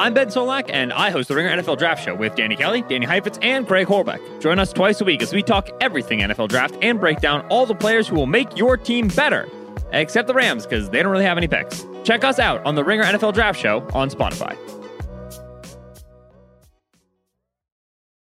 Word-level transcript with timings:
I'm 0.00 0.14
Ben 0.14 0.28
Solak, 0.28 0.70
and 0.70 0.94
I 0.94 1.10
host 1.10 1.28
the 1.28 1.34
Ringer 1.34 1.50
NFL 1.50 1.76
Draft 1.76 2.02
Show 2.02 2.14
with 2.14 2.34
Danny 2.34 2.56
Kelly, 2.56 2.80
Danny 2.80 3.04
Heifetz, 3.04 3.38
and 3.42 3.66
Craig 3.66 3.86
Horlbeck. 3.86 4.40
Join 4.40 4.58
us 4.58 4.72
twice 4.72 4.98
a 5.02 5.04
week 5.04 5.20
as 5.20 5.34
we 5.34 5.42
talk 5.42 5.68
everything 5.82 6.20
NFL 6.20 6.48
Draft 6.48 6.74
and 6.80 6.98
break 6.98 7.20
down 7.20 7.46
all 7.50 7.66
the 7.66 7.74
players 7.74 8.08
who 8.08 8.16
will 8.16 8.24
make 8.24 8.56
your 8.56 8.78
team 8.78 9.08
better, 9.08 9.46
except 9.92 10.26
the 10.26 10.32
Rams, 10.32 10.64
because 10.64 10.88
they 10.88 11.02
don't 11.02 11.12
really 11.12 11.26
have 11.26 11.36
any 11.36 11.48
picks. 11.48 11.86
Check 12.02 12.24
us 12.24 12.38
out 12.38 12.64
on 12.64 12.76
the 12.76 12.82
Ringer 12.82 13.04
NFL 13.04 13.34
Draft 13.34 13.60
Show 13.60 13.86
on 13.92 14.08
Spotify. 14.08 14.56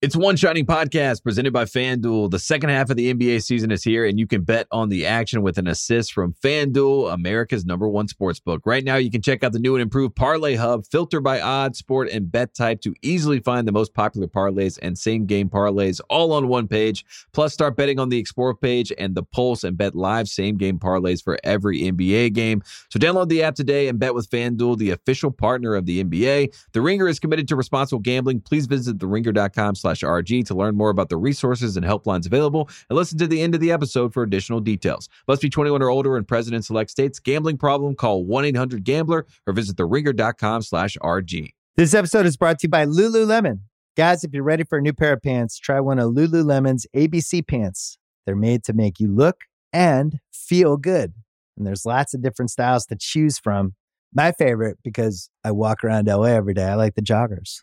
It's 0.00 0.14
One 0.14 0.36
Shining 0.36 0.64
Podcast 0.64 1.24
presented 1.24 1.52
by 1.52 1.64
FanDuel. 1.64 2.30
The 2.30 2.38
second 2.38 2.70
half 2.70 2.88
of 2.88 2.96
the 2.96 3.12
NBA 3.12 3.42
season 3.42 3.72
is 3.72 3.82
here, 3.82 4.06
and 4.06 4.16
you 4.16 4.28
can 4.28 4.42
bet 4.42 4.68
on 4.70 4.90
the 4.90 5.04
action 5.04 5.42
with 5.42 5.58
an 5.58 5.66
assist 5.66 6.12
from 6.12 6.34
FanDuel, 6.34 7.12
America's 7.12 7.66
number 7.66 7.88
one 7.88 8.06
sports 8.06 8.38
book. 8.38 8.62
Right 8.64 8.84
now, 8.84 8.94
you 8.94 9.10
can 9.10 9.22
check 9.22 9.42
out 9.42 9.50
the 9.50 9.58
new 9.58 9.74
and 9.74 9.82
improved 9.82 10.14
Parlay 10.14 10.54
Hub, 10.54 10.86
filter 10.86 11.20
by 11.20 11.40
odds, 11.40 11.80
sport, 11.80 12.10
and 12.10 12.30
bet 12.30 12.54
type 12.54 12.80
to 12.82 12.94
easily 13.02 13.40
find 13.40 13.66
the 13.66 13.72
most 13.72 13.92
popular 13.92 14.28
parlays 14.28 14.78
and 14.80 14.96
same 14.96 15.26
game 15.26 15.48
parlays 15.48 16.00
all 16.08 16.30
on 16.30 16.46
one 16.46 16.68
page. 16.68 17.04
Plus, 17.32 17.52
start 17.52 17.76
betting 17.76 17.98
on 17.98 18.08
the 18.08 18.18
Explore 18.18 18.54
page 18.54 18.92
and 18.98 19.16
the 19.16 19.24
Pulse 19.24 19.64
and 19.64 19.76
bet 19.76 19.96
live 19.96 20.28
same 20.28 20.56
game 20.56 20.78
parlays 20.78 21.20
for 21.20 21.38
every 21.42 21.80
NBA 21.80 22.34
game. 22.34 22.62
So, 22.88 23.00
download 23.00 23.30
the 23.30 23.42
app 23.42 23.56
today 23.56 23.88
and 23.88 23.98
bet 23.98 24.14
with 24.14 24.30
FanDuel, 24.30 24.78
the 24.78 24.90
official 24.90 25.32
partner 25.32 25.74
of 25.74 25.86
the 25.86 26.04
NBA. 26.04 26.54
The 26.70 26.80
Ringer 26.80 27.08
is 27.08 27.18
committed 27.18 27.48
to 27.48 27.56
responsible 27.56 27.98
gambling. 27.98 28.42
Please 28.42 28.66
visit 28.66 28.98
theringer.com 28.98 29.74
slash 29.88 30.02
RG 30.02 30.46
to 30.46 30.54
learn 30.54 30.76
more 30.76 30.90
about 30.90 31.08
the 31.08 31.16
resources 31.16 31.76
and 31.76 31.86
helplines 31.86 32.26
available 32.26 32.68
and 32.90 32.96
listen 32.96 33.18
to 33.18 33.26
the 33.26 33.40
end 33.40 33.54
of 33.54 33.60
the 33.60 33.72
episode 33.72 34.12
for 34.12 34.22
additional 34.22 34.60
details. 34.60 35.08
Must 35.26 35.40
be 35.40 35.48
21 35.48 35.82
or 35.82 35.88
older 35.88 36.16
in 36.18 36.24
present 36.24 36.54
and 36.54 36.64
select 36.64 36.90
states. 36.90 37.18
Gambling 37.18 37.56
problem, 37.56 37.94
call 37.94 38.24
1-800-GAMBLER 38.26 39.26
or 39.46 39.52
visit 39.52 39.76
theringer.com 39.76 40.62
slash 40.62 40.96
RG. 41.02 41.50
This 41.76 41.94
episode 41.94 42.26
is 42.26 42.36
brought 42.36 42.58
to 42.60 42.66
you 42.66 42.70
by 42.70 42.84
Lululemon. 42.84 43.60
Guys, 43.96 44.24
if 44.24 44.32
you're 44.34 44.42
ready 44.42 44.64
for 44.64 44.78
a 44.78 44.82
new 44.82 44.92
pair 44.92 45.14
of 45.14 45.22
pants, 45.22 45.58
try 45.58 45.80
one 45.80 45.98
of 45.98 46.12
Lululemon's 46.12 46.86
ABC 46.94 47.46
pants. 47.46 47.98
They're 48.26 48.36
made 48.36 48.64
to 48.64 48.72
make 48.72 49.00
you 49.00 49.08
look 49.08 49.44
and 49.72 50.20
feel 50.32 50.76
good. 50.76 51.14
And 51.56 51.66
there's 51.66 51.86
lots 51.86 52.14
of 52.14 52.22
different 52.22 52.50
styles 52.50 52.84
to 52.86 52.96
choose 52.96 53.38
from. 53.38 53.74
My 54.12 54.32
favorite, 54.32 54.78
because 54.84 55.30
I 55.44 55.50
walk 55.50 55.82
around 55.82 56.08
LA 56.08 56.24
every 56.24 56.54
day, 56.54 56.64
I 56.64 56.74
like 56.74 56.94
the 56.94 57.02
joggers. 57.02 57.62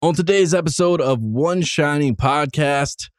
On 0.00 0.14
today's 0.14 0.54
episode 0.54 1.00
of 1.00 1.20
One 1.20 1.60
Shining 1.60 2.14
Podcast, 2.14 3.10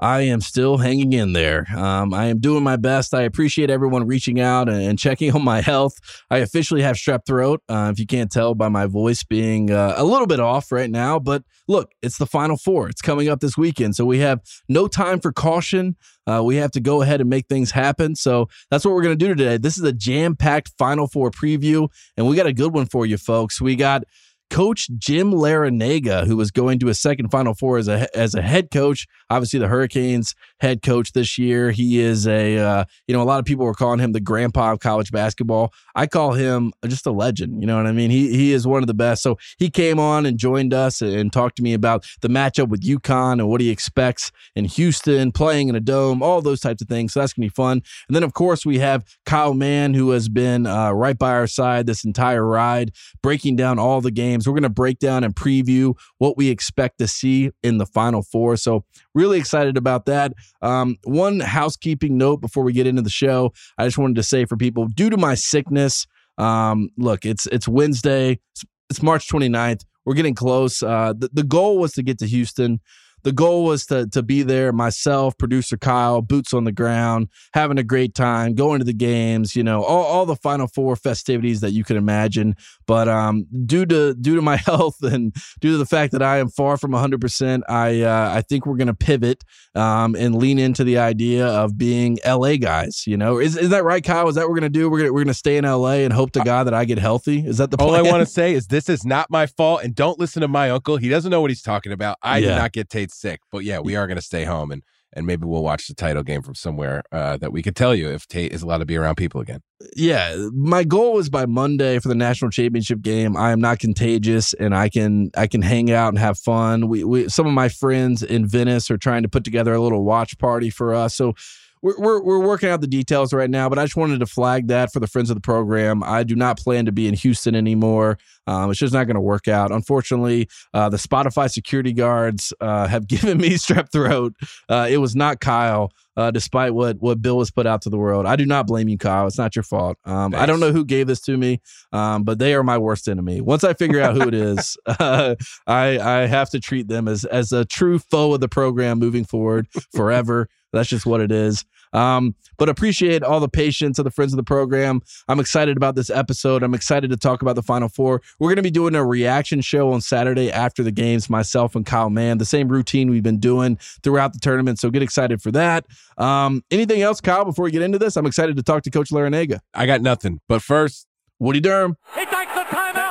I 0.00 0.22
am 0.22 0.40
still 0.40 0.76
hanging 0.76 1.12
in 1.12 1.34
there. 1.34 1.66
Um, 1.72 2.12
I 2.12 2.24
am 2.26 2.40
doing 2.40 2.64
my 2.64 2.74
best. 2.74 3.14
I 3.14 3.22
appreciate 3.22 3.70
everyone 3.70 4.08
reaching 4.08 4.40
out 4.40 4.68
and, 4.68 4.98
checking 4.98 5.32
on 5.32 5.44
my 5.44 5.60
health. 5.60 5.94
I 6.28 6.38
officially 6.38 6.82
have 6.82 6.96
strep 6.96 7.26
throat, 7.28 7.62
uh, 7.68 7.90
if 7.92 8.00
you 8.00 8.06
can't 8.06 8.28
tell 8.28 8.56
by 8.56 8.68
my 8.68 8.86
voice 8.86 9.22
being 9.22 9.70
uh, 9.70 9.94
a 9.96 10.02
little 10.02 10.26
bit 10.26 10.40
off 10.40 10.72
right 10.72 10.90
now. 10.90 11.20
But 11.20 11.44
look, 11.68 11.92
it's 12.02 12.18
the 12.18 12.26
final 12.26 12.56
four. 12.56 12.88
It's 12.88 13.00
coming 13.00 13.28
up 13.28 13.38
this 13.38 13.56
weekend. 13.56 13.94
So 13.94 14.04
we 14.04 14.18
have 14.18 14.40
no 14.68 14.88
time 14.88 15.20
for 15.20 15.30
caution. 15.30 15.94
Uh, 16.26 16.42
we 16.44 16.56
have 16.56 16.72
to 16.72 16.80
go 16.80 17.02
ahead 17.02 17.20
and 17.20 17.30
make 17.30 17.46
things 17.46 17.70
happen. 17.70 18.16
So 18.16 18.48
that's 18.68 18.84
what 18.84 18.94
we're 18.94 19.02
going 19.02 19.16
to 19.16 19.24
do 19.24 19.32
today. 19.32 19.58
This 19.58 19.78
is 19.78 19.84
a 19.84 19.92
jam 19.92 20.34
packed 20.34 20.72
final 20.76 21.06
four 21.06 21.30
preview, 21.30 21.88
and 22.16 22.26
we 22.26 22.34
got 22.34 22.46
a 22.46 22.52
good 22.52 22.74
one 22.74 22.86
for 22.86 23.06
you, 23.06 23.16
folks. 23.16 23.60
We 23.60 23.76
got 23.76 24.02
Coach 24.50 24.88
Jim 24.96 25.32
Larrañaga, 25.32 26.26
who 26.26 26.36
was 26.36 26.50
going 26.50 26.78
to 26.78 26.88
a 26.88 26.94
second 26.94 27.30
Final 27.30 27.52
Four 27.52 27.78
as 27.78 27.88
a 27.88 28.16
as 28.16 28.34
a 28.34 28.42
head 28.42 28.70
coach. 28.70 29.06
Obviously, 29.28 29.58
the 29.58 29.68
Hurricanes 29.68 30.34
head 30.60 30.82
coach 30.82 31.12
this 31.12 31.36
year. 31.36 31.72
He 31.72 31.98
is 31.98 32.26
a 32.28 32.58
uh, 32.58 32.84
you 33.08 33.14
know 33.14 33.22
a 33.22 33.24
lot 33.24 33.40
of 33.40 33.44
people 33.44 33.66
were 33.66 33.74
calling 33.74 33.98
him 33.98 34.12
the 34.12 34.20
grandpa 34.20 34.72
of 34.72 34.80
college 34.80 35.10
basketball. 35.10 35.72
I 35.94 36.06
call 36.06 36.34
him 36.34 36.72
just 36.86 37.06
a 37.06 37.10
legend. 37.10 37.60
You 37.60 37.66
know 37.66 37.76
what 37.76 37.86
I 37.86 37.92
mean? 37.92 38.10
He 38.10 38.36
he 38.36 38.52
is 38.52 38.66
one 38.66 38.82
of 38.82 38.86
the 38.86 38.94
best. 38.94 39.22
So 39.22 39.36
he 39.58 39.68
came 39.68 39.98
on 39.98 40.26
and 40.26 40.38
joined 40.38 40.72
us 40.72 41.02
and 41.02 41.32
talked 41.32 41.56
to 41.56 41.62
me 41.62 41.74
about 41.74 42.06
the 42.20 42.28
matchup 42.28 42.68
with 42.68 42.82
UConn 42.82 43.34
and 43.34 43.48
what 43.48 43.60
he 43.60 43.70
expects 43.70 44.30
in 44.54 44.64
Houston, 44.66 45.32
playing 45.32 45.68
in 45.68 45.74
a 45.74 45.80
dome, 45.80 46.22
all 46.22 46.40
those 46.40 46.60
types 46.60 46.80
of 46.80 46.88
things. 46.88 47.12
So 47.12 47.20
that's 47.20 47.32
gonna 47.32 47.46
be 47.46 47.50
fun. 47.50 47.82
And 48.08 48.14
then 48.14 48.22
of 48.22 48.32
course 48.32 48.64
we 48.64 48.78
have 48.78 49.04
Kyle 49.24 49.54
Mann, 49.54 49.94
who 49.94 50.10
has 50.10 50.28
been 50.28 50.66
uh, 50.66 50.92
right 50.92 51.18
by 51.18 51.32
our 51.32 51.48
side 51.48 51.86
this 51.86 52.04
entire 52.04 52.46
ride, 52.46 52.92
breaking 53.22 53.56
down 53.56 53.78
all 53.78 54.00
the 54.00 54.10
games 54.12 54.35
games. 54.36 54.46
We're 54.46 54.54
going 54.54 54.62
to 54.62 54.68
break 54.68 54.98
down 54.98 55.24
and 55.24 55.34
preview 55.34 55.94
what 56.18 56.36
we 56.36 56.48
expect 56.48 56.98
to 56.98 57.08
see 57.08 57.50
in 57.62 57.78
the 57.78 57.86
Final 57.86 58.22
Four. 58.22 58.56
So, 58.56 58.84
really 59.14 59.38
excited 59.38 59.76
about 59.76 60.06
that. 60.06 60.32
Um, 60.62 60.96
one 61.04 61.40
housekeeping 61.40 62.16
note 62.16 62.40
before 62.40 62.64
we 62.64 62.72
get 62.72 62.86
into 62.86 63.02
the 63.02 63.10
show 63.10 63.52
I 63.78 63.84
just 63.84 63.98
wanted 63.98 64.16
to 64.16 64.22
say 64.22 64.44
for 64.44 64.56
people, 64.56 64.86
due 64.86 65.10
to 65.10 65.16
my 65.16 65.34
sickness, 65.34 66.06
um, 66.38 66.90
look, 66.98 67.24
it's 67.24 67.46
it's 67.46 67.66
Wednesday, 67.66 68.38
it's, 68.52 68.64
it's 68.90 69.02
March 69.02 69.28
29th. 69.28 69.84
We're 70.04 70.14
getting 70.14 70.34
close. 70.34 70.82
Uh, 70.82 71.14
the, 71.16 71.30
the 71.32 71.42
goal 71.42 71.78
was 71.78 71.92
to 71.94 72.02
get 72.02 72.18
to 72.18 72.26
Houston 72.26 72.80
the 73.26 73.32
goal 73.32 73.64
was 73.64 73.86
to 73.86 74.06
to 74.06 74.22
be 74.22 74.44
there 74.44 74.72
myself 74.72 75.36
producer 75.36 75.76
kyle 75.76 76.22
boots 76.22 76.54
on 76.54 76.62
the 76.62 76.70
ground 76.70 77.28
having 77.54 77.76
a 77.76 77.82
great 77.82 78.14
time 78.14 78.54
going 78.54 78.78
to 78.78 78.84
the 78.84 78.92
games 78.92 79.56
you 79.56 79.64
know 79.64 79.82
all, 79.82 80.04
all 80.04 80.26
the 80.26 80.36
final 80.36 80.68
four 80.68 80.94
festivities 80.94 81.60
that 81.60 81.72
you 81.72 81.82
can 81.82 81.96
imagine. 81.96 82.54
But 82.86 83.08
um, 83.08 83.46
due 83.66 83.84
to 83.86 84.14
due 84.14 84.36
to 84.36 84.42
my 84.42 84.56
health 84.70 85.02
and 85.02 85.34
due 85.60 85.72
to 85.72 85.76
the 85.76 85.86
fact 85.86 86.12
that 86.12 86.22
i 86.22 86.38
am 86.38 86.48
far 86.48 86.76
from 86.76 86.92
100% 86.92 87.62
i 87.68 88.02
uh, 88.02 88.30
i 88.32 88.42
think 88.42 88.64
we're 88.64 88.76
going 88.76 88.86
to 88.86 88.94
pivot 88.94 89.42
um, 89.74 90.14
and 90.14 90.36
lean 90.36 90.60
into 90.60 90.84
the 90.84 90.98
idea 90.98 91.46
of 91.46 91.76
being 91.76 92.18
la 92.24 92.54
guys 92.54 93.04
you 93.08 93.16
know? 93.16 93.38
Is, 93.38 93.56
is 93.56 93.70
that 93.70 93.82
right 93.82 94.04
kyle? 94.04 94.28
Is 94.28 94.36
that 94.36 94.42
what 94.42 94.50
we're 94.50 94.60
going 94.60 94.72
to 94.72 94.78
do? 94.78 94.88
We're 94.88 94.98
gonna 94.98 95.12
we're 95.12 95.24
gonna 95.24 95.34
stay 95.34 95.56
in 95.56 95.64
la 95.64 95.90
and 95.90 96.12
hope 96.12 96.30
to 96.32 96.44
god 96.44 96.64
that 96.64 96.74
i 96.74 96.84
get 96.84 96.98
healthy? 96.98 97.44
Is 97.44 97.58
that 97.58 97.72
the 97.72 97.76
plan? 97.76 97.88
all 97.88 97.96
i 97.96 98.02
want 98.02 98.20
to 98.20 98.32
say 98.32 98.54
is 98.54 98.68
this 98.68 98.88
is 98.88 99.04
not 99.04 99.30
my 99.30 99.46
fault 99.46 99.82
and 99.82 99.96
don't 99.96 100.20
listen 100.20 100.42
to 100.42 100.48
my 100.48 100.70
uncle. 100.70 100.96
He 100.96 101.08
doesn't 101.08 101.30
know 101.32 101.40
what 101.40 101.50
he's 101.50 101.62
talking 101.62 101.90
about. 101.90 102.18
I 102.22 102.38
yeah. 102.38 102.50
did 102.50 102.56
not 102.56 102.72
get 102.72 102.88
Tate 102.88 103.10
sick. 103.16 103.40
But 103.50 103.64
yeah, 103.64 103.80
we 103.80 103.96
are 103.96 104.06
going 104.06 104.16
to 104.16 104.22
stay 104.22 104.44
home 104.44 104.70
and 104.70 104.82
and 105.12 105.26
maybe 105.26 105.46
we'll 105.46 105.62
watch 105.62 105.88
the 105.88 105.94
title 105.94 106.22
game 106.22 106.42
from 106.42 106.54
somewhere 106.54 107.02
uh, 107.10 107.38
that 107.38 107.50
we 107.50 107.62
could 107.62 107.74
tell 107.74 107.94
you 107.94 108.10
if 108.10 108.26
Tate 108.26 108.52
is 108.52 108.62
allowed 108.62 108.78
to 108.78 108.84
be 108.84 108.96
around 108.96 109.14
people 109.14 109.40
again. 109.40 109.62
Yeah, 109.96 110.48
my 110.52 110.84
goal 110.84 111.18
is 111.18 111.30
by 111.30 111.46
Monday 111.46 111.98
for 111.98 112.08
the 112.08 112.14
national 112.14 112.50
championship 112.50 113.00
game. 113.00 113.34
I 113.36 113.50
am 113.50 113.60
not 113.60 113.78
contagious, 113.78 114.52
and 114.54 114.74
I 114.74 114.90
can 114.90 115.30
I 115.36 115.46
can 115.46 115.62
hang 115.62 115.90
out 115.90 116.08
and 116.08 116.18
have 116.18 116.38
fun. 116.38 116.88
We, 116.88 117.02
we 117.04 117.28
some 117.28 117.46
of 117.46 117.52
my 117.54 117.68
friends 117.68 118.22
in 118.22 118.46
Venice 118.46 118.90
are 118.90 118.98
trying 118.98 119.22
to 119.22 119.28
put 119.28 119.42
together 119.42 119.72
a 119.72 119.80
little 119.80 120.04
watch 120.04 120.36
party 120.38 120.70
for 120.70 120.94
us. 120.94 121.14
So 121.14 121.34
we're, 121.82 121.98
we're, 121.98 122.22
we're 122.22 122.46
working 122.46 122.68
out 122.68 122.80
the 122.80 122.86
details 122.86 123.32
right 123.32 123.50
now, 123.50 123.68
but 123.68 123.78
I 123.78 123.84
just 123.84 123.96
wanted 123.96 124.18
to 124.20 124.26
flag 124.26 124.68
that 124.68 124.92
for 124.92 124.98
the 124.98 125.06
friends 125.06 125.30
of 125.30 125.36
the 125.36 125.40
program. 125.40 126.02
I 126.02 126.24
do 126.24 126.34
not 126.34 126.58
plan 126.58 126.86
to 126.86 126.92
be 126.92 127.06
in 127.06 127.14
Houston 127.14 127.54
anymore. 127.54 128.18
Um, 128.46 128.70
it's 128.70 128.78
just 128.78 128.94
not 128.94 129.04
going 129.04 129.16
to 129.16 129.20
work 129.20 129.48
out. 129.48 129.72
Unfortunately, 129.72 130.48
uh, 130.72 130.88
the 130.88 130.96
Spotify 130.96 131.50
security 131.50 131.92
guards 131.92 132.52
uh, 132.60 132.86
have 132.86 133.06
given 133.08 133.38
me 133.38 133.50
strep 133.50 133.90
throat. 133.90 134.34
Uh, 134.68 134.86
it 134.88 134.98
was 134.98 135.14
not 135.16 135.40
Kyle. 135.40 135.90
Uh, 136.18 136.30
despite 136.30 136.72
what 136.72 136.96
what 137.00 137.20
Bill 137.20 137.40
has 137.40 137.50
put 137.50 137.66
out 137.66 137.82
to 137.82 137.90
the 137.90 137.98
world. 137.98 138.24
I 138.24 138.36
do 138.36 138.46
not 138.46 138.66
blame 138.66 138.88
you, 138.88 138.96
Kyle. 138.96 139.26
It's 139.26 139.36
not 139.36 139.54
your 139.54 139.62
fault. 139.62 139.98
Um, 140.06 140.34
I 140.34 140.46
don't 140.46 140.60
know 140.60 140.72
who 140.72 140.82
gave 140.82 141.06
this 141.06 141.20
to 141.22 141.36
me, 141.36 141.60
um, 141.92 142.22
but 142.24 142.38
they 142.38 142.54
are 142.54 142.62
my 142.62 142.78
worst 142.78 143.06
enemy. 143.06 143.42
Once 143.42 143.64
I 143.64 143.74
figure 143.74 144.00
out 144.00 144.14
who 144.14 144.22
it 144.22 144.32
is, 144.32 144.78
uh, 144.86 145.34
I 145.66 145.98
I 145.98 146.26
have 146.26 146.48
to 146.52 146.58
treat 146.58 146.88
them 146.88 147.06
as 147.06 147.26
as 147.26 147.52
a 147.52 147.66
true 147.66 147.98
foe 147.98 148.32
of 148.32 148.40
the 148.40 148.48
program 148.48 148.98
moving 148.98 149.26
forward 149.26 149.68
forever. 149.94 150.48
That's 150.72 150.88
just 150.88 151.04
what 151.04 151.20
it 151.20 151.30
is. 151.30 151.66
Um, 151.92 152.34
but 152.58 152.68
appreciate 152.68 153.22
all 153.22 153.40
the 153.40 153.48
patience 153.48 153.98
of 153.98 154.04
the 154.04 154.10
friends 154.10 154.32
of 154.32 154.36
the 154.36 154.42
program. 154.42 155.00
I'm 155.28 155.40
excited 155.40 155.76
about 155.76 155.94
this 155.94 156.10
episode. 156.10 156.62
I'm 156.62 156.74
excited 156.74 157.10
to 157.10 157.16
talk 157.16 157.42
about 157.42 157.54
the 157.54 157.62
Final 157.62 157.88
Four. 157.88 158.22
We're 158.38 158.48
going 158.48 158.56
to 158.56 158.62
be 158.62 158.70
doing 158.70 158.94
a 158.94 159.04
reaction 159.04 159.60
show 159.62 159.92
on 159.92 160.00
Saturday 160.00 160.52
after 160.52 160.82
the 160.82 160.90
games, 160.90 161.30
myself 161.30 161.74
and 161.74 161.86
Kyle 161.86 162.10
Mann, 162.10 162.38
the 162.38 162.44
same 162.44 162.68
routine 162.68 163.10
we've 163.10 163.22
been 163.22 163.40
doing 163.40 163.78
throughout 164.02 164.32
the 164.34 164.38
tournament. 164.38 164.78
So 164.78 164.90
get 164.90 165.02
excited 165.02 165.40
for 165.40 165.50
that. 165.52 165.86
Um, 166.18 166.62
anything 166.70 167.00
else, 167.02 167.20
Kyle, 167.20 167.44
before 167.44 167.64
we 167.64 167.70
get 167.70 167.82
into 167.82 167.98
this? 167.98 168.16
I'm 168.16 168.26
excited 168.26 168.56
to 168.56 168.62
talk 168.62 168.82
to 168.82 168.90
Coach 168.90 169.10
Larrañaga. 169.10 169.60
I 169.72 169.86
got 169.86 170.02
nothing. 170.02 170.40
But 170.48 170.60
first, 170.62 171.06
Woody 171.38 171.60
Durham. 171.60 171.96
He 172.14 172.24
takes 172.26 172.52
the 172.54 172.64
timeout. 172.64 173.05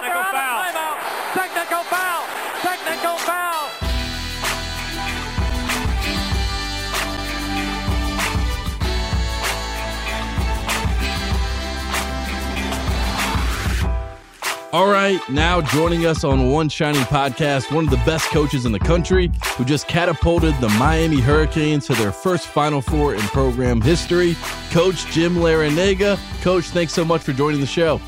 All 14.75 14.87
right, 14.87 15.21
now 15.29 15.61
joining 15.61 16.05
us 16.05 16.25
on 16.25 16.51
One 16.51 16.67
Shining 16.67 17.03
Podcast, 17.03 17.73
one 17.73 17.85
of 17.85 17.91
the 17.91 18.03
best 18.05 18.25
coaches 18.25 18.65
in 18.65 18.73
the 18.73 18.79
country 18.79 19.31
who 19.55 19.63
just 19.63 19.87
catapulted 19.87 20.53
the 20.59 20.67
Miami 20.67 21.21
Hurricanes 21.21 21.87
to 21.87 21.93
their 21.93 22.11
first 22.11 22.47
Final 22.47 22.81
Four 22.81 23.15
in 23.15 23.21
program 23.21 23.79
history, 23.79 24.35
Coach 24.71 25.05
Jim 25.13 25.35
Larrañaga. 25.35 26.19
Coach, 26.41 26.65
thanks 26.65 26.91
so 26.91 27.05
much 27.05 27.21
for 27.21 27.31
joining 27.31 27.61
the 27.61 27.65
show. 27.65 28.01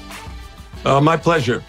Uh, 0.84 1.00
my 1.00 1.16
pleasure. 1.16 1.64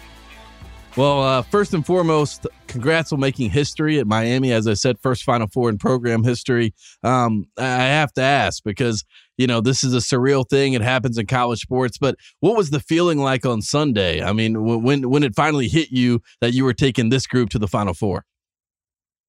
Well, 0.97 1.23
uh, 1.23 1.43
first 1.43 1.73
and 1.73 1.85
foremost, 1.85 2.45
congrats 2.67 3.13
on 3.13 3.21
making 3.21 3.51
history 3.51 3.99
at 3.99 4.05
Miami. 4.05 4.51
As 4.51 4.67
I 4.67 4.73
said, 4.73 4.99
first 4.99 5.23
Final 5.23 5.47
Four 5.47 5.69
in 5.69 5.77
program 5.77 6.25
history. 6.25 6.73
Um, 7.03 7.47
I 7.57 7.63
have 7.63 8.11
to 8.15 8.21
ask 8.21 8.65
because 8.65 9.05
you 9.39 9.47
know 9.47 9.61
this 9.61 9.85
is 9.85 9.93
a 9.93 9.97
surreal 9.97 10.47
thing. 10.47 10.73
It 10.73 10.81
happens 10.81 11.17
in 11.17 11.25
college 11.25 11.61
sports. 11.61 11.97
But 11.97 12.15
what 12.41 12.57
was 12.57 12.71
the 12.71 12.81
feeling 12.81 13.19
like 13.19 13.45
on 13.45 13.61
Sunday? 13.61 14.21
I 14.21 14.33
mean, 14.33 14.83
when 14.83 15.09
when 15.09 15.23
it 15.23 15.33
finally 15.33 15.69
hit 15.69 15.91
you 15.91 16.21
that 16.41 16.53
you 16.53 16.65
were 16.65 16.73
taking 16.73 17.07
this 17.07 17.25
group 17.25 17.49
to 17.51 17.59
the 17.59 17.67
Final 17.67 17.93
Four? 17.93 18.25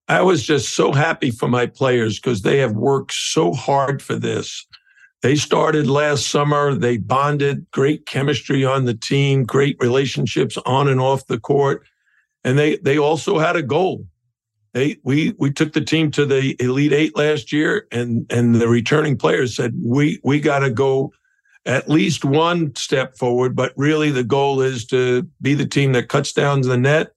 I 0.08 0.22
was 0.22 0.42
just 0.42 0.74
so 0.74 0.90
happy 0.92 1.30
for 1.30 1.46
my 1.46 1.66
players 1.66 2.18
because 2.18 2.42
they 2.42 2.58
have 2.58 2.72
worked 2.72 3.12
so 3.12 3.52
hard 3.52 4.02
for 4.02 4.16
this. 4.16 4.66
They 5.22 5.36
started 5.36 5.86
last 5.86 6.26
summer. 6.26 6.74
They 6.74 6.96
bonded, 6.96 7.70
great 7.70 8.06
chemistry 8.06 8.64
on 8.64 8.86
the 8.86 8.94
team, 8.94 9.44
great 9.44 9.76
relationships 9.78 10.58
on 10.66 10.88
and 10.88 11.00
off 11.00 11.28
the 11.28 11.38
court. 11.38 11.86
And 12.42 12.58
they 12.58 12.78
they 12.78 12.98
also 12.98 13.38
had 13.38 13.54
a 13.54 13.62
goal. 13.62 14.06
They 14.72 14.98
we 15.02 15.34
we 15.38 15.50
took 15.50 15.72
the 15.72 15.80
team 15.80 16.10
to 16.12 16.24
the 16.24 16.56
Elite 16.60 16.92
Eight 16.92 17.16
last 17.16 17.52
year, 17.52 17.86
and 17.90 18.26
and 18.30 18.54
the 18.54 18.68
returning 18.68 19.16
players 19.16 19.56
said 19.56 19.74
we 19.82 20.20
we 20.22 20.40
got 20.40 20.60
to 20.60 20.70
go 20.70 21.12
at 21.66 21.88
least 21.88 22.24
one 22.24 22.74
step 22.76 23.16
forward. 23.16 23.56
But 23.56 23.72
really, 23.76 24.10
the 24.10 24.24
goal 24.24 24.60
is 24.60 24.84
to 24.86 25.28
be 25.42 25.54
the 25.54 25.66
team 25.66 25.92
that 25.92 26.08
cuts 26.08 26.32
down 26.32 26.60
the 26.62 26.76
net 26.76 27.12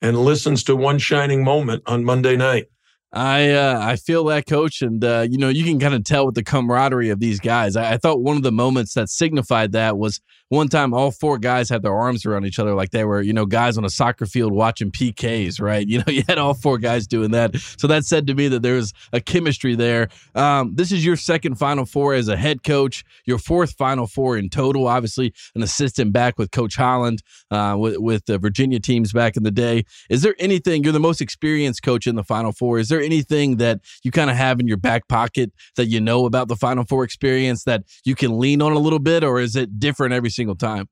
and 0.00 0.18
listens 0.18 0.62
to 0.64 0.76
one 0.76 0.98
shining 0.98 1.44
moment 1.44 1.82
on 1.86 2.04
Monday 2.04 2.36
night. 2.36 2.66
I 3.12 3.50
uh, 3.50 3.78
I 3.80 3.96
feel 3.96 4.24
that 4.24 4.46
coach, 4.46 4.82
and 4.82 5.02
uh, 5.04 5.26
you 5.30 5.38
know 5.38 5.48
you 5.48 5.64
can 5.64 5.78
kind 5.78 5.94
of 5.94 6.04
tell 6.04 6.26
with 6.26 6.34
the 6.34 6.42
camaraderie 6.42 7.10
of 7.10 7.20
these 7.20 7.40
guys. 7.40 7.76
I, 7.76 7.94
I, 7.94 7.96
thought 7.96 8.20
one 8.20 8.36
of 8.36 8.42
the 8.42 8.52
moments 8.52 8.94
that 8.94 9.08
signified 9.08 9.72
that 9.72 9.96
was 9.96 10.20
one 10.48 10.68
time 10.68 10.94
all 10.94 11.10
four 11.10 11.38
guys 11.38 11.68
had 11.68 11.82
their 11.82 11.94
arms 11.94 12.24
around 12.24 12.46
each 12.46 12.58
other 12.58 12.74
like 12.74 12.90
they 12.90 13.04
were 13.04 13.20
you 13.20 13.32
know 13.32 13.46
guys 13.46 13.76
on 13.76 13.84
a 13.84 13.90
soccer 13.90 14.26
field 14.26 14.52
watching 14.52 14.90
PKs, 14.90 15.60
right? 15.60 15.86
You 15.96 15.98
know 15.98 16.12
you 16.12 16.24
had 16.28 16.36
all 16.36 16.52
four 16.52 16.76
guys 16.76 17.06
doing 17.06 17.30
that, 17.30 17.56
so 17.78 17.86
that 17.86 18.04
said 18.04 18.26
to 18.26 18.34
me 18.34 18.48
that 18.48 18.60
there 18.60 18.74
was 18.74 18.92
a 19.14 19.20
chemistry 19.20 19.74
there. 19.74 20.08
Um, 20.34 20.74
this 20.74 20.92
is 20.92 21.06
your 21.06 21.16
second 21.16 21.54
Final 21.54 21.86
Four 21.86 22.12
as 22.12 22.28
a 22.28 22.36
head 22.36 22.62
coach, 22.64 23.02
your 23.24 23.38
fourth 23.38 23.72
Final 23.78 24.06
Four 24.06 24.36
in 24.36 24.50
total. 24.50 24.88
Obviously, 24.88 25.32
an 25.54 25.62
assistant 25.62 26.12
back 26.12 26.38
with 26.38 26.50
Coach 26.50 26.76
Holland 26.76 27.22
uh, 27.50 27.76
with 27.78 27.96
with 27.98 28.26
the 28.26 28.38
Virginia 28.38 28.78
teams 28.78 29.12
back 29.12 29.36
in 29.38 29.42
the 29.42 29.50
day. 29.50 29.84
Is 30.10 30.20
there 30.20 30.34
anything 30.38 30.84
you're 30.84 30.92
the 30.92 31.00
most 31.00 31.22
experienced 31.22 31.82
coach 31.82 32.06
in 32.06 32.16
the 32.16 32.24
Final 32.24 32.52
Four? 32.52 32.78
Is 32.78 32.88
there 32.88 33.00
anything 33.00 33.56
that 33.56 33.80
you 34.02 34.10
kind 34.10 34.28
of 34.28 34.36
have 34.36 34.60
in 34.60 34.68
your 34.68 34.76
back 34.76 35.08
pocket 35.08 35.52
that 35.76 35.86
you 35.86 36.00
know 36.00 36.26
about 36.26 36.48
the 36.48 36.56
Final 36.56 36.84
Four 36.84 37.04
experience 37.04 37.64
that 37.64 37.84
you 38.04 38.14
can 38.14 38.38
lean 38.38 38.60
on 38.60 38.72
a 38.72 38.78
little 38.78 38.98
bit, 38.98 39.24
or 39.24 39.40
is 39.40 39.56
it 39.56 39.78
different 39.78 40.12
every 40.12 40.30
single 40.36 40.54
time? 40.54 40.88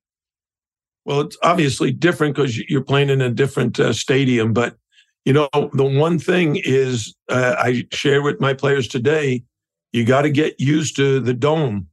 Well, 1.04 1.20
it's 1.20 1.36
obviously 1.42 1.92
different 1.92 2.34
because 2.34 2.58
you're 2.58 2.82
playing 2.82 3.10
in 3.10 3.20
a 3.20 3.30
different 3.30 3.78
uh, 3.78 3.92
stadium. 3.92 4.52
But 4.52 4.76
you 5.24 5.32
know, 5.32 5.48
the 5.72 5.84
one 5.84 6.18
thing 6.18 6.60
is 6.64 7.14
uh, 7.28 7.54
I 7.58 7.86
share 7.92 8.22
with 8.22 8.40
my 8.40 8.54
players 8.54 8.88
today: 8.88 9.44
you 9.92 10.04
got 10.04 10.22
to 10.22 10.30
get 10.30 10.58
used 10.58 10.96
to 10.96 11.20
the 11.20 11.34
dome 11.34 11.88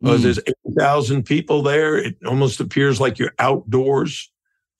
because 0.00 0.20
mm. 0.20 0.24
there's 0.24 0.40
eight 0.46 0.78
thousand 0.78 1.24
people 1.24 1.62
there. 1.62 1.96
It 1.96 2.16
almost 2.26 2.60
appears 2.60 3.00
like 3.00 3.18
you're 3.18 3.34
outdoors. 3.38 4.30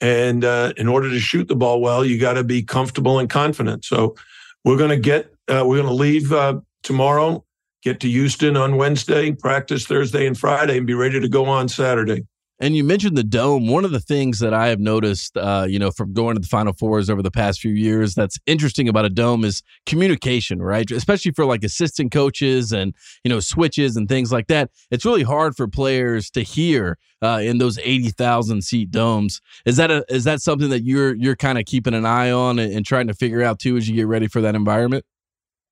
And 0.02 0.44
uh, 0.44 0.72
in 0.78 0.88
order 0.88 1.10
to 1.10 1.20
shoot 1.20 1.48
the 1.48 1.56
ball 1.56 1.82
well, 1.82 2.06
you 2.06 2.18
got 2.18 2.34
to 2.34 2.44
be 2.44 2.62
comfortable 2.62 3.18
and 3.18 3.28
confident. 3.28 3.84
So 3.84 4.16
we're 4.64 4.78
going 4.78 4.90
to 4.90 4.96
get, 4.96 5.26
uh, 5.46 5.62
we're 5.66 5.76
going 5.76 5.88
to 5.88 5.92
leave 5.92 6.32
uh, 6.32 6.60
tomorrow, 6.82 7.44
get 7.82 8.00
to 8.00 8.08
Houston 8.08 8.56
on 8.56 8.76
Wednesday, 8.76 9.32
practice 9.32 9.86
Thursday 9.86 10.26
and 10.26 10.38
Friday, 10.38 10.78
and 10.78 10.86
be 10.86 10.94
ready 10.94 11.20
to 11.20 11.28
go 11.28 11.46
on 11.46 11.68
Saturday. 11.68 12.26
And 12.62 12.76
you 12.76 12.84
mentioned 12.84 13.16
the 13.16 13.24
dome. 13.24 13.68
One 13.68 13.86
of 13.86 13.90
the 13.90 14.00
things 14.00 14.38
that 14.40 14.52
I 14.52 14.68
have 14.68 14.78
noticed, 14.78 15.34
uh, 15.34 15.64
you 15.66 15.78
know, 15.78 15.90
from 15.90 16.12
going 16.12 16.34
to 16.34 16.40
the 16.40 16.46
Final 16.46 16.74
Fours 16.74 17.08
over 17.08 17.22
the 17.22 17.30
past 17.30 17.58
few 17.58 17.72
years, 17.72 18.14
that's 18.14 18.38
interesting 18.44 18.86
about 18.86 19.06
a 19.06 19.08
dome 19.08 19.44
is 19.44 19.62
communication, 19.86 20.60
right? 20.60 20.88
Especially 20.90 21.32
for 21.32 21.46
like 21.46 21.64
assistant 21.64 22.12
coaches 22.12 22.70
and 22.70 22.94
you 23.24 23.30
know 23.30 23.40
switches 23.40 23.96
and 23.96 24.10
things 24.10 24.30
like 24.30 24.48
that. 24.48 24.70
It's 24.90 25.06
really 25.06 25.22
hard 25.22 25.56
for 25.56 25.68
players 25.68 26.30
to 26.32 26.42
hear 26.42 26.98
uh, 27.22 27.40
in 27.42 27.56
those 27.56 27.78
eighty 27.78 28.10
thousand 28.10 28.62
seat 28.62 28.90
domes. 28.90 29.40
Is 29.64 29.78
that 29.78 29.90
a 29.90 30.04
is 30.10 30.24
that 30.24 30.42
something 30.42 30.68
that 30.68 30.82
you're 30.82 31.14
you're 31.14 31.36
kind 31.36 31.56
of 31.56 31.64
keeping 31.64 31.94
an 31.94 32.04
eye 32.04 32.30
on 32.30 32.58
and, 32.58 32.74
and 32.74 32.84
trying 32.84 33.06
to 33.06 33.14
figure 33.14 33.42
out 33.42 33.58
too 33.58 33.78
as 33.78 33.88
you 33.88 33.96
get 33.96 34.06
ready 34.06 34.26
for 34.26 34.42
that 34.42 34.54
environment? 34.54 35.06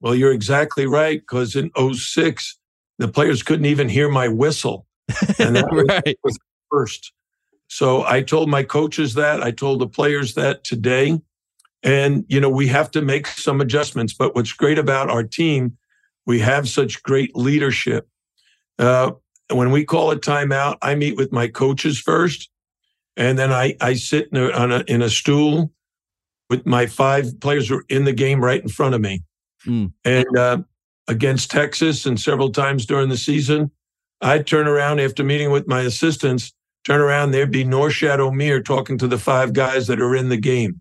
Well, 0.00 0.14
you're 0.14 0.32
exactly 0.32 0.86
right 0.86 1.20
because 1.20 1.56
in 1.56 1.70
06, 1.76 2.58
the 2.98 3.08
players 3.08 3.42
couldn't 3.42 3.66
even 3.66 3.88
hear 3.88 4.08
my 4.08 4.28
whistle. 4.28 4.86
And 5.38 5.56
that 5.56 5.68
right. 6.06 6.18
was 6.22 6.38
first. 6.70 7.12
So 7.68 8.04
I 8.04 8.22
told 8.22 8.48
my 8.48 8.62
coaches 8.62 9.14
that. 9.14 9.42
I 9.42 9.50
told 9.50 9.80
the 9.80 9.88
players 9.88 10.34
that 10.34 10.64
today. 10.64 11.20
And, 11.82 12.24
you 12.28 12.40
know, 12.40 12.50
we 12.50 12.66
have 12.68 12.90
to 12.92 13.02
make 13.02 13.26
some 13.26 13.60
adjustments. 13.60 14.12
But 14.12 14.34
what's 14.34 14.52
great 14.52 14.78
about 14.78 15.10
our 15.10 15.22
team, 15.22 15.76
we 16.26 16.40
have 16.40 16.68
such 16.68 17.02
great 17.02 17.36
leadership. 17.36 18.08
Uh, 18.78 19.12
when 19.50 19.70
we 19.70 19.84
call 19.84 20.10
a 20.10 20.16
timeout, 20.16 20.78
I 20.82 20.94
meet 20.94 21.16
with 21.16 21.32
my 21.32 21.48
coaches 21.48 21.98
first. 21.98 22.50
And 23.16 23.38
then 23.38 23.52
I, 23.52 23.76
I 23.80 23.94
sit 23.94 24.28
in 24.32 24.38
a, 24.38 24.48
a, 24.48 24.84
in 24.86 25.02
a 25.02 25.10
stool 25.10 25.72
with 26.48 26.66
my 26.66 26.86
five 26.86 27.40
players 27.40 27.68
who 27.68 27.78
are 27.78 27.84
in 27.88 28.04
the 28.04 28.12
game 28.12 28.42
right 28.42 28.62
in 28.62 28.68
front 28.68 28.94
of 28.94 29.00
me. 29.00 29.22
Mm. 29.66 29.92
And 30.04 30.38
uh, 30.38 30.58
against 31.08 31.50
Texas 31.50 32.06
and 32.06 32.20
several 32.20 32.50
times 32.50 32.86
during 32.86 33.08
the 33.08 33.16
season, 33.16 33.70
I'd 34.20 34.46
turn 34.46 34.66
around 34.66 35.00
after 35.00 35.22
meeting 35.22 35.50
with 35.50 35.68
my 35.68 35.82
assistants 35.82 36.52
turn 36.88 37.00
around, 37.02 37.30
there'd 37.30 37.50
be 37.50 37.64
Norchad 37.64 38.18
Omier 38.18 38.64
talking 38.64 38.96
to 38.98 39.06
the 39.06 39.18
five 39.18 39.52
guys 39.52 39.86
that 39.88 40.00
are 40.00 40.16
in 40.16 40.30
the 40.30 40.38
game. 40.38 40.80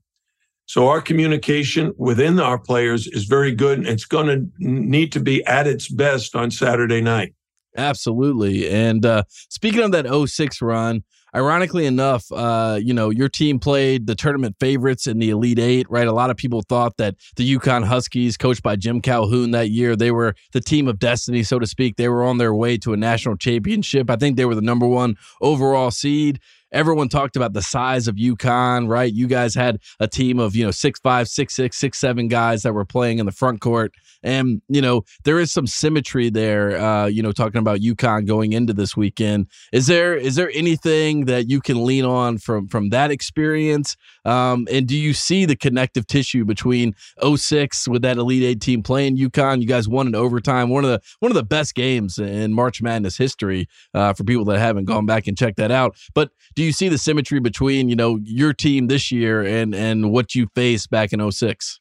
So 0.65 0.87
our 0.87 1.01
communication 1.01 1.93
within 1.97 2.39
our 2.39 2.57
players 2.57 3.07
is 3.07 3.25
very 3.25 3.53
good. 3.53 3.79
And 3.79 3.87
it's 3.87 4.05
going 4.05 4.27
to 4.27 4.49
need 4.57 5.11
to 5.13 5.19
be 5.19 5.43
at 5.45 5.67
its 5.67 5.89
best 5.89 6.35
on 6.35 6.49
Saturday 6.51 7.01
night. 7.01 7.33
Absolutely. 7.75 8.69
And 8.69 9.05
uh, 9.05 9.23
speaking 9.49 9.81
of 9.81 9.91
that 9.91 10.07
06 10.07 10.61
run, 10.61 11.03
ironically 11.37 11.85
enough, 11.85 12.31
uh, 12.31 12.79
you 12.81 12.95
know, 12.95 13.11
your 13.11 13.29
team 13.29 13.59
played 13.59 14.07
the 14.07 14.15
tournament 14.15 14.55
favorites 14.59 15.05
in 15.05 15.19
the 15.19 15.29
Elite 15.29 15.59
Eight, 15.59 15.85
right? 15.87 16.07
A 16.07 16.11
lot 16.11 16.31
of 16.31 16.37
people 16.37 16.63
thought 16.63 16.97
that 16.97 17.15
the 17.35 17.57
UConn 17.57 17.85
Huskies, 17.85 18.37
coached 18.37 18.63
by 18.63 18.75
Jim 18.75 19.01
Calhoun 19.01 19.51
that 19.51 19.69
year, 19.69 19.95
they 19.95 20.09
were 20.09 20.33
the 20.53 20.61
team 20.61 20.87
of 20.87 20.97
destiny, 20.97 21.43
so 21.43 21.59
to 21.59 21.67
speak. 21.67 21.95
They 21.95 22.09
were 22.09 22.23
on 22.23 22.39
their 22.39 22.55
way 22.55 22.77
to 22.79 22.93
a 22.93 22.97
national 22.97 23.37
championship. 23.37 24.09
I 24.09 24.15
think 24.15 24.35
they 24.35 24.45
were 24.45 24.55
the 24.55 24.61
number 24.61 24.87
one 24.87 25.15
overall 25.39 25.91
seed 25.91 26.39
everyone 26.71 27.09
talked 27.09 27.35
about 27.35 27.53
the 27.53 27.61
size 27.61 28.07
of 28.07 28.15
UConn, 28.15 28.89
right? 28.89 29.11
You 29.11 29.27
guys 29.27 29.55
had 29.55 29.79
a 29.99 30.07
team 30.07 30.39
of, 30.39 30.55
you 30.55 30.65
know, 30.65 30.71
six 30.71 30.99
five, 30.99 31.27
six 31.27 31.55
six, 31.55 31.77
six 31.77 31.97
seven 31.97 32.27
guys 32.27 32.63
that 32.63 32.73
were 32.73 32.85
playing 32.85 33.19
in 33.19 33.25
the 33.25 33.31
front 33.31 33.61
court. 33.61 33.93
And, 34.23 34.61
you 34.67 34.81
know, 34.81 35.03
there 35.23 35.39
is 35.39 35.51
some 35.51 35.67
symmetry 35.67 36.29
there, 36.29 36.77
uh, 36.77 37.05
you 37.05 37.21
know, 37.21 37.31
talking 37.31 37.59
about 37.59 37.79
UConn 37.79 38.25
going 38.25 38.53
into 38.53 38.73
this 38.73 38.95
weekend. 38.95 39.47
Is 39.71 39.87
there 39.87 40.15
is 40.15 40.35
there 40.35 40.51
anything 40.53 41.25
that 41.25 41.49
you 41.49 41.61
can 41.61 41.83
lean 41.85 42.05
on 42.05 42.37
from 42.37 42.67
from 42.67 42.89
that 42.89 43.11
experience? 43.11 43.95
Um, 44.25 44.67
and 44.71 44.87
do 44.87 44.97
you 44.97 45.13
see 45.13 45.45
the 45.45 45.55
connective 45.55 46.07
tissue 46.07 46.45
between 46.45 46.95
06 47.23 47.87
with 47.87 48.01
that 48.01 48.17
Elite 48.17 48.43
Eight 48.43 48.61
team 48.61 48.83
playing 48.83 49.17
UConn? 49.17 49.61
You 49.61 49.67
guys 49.67 49.87
won 49.87 50.07
in 50.07 50.15
overtime, 50.15 50.69
one 50.69 50.83
of 50.83 50.89
the 50.89 51.01
one 51.19 51.31
of 51.31 51.35
the 51.35 51.43
best 51.43 51.75
games 51.75 52.17
in 52.17 52.53
March 52.53 52.81
Madness 52.81 53.17
history 53.17 53.67
uh, 53.93 54.13
for 54.13 54.23
people 54.23 54.45
that 54.45 54.59
haven't 54.59 54.85
gone 54.85 55.05
back 55.05 55.27
and 55.27 55.37
checked 55.37 55.57
that 55.57 55.71
out. 55.71 55.95
But 56.13 56.31
do 56.55 56.63
you 56.63 56.71
see 56.71 56.89
the 56.89 56.97
symmetry 56.97 57.39
between 57.39 57.89
you 57.89 57.95
know 57.95 58.19
your 58.23 58.53
team 58.53 58.87
this 58.87 59.11
year 59.11 59.43
and 59.43 59.73
and 59.73 60.11
what 60.11 60.35
you 60.35 60.47
faced 60.55 60.89
back 60.89 61.13
in 61.13 61.31
06 61.31 61.79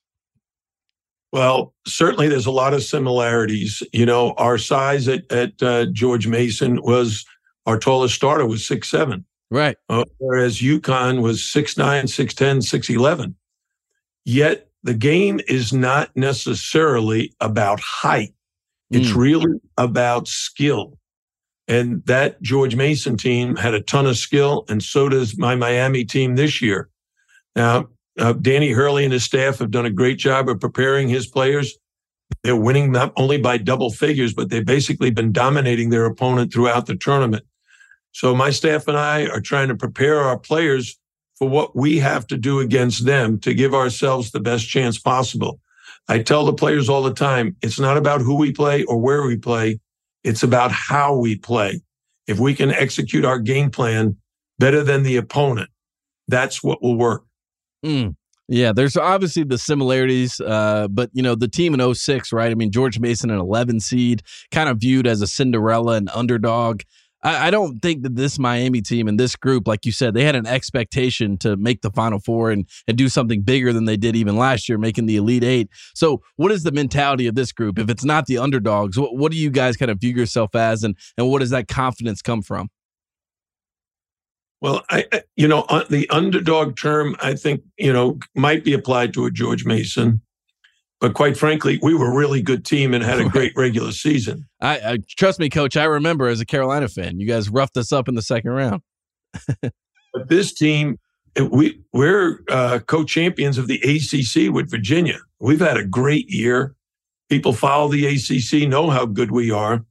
well 1.37 1.75
certainly 1.87 2.29
there's 2.29 2.47
a 2.47 2.51
lot 2.51 2.75
of 2.75 2.83
similarities. 2.83 3.83
You 3.93 4.07
know 4.07 4.33
our 4.39 4.59
size 4.59 5.07
at, 5.07 5.31
at 5.31 5.63
uh, 5.63 5.87
george 5.93 6.27
mason 6.27 6.81
was 6.83 7.25
our 7.67 7.79
tallest 7.79 8.15
starter 8.15 8.47
was 8.47 8.67
six 8.67 8.89
seven. 8.89 9.25
Right. 9.51 9.77
Uh, 9.89 10.05
whereas 10.19 10.59
UConn 10.59 11.23
was 11.23 11.49
six 11.49 11.77
nine 11.77 12.09
six 12.09 12.35
ten 12.35 12.63
six 12.63 12.91
eleven. 12.91 13.37
Yet 14.25 14.69
the 14.83 14.95
game 14.95 15.41
is 15.47 15.73
not 15.73 16.11
necessarily 16.17 17.35
about 17.41 17.81
height. 17.81 18.35
It's 18.91 19.11
mm. 19.11 19.17
really 19.17 19.61
about 19.77 20.29
skill. 20.29 20.99
And 21.69 22.05
that 22.07 22.41
George 22.43 22.77
Mason 22.77 23.17
team 23.17 23.57
had 23.57 23.75
a 23.75 23.81
ton 23.81 24.07
of 24.07 24.17
skill, 24.17 24.65
and 24.69 24.81
so 24.81 25.09
does 25.09 25.37
my 25.37 25.57
Miami 25.57 26.05
team 26.05 26.37
this 26.37 26.63
year. 26.63 26.89
Now, 27.57 27.89
uh, 28.19 28.33
Danny 28.35 28.71
Hurley 28.73 29.05
and 29.05 29.13
his 29.13 29.25
staff 29.25 29.59
have 29.59 29.71
done 29.71 29.87
a 29.87 29.91
great 29.91 30.19
job 30.19 30.49
of 30.49 30.61
preparing 30.61 31.09
his 31.09 31.27
players. 31.27 31.77
They're 32.43 32.57
winning 32.57 32.93
not 32.93 33.13
only 33.17 33.39
by 33.39 33.59
double 33.59 33.91
figures, 33.91 34.35
but 34.35 34.51
they've 34.51 34.65
basically 34.65 35.11
been 35.11 35.33
dominating 35.33 35.91
their 35.91 36.07
opponent 36.07 36.53
throughout 36.53 36.87
the 36.87 36.97
tournament. 36.97 37.45
So 38.13 38.35
my 38.35 38.51
staff 38.51 38.89
and 38.89 38.97
I 38.97 39.27
are 39.27 39.41
trying 39.41 39.69
to 39.69 39.77
prepare 39.77 40.21
our 40.21 40.39
players 40.39 40.99
for 41.37 41.49
what 41.49 41.77
we 41.77 41.99
have 41.99 42.27
to 42.29 42.37
do 42.37 42.61
against 42.61 43.05
them 43.05 43.39
to 43.41 43.53
give 43.53 43.75
ourselves 43.75 44.31
the 44.31 44.41
best 44.41 44.69
chance 44.69 44.99
possible. 44.99 45.61
I 46.09 46.21
tell 46.21 46.45
the 46.45 46.55
players 46.55 46.89
all 46.89 47.03
the 47.03 47.13
time, 47.13 47.57
it's 47.63 47.79
not 47.79 47.97
about 47.97 48.21
who 48.21 48.37
we 48.37 48.53
play 48.53 48.85
or 48.85 48.99
where 48.99 49.27
we 49.27 49.37
play. 49.37 49.81
It's 50.25 50.43
about 50.43 50.73
how 50.73 51.15
we 51.15 51.37
play. 51.37 51.83
If 52.27 52.39
we 52.39 52.55
can 52.55 52.71
execute 52.71 53.25
our 53.25 53.39
game 53.39 53.71
plan 53.71 54.17
better 54.59 54.83
than 54.83 55.03
the 55.03 55.17
opponent, 55.17 55.71
that's 56.27 56.63
what 56.63 56.83
will 56.83 56.97
work. 56.97 57.25
Mm. 57.85 58.17
Yeah, 58.49 58.73
there's 58.73 58.97
obviously 58.97 59.43
the 59.43 59.59
similarities, 59.59 60.41
uh, 60.41 60.87
but 60.89 61.11
you 61.13 61.23
know 61.23 61.35
the 61.35 61.49
team 61.49 61.75
in 61.75 61.95
06, 61.95 62.33
right? 62.33 62.51
I 62.51 62.55
mean, 62.55 62.71
George 62.71 63.01
Mason, 63.01 63.31
an 63.31 63.41
11 63.41 63.81
seed, 63.81 64.23
kind 64.53 64.69
of 64.69 64.79
viewed 64.79 65.07
as 65.07 65.21
a 65.21 65.27
Cinderella 65.27 65.95
and 65.95 66.09
underdog. 66.15 66.83
I, 67.25 67.49
I, 67.49 67.51
don't 67.51 67.81
think 67.81 68.05
that 68.05 68.15
this 68.15 68.39
Miami 68.39 68.83
team 68.83 69.09
and 69.09 69.19
this 69.19 69.35
group, 69.35 69.67
like 69.67 69.85
you 69.85 69.91
said, 69.91 70.15
they 70.15 70.23
had 70.23 70.37
an 70.37 70.47
expectation 70.47 71.39
to 71.39 71.57
make 71.57 71.83
the 71.83 71.91
Final 71.91 72.21
Four 72.21 72.53
and 72.53 72.69
and 72.87 72.97
do 72.97 73.09
something 73.09 73.43
bigger 73.43 73.73
than 73.73 73.85
they 73.85 73.97
did 73.97 74.15
even 74.15 74.37
last 74.37 74.69
year, 74.69 74.79
making 74.79 75.07
the 75.07 75.17
Elite 75.17 75.43
Eight. 75.43 75.69
So, 75.95 76.23
what 76.37 76.53
is 76.53 76.63
the 76.63 76.73
mentality 76.73 77.27
of 77.27 77.35
this 77.35 77.51
group? 77.51 77.81
If 77.81 77.91
it's 77.91 78.05
not 78.05 78.27
the 78.27 78.39
underdogs, 78.39 78.97
what, 78.97 79.17
what 79.17 79.33
do 79.33 79.39
you 79.39 79.51
guys 79.51 79.77
kind 79.77 79.91
of 79.91 79.99
view 79.99 80.15
yourself 80.15 80.55
as, 80.55 80.85
and 80.85 80.97
and 81.19 81.29
what 81.29 81.41
does 81.41 81.51
that 81.51 81.67
confidence 81.67 82.23
come 82.23 82.43
from? 82.43 82.69
Well, 84.61 84.85
I, 84.91 85.05
you 85.37 85.47
know, 85.47 85.63
uh, 85.63 85.85
the 85.89 86.09
underdog 86.11 86.77
term, 86.77 87.15
I 87.21 87.35
think, 87.35 87.63
you 87.79 87.93
know, 87.93 88.19
might 88.35 88.65
be 88.65 88.73
applied 88.73 89.13
to 89.15 89.27
a 89.27 89.31
George 89.31 89.65
Mason. 89.65 90.23
But 90.99 91.13
quite 91.13 91.37
frankly, 91.37 91.79
we 91.83 91.95
were 91.95 92.11
a 92.11 92.17
really 92.17 92.41
good 92.41 92.65
team 92.65 92.95
and 92.95 93.05
had 93.05 93.21
a 93.21 93.29
great 93.29 93.53
regular 93.55 93.93
season. 93.93 94.49
I, 94.61 94.77
I 94.79 94.99
trust 95.17 95.39
me, 95.39 95.51
coach. 95.51 95.77
I 95.77 95.85
remember 95.85 96.27
as 96.29 96.41
a 96.41 96.47
Carolina 96.47 96.89
fan, 96.89 97.21
you 97.21 97.27
guys 97.27 97.51
roughed 97.51 97.77
us 97.77 97.93
up 97.93 98.09
in 98.09 98.15
the 98.15 98.23
second 98.23 98.51
round. 98.51 98.81
but 99.61 100.29
this 100.29 100.55
team, 100.55 100.99
we 101.51 101.83
we're 101.93 102.43
uh, 102.49 102.79
co-champions 102.87 103.59
of 103.59 103.69
the 103.69 103.77
ACC 103.83 104.53
with 104.53 104.71
Virginia. 104.71 105.19
We've 105.39 105.61
had 105.61 105.77
a 105.77 105.85
great 105.85 106.31
year. 106.31 106.75
People 107.29 107.53
follow 107.53 107.89
the 107.89 108.07
ACC, 108.07 108.67
know 108.67 108.89
how 108.89 109.05
good 109.05 109.31
we 109.31 109.51
are. 109.51 109.85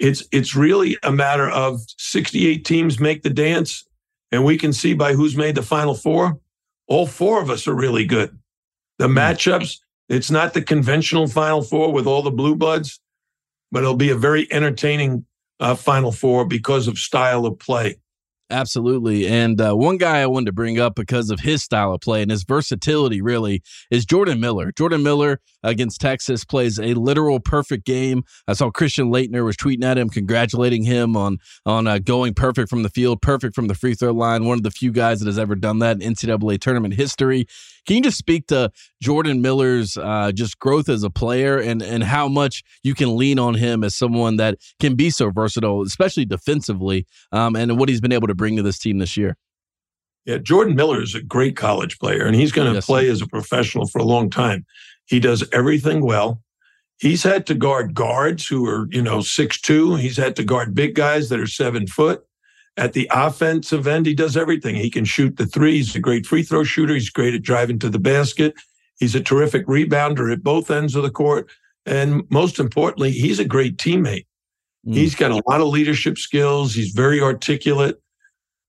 It's 0.00 0.24
it's 0.32 0.56
really 0.56 0.96
a 1.04 1.12
matter 1.12 1.48
of 1.48 1.80
68 1.98 2.64
teams 2.64 2.98
make 2.98 3.22
the 3.22 3.30
dance 3.30 3.84
and 4.32 4.44
we 4.44 4.56
can 4.56 4.72
see 4.72 4.94
by 4.94 5.12
who's 5.12 5.36
made 5.36 5.54
the 5.54 5.62
final 5.62 5.94
four, 5.94 6.40
all 6.88 7.06
four 7.06 7.40
of 7.40 7.50
us 7.50 7.68
are 7.68 7.74
really 7.74 8.04
good. 8.04 8.36
The 8.98 9.06
hmm. 9.06 9.16
matchups, 9.16 9.78
it's 10.08 10.30
not 10.30 10.54
the 10.54 10.62
conventional 10.62 11.28
final 11.28 11.62
four 11.62 11.92
with 11.92 12.06
all 12.06 12.22
the 12.22 12.30
blue 12.30 12.56
bloods, 12.56 13.00
but 13.70 13.82
it'll 13.82 13.94
be 13.94 14.10
a 14.10 14.16
very 14.16 14.50
entertaining 14.52 15.26
uh, 15.60 15.74
final 15.74 16.10
four 16.10 16.44
because 16.44 16.88
of 16.88 16.98
style 16.98 17.46
of 17.46 17.58
play. 17.58 17.98
Absolutely. 18.52 19.26
And 19.26 19.58
uh, 19.60 19.72
one 19.74 19.96
guy 19.96 20.20
I 20.20 20.26
wanted 20.26 20.46
to 20.46 20.52
bring 20.52 20.78
up 20.78 20.94
because 20.94 21.30
of 21.30 21.40
his 21.40 21.62
style 21.62 21.94
of 21.94 22.02
play 22.02 22.20
and 22.20 22.30
his 22.30 22.44
versatility, 22.44 23.22
really, 23.22 23.62
is 23.90 24.04
Jordan 24.04 24.40
Miller. 24.40 24.72
Jordan 24.72 25.02
Miller 25.02 25.40
against 25.62 26.02
Texas 26.02 26.44
plays 26.44 26.78
a 26.78 26.92
literal 26.92 27.40
perfect 27.40 27.86
game. 27.86 28.24
I 28.46 28.52
saw 28.52 28.70
Christian 28.70 29.10
Laettner 29.10 29.42
was 29.42 29.56
tweeting 29.56 29.84
at 29.84 29.96
him, 29.96 30.10
congratulating 30.10 30.82
him 30.84 31.16
on 31.16 31.38
on 31.64 31.86
uh, 31.86 31.98
going 31.98 32.34
perfect 32.34 32.68
from 32.68 32.82
the 32.82 32.90
field, 32.90 33.22
perfect 33.22 33.54
from 33.54 33.68
the 33.68 33.74
free 33.74 33.94
throw 33.94 34.12
line. 34.12 34.44
One 34.44 34.58
of 34.58 34.64
the 34.64 34.70
few 34.70 34.92
guys 34.92 35.20
that 35.20 35.26
has 35.26 35.38
ever 35.38 35.54
done 35.54 35.78
that 35.78 36.02
in 36.02 36.12
NCAA 36.12 36.60
tournament 36.60 36.94
history. 36.94 37.46
Can 37.86 37.96
you 37.96 38.02
just 38.02 38.18
speak 38.18 38.46
to 38.48 38.70
Jordan 39.00 39.42
Miller's 39.42 39.96
uh, 39.96 40.32
just 40.32 40.58
growth 40.58 40.88
as 40.88 41.02
a 41.02 41.10
player 41.10 41.58
and 41.58 41.82
and 41.82 42.04
how 42.04 42.28
much 42.28 42.62
you 42.82 42.94
can 42.94 43.16
lean 43.16 43.38
on 43.38 43.54
him 43.54 43.82
as 43.82 43.94
someone 43.94 44.36
that 44.36 44.58
can 44.80 44.94
be 44.94 45.10
so 45.10 45.30
versatile, 45.30 45.82
especially 45.82 46.24
defensively, 46.24 47.06
um, 47.32 47.56
and 47.56 47.78
what 47.78 47.88
he's 47.88 48.00
been 48.00 48.12
able 48.12 48.28
to 48.28 48.34
bring 48.34 48.56
to 48.56 48.62
this 48.62 48.78
team 48.78 48.98
this 48.98 49.16
year? 49.16 49.36
Yeah, 50.24 50.38
Jordan 50.38 50.76
Miller 50.76 51.02
is 51.02 51.16
a 51.16 51.22
great 51.22 51.56
college 51.56 51.98
player, 51.98 52.24
and 52.24 52.36
he's 52.36 52.52
going 52.52 52.68
to 52.68 52.74
yes, 52.74 52.86
play 52.86 53.08
as 53.08 53.20
a 53.20 53.26
professional 53.26 53.88
for 53.88 53.98
a 53.98 54.04
long 54.04 54.30
time. 54.30 54.64
He 55.06 55.18
does 55.18 55.44
everything 55.52 56.04
well. 56.04 56.40
He's 56.98 57.24
had 57.24 57.46
to 57.46 57.54
guard 57.54 57.94
guards 57.94 58.46
who 58.46 58.64
are, 58.68 58.86
you 58.92 59.02
know, 59.02 59.20
six 59.20 59.60
two. 59.60 59.96
He's 59.96 60.16
had 60.16 60.36
to 60.36 60.44
guard 60.44 60.74
big 60.74 60.94
guys 60.94 61.28
that 61.30 61.40
are 61.40 61.48
seven 61.48 61.88
foot. 61.88 62.24
At 62.76 62.94
the 62.94 63.08
offensive 63.12 63.86
end, 63.86 64.06
he 64.06 64.14
does 64.14 64.36
everything. 64.36 64.74
He 64.74 64.90
can 64.90 65.04
shoot 65.04 65.36
the 65.36 65.46
three. 65.46 65.76
He's 65.76 65.94
a 65.94 66.00
great 66.00 66.24
free 66.24 66.42
throw 66.42 66.64
shooter. 66.64 66.94
He's 66.94 67.10
great 67.10 67.34
at 67.34 67.42
driving 67.42 67.78
to 67.80 67.90
the 67.90 67.98
basket. 67.98 68.54
He's 68.98 69.14
a 69.14 69.20
terrific 69.20 69.66
rebounder 69.66 70.32
at 70.32 70.42
both 70.42 70.70
ends 70.70 70.94
of 70.94 71.02
the 71.02 71.10
court. 71.10 71.50
And 71.84 72.22
most 72.30 72.58
importantly, 72.58 73.10
he's 73.10 73.38
a 73.38 73.44
great 73.44 73.76
teammate. 73.76 74.26
Mm. 74.86 74.94
He's 74.94 75.14
got 75.14 75.32
a 75.32 75.42
lot 75.48 75.60
of 75.60 75.68
leadership 75.68 76.16
skills. 76.16 76.74
He's 76.74 76.92
very 76.92 77.20
articulate. 77.20 78.00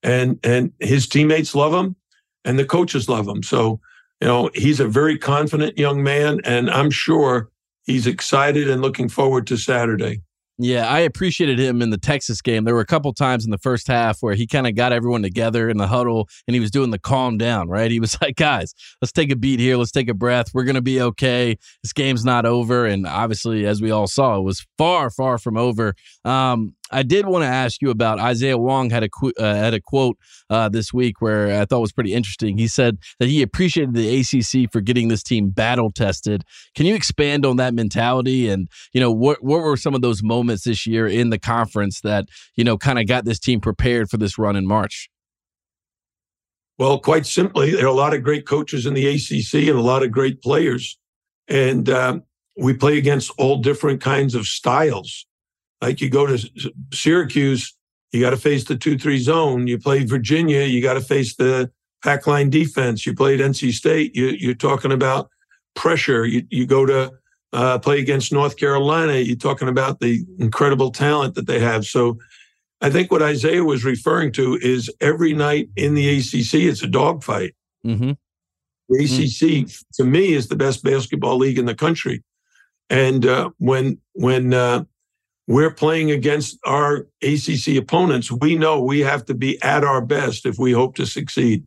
And 0.01 0.37
and 0.43 0.73
his 0.79 1.07
teammates 1.07 1.55
love 1.55 1.73
him 1.73 1.95
and 2.43 2.59
the 2.59 2.65
coaches 2.65 3.07
love 3.07 3.27
him. 3.27 3.41
So, 3.41 3.79
you 4.19 4.27
know, 4.27 4.49
he's 4.53 4.79
a 4.79 4.87
very 4.87 5.17
confident 5.17 5.77
young 5.77 6.03
man. 6.03 6.41
And 6.43 6.69
I'm 6.69 6.91
sure 6.91 7.49
he's 7.83 8.07
excited 8.07 8.69
and 8.69 8.81
looking 8.81 9.07
forward 9.07 9.47
to 9.47 9.57
Saturday. 9.57 10.21
Yeah, 10.59 10.87
I 10.87 10.99
appreciated 10.99 11.59
him 11.59 11.81
in 11.81 11.89
the 11.89 11.97
Texas 11.97 12.39
game. 12.41 12.63
There 12.63 12.75
were 12.75 12.81
a 12.81 12.85
couple 12.85 13.11
times 13.11 13.43
in 13.43 13.49
the 13.49 13.57
first 13.57 13.87
half 13.87 14.21
where 14.21 14.35
he 14.35 14.45
kind 14.45 14.67
of 14.67 14.75
got 14.75 14.93
everyone 14.93 15.23
together 15.23 15.67
in 15.67 15.77
the 15.77 15.87
huddle 15.87 16.29
and 16.47 16.53
he 16.53 16.59
was 16.59 16.69
doing 16.69 16.91
the 16.91 16.99
calm 16.99 17.39
down, 17.39 17.69
right? 17.69 17.89
He 17.89 17.99
was 17.99 18.15
like, 18.21 18.35
guys, 18.35 18.75
let's 19.01 19.11
take 19.11 19.31
a 19.31 19.35
beat 19.35 19.59
here. 19.59 19.77
Let's 19.77 19.91
take 19.91 20.09
a 20.09 20.13
breath. 20.13 20.53
We're 20.53 20.63
going 20.63 20.75
to 20.75 20.81
be 20.81 21.01
okay. 21.01 21.57
This 21.81 21.93
game's 21.93 22.23
not 22.23 22.45
over. 22.45 22.85
And 22.85 23.07
obviously, 23.07 23.65
as 23.65 23.81
we 23.81 23.89
all 23.89 24.07
saw, 24.07 24.37
it 24.37 24.43
was 24.43 24.65
far, 24.77 25.09
far 25.09 25.39
from 25.39 25.57
over. 25.57 25.95
Um, 26.23 26.75
I 26.91 27.03
did 27.03 27.25
want 27.25 27.43
to 27.43 27.47
ask 27.47 27.81
you 27.81 27.89
about 27.89 28.19
Isaiah 28.19 28.57
Wong 28.57 28.89
had 28.89 29.03
a 29.03 29.09
qu- 29.09 29.33
uh, 29.39 29.55
had 29.55 29.73
a 29.73 29.81
quote 29.81 30.17
uh, 30.49 30.69
this 30.69 30.93
week 30.93 31.21
where 31.21 31.59
I 31.61 31.65
thought 31.65 31.79
was 31.79 31.91
pretty 31.91 32.13
interesting. 32.13 32.57
He 32.57 32.67
said 32.67 32.97
that 33.19 33.29
he 33.29 33.41
appreciated 33.41 33.93
the 33.93 34.19
ACC 34.19 34.71
for 34.71 34.81
getting 34.81 35.07
this 35.07 35.23
team 35.23 35.49
battle 35.49 35.91
tested. 35.91 36.43
Can 36.75 36.85
you 36.85 36.93
expand 36.93 37.45
on 37.45 37.57
that 37.57 37.73
mentality 37.73 38.49
and 38.49 38.69
you 38.93 39.01
know 39.01 39.11
what 39.11 39.43
what 39.43 39.61
were 39.61 39.77
some 39.77 39.95
of 39.95 40.01
those 40.01 40.21
moments 40.21 40.63
this 40.63 40.85
year 40.85 41.07
in 41.07 41.29
the 41.29 41.39
conference 41.39 42.01
that 42.01 42.27
you 42.55 42.63
know 42.63 42.77
kind 42.77 42.99
of 42.99 43.07
got 43.07 43.25
this 43.25 43.39
team 43.39 43.59
prepared 43.59 44.09
for 44.09 44.17
this 44.17 44.37
run 44.37 44.55
in 44.55 44.67
March? 44.67 45.09
Well, 46.77 46.99
quite 46.99 47.25
simply, 47.25 47.71
there 47.71 47.85
are 47.85 47.87
a 47.87 47.93
lot 47.93 48.13
of 48.13 48.23
great 48.23 48.47
coaches 48.47 48.85
in 48.85 48.93
the 48.93 49.07
ACC 49.07 49.69
and 49.69 49.77
a 49.77 49.81
lot 49.81 50.03
of 50.03 50.11
great 50.11 50.41
players, 50.41 50.97
and 51.47 51.87
um, 51.89 52.23
we 52.57 52.73
play 52.73 52.97
against 52.97 53.31
all 53.37 53.57
different 53.57 54.01
kinds 54.01 54.35
of 54.35 54.45
styles. 54.45 55.25
Like 55.83 55.99
you 55.99 56.09
go 56.09 56.25
to 56.25 56.39
Syracuse, 56.93 57.75
you 58.13 58.21
got 58.21 58.29
to 58.29 58.37
face 58.37 58.63
the 58.63 58.77
2 58.77 58.97
3 58.97 59.19
zone. 59.19 59.67
You 59.67 59.77
play 59.77 60.05
Virginia, 60.05 60.61
you 60.61 60.81
got 60.81 60.93
to 60.93 61.01
face 61.01 61.35
the 61.35 61.69
pack 62.01 62.25
line 62.25 62.49
defense. 62.49 63.05
You 63.05 63.13
played 63.13 63.41
NC 63.41 63.73
State, 63.73 64.15
you, 64.15 64.49
are 64.49 64.55
talking 64.55 64.93
about 64.93 65.29
pressure. 65.75 66.25
You, 66.25 66.43
you 66.49 66.65
go 66.65 66.85
to 66.85 67.11
uh, 67.51 67.79
play 67.79 67.99
against 67.99 68.31
North 68.31 68.55
Carolina, 68.55 69.15
you're 69.15 69.35
talking 69.35 69.67
about 69.67 69.99
the 69.99 70.25
incredible 70.39 70.89
talent 70.89 71.35
that 71.35 71.47
they 71.47 71.59
have. 71.59 71.85
So 71.85 72.17
I 72.79 72.89
think 72.89 73.11
what 73.11 73.21
Isaiah 73.21 73.65
was 73.65 73.83
referring 73.83 74.31
to 74.33 74.57
is 74.61 74.89
every 75.01 75.33
night 75.33 75.67
in 75.75 75.95
the 75.95 76.17
ACC, 76.17 76.63
it's 76.63 76.81
a 76.81 76.87
dogfight. 76.87 77.55
Mm-hmm. 77.85 78.11
The 78.87 79.03
ACC, 79.03 79.65
mm-hmm. 79.65 80.01
to 80.01 80.09
me, 80.09 80.31
is 80.31 80.47
the 80.47 80.55
best 80.55 80.81
basketball 80.81 81.37
league 81.37 81.59
in 81.59 81.65
the 81.65 81.75
country. 81.75 82.23
And 82.89 83.25
uh, 83.25 83.49
when 83.57 83.99
when 84.13 84.53
uh, 84.53 84.85
we're 85.47 85.71
playing 85.71 86.11
against 86.11 86.57
our 86.65 87.07
ACC 87.21 87.75
opponents. 87.77 88.31
We 88.31 88.55
know 88.55 88.81
we 88.81 89.01
have 89.01 89.25
to 89.25 89.33
be 89.33 89.61
at 89.61 89.83
our 89.83 90.01
best 90.01 90.45
if 90.45 90.57
we 90.57 90.71
hope 90.71 90.95
to 90.95 91.05
succeed. 91.05 91.65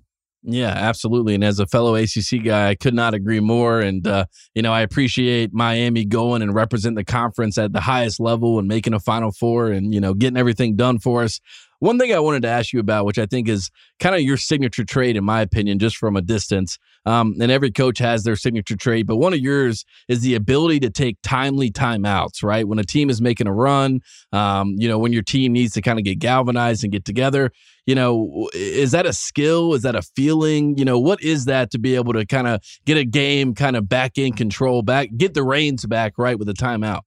Yeah, 0.49 0.69
absolutely. 0.69 1.35
And 1.35 1.43
as 1.43 1.59
a 1.59 1.67
fellow 1.67 1.97
ACC 1.97 2.45
guy, 2.45 2.69
I 2.69 2.77
could 2.77 2.95
not 2.95 3.15
agree 3.15 3.41
more. 3.41 3.81
And, 3.81 4.07
uh, 4.07 4.27
you 4.55 4.63
know, 4.63 4.73
I 4.73 4.83
appreciate 4.83 5.53
Miami 5.53 6.05
going 6.05 6.41
and 6.41 6.55
represent 6.55 6.95
the 6.95 7.05
conference 7.05 7.59
at 7.59 7.73
the 7.73 7.81
highest 7.81 8.21
level 8.21 8.61
and 8.61 8.69
making 8.69 8.95
a 8.95 9.01
Final 9.01 9.33
Four 9.33 9.73
and, 9.73 9.93
you 9.93 10.01
know, 10.01 10.15
getting 10.15 10.37
everything 10.37 10.77
done 10.77 11.01
for 11.01 11.25
us. 11.25 11.41
One 11.81 11.99
thing 11.99 12.13
I 12.15 12.21
wanted 12.21 12.43
to 12.43 12.49
ask 12.49 12.73
you 12.73 12.79
about, 12.79 13.07
which 13.07 13.19
I 13.19 13.27
think 13.27 13.49
is 13.49 13.71
kind 13.99 14.15
of 14.15 14.21
your 14.21 14.37
signature 14.37 14.85
trade, 14.85 15.17
in 15.17 15.25
my 15.25 15.41
opinion, 15.41 15.81
just 15.81 15.97
from 15.97 16.17
a 16.17 16.23
distance. 16.23 16.79
Um, 17.07 17.35
and 17.41 17.53
every 17.53 17.71
coach 17.71 17.99
has 17.99 18.25
their 18.25 18.37
signature 18.37 18.77
trait, 18.77 19.07
but 19.07 19.17
one 19.17 19.33
of 19.33 19.39
yours 19.39 19.85
is 20.09 20.21
the 20.21 20.35
ability 20.35 20.81
to 20.81 20.91
take 20.91 21.17
timely 21.23 21.71
timeouts, 21.71 22.43
right? 22.43 22.67
When 22.67 22.81
a 22.81 22.85
team 22.85 23.09
is 23.09 23.23
making 23.23 23.47
a 23.47 23.53
run, 23.53 24.01
um, 24.33 24.75
you 24.77 24.89
know, 24.89 24.99
when 24.99 25.13
your 25.13 25.23
team 25.23 25.53
needs 25.53 25.73
to 25.75 25.83
kind 25.83 25.99
of 25.99 26.05
get 26.05 26.19
galvanized 26.19 26.83
and 26.83 26.93
get 26.93 27.05
together, 27.05 27.53
you 27.87 27.95
know, 27.95 28.49
is 28.53 28.91
that 28.91 29.07
a 29.07 29.13
skill? 29.13 29.73
Is 29.75 29.83
that 29.83 29.95
a 29.95 30.03
feeling? 30.03 30.77
You 30.77 30.85
know, 30.85 30.99
what 30.99 31.23
is 31.23 31.45
that 31.45 31.71
to 31.71 31.79
be 31.79 31.95
able 31.95 32.13
to 32.15 32.27
kind 32.27 32.49
of 32.49 32.61
get 32.85 32.97
a 32.97 33.05
game 33.05 33.55
kind 33.55 33.77
of 33.77 33.89
back 33.89 34.19
in 34.19 34.33
control, 34.33 34.83
back, 34.83 35.11
get 35.17 35.35
the 35.35 35.45
reins 35.45 35.87
back, 35.87 36.15
right, 36.19 36.37
with 36.37 36.49
a 36.49 36.55
timeout? 36.55 37.03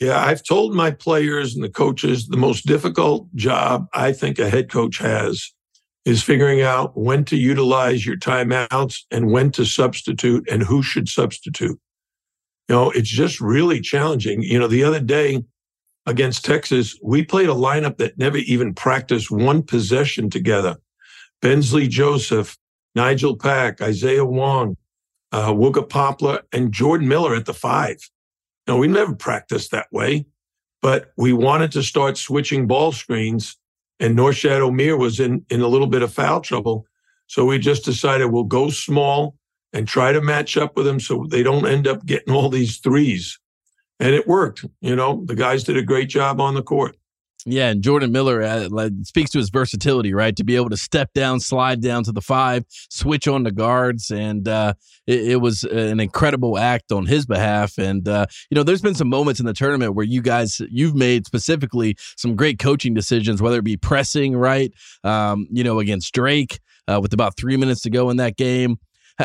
Yeah, 0.00 0.18
I've 0.18 0.42
told 0.42 0.74
my 0.74 0.90
players 0.90 1.54
and 1.54 1.62
the 1.62 1.70
coaches 1.70 2.26
the 2.26 2.36
most 2.36 2.66
difficult 2.66 3.32
job 3.34 3.86
I 3.94 4.12
think 4.12 4.38
a 4.38 4.50
head 4.50 4.70
coach 4.70 4.98
has 4.98 5.52
is 6.04 6.22
figuring 6.22 6.62
out 6.62 6.96
when 6.96 7.24
to 7.24 7.36
utilize 7.36 8.04
your 8.04 8.16
timeouts 8.16 9.02
and 9.10 9.30
when 9.30 9.50
to 9.52 9.64
substitute 9.64 10.48
and 10.50 10.62
who 10.62 10.82
should 10.82 11.08
substitute. 11.08 11.78
You 12.68 12.74
know, 12.74 12.90
it's 12.90 13.08
just 13.08 13.40
really 13.40 13.80
challenging. 13.80 14.42
You 14.42 14.58
know, 14.58 14.66
the 14.66 14.84
other 14.84 15.00
day 15.00 15.44
against 16.06 16.44
Texas, 16.44 16.98
we 17.02 17.24
played 17.24 17.48
a 17.48 17.54
lineup 17.54 17.98
that 17.98 18.18
never 18.18 18.38
even 18.38 18.74
practiced 18.74 19.30
one 19.30 19.62
possession 19.62 20.30
together. 20.30 20.76
Bensley 21.40 21.88
Joseph, 21.88 22.56
Nigel 22.94 23.36
Pack, 23.36 23.80
Isaiah 23.80 24.24
Wong, 24.24 24.76
uh, 25.32 25.54
Poplar, 25.88 26.42
and 26.52 26.72
Jordan 26.72 27.08
Miller 27.08 27.34
at 27.34 27.46
the 27.46 27.54
five. 27.54 27.98
Now, 28.66 28.76
we 28.76 28.86
never 28.86 29.14
practiced 29.14 29.70
that 29.72 29.86
way, 29.92 30.26
but 30.82 31.12
we 31.16 31.32
wanted 31.32 31.72
to 31.72 31.82
start 31.82 32.16
switching 32.16 32.66
ball 32.66 32.92
screens, 32.92 33.56
and 34.02 34.18
Norchad 34.18 34.58
Omier 34.58 34.98
was 34.98 35.20
in, 35.20 35.46
in 35.48 35.60
a 35.60 35.68
little 35.68 35.86
bit 35.86 36.02
of 36.02 36.12
foul 36.12 36.40
trouble. 36.40 36.84
So 37.28 37.44
we 37.44 37.60
just 37.60 37.84
decided 37.84 38.26
we'll 38.26 38.42
go 38.42 38.68
small 38.68 39.36
and 39.72 39.86
try 39.86 40.10
to 40.10 40.20
match 40.20 40.56
up 40.56 40.76
with 40.76 40.86
them 40.86 40.98
so 40.98 41.24
they 41.30 41.44
don't 41.44 41.68
end 41.68 41.86
up 41.86 42.04
getting 42.04 42.34
all 42.34 42.48
these 42.48 42.78
threes. 42.78 43.38
And 44.00 44.12
it 44.12 44.26
worked. 44.26 44.64
You 44.80 44.96
know, 44.96 45.22
the 45.24 45.36
guys 45.36 45.62
did 45.62 45.76
a 45.76 45.82
great 45.82 46.08
job 46.08 46.40
on 46.40 46.54
the 46.54 46.64
court. 46.64 46.96
Yeah, 47.44 47.70
and 47.70 47.82
Jordan 47.82 48.12
Miller 48.12 48.42
uh, 48.42 48.68
like, 48.70 48.92
speaks 49.02 49.30
to 49.32 49.38
his 49.38 49.50
versatility, 49.50 50.14
right? 50.14 50.34
To 50.36 50.44
be 50.44 50.54
able 50.54 50.70
to 50.70 50.76
step 50.76 51.12
down, 51.12 51.40
slide 51.40 51.80
down 51.80 52.04
to 52.04 52.12
the 52.12 52.20
five, 52.20 52.64
switch 52.68 53.26
on 53.26 53.42
the 53.42 53.50
guards, 53.50 54.10
and 54.10 54.46
uh, 54.46 54.74
it, 55.06 55.32
it, 55.32 55.36
was 55.36 55.64
an 55.64 55.98
incredible 55.98 56.56
act 56.56 56.92
on 56.92 57.06
his 57.06 57.26
behalf. 57.26 57.78
And 57.78 58.06
uh, 58.06 58.26
you 58.50 58.54
know, 58.54 58.62
there's 58.62 58.82
been 58.82 58.94
some 58.94 59.08
moments 59.08 59.40
in 59.40 59.46
the 59.46 59.52
tournament 59.52 59.94
where 59.94 60.04
you 60.04 60.22
guys, 60.22 60.60
you've 60.70 60.94
made 60.94 61.26
specifically 61.26 61.96
some 62.16 62.36
great 62.36 62.60
coaching 62.60 62.94
decisions, 62.94 63.42
whether 63.42 63.58
it 63.58 63.64
be 63.64 63.76
pressing, 63.76 64.36
right? 64.36 64.72
Um, 65.02 65.48
you 65.50 65.64
know, 65.64 65.80
against 65.80 66.14
Drake 66.14 66.60
uh, 66.86 67.00
with 67.02 67.12
about 67.12 67.36
three 67.36 67.56
minutes 67.56 67.80
to 67.82 67.90
go 67.90 68.10
in 68.10 68.18
that 68.18 68.36
game. 68.36 68.78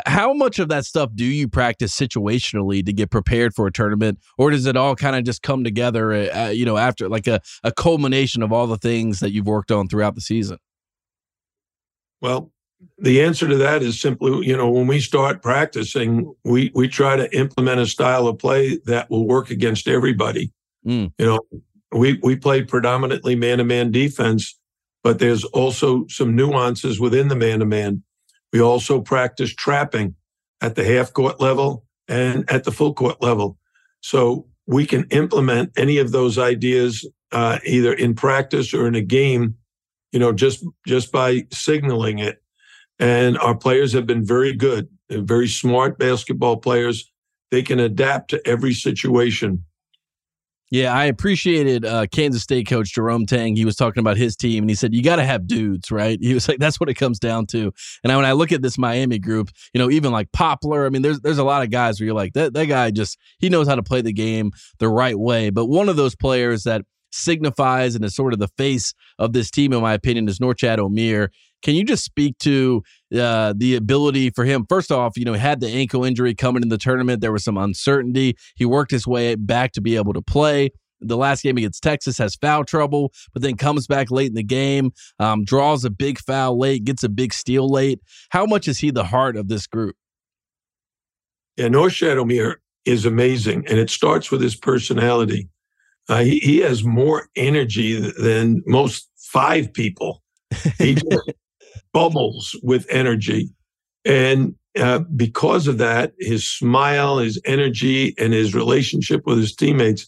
How 0.06 0.34
much 0.34 0.60
of 0.60 0.70
that 0.70 0.86
stuff 0.86 1.12
do 1.16 1.26
you 1.26 1.48
practice 1.48 1.96
situationally 1.96 2.86
to 2.86 2.94
get 2.94 3.10
prepared 3.10 3.54
for 3.54 3.68
a 3.68 3.72
tournament, 3.72 4.20
or 4.38 4.52
does 4.52 4.66
it 4.66 4.76
all 4.76 4.96
kind 4.96 5.16
of 5.16 5.24
just 5.24 5.42
come 5.42 5.64
together, 5.64 6.12
uh, 6.14 6.46
uh, 6.46 6.50
you 6.50 6.66
know, 6.66 6.78
after 6.78 7.08
like 7.10 7.28
a, 7.28 7.40
a 7.64 7.72
culmination 7.72 8.44
of 8.44 8.52
all 8.52 8.68
the 8.68 8.78
things 8.78 9.20
that 9.20 9.32
you've 9.32 9.48
worked 9.48 9.72
on 9.72 9.88
throughout 9.88 10.16
the 10.16 10.22
season? 10.22 10.58
Well, 12.22 12.52
the 12.98 13.22
answer 13.22 13.48
to 13.48 13.58
that 13.58 13.82
is 13.82 14.00
simply, 14.00 14.46
you 14.46 14.56
know, 14.56 14.70
when 14.70 14.88
we 14.88 15.00
start 15.00 15.42
practicing, 15.42 16.34
we 16.44 16.72
we 16.76 16.88
try 16.88 17.16
to 17.16 17.36
implement 17.36 17.80
a 17.80 17.86
style 17.86 18.28
of 18.28 18.38
play 18.38 18.78
that 18.86 19.10
will 19.10 19.28
work 19.28 19.50
against 19.50 19.88
everybody. 19.88 20.52
Mm. 20.86 21.12
You 21.18 21.26
know, 21.26 21.40
we 21.92 22.20
we 22.22 22.36
play 22.36 22.64
predominantly 22.64 23.36
man 23.36 23.60
to 23.60 23.64
man 23.64 23.92
defense, 23.92 24.58
but 25.04 25.20
there's 25.20 25.44
also 25.46 26.06
some 26.08 26.36
nuances 26.36 27.00
within 27.00 27.28
the 27.28 27.36
man 27.36 27.60
to 27.60 27.66
man. 27.66 28.04
We 28.54 28.62
also 28.62 29.02
practice 29.02 29.54
trapping 29.54 30.16
at 30.62 30.76
the 30.76 30.84
half 30.84 31.14
court 31.14 31.40
level 31.40 31.86
and 32.08 32.50
at 32.50 32.64
the 32.64 32.72
full 32.72 32.94
court 32.94 33.22
level. 33.22 33.58
So 34.02 34.48
we 34.66 34.86
can 34.86 35.06
implement 35.06 35.72
any 35.78 35.98
of 35.98 36.12
those 36.12 36.38
ideas 36.38 37.08
uh, 37.32 37.60
either 37.66 37.94
in 37.94 38.16
practice 38.16 38.74
or 38.74 38.88
in 38.88 38.96
a 38.96 39.02
game, 39.02 39.56
you 40.12 40.20
know, 40.20 40.32
just 40.32 40.66
just 40.86 41.12
by 41.12 41.46
signaling 41.52 42.20
it. 42.20 42.42
And 43.00 43.38
our 43.40 43.56
players 43.56 43.94
have 43.94 44.08
been 44.08 44.26
very 44.26 44.54
good, 44.54 44.88
They're 45.10 45.22
very 45.22 45.48
smart 45.48 46.00
basketball 46.00 46.58
players. 46.58 47.12
They 47.52 47.62
can 47.62 47.80
adapt 47.80 48.30
to 48.32 48.46
every 48.48 48.74
situation. 48.74 49.64
Yeah, 50.70 50.94
I 50.94 51.06
appreciated 51.06 51.86
uh, 51.86 52.08
Kansas 52.08 52.44
State 52.44 52.68
coach 52.68 52.94
Jerome 52.94 53.26
Tang. 53.26 53.56
He 53.56 53.64
was 53.64 53.78
talking 53.78 54.02
about 54.02 54.18
his 54.18 54.36
team, 54.36 54.64
and 54.64 54.70
he 54.70 54.76
said 54.76 54.94
you 54.94 55.02
got 55.02 55.16
to 55.16 55.24
have 55.24 55.48
dudes, 55.48 55.92
right? 55.92 56.20
He 56.28 56.34
was 56.34 56.50
like, 56.50 56.60
that's 56.60 56.78
what 56.78 56.90
it 56.90 56.96
comes 56.96 57.20
down 57.20 57.46
to. 57.48 57.72
And 58.04 58.12
I, 58.12 58.18
when 58.18 58.26
I 58.26 58.34
look 58.34 58.52
at 58.52 58.62
this 58.62 58.78
Miami 58.78 59.18
group, 59.18 59.50
you 59.74 59.80
know, 59.80 59.90
even 59.90 60.12
like 60.12 60.30
Poplar, 60.34 60.86
I 60.86 60.90
mean, 60.90 61.04
there's 61.04 61.22
there's 61.22 61.38
a 61.38 61.44
lot 61.44 61.64
of 61.64 61.70
guys 61.70 62.00
where 62.00 62.06
you're 62.06 62.16
like, 62.16 62.34
that 62.34 62.54
that 62.54 62.66
guy 62.66 62.92
just 62.92 63.18
he 63.40 63.48
knows 63.48 63.68
how 63.68 63.76
to 63.76 63.84
play 63.84 64.02
the 64.02 64.12
game 64.12 64.52
the 64.80 64.90
right 64.90 65.18
way. 65.18 65.50
But 65.50 65.68
one 65.68 65.88
of 65.88 65.96
those 65.96 66.16
players 66.16 66.64
that 66.64 66.82
signifies 67.12 67.96
and 67.96 68.04
is 68.04 68.16
sort 68.16 68.34
of 68.34 68.40
the 68.40 68.50
face 68.58 68.94
of 69.20 69.34
this 69.34 69.50
team, 69.50 69.74
in 69.74 69.82
my 69.82 69.94
opinion, 69.94 70.28
is 70.28 70.40
Norchad 70.40 70.78
Omier. 70.80 71.30
Can 71.64 71.76
you 71.76 71.84
just 71.84 72.04
speak 72.04 72.38
to 72.40 72.84
uh, 73.18 73.54
the 73.56 73.76
ability 73.76 74.30
for 74.30 74.46
him? 74.46 74.66
First 74.70 74.92
off, 74.92 75.18
you 75.18 75.26
know, 75.26 75.34
had 75.34 75.60
the 75.60 75.68
ankle 75.68 76.04
injury 76.04 76.36
coming 76.36 76.64
in 76.64 76.70
the 76.70 76.78
tournament. 76.78 77.22
There 77.22 77.32
was 77.32 77.44
some 77.44 77.58
uncertainty. 77.58 78.38
He 78.56 78.66
worked 78.66 78.92
his 78.92 79.08
way 79.08 79.36
back 79.36 79.72
to 79.74 79.82
be 79.82 79.96
able 79.96 80.14
to 80.14 80.22
play. 80.22 80.70
The 81.00 81.18
last 81.18 81.44
game 81.44 81.58
against 81.58 81.84
Texas 81.84 82.18
has 82.18 82.36
foul 82.36 82.64
trouble, 82.64 83.12
but 83.34 83.44
then 83.44 83.56
comes 83.56 83.86
back 83.86 84.10
late 84.10 84.30
in 84.30 84.34
the 84.34 84.44
game, 84.44 84.92
um, 85.20 85.44
draws 85.44 85.86
a 85.86 85.92
big 85.92 86.20
foul 86.20 86.58
late, 86.58 86.86
gets 86.86 87.04
a 87.04 87.10
big 87.10 87.34
steal 87.34 87.70
late. 87.70 88.00
How 88.30 88.46
much 88.46 88.68
is 88.68 88.80
he 88.80 88.90
the 88.90 89.06
heart 89.06 89.38
of 89.38 89.48
this 89.48 89.68
group? 89.68 89.96
Yeah, 91.56 91.68
Norchad 91.68 92.18
Omier 92.18 92.56
is 92.86 93.06
amazing, 93.06 93.66
and 93.68 93.78
it 93.78 93.90
starts 93.90 94.32
with 94.32 94.42
his 94.42 94.56
personality. 94.56 95.50
Uh, 96.10 96.20
he, 96.20 96.40
he 96.40 96.58
has 96.60 96.84
more 96.84 97.28
energy 97.36 98.00
than 98.00 98.64
most 98.66 99.10
five 99.18 99.74
people. 99.74 100.24
He 100.78 100.98
bubbles 101.98 102.56
with 102.62 102.86
energy. 102.92 103.50
And 104.06 104.54
uh, 104.80 105.00
because 105.16 105.68
of 105.68 105.80
that, 105.80 106.14
his 106.20 106.48
smile, 106.48 107.18
his 107.18 107.42
energy, 107.44 108.14
and 108.20 108.34
his 108.34 108.54
relationship 108.54 109.26
with 109.26 109.40
his 109.40 109.56
teammates, 109.56 110.08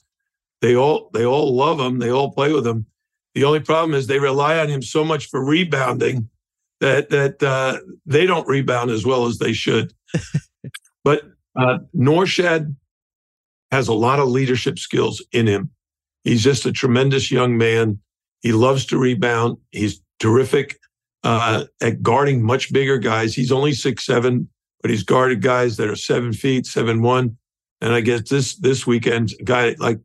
they 0.62 0.75
all 0.75 1.10
they 1.15 1.25
all 1.25 1.56
love 1.56 1.80
him. 1.80 1.97
They 1.97 2.12
all 2.12 2.32
play 2.32 2.54
with 2.54 2.67
him. 2.67 2.86
The 3.34 3.43
only 3.43 3.62
problem 3.62 3.95
is 3.95 4.06
they 4.06 4.19
rely 4.19 4.60
on 4.60 4.67
him 4.67 4.84
so 4.84 5.04
much 5.04 5.30
for 5.30 5.43
rebounding 5.43 6.30
that 6.80 7.10
that 7.10 7.41
uh, 7.41 7.80
they 8.06 8.28
don't 8.28 8.47
rebound 8.47 8.91
as 8.91 9.04
well 9.04 9.25
as 9.25 9.39
they 9.39 9.54
should. 9.54 9.91
but 11.04 11.23
uh, 11.56 11.80
Norchad 11.97 12.75
has 13.71 13.88
a 13.88 13.93
lot 13.93 14.19
of 14.19 14.28
leadership 14.28 14.78
skills 14.78 15.25
in 15.32 15.47
him. 15.47 15.71
He's 16.23 16.43
just 16.43 16.67
a 16.67 16.71
tremendous 16.71 17.32
young 17.32 17.58
man. 17.58 17.99
He 18.41 18.52
loves 18.52 18.86
to 18.88 18.99
rebound. 18.99 19.58
He's 19.71 19.99
terrific 20.19 20.79
uh, 21.23 21.65
at 21.82 22.01
guarding 22.01 22.43
much 22.43 22.71
bigger 22.71 22.97
guys. 22.97 23.34
He's 23.34 23.51
only 23.51 23.73
six 23.73 24.05
seven, 24.05 24.49
but 24.82 24.91
he's 24.91 25.03
guarded 25.03 25.41
guys 25.41 25.77
that 25.77 25.89
are 25.89 25.95
seven 25.95 26.34
feet, 26.34 26.65
seven 26.65 27.01
one. 27.01 27.38
And 27.82 27.93
I 27.93 28.01
guess 28.01 28.29
this 28.29 28.55
this 28.55 28.86
weekend, 28.86 29.34
guy 29.43 29.75
like 29.79 29.99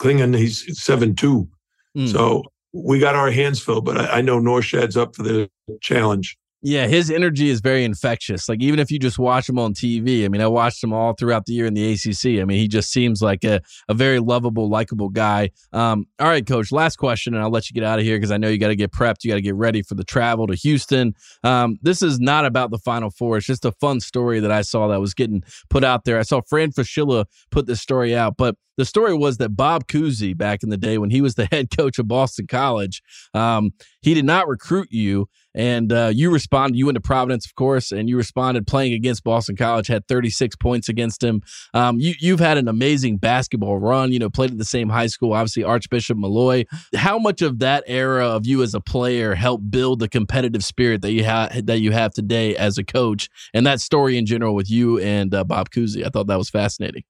Clingan, 0.00 0.36
he's 0.36 0.80
seven 0.82 1.14
two. 1.14 1.48
Mm. 1.96 2.10
So 2.10 2.44
we 2.72 2.98
got 2.98 3.16
our 3.16 3.30
hands 3.30 3.60
filled, 3.60 3.84
but 3.84 3.98
I, 3.98 4.18
I 4.18 4.20
know 4.20 4.38
Norchad's 4.38 4.96
up 4.96 5.16
for 5.16 5.22
the 5.22 5.50
challenge. 5.80 6.36
Yeah, 6.62 6.88
his 6.88 7.10
energy 7.10 7.48
is 7.48 7.60
very 7.60 7.84
infectious. 7.84 8.46
Like 8.46 8.60
even 8.60 8.80
if 8.80 8.90
you 8.90 8.98
just 8.98 9.18
watch 9.18 9.48
him 9.48 9.58
on 9.58 9.72
TV, 9.72 10.26
I 10.26 10.28
mean, 10.28 10.42
I 10.42 10.46
watched 10.46 10.84
him 10.84 10.92
all 10.92 11.14
throughout 11.14 11.46
the 11.46 11.54
year 11.54 11.64
in 11.64 11.72
the 11.72 11.92
ACC. 11.92 12.40
I 12.40 12.44
mean, 12.44 12.58
he 12.58 12.68
just 12.68 12.92
seems 12.92 13.22
like 13.22 13.44
a, 13.44 13.62
a 13.88 13.94
very 13.94 14.18
lovable, 14.18 14.68
likable 14.68 15.08
guy. 15.08 15.50
Um, 15.72 16.06
all 16.18 16.28
right, 16.28 16.46
coach, 16.46 16.70
last 16.70 16.96
question, 16.96 17.32
and 17.32 17.42
I'll 17.42 17.50
let 17.50 17.70
you 17.70 17.74
get 17.74 17.82
out 17.82 17.98
of 17.98 18.04
here 18.04 18.16
because 18.16 18.30
I 18.30 18.36
know 18.36 18.48
you 18.48 18.58
got 18.58 18.68
to 18.68 18.76
get 18.76 18.92
prepped. 18.92 19.24
You 19.24 19.30
got 19.30 19.36
to 19.36 19.42
get 19.42 19.54
ready 19.54 19.82
for 19.82 19.94
the 19.94 20.04
travel 20.04 20.46
to 20.48 20.54
Houston. 20.54 21.14
Um, 21.42 21.78
this 21.80 22.02
is 22.02 22.20
not 22.20 22.44
about 22.44 22.70
the 22.70 22.78
Final 22.78 23.08
Four. 23.08 23.38
It's 23.38 23.46
just 23.46 23.64
a 23.64 23.72
fun 23.72 24.00
story 24.00 24.38
that 24.40 24.52
I 24.52 24.60
saw 24.60 24.88
that 24.88 25.00
was 25.00 25.14
getting 25.14 25.42
put 25.70 25.82
out 25.82 26.04
there. 26.04 26.18
I 26.18 26.22
saw 26.22 26.42
Fran 26.42 26.72
Fraschilla 26.72 27.24
put 27.50 27.66
this 27.66 27.80
story 27.80 28.14
out, 28.14 28.36
but 28.36 28.56
the 28.80 28.86
story 28.86 29.12
was 29.14 29.36
that 29.36 29.50
Bob 29.50 29.86
Cousy, 29.88 30.34
back 30.34 30.62
in 30.62 30.70
the 30.70 30.76
day 30.78 30.96
when 30.96 31.10
he 31.10 31.20
was 31.20 31.34
the 31.34 31.44
head 31.52 31.68
coach 31.76 31.98
of 31.98 32.08
Boston 32.08 32.46
College, 32.46 33.02
um, 33.34 33.72
he 34.02 34.14
did 34.14 34.24
not 34.24 34.48
recruit 34.48 34.88
you 34.90 35.28
and 35.54 35.92
uh, 35.92 36.10
you 36.12 36.30
responded. 36.30 36.76
You 36.76 36.86
went 36.86 36.96
to 36.96 37.00
Providence, 37.00 37.46
of 37.46 37.54
course, 37.54 37.90
and 37.92 38.08
you 38.08 38.16
responded 38.16 38.66
playing 38.66 38.92
against 38.92 39.24
Boston 39.24 39.56
College. 39.56 39.88
Had 39.88 40.06
36 40.06 40.56
points 40.56 40.88
against 40.88 41.22
him. 41.22 41.42
Um, 41.74 41.98
you 41.98 42.14
you've 42.20 42.40
had 42.40 42.58
an 42.58 42.68
amazing 42.68 43.16
basketball 43.16 43.78
run. 43.78 44.12
You 44.12 44.18
know, 44.18 44.30
played 44.30 44.52
at 44.52 44.58
the 44.58 44.64
same 44.64 44.88
high 44.88 45.08
school. 45.08 45.32
Obviously, 45.32 45.64
Archbishop 45.64 46.16
Molloy. 46.16 46.64
How 46.94 47.18
much 47.18 47.42
of 47.42 47.58
that 47.60 47.84
era 47.86 48.26
of 48.26 48.46
you 48.46 48.62
as 48.62 48.74
a 48.74 48.80
player 48.80 49.34
helped 49.34 49.70
build 49.70 49.98
the 49.98 50.08
competitive 50.08 50.64
spirit 50.64 51.02
that 51.02 51.12
you 51.12 51.24
have 51.24 51.66
that 51.66 51.80
you 51.80 51.92
have 51.92 52.12
today 52.12 52.56
as 52.56 52.78
a 52.78 52.84
coach, 52.84 53.28
and 53.52 53.66
that 53.66 53.80
story 53.80 54.16
in 54.16 54.26
general 54.26 54.54
with 54.54 54.70
you 54.70 54.98
and 55.00 55.34
uh, 55.34 55.44
Bob 55.44 55.70
Cousy? 55.70 56.04
I 56.04 56.10
thought 56.10 56.28
that 56.28 56.38
was 56.38 56.50
fascinating. 56.50 57.02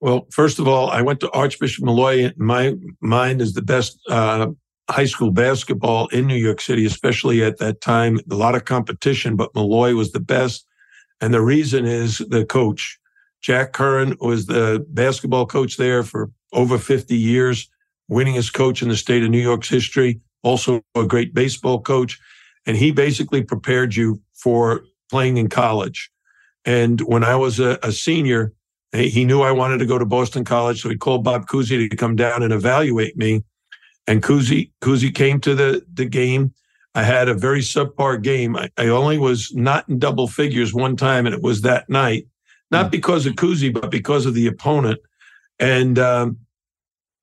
Well, 0.00 0.26
first 0.30 0.58
of 0.58 0.68
all, 0.68 0.90
I 0.90 1.00
went 1.00 1.20
to 1.20 1.30
Archbishop 1.30 1.84
Molloy. 1.84 2.32
My 2.36 2.74
mind 3.00 3.40
is 3.40 3.54
the 3.54 3.62
best 3.62 3.98
uh, 4.10 4.48
high 4.88 5.04
school 5.04 5.30
basketball 5.30 6.06
in 6.08 6.26
New 6.26 6.36
York 6.36 6.60
City, 6.60 6.86
especially 6.86 7.42
at 7.42 7.58
that 7.58 7.80
time. 7.80 8.20
A 8.30 8.34
lot 8.34 8.54
of 8.54 8.64
competition, 8.64 9.36
but 9.36 9.54
Molloy 9.54 9.94
was 9.94 10.12
the 10.12 10.20
best. 10.20 10.66
And 11.20 11.32
the 11.32 11.40
reason 11.40 11.86
is 11.86 12.18
the 12.18 12.44
coach. 12.44 12.98
Jack 13.40 13.72
Curran 13.72 14.16
was 14.20 14.46
the 14.46 14.84
basketball 14.90 15.46
coach 15.46 15.76
there 15.76 16.02
for 16.02 16.30
over 16.52 16.78
50 16.78 17.16
years, 17.16 17.68
winningest 18.10 18.52
coach 18.52 18.82
in 18.82 18.88
the 18.88 18.96
state 18.96 19.22
of 19.22 19.30
New 19.30 19.40
York's 19.40 19.68
history, 19.68 20.20
also 20.42 20.82
a 20.94 21.04
great 21.04 21.34
baseball 21.34 21.80
coach. 21.80 22.18
And 22.66 22.76
he 22.76 22.90
basically 22.90 23.42
prepared 23.42 23.94
you 23.94 24.20
for 24.34 24.84
playing 25.10 25.36
in 25.36 25.48
college. 25.48 26.10
And 26.64 27.00
when 27.02 27.22
I 27.22 27.36
was 27.36 27.60
a, 27.60 27.78
a 27.82 27.92
senior, 27.92 28.52
he 28.92 29.24
knew 29.24 29.42
I 29.42 29.52
wanted 29.52 29.78
to 29.78 29.86
go 29.86 29.98
to 29.98 30.06
Boston 30.06 30.44
College. 30.44 30.82
So 30.82 30.88
he 30.88 30.96
called 30.96 31.24
Bob 31.24 31.46
Cousy 31.46 31.88
to 31.88 31.96
come 31.96 32.16
down 32.16 32.42
and 32.42 32.52
evaluate 32.52 33.16
me. 33.16 33.44
And 34.06 34.22
Kuzi 34.22 34.70
Cousy 34.80 35.14
came 35.14 35.40
to 35.40 35.54
the, 35.54 35.84
the 35.92 36.04
game. 36.04 36.52
I 36.94 37.02
had 37.02 37.28
a 37.28 37.34
very 37.34 37.60
subpar 37.60 38.22
game. 38.22 38.56
I, 38.56 38.70
I, 38.78 38.88
only 38.88 39.18
was 39.18 39.54
not 39.54 39.88
in 39.88 39.98
double 39.98 40.28
figures 40.28 40.72
one 40.72 40.96
time, 40.96 41.26
and 41.26 41.34
it 41.34 41.42
was 41.42 41.62
that 41.62 41.90
night. 41.90 42.26
Not 42.70 42.86
hmm. 42.86 42.90
because 42.90 43.26
of 43.26 43.34
Cousy, 43.34 43.72
but 43.72 43.90
because 43.90 44.24
of 44.26 44.34
the 44.34 44.46
opponent. 44.46 45.00
And 45.58 45.98
um, 45.98 46.38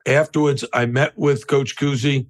afterwards, 0.06 0.64
I 0.74 0.86
met 0.86 1.18
with 1.18 1.48
Coach 1.48 1.76
Cousy, 1.76 2.28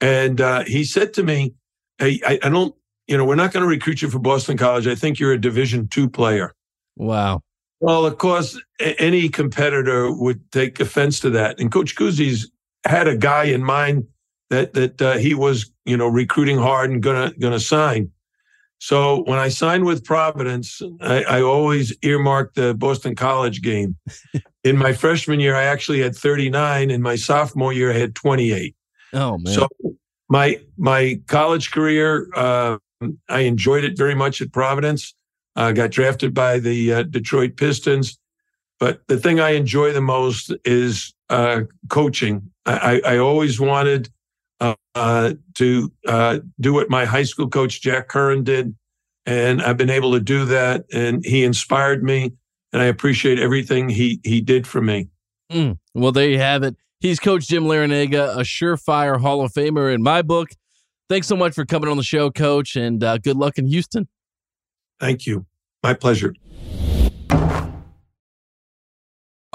and 0.00 0.40
uh, 0.40 0.64
he 0.64 0.84
said 0.84 1.12
to 1.14 1.22
me, 1.22 1.54
hey, 1.98 2.20
I, 2.24 2.38
I 2.42 2.48
don't 2.48 2.74
you 3.06 3.16
know, 3.16 3.24
we're 3.24 3.36
not 3.36 3.52
going 3.52 3.62
to 3.62 3.68
recruit 3.68 4.02
you 4.02 4.10
for 4.10 4.18
Boston 4.18 4.56
College. 4.56 4.86
I 4.86 4.94
think 4.94 5.18
you're 5.18 5.32
a 5.32 5.40
Division 5.40 5.88
two 5.88 6.08
player. 6.08 6.54
Wow. 6.96 7.42
Well, 7.80 8.06
of 8.06 8.18
course, 8.18 8.60
any 8.80 9.28
competitor 9.28 10.10
would 10.10 10.50
take 10.50 10.80
offense 10.80 11.20
to 11.20 11.30
that. 11.30 11.60
And 11.60 11.70
Coach 11.70 11.94
Cousy's 11.94 12.50
had 12.88 13.08
a 13.08 13.16
guy 13.16 13.44
in 13.44 13.64
mind 13.64 14.06
that 14.50 14.74
that 14.74 15.02
uh, 15.02 15.18
he 15.18 15.34
was, 15.34 15.70
you 15.84 15.96
know, 15.96 16.08
recruiting 16.08 16.58
hard 16.58 16.90
and 16.90 17.02
gonna 17.02 17.32
gonna 17.38 17.60
sign. 17.60 18.10
So 18.78 19.22
when 19.24 19.38
I 19.38 19.48
signed 19.48 19.86
with 19.86 20.04
Providence, 20.04 20.82
I, 21.00 21.24
I 21.24 21.42
always 21.42 21.96
earmarked 22.02 22.56
the 22.56 22.74
Boston 22.74 23.14
College 23.14 23.62
game. 23.62 23.96
in 24.64 24.76
my 24.76 24.92
freshman 24.92 25.40
year, 25.40 25.56
I 25.56 25.64
actually 25.64 26.02
had 26.02 26.14
39. 26.14 26.90
In 26.90 27.00
my 27.00 27.16
sophomore 27.16 27.72
year, 27.72 27.90
I 27.90 27.98
had 27.98 28.14
28. 28.14 28.76
Oh 29.14 29.38
man! 29.38 29.54
So 29.54 29.68
my 30.28 30.60
my 30.76 31.20
college 31.26 31.70
career, 31.70 32.28
uh, 32.34 32.78
I 33.28 33.40
enjoyed 33.40 33.84
it 33.84 33.96
very 33.96 34.14
much 34.14 34.40
at 34.40 34.52
Providence. 34.52 35.14
I 35.54 35.70
uh, 35.70 35.72
got 35.72 35.90
drafted 35.90 36.34
by 36.34 36.58
the 36.58 36.92
uh, 36.92 37.02
Detroit 37.04 37.56
Pistons, 37.56 38.18
but 38.78 39.00
the 39.08 39.18
thing 39.18 39.40
I 39.40 39.50
enjoy 39.50 39.92
the 39.92 40.00
most 40.00 40.52
is 40.64 41.14
uh, 41.30 41.62
coaching. 41.88 42.50
I, 42.66 43.00
I, 43.04 43.18
always 43.18 43.60
wanted 43.60 44.10
uh, 44.60 44.74
uh, 44.94 45.34
to 45.54 45.92
do 46.60 46.72
what 46.72 46.90
my 46.90 47.04
high 47.04 47.22
school 47.22 47.48
coach 47.48 47.80
Jack 47.80 48.08
Curran 48.08 48.42
did, 48.44 48.74
and 49.24 49.62
I've 49.62 49.76
been 49.76 49.90
able 49.90 50.12
to 50.12 50.20
do 50.20 50.44
that. 50.46 50.84
And 50.92 51.24
he 51.24 51.44
inspired 51.44 52.02
me, 52.02 52.32
and 52.72 52.82
I 52.82 52.86
appreciate 52.86 53.38
everything 53.38 53.88
he 53.88 54.20
he 54.24 54.40
did 54.40 54.66
for 54.66 54.80
me. 54.80 55.08
Mm. 55.50 55.78
Well, 55.94 56.12
there 56.12 56.28
you 56.28 56.38
have 56.38 56.62
it. 56.62 56.76
He's 57.00 57.20
Coach 57.20 57.46
Jim 57.48 57.64
Larrañaga, 57.64 58.36
a 58.36 58.40
surefire 58.40 59.20
Hall 59.20 59.42
of 59.42 59.52
Famer 59.52 59.94
in 59.94 60.02
my 60.02 60.22
book. 60.22 60.48
Thanks 61.08 61.26
so 61.26 61.36
much 61.36 61.54
for 61.54 61.64
coming 61.64 61.88
on 61.88 61.96
the 61.96 62.02
show, 62.02 62.30
Coach, 62.30 62.74
and 62.74 63.02
uh, 63.04 63.18
good 63.18 63.36
luck 63.36 63.58
in 63.58 63.66
Houston. 63.66 64.08
Thank 64.98 65.26
you. 65.26 65.46
My 65.82 65.94
pleasure. 65.94 66.34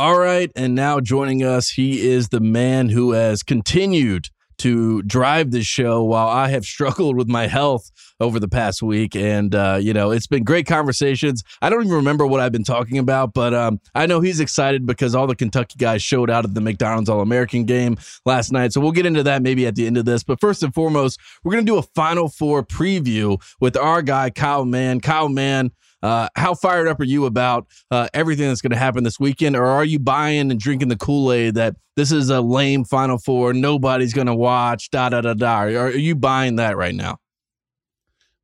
All 0.02 0.18
right. 0.18 0.52
And 0.56 0.74
now 0.74 1.00
joining 1.00 1.44
us, 1.44 1.70
he 1.70 2.10
is 2.10 2.30
the 2.30 2.40
man 2.40 2.90
who 2.90 3.12
has 3.12 3.44
continued 3.44 4.30
to 4.58 5.04
drive 5.04 5.52
this 5.52 5.68
show 5.68 6.04
while 6.04 6.28
I 6.28 6.48
have 6.48 6.66
struggled 6.76 7.18
with 7.18 7.28
my 7.28 7.46
health 7.46 7.92
over 8.20 8.40
the 8.40 8.48
past 8.48 8.82
week. 8.82 9.16
And, 9.16 9.54
uh, 9.54 9.78
you 9.80 9.94
know, 9.94 10.10
it's 10.10 10.26
been 10.26 10.44
great 10.44 10.66
conversations. 10.66 11.44
I 11.62 11.70
don't 11.70 11.84
even 11.84 11.94
remember 11.98 12.26
what 12.26 12.40
I've 12.40 12.52
been 12.52 12.64
talking 12.64 12.98
about, 12.98 13.36
but 13.36 13.54
um, 13.54 13.80
I 13.94 14.08
know 14.08 14.22
he's 14.22 14.40
excited 14.40 14.88
because 14.88 15.14
all 15.14 15.28
the 15.28 15.36
Kentucky 15.36 15.76
guys 15.78 16.02
showed 16.02 16.32
out 16.32 16.46
at 16.46 16.56
the 16.56 16.62
McDonald's 16.62 17.08
All 17.08 17.22
American 17.22 17.66
game 17.66 17.96
last 18.26 18.52
night. 18.52 18.74
So 18.74 18.82
we'll 18.82 18.94
get 18.94 19.06
into 19.06 19.22
that 19.22 19.44
maybe 19.44 19.68
at 19.68 19.76
the 19.76 19.86
end 19.86 19.98
of 19.98 20.06
this. 20.06 20.24
But 20.24 20.42
first 20.42 20.64
and 20.64 20.74
foremost, 20.74 21.20
we're 21.44 21.52
going 21.52 21.64
to 21.64 21.72
do 21.72 21.78
a 21.78 21.84
Final 21.94 22.28
Four 22.28 22.64
preview 22.64 23.40
with 23.60 23.78
our 23.78 24.02
guy, 24.02 24.32
Kyle 24.32 24.66
Mann. 24.66 25.00
Kyle 25.00 25.30
Mann 25.30 25.70
uh, 26.02 26.30
how 26.36 26.54
fired 26.54 26.88
up 26.88 27.00
are 27.00 27.06
you 27.06 27.26
about 27.26 27.68
uh, 27.92 28.08
everything 28.14 28.48
that's 28.48 28.62
going 28.62 28.72
to 28.72 28.78
happen 28.78 29.04
this 29.04 29.20
weekend, 29.20 29.56
or 29.56 29.66
are 29.66 29.86
you 29.86 30.00
buying 30.00 30.52
and 30.52 30.60
drinking 30.60 30.90
the 30.90 30.98
Kool 30.98 31.32
Aid 31.32 31.56
that 31.56 31.76
this 31.96 32.12
is 32.12 32.30
a 32.30 32.42
lame 32.42 32.84
Final 32.84 33.18
Four, 33.18 33.54
nobody's 33.54 34.14
going 34.14 34.28
to 34.28 34.36
watch, 34.36 34.90
da 34.92 35.10
da 35.10 35.22
da 35.22 35.34
da? 35.34 35.62
Are, 35.62 35.86
are 35.86 35.90
you 35.92 36.16
buying 36.16 36.56
that 36.58 36.78
right 36.78 36.96
now? 36.96 37.18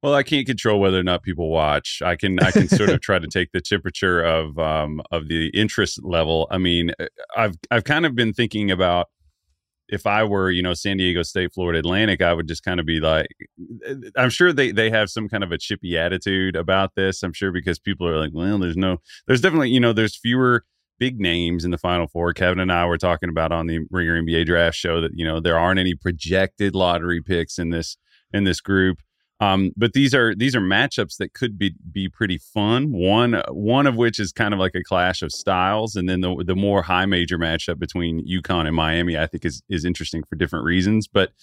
Well, 0.04 0.13
I 0.13 0.22
can't 0.22 0.46
control 0.46 0.80
whether 0.80 1.00
or 1.00 1.04
not 1.04 1.24
people 1.24 1.50
watch. 1.50 2.02
I 2.06 2.15
can 2.15 2.39
I 2.39 2.52
can 2.52 2.67
sort 2.67 2.91
of 2.91 3.02
try 3.02 3.17
to 3.17 3.28
take 3.28 3.52
the 3.52 3.62
temperature 3.62 4.22
of 4.22 4.58
um, 4.60 5.02
of 5.12 5.28
the 5.28 5.50
interest 5.50 6.04
level. 6.04 6.48
I 6.52 6.60
mean, 6.60 6.91
uh, 7.00 7.08
I've 7.36 7.56
I've 7.72 7.84
kind 7.84 8.06
of 8.06 8.13
been 8.13 8.32
thinking 8.34 8.70
about 8.70 9.08
if 9.89 10.06
I 10.06 10.23
were, 10.23 10.52
you 10.52 10.62
know, 10.62 10.73
San 10.73 10.97
Diego 10.97 11.23
State, 11.23 11.54
Florida 11.54 11.80
Atlantic, 11.80 12.21
I 12.21 12.34
would 12.34 12.47
just 12.47 12.63
kind 12.63 12.80
of 12.80 12.86
be 12.86 13.00
like, 13.00 13.28
eh, 13.86 13.95
I'm 14.15 14.30
sure 14.30 14.52
they 14.52 14.71
they 14.71 14.89
have 14.89 15.10
some 15.10 15.30
kind 15.30 15.43
of 15.43 15.52
a 15.52 15.58
chippy 15.58 15.97
attitude 15.97 16.56
about 16.56 16.95
this. 16.95 17.23
I'm 17.23 17.34
sure 17.34 17.52
because 17.52 17.80
people 17.80 18.08
are 18.08 18.19
like, 18.19 18.32
well, 18.34 18.60
there's 18.60 18.78
no, 18.78 18.97
there's 19.28 19.41
definitely, 19.41 19.69
you 19.69 19.80
know, 19.80 19.93
there's 19.93 20.15
fewer 20.15 20.63
big 21.00 21.19
names 21.19 21.63
in 21.63 21.71
the 21.71 21.78
Final 21.78 22.08
Four. 22.08 22.34
Kevin 22.34 22.60
and 22.60 22.71
I 22.71 22.86
were 22.86 22.97
talking 22.97 23.30
about 23.30 23.52
on 23.52 23.67
the 23.67 23.80
Ringer 23.91 24.21
NBA 24.21 24.45
Draft 24.45 24.76
show 24.76 25.02
that 25.02 25.12
you 25.15 25.26
know 25.26 25.39
there 25.39 25.58
aren't 25.58 25.80
any 25.80 25.95
projected 25.95 26.76
lottery 26.76 27.21
picks 27.21 27.58
in 27.58 27.69
this 27.69 27.97
in 28.34 28.43
this 28.43 28.62
group. 28.62 29.00
Um, 29.39 29.71
but 29.78 29.93
these 29.93 30.15
are 30.15 30.34
these 30.34 30.56
are 30.56 30.62
matchups 30.62 31.17
that 31.17 31.34
could 31.34 31.60
be 31.60 31.76
be 31.91 32.10
pretty 32.10 32.39
fun. 32.39 32.91
One 32.91 33.41
one 33.50 33.86
of 33.86 33.95
which 33.95 34.19
is 34.19 34.32
kind 34.32 34.54
of 34.54 34.60
like 34.60 34.73
a 34.73 34.84
clash 34.84 35.21
of 35.21 35.32
styles, 35.32 35.95
and 35.95 36.10
then 36.10 36.21
the 36.21 36.43
the 36.45 36.56
more 36.56 36.82
high 36.82 37.06
major 37.06 37.38
matchup 37.38 37.78
between 37.78 38.26
UConn 38.28 38.65
and 38.65 38.76
Miami, 38.76 39.17
I 39.17 39.28
think 39.28 39.45
is 39.45 39.62
is 39.69 39.86
interesting 39.86 40.23
for 40.23 40.36
different 40.36 40.65
reasons. 40.65 41.08
But 41.08 41.34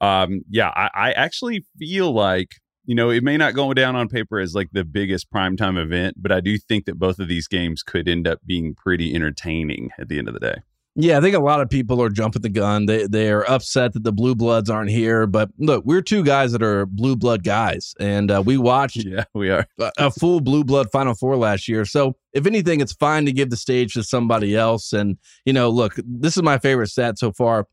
um, 0.00 0.42
yeah, 0.50 0.68
I, 0.68 0.90
I 0.94 1.12
actually 1.12 1.64
feel 1.78 2.12
like 2.12 2.60
you 2.84 2.94
know 2.94 3.10
it 3.10 3.24
may 3.24 3.36
not 3.36 3.54
go 3.54 3.74
down 3.74 3.96
on 3.96 4.08
paper 4.08 4.38
as 4.38 4.54
like 4.54 4.68
the 4.72 4.84
biggest 4.84 5.28
primetime 5.32 5.82
event, 5.82 6.16
but 6.18 6.30
I 6.30 6.40
do 6.40 6.56
think 6.58 6.84
that 6.84 6.98
both 6.98 7.18
of 7.18 7.26
these 7.26 7.48
games 7.48 7.82
could 7.82 8.08
end 8.08 8.28
up 8.28 8.38
being 8.46 8.76
pretty 8.76 9.12
entertaining 9.12 9.90
at 9.98 10.08
the 10.08 10.18
end 10.18 10.28
of 10.28 10.34
the 10.34 10.40
day. 10.40 10.62
Yeah, 10.94 11.16
I 11.16 11.22
think 11.22 11.34
a 11.34 11.40
lot 11.40 11.62
of 11.62 11.70
people 11.70 12.02
are 12.02 12.10
jumping 12.10 12.42
the 12.42 12.50
gun. 12.50 12.84
They 12.84 13.06
they 13.06 13.30
are 13.30 13.48
upset 13.50 13.94
that 13.94 14.04
the 14.04 14.12
blue 14.12 14.34
bloods 14.34 14.68
aren't 14.68 14.90
here. 14.90 15.26
But 15.26 15.48
look, 15.58 15.86
we're 15.86 16.02
two 16.02 16.22
guys 16.22 16.52
that 16.52 16.62
are 16.62 16.84
blue 16.84 17.16
blood 17.16 17.44
guys, 17.44 17.94
and 17.98 18.30
uh, 18.30 18.42
we 18.44 18.58
watched. 18.58 18.96
yeah, 19.04 19.24
we 19.32 19.48
are 19.48 19.66
a, 19.78 19.92
a 19.96 20.10
full 20.10 20.40
blue 20.40 20.64
blood 20.64 20.90
Final 20.92 21.14
Four 21.14 21.36
last 21.36 21.66
year. 21.66 21.86
So 21.86 22.16
if 22.34 22.46
anything, 22.46 22.82
it's 22.82 22.92
fine 22.92 23.24
to 23.24 23.32
give 23.32 23.48
the 23.48 23.56
stage 23.56 23.94
to 23.94 24.02
somebody 24.02 24.54
else. 24.54 24.92
And 24.92 25.16
you 25.46 25.54
know, 25.54 25.70
look, 25.70 25.94
this 26.04 26.36
is 26.36 26.42
my 26.42 26.58
favorite 26.58 26.88
stat 26.88 27.18
so 27.18 27.32
far. 27.32 27.66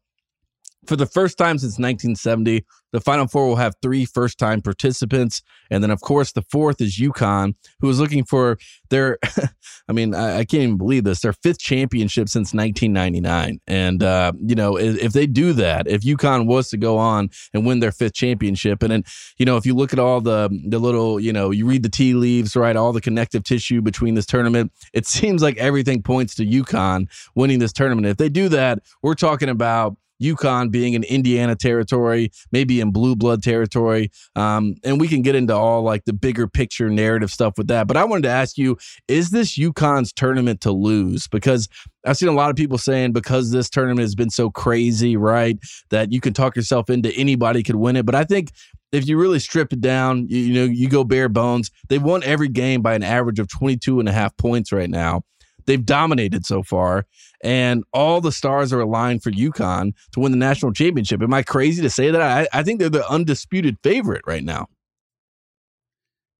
For 0.89 0.95
the 0.95 1.05
first 1.05 1.37
time 1.37 1.59
since 1.59 1.77
1970, 1.77 2.65
the 2.93 2.99
Final 2.99 3.27
Four 3.27 3.47
will 3.47 3.57
have 3.57 3.75
three 3.79 4.05
first 4.05 4.39
time 4.39 4.59
participants. 4.59 5.43
And 5.69 5.83
then, 5.83 5.91
of 5.91 6.01
course, 6.01 6.31
the 6.31 6.41
fourth 6.41 6.81
is 6.81 6.97
UConn, 6.97 7.53
who 7.79 7.91
is 7.91 7.99
looking 7.99 8.23
for 8.23 8.57
their, 8.89 9.19
I 9.87 9.93
mean, 9.93 10.15
I, 10.15 10.37
I, 10.37 10.45
can't 10.45 10.63
even 10.63 10.77
believe 10.79 11.03
this, 11.03 11.21
their 11.21 11.33
fifth 11.33 11.59
championship 11.59 12.27
since 12.27 12.55
1999. 12.55 13.59
And, 13.67 14.01
uh, 14.01 14.31
you 14.39 14.55
know, 14.55 14.79
if, 14.79 14.97
if, 14.97 15.13
they 15.13 15.27
do 15.27 15.53
that, 15.53 15.87
if 15.87 16.01
UConn 16.01 16.47
was 16.47 16.69
to 16.69 16.77
go 16.77 16.97
on 16.97 17.29
and 17.53 17.67
win 17.67 17.81
their 17.81 17.91
fifth 17.91 18.15
championship, 18.15 18.81
and 18.81 18.91
then, 18.91 19.03
you 19.37 19.45
know, 19.45 19.57
if 19.57 19.67
you 19.67 19.75
look 19.75 19.93
at 19.93 19.99
all 19.99 20.21
the, 20.21 20.49
the 20.69 20.79
little, 20.79 21.19
you 21.19 21.31
know, 21.31 21.51
you 21.51 21.67
read 21.67 21.83
the 21.83 21.89
tea 21.89 22.15
leaves, 22.15 22.55
right, 22.55 22.75
all 22.75 22.93
the 22.93 23.01
connective 23.01 23.43
tissue 23.43 23.83
between 23.83 24.15
this 24.15 24.25
tournament, 24.25 24.71
it 24.93 25.05
seems 25.19 25.43
like 25.43 25.57
everything 25.57 26.01
points 26.01 26.33
to 26.33 26.43
UConn 26.47 27.07
winning 27.35 27.59
this 27.59 27.73
tournament. 27.73 28.07
If 28.07 28.17
they 28.17 28.29
do 28.29 28.49
that, 28.49 28.79
we're 29.03 29.13
talking 29.13 29.49
about 29.49 29.95
UConn 30.21 30.71
being 30.71 30.93
in 30.93 31.03
Indiana 31.03 31.55
territory, 31.55 32.31
maybe 32.51 32.79
in 32.79 32.91
blue 32.91 33.15
blood 33.15 33.43
territory. 33.43 34.11
Um, 34.35 34.75
and 34.83 34.99
we 34.99 35.07
can 35.07 35.21
get 35.21 35.35
into 35.35 35.55
all 35.55 35.81
like 35.83 36.05
the 36.05 36.13
bigger 36.13 36.47
picture 36.47 36.89
narrative 36.89 37.31
stuff 37.31 37.57
with 37.57 37.67
that. 37.67 37.87
But 37.87 37.97
I 37.97 38.03
wanted 38.05 38.23
to 38.23 38.29
ask 38.29 38.57
you, 38.57 38.77
is 39.07 39.31
this 39.31 39.57
UConn's 39.57 40.13
tournament 40.13 40.61
to 40.61 40.71
lose? 40.71 41.27
Because 41.27 41.67
I've 42.05 42.17
seen 42.17 42.29
a 42.29 42.33
lot 42.33 42.49
of 42.49 42.55
people 42.55 42.77
saying 42.77 43.11
because 43.11 43.51
this 43.51 43.69
tournament 43.69 44.01
has 44.01 44.15
been 44.15 44.29
so 44.29 44.49
crazy, 44.49 45.17
right? 45.17 45.57
That 45.89 46.11
you 46.11 46.21
can 46.21 46.33
talk 46.33 46.55
yourself 46.55 46.89
into 46.89 47.11
anybody 47.13 47.63
could 47.63 47.75
win 47.75 47.95
it. 47.95 48.05
But 48.05 48.15
I 48.15 48.23
think 48.23 48.51
if 48.91 49.07
you 49.07 49.17
really 49.17 49.39
strip 49.39 49.73
it 49.73 49.81
down, 49.81 50.27
you, 50.29 50.39
you 50.39 50.53
know, 50.53 50.65
you 50.65 50.89
go 50.89 51.03
bare 51.03 51.29
bones. 51.29 51.71
They've 51.89 52.01
won 52.01 52.23
every 52.23 52.47
game 52.47 52.81
by 52.81 52.95
an 52.95 53.03
average 53.03 53.39
of 53.39 53.47
22 53.47 53.99
and 53.99 54.09
a 54.09 54.11
half 54.11 54.35
points 54.37 54.71
right 54.71 54.89
now. 54.89 55.23
They've 55.69 55.85
dominated 55.85 56.47
so 56.47 56.63
far, 56.63 57.05
and 57.43 57.83
all 57.93 58.21
the 58.21 58.31
stars 58.31 58.73
are 58.73 58.79
aligned 58.79 59.21
for 59.21 59.29
UConn 59.29 59.93
to 60.13 60.19
win 60.19 60.31
the 60.31 60.37
national 60.39 60.73
championship. 60.73 61.21
Am 61.21 61.31
I 61.31 61.43
crazy 61.43 61.83
to 61.83 61.91
say 61.91 62.09
that? 62.09 62.19
I, 62.19 62.47
I 62.51 62.63
think 62.63 62.79
they're 62.79 62.89
the 62.89 63.07
undisputed 63.07 63.77
favorite 63.83 64.23
right 64.25 64.43
now. 64.43 64.65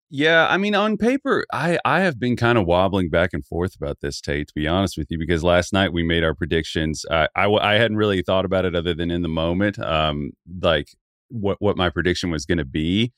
Yeah, 0.09 0.47
I 0.49 0.57
mean, 0.57 0.73
on 0.73 0.97
paper, 0.97 1.45
I 1.53 1.77
I 1.85 1.99
have 1.99 2.19
been 2.19 2.37
kind 2.37 2.57
of 2.57 2.65
wobbling 2.65 3.11
back 3.11 3.29
and 3.33 3.45
forth 3.45 3.75
about 3.75 3.99
this, 4.01 4.19
Tate. 4.19 4.47
To 4.47 4.53
be 4.55 4.67
honest 4.67 4.97
with 4.97 5.11
you, 5.11 5.19
because 5.19 5.43
last 5.43 5.73
night 5.73 5.93
we 5.93 6.01
made 6.01 6.23
our 6.23 6.33
predictions. 6.33 7.05
I 7.11 7.27
I, 7.35 7.45
I 7.45 7.73
hadn't 7.75 7.97
really 7.97 8.23
thought 8.23 8.45
about 8.45 8.65
it 8.65 8.73
other 8.73 8.95
than 8.95 9.11
in 9.11 9.21
the 9.21 9.29
moment, 9.29 9.77
um, 9.77 10.31
like 10.59 10.87
what 11.27 11.57
what 11.59 11.77
my 11.77 11.91
prediction 11.91 12.31
was 12.31 12.47
going 12.47 12.57
to 12.57 12.65
be 12.65 13.13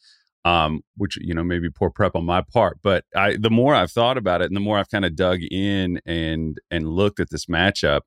um, 0.46 0.82
which 0.98 1.18
you 1.22 1.34
know 1.34 1.44
maybe 1.44 1.70
poor 1.70 1.90
prep 1.90 2.16
on 2.16 2.26
my 2.26 2.42
part. 2.42 2.80
But 2.82 3.06
I, 3.16 3.38
the 3.40 3.50
more 3.50 3.76
I've 3.76 3.92
thought 3.92 4.18
about 4.18 4.42
it, 4.42 4.46
and 4.46 4.56
the 4.56 4.62
more 4.62 4.78
I've 4.78 4.90
kind 4.90 5.06
of 5.06 5.16
dug 5.16 5.40
in 5.52 6.00
and 6.06 6.58
and 6.70 6.88
looked 6.88 7.20
at 7.20 7.30
this 7.30 7.46
matchup, 7.46 8.02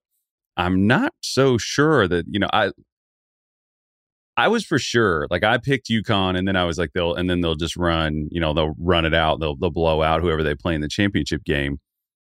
I'm 0.57 0.87
not 0.87 1.13
so 1.23 1.59
sure 1.59 2.09
that 2.09 2.27
you 2.29 2.39
know 2.39 2.51
I. 2.53 2.73
I 4.37 4.49
was 4.49 4.65
for 4.65 4.81
sure 4.81 5.29
like 5.31 5.45
I 5.45 5.59
picked 5.59 5.89
UConn, 5.89 6.37
and 6.37 6.49
then 6.49 6.57
I 6.57 6.65
was 6.65 6.77
like 6.77 6.91
they'll 6.93 7.15
and 7.15 7.31
then 7.31 7.41
they'll 7.41 7.55
just 7.55 7.77
run 7.77 8.27
you 8.33 8.41
know 8.41 8.53
they'll 8.53 8.75
run 8.81 9.05
it 9.05 9.15
out 9.15 9.39
they'll 9.39 9.55
they'll 9.55 9.71
blow 9.71 10.03
out 10.03 10.23
whoever 10.23 10.43
they 10.43 10.57
play 10.57 10.75
in 10.75 10.81
the 10.81 10.89
championship 10.89 11.45
game. 11.45 11.79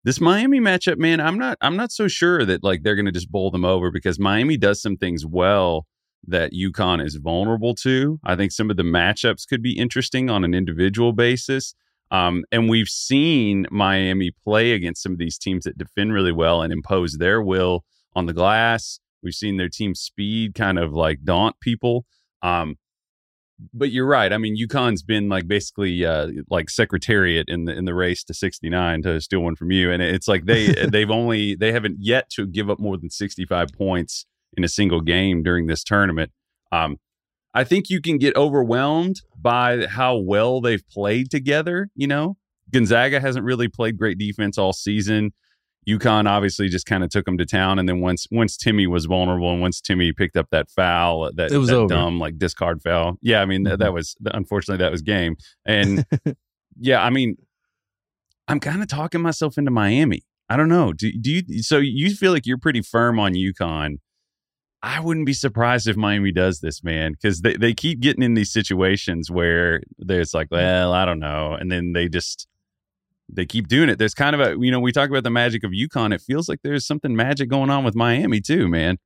This 0.05 0.21
Miami 0.21 0.61
matchup, 0.61 0.97
man, 0.99 1.19
I'm 1.19 1.37
not 1.37 1.57
I'm 1.59 1.75
not 1.75 1.91
so 1.91 2.07
sure 2.07 2.45
that 2.45 2.63
like 2.63 2.83
they're 2.83 2.95
going 2.95 3.07
to 3.07 3.11
just 3.11 3.29
bowl 3.29 3.51
them 3.51 3.65
over 3.65 3.91
because 3.91 4.19
Miami 4.19 4.55
does 4.55 4.81
some 4.81 4.95
things 4.95 5.25
well 5.25 5.85
that 6.25 6.53
UConn 6.53 7.03
is 7.05 7.15
vulnerable 7.15 7.75
to. 7.75 8.19
I 8.23 8.35
think 8.35 8.51
some 8.51 8.69
of 8.69 8.77
the 8.77 8.83
matchups 8.83 9.47
could 9.47 9.61
be 9.61 9.77
interesting 9.77 10.29
on 10.29 10.43
an 10.43 10.53
individual 10.53 11.13
basis. 11.13 11.73
Um, 12.09 12.43
and 12.51 12.69
we've 12.69 12.87
seen 12.87 13.65
Miami 13.69 14.31
play 14.31 14.71
against 14.71 15.03
some 15.03 15.11
of 15.11 15.17
these 15.17 15.37
teams 15.37 15.65
that 15.65 15.77
defend 15.77 16.13
really 16.13 16.31
well 16.31 16.61
and 16.61 16.71
impose 16.71 17.17
their 17.17 17.41
will 17.41 17.83
on 18.15 18.25
the 18.25 18.33
glass. 18.33 18.99
We've 19.21 19.33
seen 19.33 19.57
their 19.57 19.69
team 19.69 19.93
speed 19.95 20.55
kind 20.55 20.79
of 20.79 20.93
like 20.93 21.23
daunt 21.23 21.59
people. 21.59 22.05
Um, 22.41 22.77
but 23.73 23.91
you're 23.91 24.05
right. 24.05 24.31
I 24.31 24.37
mean, 24.37 24.55
UConn's 24.55 25.01
been 25.01 25.29
like 25.29 25.47
basically 25.47 26.05
uh, 26.05 26.27
like 26.49 26.69
secretariat 26.69 27.49
in 27.49 27.65
the 27.65 27.75
in 27.75 27.85
the 27.85 27.95
race 27.95 28.23
to 28.25 28.33
69 28.33 29.01
to 29.01 29.19
steal 29.19 29.39
one 29.39 29.55
from 29.55 29.71
you, 29.71 29.91
and 29.91 30.01
it's 30.01 30.27
like 30.27 30.45
they 30.45 30.67
they've 30.91 31.09
only 31.09 31.55
they 31.55 31.71
haven't 31.71 31.97
yet 31.99 32.29
to 32.31 32.45
give 32.45 32.69
up 32.69 32.79
more 32.79 32.97
than 32.97 33.09
65 33.09 33.69
points 33.73 34.25
in 34.57 34.63
a 34.63 34.67
single 34.67 35.01
game 35.01 35.43
during 35.43 35.67
this 35.67 35.83
tournament. 35.83 36.31
Um, 36.71 36.97
I 37.53 37.63
think 37.63 37.89
you 37.89 38.01
can 38.01 38.17
get 38.17 38.35
overwhelmed 38.35 39.21
by 39.39 39.85
how 39.85 40.17
well 40.17 40.59
they've 40.59 40.83
played 40.89 41.31
together. 41.31 41.89
You 41.95 42.07
know, 42.07 42.37
Gonzaga 42.71 43.21
hasn't 43.21 43.45
really 43.45 43.67
played 43.67 43.97
great 43.97 44.17
defense 44.17 44.57
all 44.57 44.73
season. 44.73 45.31
UConn 45.87 46.27
obviously 46.27 46.67
just 46.67 46.85
kind 46.85 47.03
of 47.03 47.09
took 47.09 47.23
them 47.23 47.37
to 47.37 47.45
town, 47.45 47.79
and 47.79 47.87
then 47.87 48.01
once 48.01 48.27
once 48.29 48.57
Timme 48.57 48.87
was 48.87 49.05
vulnerable, 49.05 49.51
and 49.53 49.61
once 49.61 49.79
Timme 49.79 50.13
picked 50.17 50.35
up 50.35 50.47
that 50.51 50.69
foul, 50.69 51.31
that, 51.35 51.49
it 51.49 51.57
was 51.57 51.69
that 51.69 51.87
dumb 51.87 52.19
like 52.19 52.37
discard 52.37 52.81
foul. 52.81 53.17
Yeah, 53.21 53.41
I 53.41 53.45
mean 53.45 53.61
mm-hmm. 53.61 53.69
that, 53.69 53.79
that 53.79 53.93
was 53.93 54.17
unfortunately 54.25 54.83
that 54.83 54.91
was 54.91 55.01
game, 55.01 55.37
and 55.65 56.05
yeah, 56.77 57.01
I 57.01 57.09
mean 57.09 57.37
I'm 58.49 58.59
kind 58.59 58.81
of 58.81 58.89
talking 58.89 59.21
myself 59.21 59.57
into 59.57 59.71
Miami. 59.71 60.23
I 60.49 60.57
don't 60.57 60.69
know. 60.69 60.93
Do, 60.93 61.11
do 61.11 61.31
you? 61.31 61.63
So 61.63 61.77
you 61.77 62.13
feel 62.13 62.31
like 62.31 62.45
you're 62.45 62.57
pretty 62.57 62.81
firm 62.81 63.19
on 63.19 63.33
UConn? 63.33 63.97
I 64.87 65.01
wouldn't 65.01 65.25
be 65.25 65.33
surprised 65.33 65.87
if 65.87 65.97
Miami 65.97 66.31
does 66.31 66.61
this, 66.61 66.81
man, 66.81 67.11
because 67.11 67.41
they, 67.41 67.55
they 67.57 67.73
keep 67.73 67.99
getting 67.99 68.23
in 68.23 68.35
these 68.35 68.53
situations 68.53 69.29
where 69.29 69.81
there's 69.97 70.33
like, 70.33 70.47
well, 70.49 70.93
I 70.93 71.03
don't 71.03 71.19
know, 71.19 71.57
and 71.59 71.69
then 71.69 71.91
they 71.91 72.07
just 72.07 72.47
they 73.27 73.45
keep 73.45 73.67
doing 73.67 73.89
it. 73.89 73.99
There's 73.99 74.13
kind 74.13 74.33
of 74.33 74.39
a 74.39 74.55
you 74.57 74.71
know 74.71 74.79
we 74.79 74.93
talk 74.93 75.09
about 75.09 75.23
the 75.23 75.29
magic 75.29 75.65
of 75.65 75.71
UConn. 75.71 76.13
It 76.13 76.21
feels 76.21 76.47
like 76.47 76.61
there's 76.63 76.87
something 76.87 77.15
magic 77.17 77.49
going 77.49 77.69
on 77.69 77.83
with 77.83 77.95
Miami 77.95 78.39
too, 78.39 78.69
man. 78.69 78.97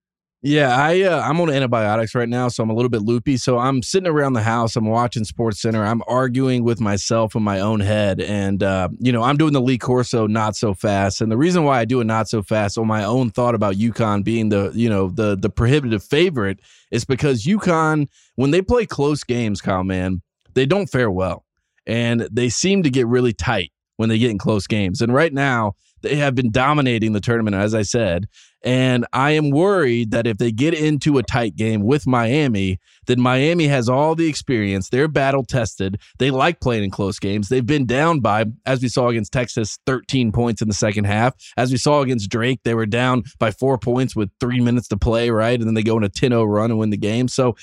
Yeah, 0.43 0.75
I 0.75 1.01
uh, 1.01 1.21
I'm 1.21 1.39
on 1.39 1.51
antibiotics 1.51 2.15
right 2.15 2.27
now, 2.27 2.47
so 2.47 2.63
I'm 2.63 2.71
a 2.71 2.73
little 2.73 2.89
bit 2.89 3.03
loopy. 3.03 3.37
So 3.37 3.59
I'm 3.59 3.83
sitting 3.83 4.09
around 4.09 4.33
the 4.33 4.41
house, 4.41 4.75
I'm 4.75 4.87
watching 4.87 5.23
Sports 5.23 5.61
Center, 5.61 5.85
I'm 5.85 6.01
arguing 6.07 6.63
with 6.63 6.81
myself 6.81 7.35
in 7.35 7.43
my 7.43 7.59
own 7.59 7.79
head, 7.79 8.19
and 8.19 8.63
uh, 8.63 8.89
you 8.99 9.11
know 9.11 9.21
I'm 9.21 9.37
doing 9.37 9.53
the 9.53 9.61
Lee 9.61 9.77
Corso 9.77 10.25
not 10.25 10.55
so 10.55 10.73
fast. 10.73 11.21
And 11.21 11.31
the 11.31 11.37
reason 11.37 11.63
why 11.63 11.79
I 11.79 11.85
do 11.85 12.01
it 12.01 12.05
not 12.05 12.27
so 12.27 12.41
fast 12.41 12.79
on 12.79 12.87
my 12.87 13.03
own 13.03 13.29
thought 13.29 13.53
about 13.53 13.75
UConn 13.75 14.23
being 14.23 14.49
the 14.49 14.71
you 14.73 14.89
know 14.89 15.09
the 15.09 15.37
the 15.37 15.49
prohibitive 15.49 16.03
favorite 16.03 16.59
is 16.89 17.05
because 17.05 17.43
UConn 17.43 18.07
when 18.35 18.49
they 18.49 18.63
play 18.63 18.87
close 18.87 19.23
games, 19.23 19.61
Kyle 19.61 19.83
Mann, 19.83 20.23
they 20.55 20.65
don't 20.65 20.87
fare 20.87 21.11
well, 21.11 21.45
and 21.85 22.21
they 22.31 22.49
seem 22.49 22.81
to 22.81 22.89
get 22.89 23.05
really 23.05 23.33
tight 23.33 23.71
when 23.97 24.09
they 24.09 24.17
get 24.17 24.31
in 24.31 24.39
close 24.39 24.65
games. 24.65 25.01
And 25.01 25.13
right 25.13 25.31
now, 25.31 25.73
they 26.01 26.15
have 26.15 26.33
been 26.33 26.49
dominating 26.49 27.13
the 27.13 27.19
tournament, 27.19 27.55
as 27.55 27.75
I 27.75 27.83
said. 27.83 28.27
And 28.63 29.05
I 29.11 29.31
am 29.31 29.49
worried 29.49 30.11
that 30.11 30.27
if 30.27 30.37
they 30.37 30.51
get 30.51 30.73
into 30.73 31.17
a 31.17 31.23
tight 31.23 31.55
game 31.55 31.81
with 31.81 32.05
Miami, 32.05 32.79
then 33.07 33.19
Miami 33.19 33.67
has 33.67 33.89
all 33.89 34.13
the 34.13 34.27
experience. 34.27 34.89
They're 34.89 35.07
battle 35.07 35.43
tested. 35.43 35.99
They 36.19 36.29
like 36.29 36.59
playing 36.59 36.83
in 36.83 36.91
close 36.91 37.17
games. 37.17 37.49
They've 37.49 37.65
been 37.65 37.85
down 37.85 38.19
by, 38.19 38.45
as 38.65 38.81
we 38.81 38.87
saw 38.87 39.09
against 39.09 39.33
Texas, 39.33 39.79
13 39.85 40.31
points 40.31 40.61
in 40.61 40.67
the 40.67 40.73
second 40.73 41.05
half. 41.05 41.33
As 41.57 41.71
we 41.71 41.77
saw 41.77 42.01
against 42.01 42.29
Drake, 42.29 42.59
they 42.63 42.75
were 42.75 42.85
down 42.85 43.23
by 43.39 43.51
four 43.51 43.77
points 43.77 44.15
with 44.15 44.29
three 44.39 44.59
minutes 44.59 44.87
to 44.89 44.97
play, 44.97 45.31
right? 45.31 45.59
And 45.59 45.67
then 45.67 45.73
they 45.73 45.83
go 45.83 45.95
on 45.95 46.03
a 46.03 46.09
10 46.09 46.29
0 46.29 46.43
run 46.43 46.69
and 46.69 46.79
win 46.79 46.91
the 46.91 46.97
game. 46.97 47.27
So 47.27 47.55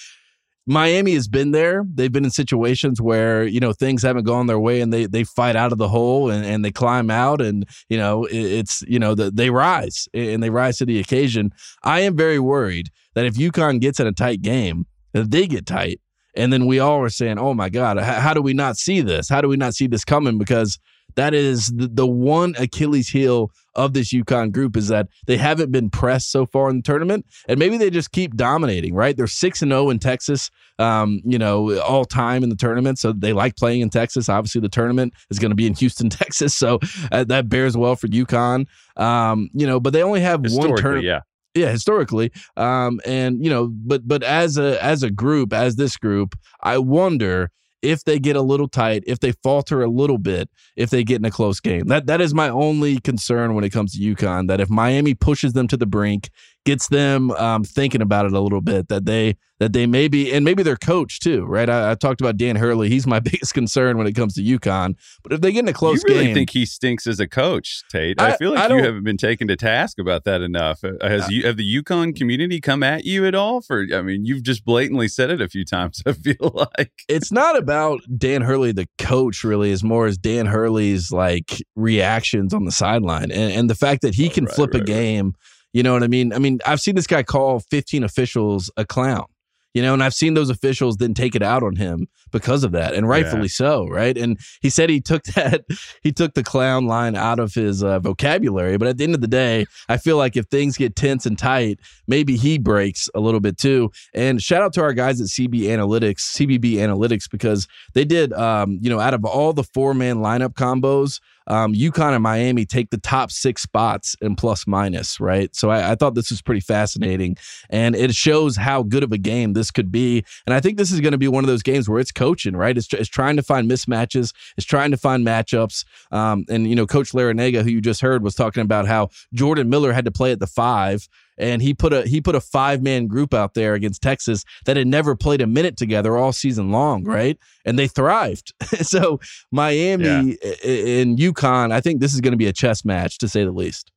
Miami 0.69 1.15
has 1.15 1.29
been 1.29 1.53
there. 1.53 1.85
They've 1.95 2.13
been 2.13 2.27
in 2.27 2.31
situations 2.31 3.01
where, 3.01 3.45
you 3.45 3.59
know, 3.59 3.73
things 3.73 4.03
haven't 4.03 4.25
gone 4.25 4.47
their 4.47 4.59
way 4.59 4.83
and 4.83 4.93
they 4.93 5.07
they 5.07 5.25
fight 5.25 5.57
out 5.57 5.73
of 5.73 5.79
the 5.79 5.89
hole 5.89 6.31
and, 6.31 6.45
and 6.45 6.63
they 6.63 6.71
climb 6.71 7.11
out 7.11 7.41
and, 7.41 7.67
you 7.89 7.97
know, 7.97 8.27
it, 8.27 8.37
it's, 8.37 8.83
you 8.83 8.99
know, 8.99 9.15
the, 9.15 9.31
they 9.31 9.49
rise 9.49 10.09
and 10.13 10.43
they 10.43 10.51
rise 10.51 10.77
to 10.79 10.85
the 10.85 11.01
occasion. 11.01 11.53
I 11.83 12.01
am 12.01 12.17
very 12.17 12.39
worried 12.39 12.91
that 13.15 13.25
if 13.25 13.35
UConn 13.35 13.81
gets 13.81 13.99
in 13.99 14.07
a 14.07 14.13
tight 14.13 14.43
game, 14.43 14.87
that 15.15 15.31
they 15.31 15.47
get 15.47 15.65
tight. 15.65 16.01
And 16.37 16.53
then 16.53 16.67
we 16.67 16.79
all 16.79 17.01
are 17.01 17.09
saying, 17.09 17.39
oh 17.39 17.55
my 17.55 17.71
God, 17.71 17.99
how 17.99 18.35
do 18.35 18.43
we 18.43 18.53
not 18.53 18.77
see 18.77 19.01
this? 19.01 19.29
How 19.29 19.41
do 19.41 19.49
we 19.49 19.57
not 19.57 19.75
see 19.75 19.87
this 19.87 20.05
coming? 20.05 20.37
Because 20.37 20.79
that 21.19 21.35
is 21.35 21.67
the, 21.75 21.89
the 21.89 22.07
one 22.07 22.55
Achilles 22.59 23.09
heel 23.09 23.51
of 23.75 23.93
this 23.93 24.13
UConn 24.13 24.53
group 24.53 24.77
is 24.77 24.87
that 24.89 25.09
they 25.27 25.37
haven't 25.37 25.73
been 25.73 25.91
pressed 25.91 26.31
so 26.31 26.47
far 26.47 26.71
in 26.71 26.77
the 26.77 26.83
tournament, 26.83 27.27
and 27.49 27.59
maybe 27.59 27.77
they 27.77 27.91
just 27.91 28.13
keep 28.13 28.37
dominating. 28.37 28.95
Right? 28.95 29.17
They're 29.17 29.27
six 29.27 29.61
and 29.61 29.73
zero 29.73 29.87
oh 29.87 29.91
in 29.91 29.99
Texas, 29.99 30.49
um, 30.79 31.21
you 31.25 31.37
know, 31.37 31.81
all 31.81 32.05
time 32.05 32.45
in 32.45 32.51
the 32.51 32.57
tournament, 32.57 33.01
so 33.01 33.13
they 33.13 33.33
like 33.33 33.57
playing 33.57 33.81
in 33.81 33.91
Texas. 33.91 34.29
Obviously, 34.29 34.61
the 34.61 34.69
tournament 34.69 35.13
is 35.29 35.41
going 35.41 35.51
to 35.51 35.57
be 35.57 35.67
in 35.67 35.75
Houston, 35.79 36.09
Texas, 36.09 36.55
so 36.55 36.79
uh, 37.11 37.25
that 37.25 37.49
bears 37.49 37.77
well 37.77 37.97
for 37.97 38.07
UConn. 38.07 38.67
Um, 38.97 39.51
you 39.53 39.67
know, 39.67 39.81
but 39.81 39.93
they 39.93 40.03
only 40.03 40.21
have 40.21 40.41
one 40.41 40.77
tournament. 40.77 41.05
Yeah 41.05 41.21
yeah 41.55 41.71
historically 41.71 42.31
um 42.59 43.01
and 43.07 43.43
you 43.43 43.51
know 43.51 43.69
but 43.69 44.07
but 44.07 44.23
as 44.23 44.59
a 44.59 44.83
as 44.85 45.03
a 45.03 45.11
group 45.11 45.53
as 45.53 45.77
this 45.77 45.97
group 45.97 46.39
i 46.63 46.77
wonder 46.77 47.51
if 47.83 48.05
they 48.05 48.19
get 48.19 48.37
a 48.37 48.43
little 48.43 48.69
tight, 48.69 49.05
if 49.07 49.21
they 49.21 49.33
falter 49.43 49.83
a 49.83 49.89
little 49.89 50.19
bit, 50.19 50.49
if 50.77 50.91
they 50.91 51.05
get 51.05 51.17
in 51.17 51.25
a 51.25 51.31
close 51.31 51.61
game. 51.61 51.87
That 51.87 52.07
that 52.07 52.21
is 52.21 52.35
my 52.35 52.49
only 52.49 52.99
concern 53.01 53.55
when 53.55 53.65
it 53.65 53.71
comes 53.71 53.93
to 53.93 54.15
UConn. 54.15 54.49
That 54.49 54.61
if 54.61 54.69
Miami 54.69 55.15
pushes 55.15 55.53
them 55.53 55.69
to 55.69 55.77
the 55.77 55.87
brink, 55.87 56.31
gets 56.69 56.89
them 56.89 57.31
um, 57.31 57.65
thinking 57.65 58.03
about 58.03 58.27
it 58.27 58.33
a 58.33 58.41
little 58.41 58.61
bit, 58.61 58.89
that 58.89 59.07
they 59.07 59.37
that 59.59 59.73
they 59.73 59.87
may 59.87 60.07
be, 60.07 60.33
and 60.33 60.45
maybe 60.45 60.63
their 60.63 60.77
coach 60.77 61.19
too, 61.19 61.45
right? 61.45 61.69
I, 61.69 61.91
I, 61.91 61.95
talked 61.95 62.21
about 62.21 62.37
Dan 62.37 62.57
Hurley. 62.57 62.89
He's 62.89 63.07
my 63.07 63.19
biggest 63.31 63.55
concern 63.55 63.97
when 63.99 64.07
it 64.07 64.13
comes 64.13 64.35
to 64.35 64.43
UConn. 64.43 64.95
But 65.23 65.33
if 65.33 65.41
they 65.41 65.51
get 65.51 65.61
in 65.61 65.69
a 65.69 65.73
close 65.73 66.05
game 66.05 66.11
you 66.11 66.15
really 66.15 66.27
game, 66.27 66.35
think 66.35 66.51
he 66.51 66.67
stinks 66.67 67.07
as 67.07 67.19
a 67.21 67.27
coach, 67.27 67.83
Tate? 67.91 68.21
I, 68.21 68.33
I 68.33 68.37
feel 68.37 68.53
like 68.53 68.71
I 68.71 68.77
you 68.77 68.83
haven't 68.83 69.05
been 69.05 69.17
taken 69.17 69.49
to 69.49 69.57
task 69.57 69.99
about 69.99 70.25
that 70.25 70.43
enough. 70.43 70.85
Uh, 70.85 70.93
has 71.01 71.29
you 71.31 71.47
have 71.47 71.57
the 71.57 71.83
UConn 71.83 72.15
community 72.15 72.61
come 72.61 72.83
at 72.83 73.05
you 73.05 73.27
at 73.27 73.35
all? 73.35 73.63
For 73.63 73.87
I 73.95 74.03
mean, 74.03 74.27
you've 74.27 74.43
just 74.43 74.65
blatantly 74.65 75.09
said 75.09 75.31
it 75.31 75.41
a 75.41 75.49
few 75.49 75.65
times. 75.65 76.03
I 76.07 76.13
feel 76.13 76.69
like 76.77 76.93
it's 77.09 77.33
not 77.33 77.59
about 77.59 78.01
Dan 78.17 78.43
Hurley, 78.43 78.73
the 78.73 78.87
coach, 78.99 79.43
really, 79.43 79.73
as 79.73 79.83
more 79.83 80.07
as 80.07 80.19
Dan 80.19 80.47
Hurley's 80.47 81.11
like 81.11 81.63
reactions 81.75 82.53
on 82.53 82.65
the 82.65 82.73
sideline 82.73 83.31
and, 83.33 83.53
and 83.53 83.71
the 83.71 83.75
fact 83.75 84.03
that 84.03 84.15
he 84.15 84.29
can 84.29 84.45
right, 84.45 84.55
flip 84.55 84.75
right, 84.75 84.83
a 84.83 84.85
game. 84.85 85.27
Right. 85.27 85.35
You 85.73 85.83
know 85.83 85.93
what 85.93 86.03
I 86.03 86.09
mean? 86.09 86.33
I 86.33 86.39
mean, 86.39 86.61
I've 86.67 86.81
seen 86.81 86.95
this 86.95 87.07
guy 87.07 87.23
call 87.23 87.61
15 87.61 88.03
officials 88.05 88.71
a 88.77 88.85
clown 88.85 89.27
you 89.75 89.83
know, 89.83 89.93
and 89.93 90.03
I've 90.03 90.15
seen 90.15 90.35
those 90.35 90.51
officials 90.51 90.97
then 90.97 91.15
take 91.15 91.37
it 91.37 91.43
out 91.43 91.63
on 91.63 91.77
him 91.77 92.09
because 92.33 92.65
of 92.65 92.73
that, 92.73 92.95
and 92.95 93.09
rightfully 93.09 93.43
yeah. 93.43 93.49
so, 93.49 93.87
right? 93.87 94.17
And 94.17 94.39
he 94.61 94.71
said 94.71 94.91
he 94.91 95.01
took 95.01 95.23
that, 95.35 95.65
he 96.03 96.11
took 96.11 96.35
the 96.35 96.43
clown 96.43 96.87
line 96.87 97.15
out 97.15 97.39
of 97.39 97.55
his 97.55 97.85
uh, 97.85 97.99
vocabulary. 98.01 98.77
But 98.77 98.89
at 98.89 98.99
the 98.99 99.05
end 99.05 99.15
of 99.15 99.21
the 99.21 99.29
day, 99.29 99.67
I 99.89 99.99
feel 99.99 100.17
like 100.17 100.37
if 100.37 100.47
things 100.47 100.77
get 100.77 100.97
tense 100.97 101.27
and 101.27 101.39
tight, 101.39 101.79
maybe 102.07 102.37
he 102.37 102.59
breaks 102.59 103.09
a 103.15 103.21
little 103.21 103.41
bit 103.41 103.59
too. 103.59 103.91
And 104.15 104.43
shout 104.43 104.63
out 104.63 104.73
to 104.75 104.83
our 104.83 104.95
guys 104.95 105.21
at 105.21 105.29
CB 105.29 105.63
Analytics, 105.63 106.21
CBB 106.37 106.75
Analytics, 106.75 107.31
because 107.31 107.69
they 107.95 108.05
did, 108.05 108.33
um, 108.33 108.79
you 108.81 108.91
know, 108.91 108.99
out 108.99 109.15
of 109.15 109.25
all 109.25 109.53
the 109.53 109.65
four 109.65 109.95
man 109.95 110.17
lineup 110.17 110.55
combos, 110.55 111.21
um, 111.49 111.75
UConn 111.75 112.15
and 112.15 112.23
Miami 112.23 112.65
take 112.65 112.91
the 112.91 112.99
top 112.99 113.31
six 113.31 113.63
spots 113.63 114.15
in 114.21 114.37
plus 114.37 114.67
minus, 114.67 115.19
right? 115.19 115.55
So 115.57 115.71
I, 115.71 115.93
I, 115.93 115.95
thought 115.95 116.15
this 116.15 116.31
was 116.31 116.43
pretty 116.43 116.61
fascinating. 116.61 117.37
And 117.71 117.97
it 117.97 118.15
shows 118.15 118.57
how 118.57 118.83
good 118.83 119.03
of 119.03 119.13
a 119.13 119.19
game 119.19 119.55
this 119.55 119.71
could 119.71 119.91
be. 119.91 120.25
And 120.47 120.55
I 120.55 120.61
think 120.61 120.79
this 120.79 120.93
is 120.93 121.01
going 121.01 121.13
to 121.13 121.19
be 121.19 121.27
one 121.27 121.43
of 121.43 121.49
those 121.49 121.63
games 121.63 121.89
where 121.89 121.99
it's 121.99 122.13
coaching, 122.13 122.55
right? 122.55 122.77
It's, 122.77 122.93
it's 122.93 123.09
trying 123.09 123.37
to 123.37 123.43
find 123.43 123.69
mismatches, 123.69 124.33
it's 124.57 124.67
trying 124.67 124.91
to 124.91 124.97
find 124.97 125.27
matchups. 125.27 125.85
Um, 126.13 126.45
and, 126.49 126.69
you 126.69 126.77
know, 126.77 126.87
Coach 126.87 127.13
Larrañaga, 127.13 127.63
who 127.63 127.71
you 127.71 127.81
just 127.81 128.01
heard, 128.01 128.23
was 128.23 128.35
talking 128.35 128.63
about 128.63 128.87
how 128.87 129.09
Jordan 129.33 129.69
Miller 129.69 129.93
had 129.93 130.05
to 130.05 130.13
play 130.13 130.33
at 130.33 130.41
the 130.41 130.47
five 130.47 131.09
and 131.39 131.63
he 131.63 131.73
put 131.73 131.93
a 131.93 132.03
he 132.03 132.21
put 132.21 132.35
a 132.35 132.41
five 132.41 132.83
man 132.83 133.07
group 133.07 133.33
out 133.33 133.55
there 133.55 133.75
against 133.75 134.03
Texas 134.03 134.45
that 134.67 134.77
had 134.77 134.87
never 134.87 135.17
played 135.17 135.41
a 135.41 135.47
minute 135.47 135.77
together 135.77 136.17
all 136.17 136.33
season 136.33 136.71
long, 136.71 137.05
right? 137.05 137.39
And 137.65 137.79
they 137.79 137.89
thrived. 137.89 138.53
so 138.83 139.21
Miami 139.51 140.05
yeah. 140.05 140.53
and 140.65 141.19
UConn, 141.19 141.73
I 141.73 141.81
think 141.81 142.01
this 142.01 142.15
is 142.15 142.21
going 142.21 142.33
to 142.33 142.39
be 142.39 142.47
a 142.47 142.53
chess 142.53 142.85
match 142.85 143.19
to 143.19 143.29
say 143.29 143.45
the 143.45 143.53
least. 143.53 143.93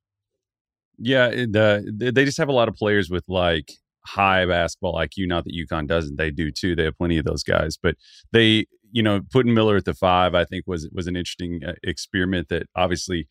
Yeah, 0.97 1.29
the, 1.29 2.11
they 2.13 2.25
just 2.25 2.37
have 2.37 2.49
a 2.49 2.53
lot 2.53 2.67
of 2.67 2.75
players 2.75 3.09
with 3.09 3.23
like 3.27 3.71
high 4.05 4.45
basketball 4.45 4.95
IQ. 4.95 5.27
Not 5.27 5.45
that 5.45 5.53
UConn 5.53 5.87
doesn't; 5.87 6.17
they 6.17 6.29
do 6.29 6.51
too. 6.51 6.75
They 6.75 6.83
have 6.83 6.97
plenty 6.97 7.17
of 7.17 7.25
those 7.25 7.43
guys, 7.43 7.75
but 7.81 7.95
they, 8.31 8.67
you 8.91 9.01
know, 9.01 9.21
putting 9.31 9.53
Miller 9.53 9.77
at 9.77 9.85
the 9.85 9.95
five, 9.95 10.35
I 10.35 10.45
think 10.45 10.65
was 10.67 10.87
was 10.93 11.07
an 11.07 11.15
interesting 11.15 11.61
uh, 11.65 11.73
experiment 11.83 12.49
that 12.49 12.67
obviously 12.75 13.27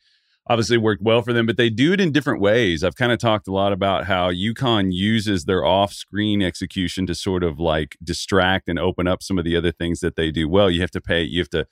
obviously 0.48 0.78
worked 0.78 1.02
well 1.02 1.22
for 1.22 1.32
them, 1.32 1.46
but 1.46 1.56
they 1.56 1.70
do 1.70 1.92
it 1.92 2.00
in 2.00 2.12
different 2.12 2.40
ways. 2.40 2.82
I've 2.82 2.96
kind 2.96 3.12
of 3.12 3.18
talked 3.18 3.46
a 3.46 3.52
lot 3.52 3.72
about 3.72 4.06
how 4.06 4.30
UConn 4.30 4.88
uses 4.92 5.44
their 5.44 5.64
off 5.64 5.92
screen 5.92 6.42
execution 6.42 7.06
to 7.06 7.14
sort 7.14 7.44
of 7.44 7.60
like 7.60 7.96
distract 8.02 8.68
and 8.68 8.78
open 8.78 9.06
up 9.06 9.22
some 9.22 9.38
of 9.38 9.44
the 9.44 9.56
other 9.56 9.72
things 9.72 10.00
that 10.00 10.16
they 10.16 10.30
do 10.30 10.48
well. 10.48 10.70
You 10.70 10.80
have 10.80 10.90
to 10.92 11.00
pay, 11.00 11.22
you 11.22 11.40
have 11.40 11.50
to 11.50 11.66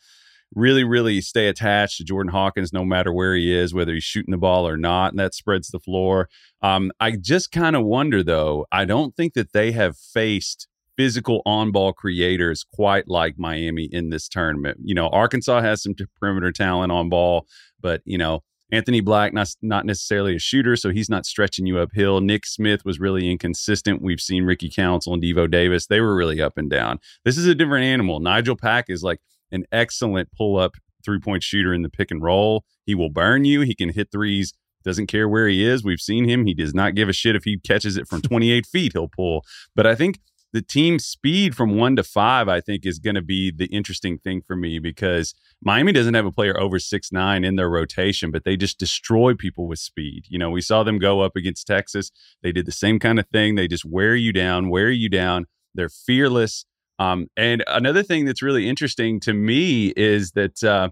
really, 0.54 0.84
really 0.84 1.20
stay 1.20 1.48
attached 1.48 1.98
to 1.98 2.04
Jordan 2.04 2.32
Hawkins 2.32 2.72
no 2.72 2.84
matter 2.84 3.12
where 3.12 3.34
he 3.34 3.54
is, 3.54 3.74
whether 3.74 3.92
he's 3.92 4.04
shooting 4.04 4.32
the 4.32 4.38
ball 4.38 4.66
or 4.66 4.76
not, 4.76 5.12
and 5.12 5.18
that 5.18 5.34
spreads 5.34 5.68
the 5.68 5.80
floor. 5.80 6.28
Um, 6.62 6.90
I 7.00 7.12
just 7.12 7.50
kind 7.52 7.76
of 7.76 7.84
wonder 7.84 8.22
though, 8.22 8.66
I 8.72 8.84
don't 8.84 9.14
think 9.14 9.34
that 9.34 9.52
they 9.52 9.72
have 9.72 9.96
faced 9.96 10.68
physical 10.96 11.42
on 11.46 11.70
ball 11.70 11.92
creators 11.92 12.64
quite 12.72 13.08
like 13.08 13.38
Miami 13.38 13.88
in 13.92 14.10
this 14.10 14.28
tournament. 14.28 14.78
You 14.82 14.94
know, 14.94 15.08
Arkansas 15.08 15.60
has 15.60 15.82
some 15.82 15.94
perimeter 16.20 16.50
talent 16.50 16.90
on 16.90 17.08
ball, 17.08 17.46
but 17.80 18.02
you 18.04 18.18
know, 18.18 18.42
Anthony 18.70 19.00
Black, 19.00 19.32
not, 19.32 19.48
not 19.62 19.86
necessarily 19.86 20.36
a 20.36 20.38
shooter, 20.38 20.76
so 20.76 20.90
he's 20.90 21.08
not 21.08 21.24
stretching 21.24 21.66
you 21.66 21.78
uphill. 21.78 22.20
Nick 22.20 22.44
Smith 22.44 22.84
was 22.84 23.00
really 23.00 23.30
inconsistent. 23.30 24.02
We've 24.02 24.20
seen 24.20 24.44
Ricky 24.44 24.68
Council 24.68 25.14
and 25.14 25.22
Devo 25.22 25.50
Davis. 25.50 25.86
They 25.86 26.00
were 26.00 26.14
really 26.14 26.40
up 26.40 26.58
and 26.58 26.68
down. 26.68 26.98
This 27.24 27.38
is 27.38 27.46
a 27.46 27.54
different 27.54 27.84
animal. 27.84 28.20
Nigel 28.20 28.56
Pack 28.56 28.86
is 28.88 29.02
like 29.02 29.20
an 29.50 29.64
excellent 29.72 30.30
pull 30.36 30.58
up 30.58 30.74
three 31.04 31.18
point 31.18 31.42
shooter 31.42 31.72
in 31.72 31.82
the 31.82 31.88
pick 31.88 32.10
and 32.10 32.22
roll. 32.22 32.64
He 32.84 32.94
will 32.94 33.10
burn 33.10 33.44
you. 33.44 33.62
He 33.62 33.74
can 33.74 33.88
hit 33.90 34.10
threes. 34.12 34.52
Doesn't 34.84 35.06
care 35.06 35.28
where 35.28 35.48
he 35.48 35.66
is. 35.66 35.82
We've 35.82 36.00
seen 36.00 36.28
him. 36.28 36.46
He 36.46 36.54
does 36.54 36.74
not 36.74 36.94
give 36.94 37.08
a 37.08 37.12
shit 37.12 37.36
if 37.36 37.44
he 37.44 37.58
catches 37.58 37.96
it 37.96 38.06
from 38.06 38.22
28 38.22 38.66
feet, 38.66 38.92
he'll 38.92 39.08
pull. 39.08 39.44
But 39.74 39.86
I 39.86 39.94
think 39.94 40.20
the 40.52 40.62
team 40.62 40.98
speed 40.98 41.54
from 41.54 41.76
one 41.76 41.96
to 41.96 42.02
five, 42.02 42.48
I 42.48 42.60
think, 42.60 42.86
is 42.86 42.98
going 42.98 43.16
to 43.16 43.22
be 43.22 43.50
the 43.50 43.66
interesting 43.66 44.18
thing 44.18 44.42
for 44.46 44.56
me 44.56 44.78
because 44.78 45.34
Miami 45.62 45.92
doesn't 45.92 46.14
have 46.14 46.26
a 46.26 46.32
player 46.32 46.58
over 46.58 46.78
six 46.78 47.12
nine 47.12 47.44
in 47.44 47.56
their 47.56 47.68
rotation, 47.68 48.30
but 48.30 48.44
they 48.44 48.56
just 48.56 48.78
destroy 48.78 49.34
people 49.34 49.66
with 49.66 49.78
speed. 49.78 50.24
You 50.28 50.38
know, 50.38 50.50
we 50.50 50.60
saw 50.60 50.82
them 50.82 50.98
go 50.98 51.20
up 51.20 51.36
against 51.36 51.66
Texas. 51.66 52.10
They 52.42 52.52
did 52.52 52.66
the 52.66 52.72
same 52.72 52.98
kind 52.98 53.18
of 53.18 53.26
thing. 53.28 53.54
They 53.54 53.68
just 53.68 53.84
wear 53.84 54.16
you 54.16 54.32
down, 54.32 54.70
wear 54.70 54.90
you 54.90 55.08
down. 55.08 55.46
They're 55.74 55.90
fearless. 55.90 56.64
Um, 56.98 57.28
and 57.36 57.62
another 57.66 58.02
thing 58.02 58.24
that's 58.24 58.42
really 58.42 58.68
interesting 58.68 59.20
to 59.20 59.32
me 59.32 59.92
is 59.96 60.32
that, 60.32 60.64
uh, 60.64 60.90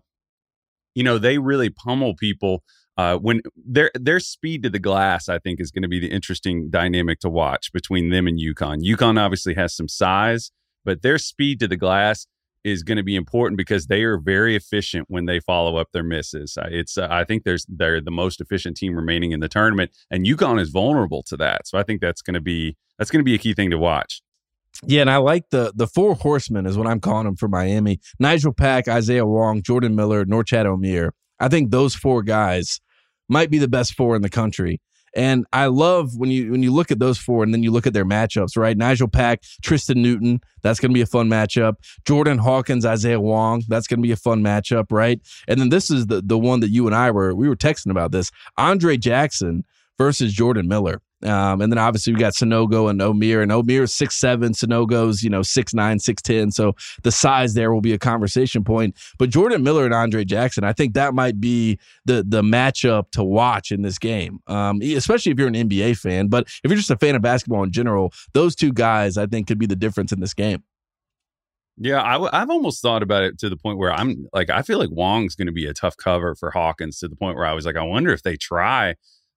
you 0.94 1.02
know, 1.02 1.18
they 1.18 1.38
really 1.38 1.70
pummel 1.70 2.14
people 2.14 2.62
uh, 2.96 3.16
when 3.16 3.42
their 3.56 3.90
their 3.94 4.20
speed 4.20 4.62
to 4.62 4.70
the 4.70 4.78
glass, 4.78 5.28
I 5.28 5.38
think, 5.38 5.60
is 5.60 5.70
going 5.70 5.82
to 5.82 5.88
be 5.88 6.00
the 6.00 6.10
interesting 6.10 6.70
dynamic 6.70 7.20
to 7.20 7.28
watch 7.28 7.72
between 7.72 8.10
them 8.10 8.26
and 8.26 8.38
UConn. 8.38 8.82
UConn 8.82 9.18
obviously 9.18 9.54
has 9.54 9.74
some 9.76 9.88
size, 9.88 10.50
but 10.84 11.02
their 11.02 11.18
speed 11.18 11.60
to 11.60 11.68
the 11.68 11.76
glass 11.76 12.26
is 12.64 12.82
going 12.82 12.96
to 12.96 13.04
be 13.04 13.14
important 13.14 13.56
because 13.56 13.86
they 13.86 14.02
are 14.02 14.18
very 14.18 14.56
efficient 14.56 15.06
when 15.08 15.26
they 15.26 15.38
follow 15.38 15.76
up 15.76 15.92
their 15.92 16.02
misses. 16.02 16.58
Uh, 16.58 16.66
it's 16.70 16.98
uh, 16.98 17.06
I 17.10 17.24
think 17.24 17.44
there's 17.44 17.64
they're 17.68 18.00
the 18.00 18.10
most 18.10 18.40
efficient 18.40 18.76
team 18.76 18.96
remaining 18.96 19.32
in 19.32 19.40
the 19.40 19.48
tournament, 19.48 19.92
and 20.10 20.26
UConn 20.26 20.60
is 20.60 20.70
vulnerable 20.70 21.22
to 21.24 21.36
that. 21.36 21.68
So 21.68 21.78
I 21.78 21.82
think 21.82 22.00
that's 22.00 22.22
going 22.22 22.34
to 22.34 22.40
be 22.40 22.76
that's 22.98 23.10
going 23.10 23.20
to 23.20 23.24
be 23.24 23.34
a 23.34 23.38
key 23.38 23.54
thing 23.54 23.70
to 23.70 23.78
watch. 23.78 24.22
Yeah, 24.84 25.02
and 25.02 25.10
I 25.10 25.18
like 25.18 25.50
the 25.50 25.72
the 25.76 25.86
four 25.86 26.14
horsemen 26.14 26.66
is 26.66 26.76
what 26.76 26.86
I'm 26.86 27.00
calling 27.00 27.26
them 27.26 27.36
for 27.36 27.48
Miami. 27.48 28.00
Nigel 28.18 28.52
Pack, 28.52 28.88
Isaiah 28.88 29.26
Wong, 29.26 29.62
Jordan 29.62 29.94
Miller, 29.94 30.24
Norchad 30.24 30.64
Omier. 30.64 31.10
I 31.38 31.48
think 31.48 31.70
those 31.70 31.94
four 31.94 32.22
guys 32.22 32.80
might 33.28 33.50
be 33.50 33.58
the 33.58 33.68
best 33.68 33.94
four 33.94 34.16
in 34.16 34.22
the 34.22 34.30
country. 34.30 34.80
And 35.14 35.46
I 35.50 35.66
love 35.66 36.18
when 36.18 36.30
you 36.30 36.50
when 36.50 36.62
you 36.62 36.70
look 36.70 36.90
at 36.90 36.98
those 36.98 37.16
four 37.16 37.42
and 37.42 37.54
then 37.54 37.62
you 37.62 37.70
look 37.70 37.86
at 37.86 37.94
their 37.94 38.04
matchups, 38.04 38.54
right? 38.54 38.76
Nigel 38.76 39.08
Pack, 39.08 39.42
Tristan 39.62 40.02
Newton, 40.02 40.40
that's 40.62 40.78
going 40.78 40.90
to 40.90 40.94
be 40.94 41.00
a 41.00 41.06
fun 41.06 41.30
matchup. 41.30 41.76
Jordan 42.04 42.36
Hawkins, 42.36 42.84
Isaiah 42.84 43.18
Wong, 43.18 43.62
that's 43.66 43.86
going 43.86 43.98
to 43.98 44.06
be 44.06 44.12
a 44.12 44.16
fun 44.16 44.42
matchup, 44.42 44.92
right? 44.92 45.18
And 45.48 45.58
then 45.58 45.70
this 45.70 45.90
is 45.90 46.08
the 46.08 46.20
the 46.20 46.38
one 46.38 46.60
that 46.60 46.68
you 46.68 46.86
and 46.86 46.94
I 46.94 47.10
were 47.10 47.34
we 47.34 47.48
were 47.48 47.56
texting 47.56 47.90
about 47.90 48.12
this. 48.12 48.30
Andre 48.58 48.98
Jackson 48.98 49.64
versus 49.96 50.34
Jordan 50.34 50.68
Miller. 50.68 51.00
Um, 51.22 51.62
and 51.62 51.72
then 51.72 51.78
obviously 51.78 52.12
we 52.12 52.18
got 52.18 52.34
Sanogo 52.34 52.90
and 52.90 53.00
Omier, 53.00 53.42
and 53.42 53.50
Omier's 53.50 53.94
six 53.94 54.16
seven, 54.16 54.52
Sanogo's 54.52 55.22
you 55.22 55.30
know 55.30 55.42
six 55.42 55.72
nine, 55.72 55.98
six 55.98 56.20
ten. 56.20 56.50
So 56.50 56.74
the 57.02 57.10
size 57.10 57.54
there 57.54 57.72
will 57.72 57.80
be 57.80 57.94
a 57.94 57.98
conversation 57.98 58.64
point. 58.64 58.96
But 59.18 59.30
Jordan 59.30 59.62
Miller 59.62 59.84
and 59.84 59.94
Andre 59.94 60.24
Jackson, 60.24 60.64
I 60.64 60.72
think 60.72 60.94
that 60.94 61.14
might 61.14 61.40
be 61.40 61.78
the 62.04 62.24
the 62.26 62.42
matchup 62.42 63.10
to 63.12 63.24
watch 63.24 63.72
in 63.72 63.82
this 63.82 63.98
game, 63.98 64.40
um, 64.46 64.82
especially 64.82 65.32
if 65.32 65.38
you're 65.38 65.48
an 65.48 65.54
NBA 65.54 65.98
fan. 65.98 66.28
But 66.28 66.48
if 66.62 66.70
you're 66.70 66.76
just 66.76 66.90
a 66.90 66.98
fan 66.98 67.14
of 67.14 67.22
basketball 67.22 67.62
in 67.62 67.72
general, 67.72 68.12
those 68.34 68.54
two 68.54 68.72
guys 68.72 69.16
I 69.16 69.26
think 69.26 69.46
could 69.46 69.58
be 69.58 69.66
the 69.66 69.76
difference 69.76 70.12
in 70.12 70.20
this 70.20 70.34
game. 70.34 70.62
Yeah, 71.78 72.02
i 72.02 72.12
w- 72.12 72.30
I've 72.32 72.48
almost 72.48 72.80
thought 72.80 73.02
about 73.02 73.22
it 73.22 73.38
to 73.40 73.50
the 73.50 73.56
point 73.56 73.78
where 73.78 73.92
I'm 73.92 74.26
like, 74.32 74.48
I 74.48 74.62
feel 74.62 74.78
like 74.78 74.90
Wong's 74.90 75.34
going 75.34 75.46
to 75.46 75.52
be 75.52 75.66
a 75.66 75.74
tough 75.74 75.96
cover 75.96 76.34
for 76.34 76.50
Hawkins 76.50 76.98
to 77.00 77.08
the 77.08 77.16
point 77.16 77.36
where 77.36 77.44
I 77.44 77.52
was 77.52 77.66
like, 77.66 77.76
I 77.76 77.82
wonder 77.82 78.12
if 78.12 78.22
they 78.22 78.36
try 78.36 78.94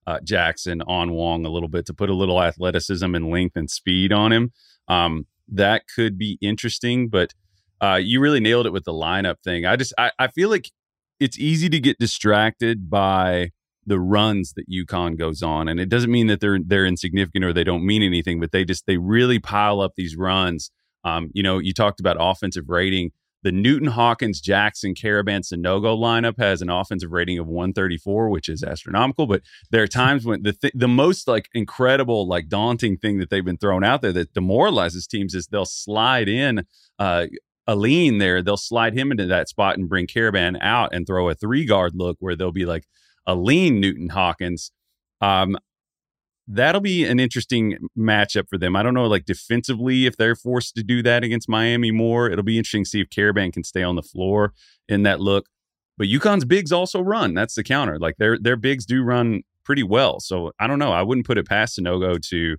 uh, 0.10 0.19
Jackson 0.24 0.82
on 0.82 1.12
Wong 1.12 1.45
a 1.45 1.50
little 1.50 1.69
bit 1.69 1.86
to 1.86 1.93
put 1.93 2.10
a 2.10 2.15
little 2.15 2.41
athleticism 2.41 3.13
and 3.13 3.30
length 3.30 3.56
and 3.56 3.69
speed 3.69 4.12
on 4.12 4.32
him. 4.32 4.52
Um, 4.88 5.28
that 5.48 5.84
could 5.93 6.17
be 6.17 6.39
interesting, 6.41 7.10
but 7.10 7.36
uh, 7.80 8.00
you 8.02 8.19
really 8.19 8.39
nailed 8.39 8.65
it 8.65 8.74
with 8.74 8.86
the 8.86 8.91
lineup 8.91 9.36
thing. 9.43 9.67
I 9.67 9.76
just 9.76 9.93
I, 10.00 10.12
I 10.17 10.28
feel 10.28 10.50
like 10.50 10.72
it's 11.19 11.38
easy 11.38 11.69
to 11.69 11.80
get 11.80 12.00
distracted 12.00 12.89
by 12.89 13.52
the 13.86 14.00
runs 14.00 14.54
that 14.54 14.67
UConn 14.67 15.15
goes 15.15 15.43
on, 15.43 15.67
and 15.67 15.80
it 15.80 15.89
doesn't 15.89 16.12
mean 16.12 16.26
that 16.26 16.39
they're 16.39 16.58
they're 16.60 16.88
insignificant 16.88 17.45
or 17.45 17.54
they 17.54 17.63
don't 17.63 17.86
mean 17.86 18.02
anything, 18.02 18.39
but 18.39 18.52
they 18.52 18.65
just 18.65 18.88
they 18.88 18.98
really 18.98 19.38
pile 19.38 19.80
up 19.80 19.93
these 19.95 20.15
runs. 20.15 20.72
Um, 21.04 21.30
you 21.34 21.43
know, 21.43 21.60
you 21.60 21.72
talked 21.72 22.00
about 22.00 22.17
offensive 22.19 22.67
rating 22.67 23.12
the 23.43 23.52
Newton 23.52 23.88
Hawkins 23.88 24.41
Jackson 24.41 24.93
Karaban 24.93 25.41
Sanogo 25.41 25.97
lineup 25.97 26.38
has 26.38 26.62
an 26.62 26.69
offensive 26.69 27.12
rating 27.12 27.39
of 27.39 27.47
134, 27.47 28.30
which 28.30 28.49
is 28.49 28.63
astronomical. 28.63 29.28
But 29.28 29.41
there 29.71 29.84
are 29.84 29.88
times 30.04 30.25
when 30.25 30.43
the 30.43 30.54
th- 30.54 30.73
the 30.75 30.88
most 30.88 31.28
like 31.28 31.49
incredible, 31.54 32.28
like 32.28 32.49
daunting 32.49 32.97
thing 32.97 33.19
that 33.19 33.30
they've 33.30 33.45
been 33.45 33.58
thrown 33.58 33.84
out 33.84 34.02
there 34.02 34.13
that 34.13 34.34
demoralizes 34.34 35.08
teams 35.08 35.34
is 35.34 35.47
they'll 35.47 35.65
slide 35.65 36.28
in 36.28 36.65
uh, 36.97 37.28
Alleyne 37.67 38.17
there. 38.17 38.41
They'll 38.41 38.58
slide 38.58 38.97
him 38.97 39.12
into 39.12 39.28
that 39.28 39.47
spot 39.47 39.78
and 39.78 39.88
bring 39.88 40.08
Karaban 40.08 40.58
out 40.62 40.93
and 40.93 41.06
throw 41.06 41.30
a 41.30 41.36
three 41.36 41.65
guard 41.65 41.93
look 41.95 42.17
where 42.19 42.36
they'll 42.36 42.52
be 42.52 42.65
like 42.65 42.86
Alleyne 43.28 43.80
Newton 43.80 44.10
Hawkins. 44.10 44.71
Um, 45.21 45.58
that'll 46.50 46.82
be 46.82 47.06
an 47.06 47.20
interesting 47.20 47.78
matchup 47.98 48.50
for 48.50 48.58
them. 48.58 48.76
I 48.76 48.84
don't 48.84 48.96
know, 48.96 49.06
like 49.06 49.26
defensively, 49.26 50.08
if 50.08 50.18
they're 50.18 50.36
forced 50.36 50.76
to 50.76 50.84
do 50.84 51.04
that 51.04 51.24
against 51.24 51.48
Miami 51.48 51.92
more, 51.92 52.30
it'll 52.30 52.44
be 52.44 52.58
interesting 52.58 52.84
to 52.84 52.90
see 52.90 53.02
if 53.02 53.10
Karaban 53.10 53.54
can 53.54 53.64
stay 53.64 53.84
on 53.84 53.96
the 53.96 54.02
floor 54.02 54.54
in 54.88 55.04
that 55.04 55.22
look. 55.22 55.46
But 55.98 56.08
UConn's 56.08 56.46
bigs 56.46 56.72
also 56.72 57.02
run. 57.02 57.34
That's 57.36 57.56
the 57.56 57.64
counter. 57.64 58.00
Like 58.00 58.16
their 58.18 58.40
their 58.40 58.56
bigs 58.56 58.86
do 58.86 59.04
run 59.04 59.44
pretty 59.64 59.84
well. 59.84 60.20
So 60.20 60.52
I 60.60 60.66
don't 60.66 60.80
know. 60.80 60.92
I 60.92 61.04
wouldn't 61.04 61.28
put 61.28 61.38
it 61.38 61.48
past 61.48 61.78
Sanogo 61.78 62.20
to. 62.30 62.58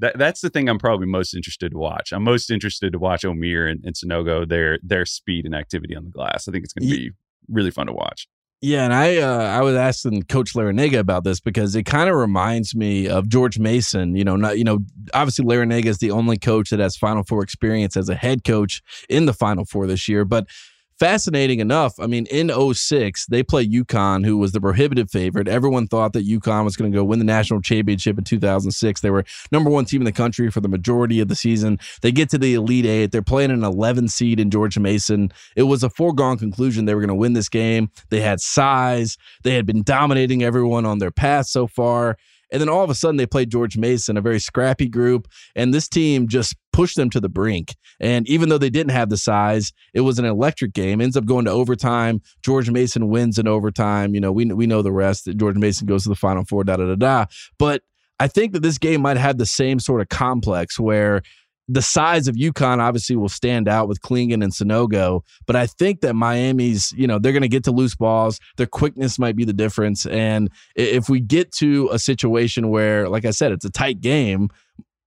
That 0.00 0.16
that's 0.16 0.42
the 0.42 0.50
thing 0.50 0.68
I'm 0.68 0.78
probably 0.78 1.06
most 1.06 1.34
interested 1.34 1.72
to 1.72 1.78
watch. 1.78 2.12
I'm 2.12 2.22
most 2.22 2.50
interested 2.50 2.92
to 2.92 2.98
watch 2.98 3.22
Omier 3.22 3.68
and, 3.68 3.84
and 3.84 3.96
Sanogo 3.96 4.48
their 4.48 4.78
their 4.82 5.04
speed 5.04 5.46
and 5.46 5.54
activity 5.54 5.96
on 5.96 6.04
the 6.04 6.10
glass. 6.10 6.46
I 6.46 6.52
think 6.52 6.64
it's 6.64 6.72
going 6.72 6.88
to 6.88 6.96
be 6.96 7.10
really 7.48 7.72
fun 7.72 7.86
to 7.86 7.92
watch. 7.92 8.28
Yeah, 8.60 8.84
and 8.84 8.92
I 8.92 9.18
uh, 9.18 9.42
I 9.42 9.62
was 9.62 9.76
asking 9.76 10.24
Coach 10.24 10.54
Larrañaga 10.54 10.98
about 10.98 11.22
this 11.22 11.38
because 11.38 11.76
it 11.76 11.84
kind 11.84 12.10
of 12.10 12.16
reminds 12.16 12.74
me 12.74 13.06
of 13.06 13.28
George 13.28 13.56
Mason. 13.60 14.16
You 14.16 14.24
know, 14.24 14.34
not 14.34 14.58
you 14.58 14.64
know, 14.64 14.80
obviously 15.14 15.44
Larrañaga 15.44 15.86
is 15.86 15.98
the 15.98 16.10
only 16.10 16.38
coach 16.38 16.70
that 16.70 16.80
has 16.80 16.96
Final 16.96 17.22
Four 17.22 17.44
experience 17.44 17.96
as 17.96 18.08
a 18.08 18.16
head 18.16 18.42
coach 18.42 18.82
in 19.08 19.26
the 19.26 19.32
Final 19.32 19.64
Four 19.64 19.86
this 19.86 20.08
year, 20.08 20.24
but 20.24 20.48
fascinating 20.98 21.60
enough, 21.60 21.98
I 22.00 22.06
mean, 22.06 22.26
in 22.26 22.50
06, 22.74 23.26
they 23.26 23.42
play 23.42 23.66
UConn, 23.66 24.24
who 24.24 24.36
was 24.36 24.52
the 24.52 24.60
prohibitive 24.60 25.10
favorite. 25.10 25.48
Everyone 25.48 25.86
thought 25.86 26.12
that 26.12 26.26
UConn 26.26 26.64
was 26.64 26.76
going 26.76 26.90
to 26.90 26.96
go 26.96 27.04
win 27.04 27.18
the 27.18 27.24
national 27.24 27.60
championship 27.60 28.18
in 28.18 28.24
2006. 28.24 29.00
They 29.00 29.10
were 29.10 29.24
number 29.52 29.70
one 29.70 29.84
team 29.84 30.00
in 30.00 30.06
the 30.06 30.12
country 30.12 30.50
for 30.50 30.60
the 30.60 30.68
majority 30.68 31.20
of 31.20 31.28
the 31.28 31.36
season. 31.36 31.78
They 32.02 32.12
get 32.12 32.30
to 32.30 32.38
the 32.38 32.54
Elite 32.54 32.86
Eight. 32.86 33.12
They're 33.12 33.22
playing 33.22 33.50
an 33.50 33.64
11 33.64 34.08
seed 34.08 34.40
in 34.40 34.50
George 34.50 34.78
Mason. 34.78 35.32
It 35.56 35.64
was 35.64 35.82
a 35.82 35.90
foregone 35.90 36.38
conclusion 36.38 36.84
they 36.84 36.94
were 36.94 37.00
going 37.00 37.08
to 37.08 37.14
win 37.14 37.32
this 37.32 37.48
game. 37.48 37.90
They 38.10 38.20
had 38.20 38.40
size. 38.40 39.16
They 39.42 39.54
had 39.54 39.66
been 39.66 39.82
dominating 39.82 40.42
everyone 40.42 40.86
on 40.86 40.98
their 40.98 41.10
path 41.10 41.46
so 41.46 41.66
far. 41.66 42.16
And 42.50 42.60
then 42.60 42.68
all 42.68 42.82
of 42.82 42.90
a 42.90 42.94
sudden 42.94 43.16
they 43.16 43.26
played 43.26 43.50
George 43.50 43.76
Mason, 43.76 44.16
a 44.16 44.22
very 44.22 44.40
scrappy 44.40 44.88
group, 44.88 45.28
and 45.54 45.74
this 45.74 45.88
team 45.88 46.28
just 46.28 46.56
pushed 46.78 46.94
them 46.94 47.10
to 47.10 47.18
the 47.18 47.28
brink. 47.28 47.74
And 47.98 48.24
even 48.28 48.48
though 48.48 48.56
they 48.56 48.70
didn't 48.70 48.92
have 48.92 49.10
the 49.10 49.16
size, 49.16 49.72
it 49.94 50.02
was 50.02 50.20
an 50.20 50.24
electric 50.24 50.74
game. 50.74 51.00
Ends 51.00 51.16
up 51.16 51.26
going 51.26 51.44
to 51.46 51.50
overtime. 51.50 52.22
George 52.40 52.70
Mason 52.70 53.08
wins 53.08 53.36
in 53.36 53.48
overtime. 53.48 54.14
You 54.14 54.20
know, 54.20 54.30
we 54.30 54.44
we 54.44 54.68
know 54.68 54.80
the 54.80 54.92
rest. 54.92 55.24
That 55.24 55.38
George 55.38 55.56
Mason 55.56 55.88
goes 55.88 56.04
to 56.04 56.08
the 56.08 56.14
final 56.14 56.44
four. 56.44 56.62
Da 56.62 56.76
da 56.76 56.86
da 56.86 56.94
da. 56.94 57.24
But 57.58 57.82
I 58.20 58.28
think 58.28 58.52
that 58.52 58.62
this 58.62 58.78
game 58.78 59.00
might 59.00 59.16
have 59.16 59.38
the 59.38 59.46
same 59.46 59.80
sort 59.80 60.00
of 60.00 60.08
complex 60.08 60.78
where 60.78 61.22
the 61.66 61.82
size 61.82 62.28
of 62.28 62.36
UConn 62.36 62.78
obviously 62.78 63.16
will 63.16 63.28
stand 63.28 63.68
out 63.68 63.88
with 63.88 64.00
Clingan 64.00 64.42
and 64.42 64.52
Sanogo, 64.52 65.22
but 65.46 65.54
I 65.54 65.66
think 65.66 66.00
that 66.00 66.14
Miami's, 66.14 66.92
you 66.96 67.06
know, 67.06 67.18
they're 67.18 67.32
going 67.32 67.42
to 67.42 67.48
get 67.48 67.64
to 67.64 67.72
loose 67.72 67.94
balls. 67.94 68.40
Their 68.56 68.66
quickness 68.66 69.18
might 69.18 69.36
be 69.36 69.44
the 69.44 69.52
difference. 69.52 70.06
And 70.06 70.48
if 70.74 71.10
we 71.10 71.20
get 71.20 71.52
to 71.56 71.90
a 71.92 71.98
situation 71.98 72.70
where, 72.70 73.08
like 73.10 73.26
I 73.26 73.32
said, 73.32 73.52
it's 73.52 73.66
a 73.66 73.70
tight 73.70 74.00
game, 74.00 74.48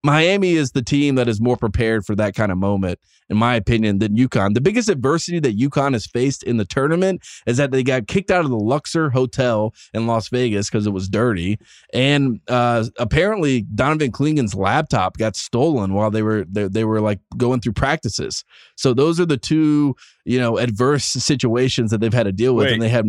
Miami 0.04 0.54
is 0.54 0.72
the 0.72 0.82
team 0.82 1.16
that 1.16 1.28
is 1.28 1.40
more 1.40 1.58
prepared 1.58 2.06
for 2.06 2.16
that 2.16 2.34
kind 2.34 2.52
of 2.52 2.58
moment, 2.58 3.00
in 3.30 3.38
my 3.38 3.56
opinion, 3.56 4.00
than 4.00 4.16
UConn. 4.16 4.56
The 4.56 4.62
biggest 4.62 4.90
adversity 4.90 5.40
that 5.40 5.58
UConn 5.58 5.94
has 5.94 6.08
faced 6.08 6.42
in 6.44 6.58
the 6.58 6.66
tournament 6.66 7.24
is 7.46 7.58
that 7.58 7.72
they 7.72 7.84
got 7.84 8.08
kicked 8.08 8.32
out 8.32 8.44
of 8.44 8.50
the 8.50 8.58
Luxor 8.58 9.12
Hotel 9.12 9.74
in 9.94 10.08
Las 10.08 10.30
Vegas 10.30 10.70
because 10.70 10.88
it 10.88 10.92
was 10.92 11.08
dirty, 11.08 11.60
and 11.94 12.40
uh, 12.48 12.86
apparently 12.98 13.62
Donovan 13.62 14.12
Clingan's 14.12 14.56
laptop 14.56 15.18
got 15.18 15.36
stolen 15.36 15.94
while 15.94 16.10
they 16.10 16.24
were 16.24 16.46
they, 16.50 16.68
they 16.68 16.84
were 16.84 17.02
like 17.02 17.20
going 17.38 17.62
through 17.62 17.74
practices. 17.74 18.44
So 18.76 18.94
those 18.94 19.20
are 19.20 19.26
the 19.26 19.38
two 19.38 19.96
you 20.26 20.40
know 20.40 20.58
adverse 20.58 21.06
situations 21.06 21.92
that 21.92 22.00
they've 22.00 22.14
had 22.14 22.24
to 22.24 22.32
deal 22.32 22.56
with, 22.56 22.66
Wait. 22.66 22.74
and 22.74 22.82
they 22.82 22.90
have 22.90 23.06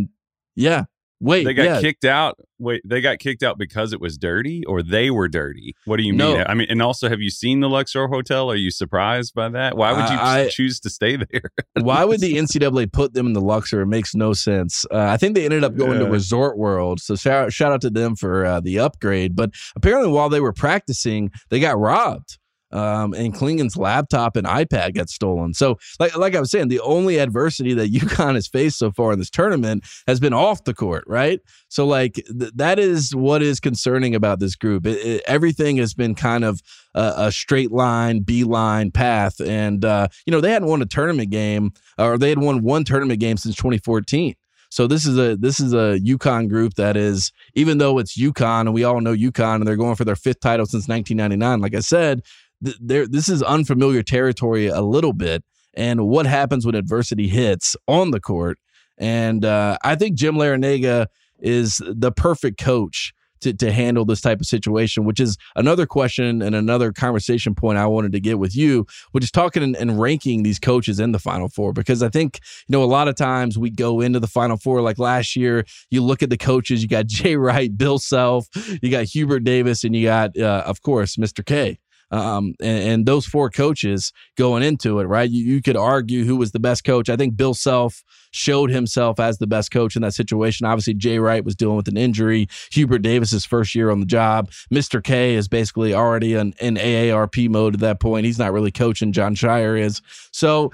yeah. 0.54 0.84
Wait, 1.22 1.44
they 1.44 1.54
got 1.54 1.62
yeah. 1.62 1.80
kicked 1.80 2.04
out. 2.04 2.36
Wait, 2.58 2.82
they 2.84 3.00
got 3.00 3.18
kicked 3.20 3.42
out 3.44 3.56
because 3.58 3.92
it 3.92 4.00
was 4.00 4.18
dirty, 4.18 4.64
or 4.66 4.82
they 4.82 5.10
were 5.10 5.28
dirty. 5.28 5.74
What 5.84 5.96
do 5.98 6.02
you 6.02 6.12
No. 6.12 6.34
mean? 6.34 6.44
I 6.48 6.54
mean, 6.54 6.66
and 6.68 6.82
also, 6.82 7.08
have 7.08 7.20
you 7.20 7.30
seen 7.30 7.60
the 7.60 7.68
Luxor 7.68 8.08
Hotel? 8.08 8.50
Are 8.50 8.56
you 8.56 8.70
surprised 8.72 9.32
by 9.34 9.48
that? 9.50 9.76
Why 9.76 9.92
would 9.92 10.10
you 10.10 10.18
I- 10.18 10.48
choose 10.52 10.80
to 10.80 10.90
stay 10.90 11.16
there? 11.16 11.50
Why 11.80 12.04
would 12.04 12.20
the 12.20 12.36
NCAA 12.36 12.92
put 12.92 13.14
them 13.14 13.26
in 13.26 13.32
the 13.34 13.40
Luxor? 13.40 13.82
It 13.82 13.86
makes 13.86 14.14
no 14.14 14.32
sense. 14.32 14.84
Uh, 14.92 14.98
I 14.98 15.16
think 15.16 15.34
they 15.36 15.44
ended 15.44 15.62
up 15.64 15.76
going 15.76 15.98
to 16.00 16.06
Resort 16.06 16.58
World, 16.58 17.00
so 17.00 17.14
shout, 17.14 17.52
shout 17.52 17.72
out 17.72 17.80
to 17.82 17.90
them 17.90 18.16
for 18.16 18.44
uh, 18.44 18.60
the 18.60 18.80
upgrade. 18.80 19.36
But 19.36 19.52
apparently, 19.76 20.10
while 20.10 20.28
they 20.28 20.40
were 20.40 20.52
practicing, 20.52 21.30
they 21.50 21.60
got 21.60 21.78
robbed. 21.78 22.38
Um, 22.72 23.12
and 23.14 23.34
Clingan's 23.34 23.76
laptop 23.76 24.36
and 24.36 24.46
iPad 24.46 24.94
got 24.94 25.08
stolen. 25.08 25.54
So, 25.54 25.78
like, 26.00 26.16
like 26.16 26.34
I 26.34 26.40
was 26.40 26.50
saying, 26.50 26.68
the 26.68 26.80
only 26.80 27.18
adversity 27.18 27.74
that 27.74 27.92
UConn 27.92 28.34
has 28.34 28.46
faced 28.48 28.78
so 28.78 28.90
far 28.92 29.12
in 29.12 29.18
this 29.18 29.30
tournament 29.30 29.84
has 30.06 30.20
been 30.20 30.32
off 30.32 30.64
the 30.64 30.74
court, 30.74 31.04
right? 31.06 31.40
So, 31.68 31.86
like, 31.86 32.14
th- 32.14 32.52
that 32.54 32.78
is 32.78 33.14
what 33.14 33.42
is 33.42 33.60
concerning 33.60 34.14
about 34.14 34.40
this 34.40 34.56
group. 34.56 34.86
It, 34.86 34.98
it- 35.06 35.22
everything 35.26 35.76
has 35.78 35.94
been 35.94 36.14
kind 36.14 36.44
of 36.44 36.60
a, 36.94 37.12
a 37.16 37.32
straight 37.32 37.72
line, 37.72 38.20
beeline 38.20 38.90
path. 38.90 39.40
And, 39.40 39.84
uh, 39.84 40.08
you 40.26 40.30
know, 40.30 40.40
they 40.40 40.52
hadn't 40.52 40.68
won 40.68 40.82
a 40.82 40.86
tournament 40.86 41.30
game 41.30 41.72
or 41.98 42.18
they 42.18 42.28
had 42.28 42.38
won 42.38 42.62
one 42.62 42.84
tournament 42.84 43.20
game 43.20 43.36
since 43.36 43.54
2014. 43.56 44.34
So 44.70 44.86
this 44.86 45.04
is 45.04 45.18
a 45.18 45.36
this 45.36 45.60
is 45.60 45.74
a 45.74 45.98
UConn 46.00 46.48
group 46.48 46.74
that 46.76 46.96
is 46.96 47.30
even 47.54 47.76
though 47.76 47.98
it's 47.98 48.18
UConn 48.18 48.62
and 48.62 48.72
we 48.72 48.84
all 48.84 49.02
know 49.02 49.14
UConn 49.14 49.56
and 49.56 49.66
they're 49.66 49.76
going 49.76 49.96
for 49.96 50.06
their 50.06 50.16
fifth 50.16 50.40
title 50.40 50.64
since 50.64 50.88
1999. 50.88 51.60
Like 51.60 51.74
I 51.74 51.80
said, 51.80 52.22
th- 52.64 52.78
there 52.80 53.06
this 53.06 53.28
is 53.28 53.42
unfamiliar 53.42 54.02
territory 54.02 54.66
a 54.66 54.80
little 54.80 55.12
bit. 55.12 55.44
And 55.74 56.06
what 56.06 56.26
happens 56.26 56.66
when 56.66 56.74
adversity 56.74 57.28
hits 57.28 57.76
on 57.86 58.10
the 58.10 58.20
court? 58.20 58.58
And 58.98 59.44
uh, 59.44 59.78
I 59.82 59.96
think 59.96 60.16
Jim 60.16 60.34
Larrañaga 60.34 61.06
is 61.38 61.82
the 61.84 62.12
perfect 62.12 62.58
coach 62.58 63.12
to, 63.42 63.52
to 63.52 63.72
handle 63.72 64.04
this 64.04 64.20
type 64.20 64.40
of 64.40 64.46
situation, 64.46 65.04
which 65.04 65.20
is 65.20 65.36
another 65.56 65.86
question 65.86 66.40
and 66.42 66.54
another 66.54 66.92
conversation 66.92 67.54
point 67.54 67.78
I 67.78 67.86
wanted 67.86 68.12
to 68.12 68.20
get 68.20 68.38
with 68.38 68.56
you, 68.56 68.86
which 69.10 69.24
is 69.24 69.30
talking 69.30 69.62
and, 69.62 69.76
and 69.76 70.00
ranking 70.00 70.42
these 70.42 70.58
coaches 70.58 70.98
in 70.98 71.12
the 71.12 71.18
Final 71.18 71.48
Four. 71.48 71.72
Because 71.72 72.02
I 72.02 72.08
think, 72.08 72.40
you 72.68 72.72
know, 72.72 72.82
a 72.82 72.86
lot 72.86 73.08
of 73.08 73.16
times 73.16 73.58
we 73.58 73.70
go 73.70 74.00
into 74.00 74.20
the 74.20 74.26
Final 74.26 74.56
Four, 74.56 74.80
like 74.80 74.98
last 74.98 75.36
year, 75.36 75.64
you 75.90 76.02
look 76.02 76.22
at 76.22 76.30
the 76.30 76.38
coaches, 76.38 76.82
you 76.82 76.88
got 76.88 77.06
Jay 77.08 77.36
Wright, 77.36 77.76
Bill 77.76 77.98
Self, 77.98 78.46
you 78.80 78.90
got 78.90 79.04
Hubert 79.04 79.40
Davis, 79.40 79.84
and 79.84 79.94
you 79.94 80.04
got, 80.04 80.38
uh, 80.38 80.62
of 80.66 80.82
course, 80.82 81.16
Mr. 81.16 81.44
K. 81.44 81.78
Um, 82.12 82.54
and, 82.60 82.88
and 82.88 83.06
those 83.06 83.26
four 83.26 83.50
coaches 83.50 84.12
going 84.36 84.62
into 84.62 85.00
it, 85.00 85.04
right? 85.04 85.28
You, 85.28 85.44
you 85.44 85.62
could 85.62 85.76
argue 85.76 86.24
who 86.24 86.36
was 86.36 86.52
the 86.52 86.60
best 86.60 86.84
coach. 86.84 87.08
I 87.08 87.16
think 87.16 87.36
Bill 87.36 87.54
Self 87.54 88.04
showed 88.32 88.70
himself 88.70 89.18
as 89.18 89.38
the 89.38 89.46
best 89.46 89.70
coach 89.70 89.96
in 89.96 90.02
that 90.02 90.14
situation. 90.14 90.66
Obviously, 90.66 90.94
Jay 90.94 91.18
Wright 91.18 91.44
was 91.44 91.56
dealing 91.56 91.76
with 91.76 91.88
an 91.88 91.96
injury. 91.96 92.48
Hubert 92.70 93.00
Davis's 93.00 93.44
first 93.44 93.74
year 93.74 93.90
on 93.90 94.00
the 94.00 94.06
job. 94.06 94.50
Mr. 94.72 95.02
K 95.02 95.34
is 95.34 95.48
basically 95.48 95.94
already 95.94 96.34
in, 96.34 96.54
in 96.60 96.76
AARP 96.76 97.48
mode 97.48 97.74
at 97.74 97.80
that 97.80 98.00
point. 98.00 98.26
He's 98.26 98.38
not 98.38 98.52
really 98.52 98.70
coaching. 98.70 99.12
Jon 99.12 99.34
Scheyer 99.34 99.80
is. 99.80 100.02
So 100.32 100.70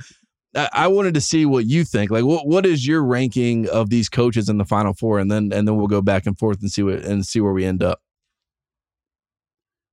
I 0.55 0.89
wanted 0.89 1.15
to 1.15 1.21
see 1.21 1.47
what 1.47 1.67
you 1.67 1.85
think. 1.85 2.11
Like, 2.11 2.25
what 2.25 2.47
what 2.47 2.65
is 2.65 2.87
your 2.87 3.05
ranking 3.05 3.69
of 3.69 3.91
these 3.91 4.09
coaches 4.09 4.49
in 4.49 4.59
the 4.59 4.65
Final 4.65 4.95
Four, 4.95 5.19
and 5.19 5.31
then 5.31 5.53
and 5.53 5.69
then 5.69 5.77
we'll 5.77 5.87
go 5.87 6.01
back 6.01 6.27
and 6.27 6.39
forth 6.39 6.61
and 6.61 6.71
see 6.71 6.83
what 6.83 7.05
and 7.05 7.25
see 7.27 7.41
where 7.41 7.53
we 7.53 7.65
end 7.65 7.83
up. 7.83 8.01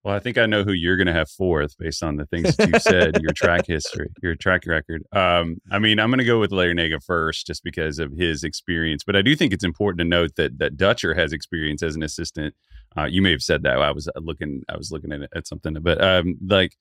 Well, 0.06 0.14
I 0.14 0.20
think 0.20 0.38
I 0.38 0.46
know 0.46 0.64
who 0.64 0.72
you're 0.72 0.98
going 0.98 1.08
to 1.08 1.14
have 1.14 1.32
fourth 1.32 1.76
based 1.80 2.04
on 2.04 2.18
the 2.18 2.28
things 2.28 2.56
that 2.58 2.70
you 2.70 2.80
said, 2.80 3.20
your 3.24 3.32
track 3.36 3.66
history, 3.66 4.12
your 4.22 4.36
track 4.36 4.68
record. 4.68 5.02
Um, 5.12 5.58
I 5.72 5.80
mean, 5.80 6.00
I'm 6.00 6.12
going 6.12 6.20
to 6.20 6.26
go 6.26 6.40
with 6.40 6.52
Larrañaga 6.52 7.04
first 7.04 7.48
just 7.48 7.64
because 7.64 7.98
of 7.98 8.12
his 8.12 8.44
experience. 8.44 9.04
But 9.04 9.16
I 9.16 9.24
do 9.24 9.36
think 9.36 9.52
it's 9.52 9.64
important 9.64 9.98
to 10.02 10.06
note 10.06 10.36
that 10.36 10.60
that 10.60 10.78
Dutcher 10.78 11.16
has 11.16 11.34
experience 11.34 11.82
as 11.82 11.96
an 11.96 12.04
assistant. 12.04 12.54
Uh, 12.96 13.06
you 13.06 13.24
may 13.24 13.32
have 13.32 13.42
said 13.42 13.64
that. 13.64 13.82
I 13.82 13.92
was 13.92 14.08
looking, 14.18 14.62
I 14.70 14.78
was 14.78 14.92
looking 14.92 15.12
at, 15.12 15.22
at 15.36 15.48
something, 15.48 15.74
but 15.82 16.00
um, 16.00 16.36
like 16.48 16.78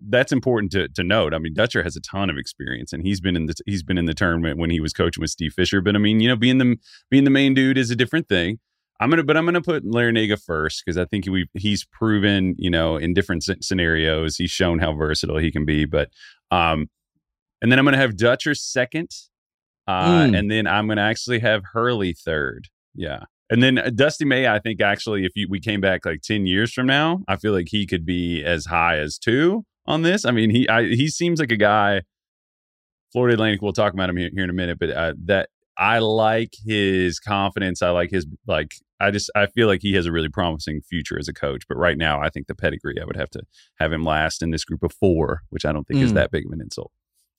that's 0.00 0.30
important 0.30 0.70
to 0.70 0.86
to 0.86 1.02
note. 1.02 1.34
I 1.34 1.38
mean, 1.38 1.52
Dutcher 1.52 1.82
has 1.82 1.96
a 1.96 2.00
ton 2.00 2.30
of 2.30 2.38
experience, 2.38 2.92
and 2.92 3.04
he's 3.04 3.20
been 3.20 3.34
in 3.34 3.46
the 3.46 3.54
he's 3.66 3.82
been 3.82 3.98
in 3.98 4.04
the 4.04 4.14
tournament 4.14 4.56
when 4.56 4.70
he 4.70 4.78
was 4.78 4.92
coaching 4.92 5.20
with 5.20 5.30
Steve 5.30 5.54
Fisher. 5.54 5.80
But 5.80 5.96
I 5.96 5.98
mean, 5.98 6.20
you 6.20 6.28
know, 6.28 6.36
being 6.36 6.58
the 6.58 6.76
being 7.10 7.24
the 7.24 7.30
main 7.30 7.54
dude 7.54 7.76
is 7.76 7.90
a 7.90 7.96
different 7.96 8.28
thing. 8.28 8.60
I'm 9.00 9.08
gonna, 9.10 9.24
but 9.24 9.36
I'm 9.36 9.46
gonna 9.46 9.62
put 9.62 9.84
Larrañaga 9.84 10.40
first 10.40 10.82
because 10.84 10.98
I 10.98 11.06
think 11.06 11.26
we 11.26 11.48
he's 11.54 11.84
proven, 11.86 12.54
you 12.58 12.70
know, 12.70 12.96
in 12.96 13.14
different 13.14 13.42
sc- 13.42 13.62
scenarios, 13.62 14.36
he's 14.36 14.50
shown 14.50 14.78
how 14.78 14.92
versatile 14.92 15.38
he 15.38 15.50
can 15.50 15.64
be. 15.64 15.86
But, 15.86 16.10
um, 16.50 16.88
and 17.62 17.72
then 17.72 17.78
I'm 17.78 17.84
gonna 17.86 17.96
have 17.96 18.16
Dutcher 18.16 18.54
second, 18.54 19.10
uh, 19.88 20.24
Mm. 20.26 20.38
and 20.38 20.50
then 20.50 20.66
I'm 20.66 20.86
gonna 20.86 21.00
actually 21.00 21.38
have 21.38 21.62
Hurley 21.72 22.12
third. 22.12 22.68
Yeah, 22.94 23.24
and 23.48 23.62
then 23.62 23.78
uh, 23.78 23.90
Dusty 23.94 24.24
May. 24.26 24.46
I 24.46 24.58
think 24.58 24.80
actually, 24.82 25.24
if 25.24 25.32
you, 25.34 25.46
we 25.48 25.60
came 25.60 25.80
back 25.80 26.04
like 26.04 26.20
ten 26.22 26.46
years 26.46 26.72
from 26.72 26.86
now, 26.86 27.22
I 27.26 27.36
feel 27.36 27.52
like 27.52 27.68
he 27.70 27.86
could 27.86 28.04
be 28.04 28.44
as 28.44 28.66
high 28.66 28.98
as 28.98 29.16
two 29.18 29.64
on 29.86 30.02
this. 30.02 30.24
I 30.26 30.30
mean, 30.30 30.50
he 30.50 30.68
I, 30.68 30.84
he 30.84 31.08
seems 31.08 31.40
like 31.40 31.50
a 31.52 31.56
guy. 31.56 32.02
Florida 33.12 33.34
Atlantic. 33.34 33.60
We'll 33.60 33.72
talk 33.72 33.92
about 33.92 34.08
him 34.08 34.16
here, 34.16 34.30
here 34.32 34.44
in 34.44 34.50
a 34.50 34.52
minute, 34.52 34.78
but 34.78 34.90
uh, 34.90 35.14
that 35.24 35.48
I 35.78 35.98
like 35.98 36.52
his 36.66 37.18
confidence. 37.18 37.82
I 37.82 37.90
like 37.90 38.10
his 38.10 38.26
like. 38.46 38.74
I 39.02 39.10
just 39.10 39.30
I 39.34 39.46
feel 39.46 39.66
like 39.66 39.80
he 39.82 39.94
has 39.94 40.04
a 40.04 40.12
really 40.12 40.28
promising 40.28 40.82
future 40.82 41.18
as 41.18 41.26
a 41.28 41.32
coach. 41.32 41.62
But 41.68 41.76
right 41.78 41.96
now, 41.96 42.20
I 42.20 42.28
think 42.28 42.48
the 42.48 42.54
pedigree. 42.54 43.00
I 43.00 43.04
would 43.06 43.16
have 43.16 43.30
to 43.30 43.42
have 43.78 43.92
him 43.92 44.04
last 44.04 44.42
in 44.42 44.50
this 44.50 44.64
group 44.64 44.82
of 44.82 44.92
four, 44.92 45.42
which 45.48 45.64
I 45.64 45.72
don't 45.72 45.86
think 45.86 46.00
is 46.00 46.12
Mm. 46.12 46.16
that 46.16 46.30
big 46.30 46.44
of 46.46 46.52
an 46.52 46.60
insult. 46.60 46.92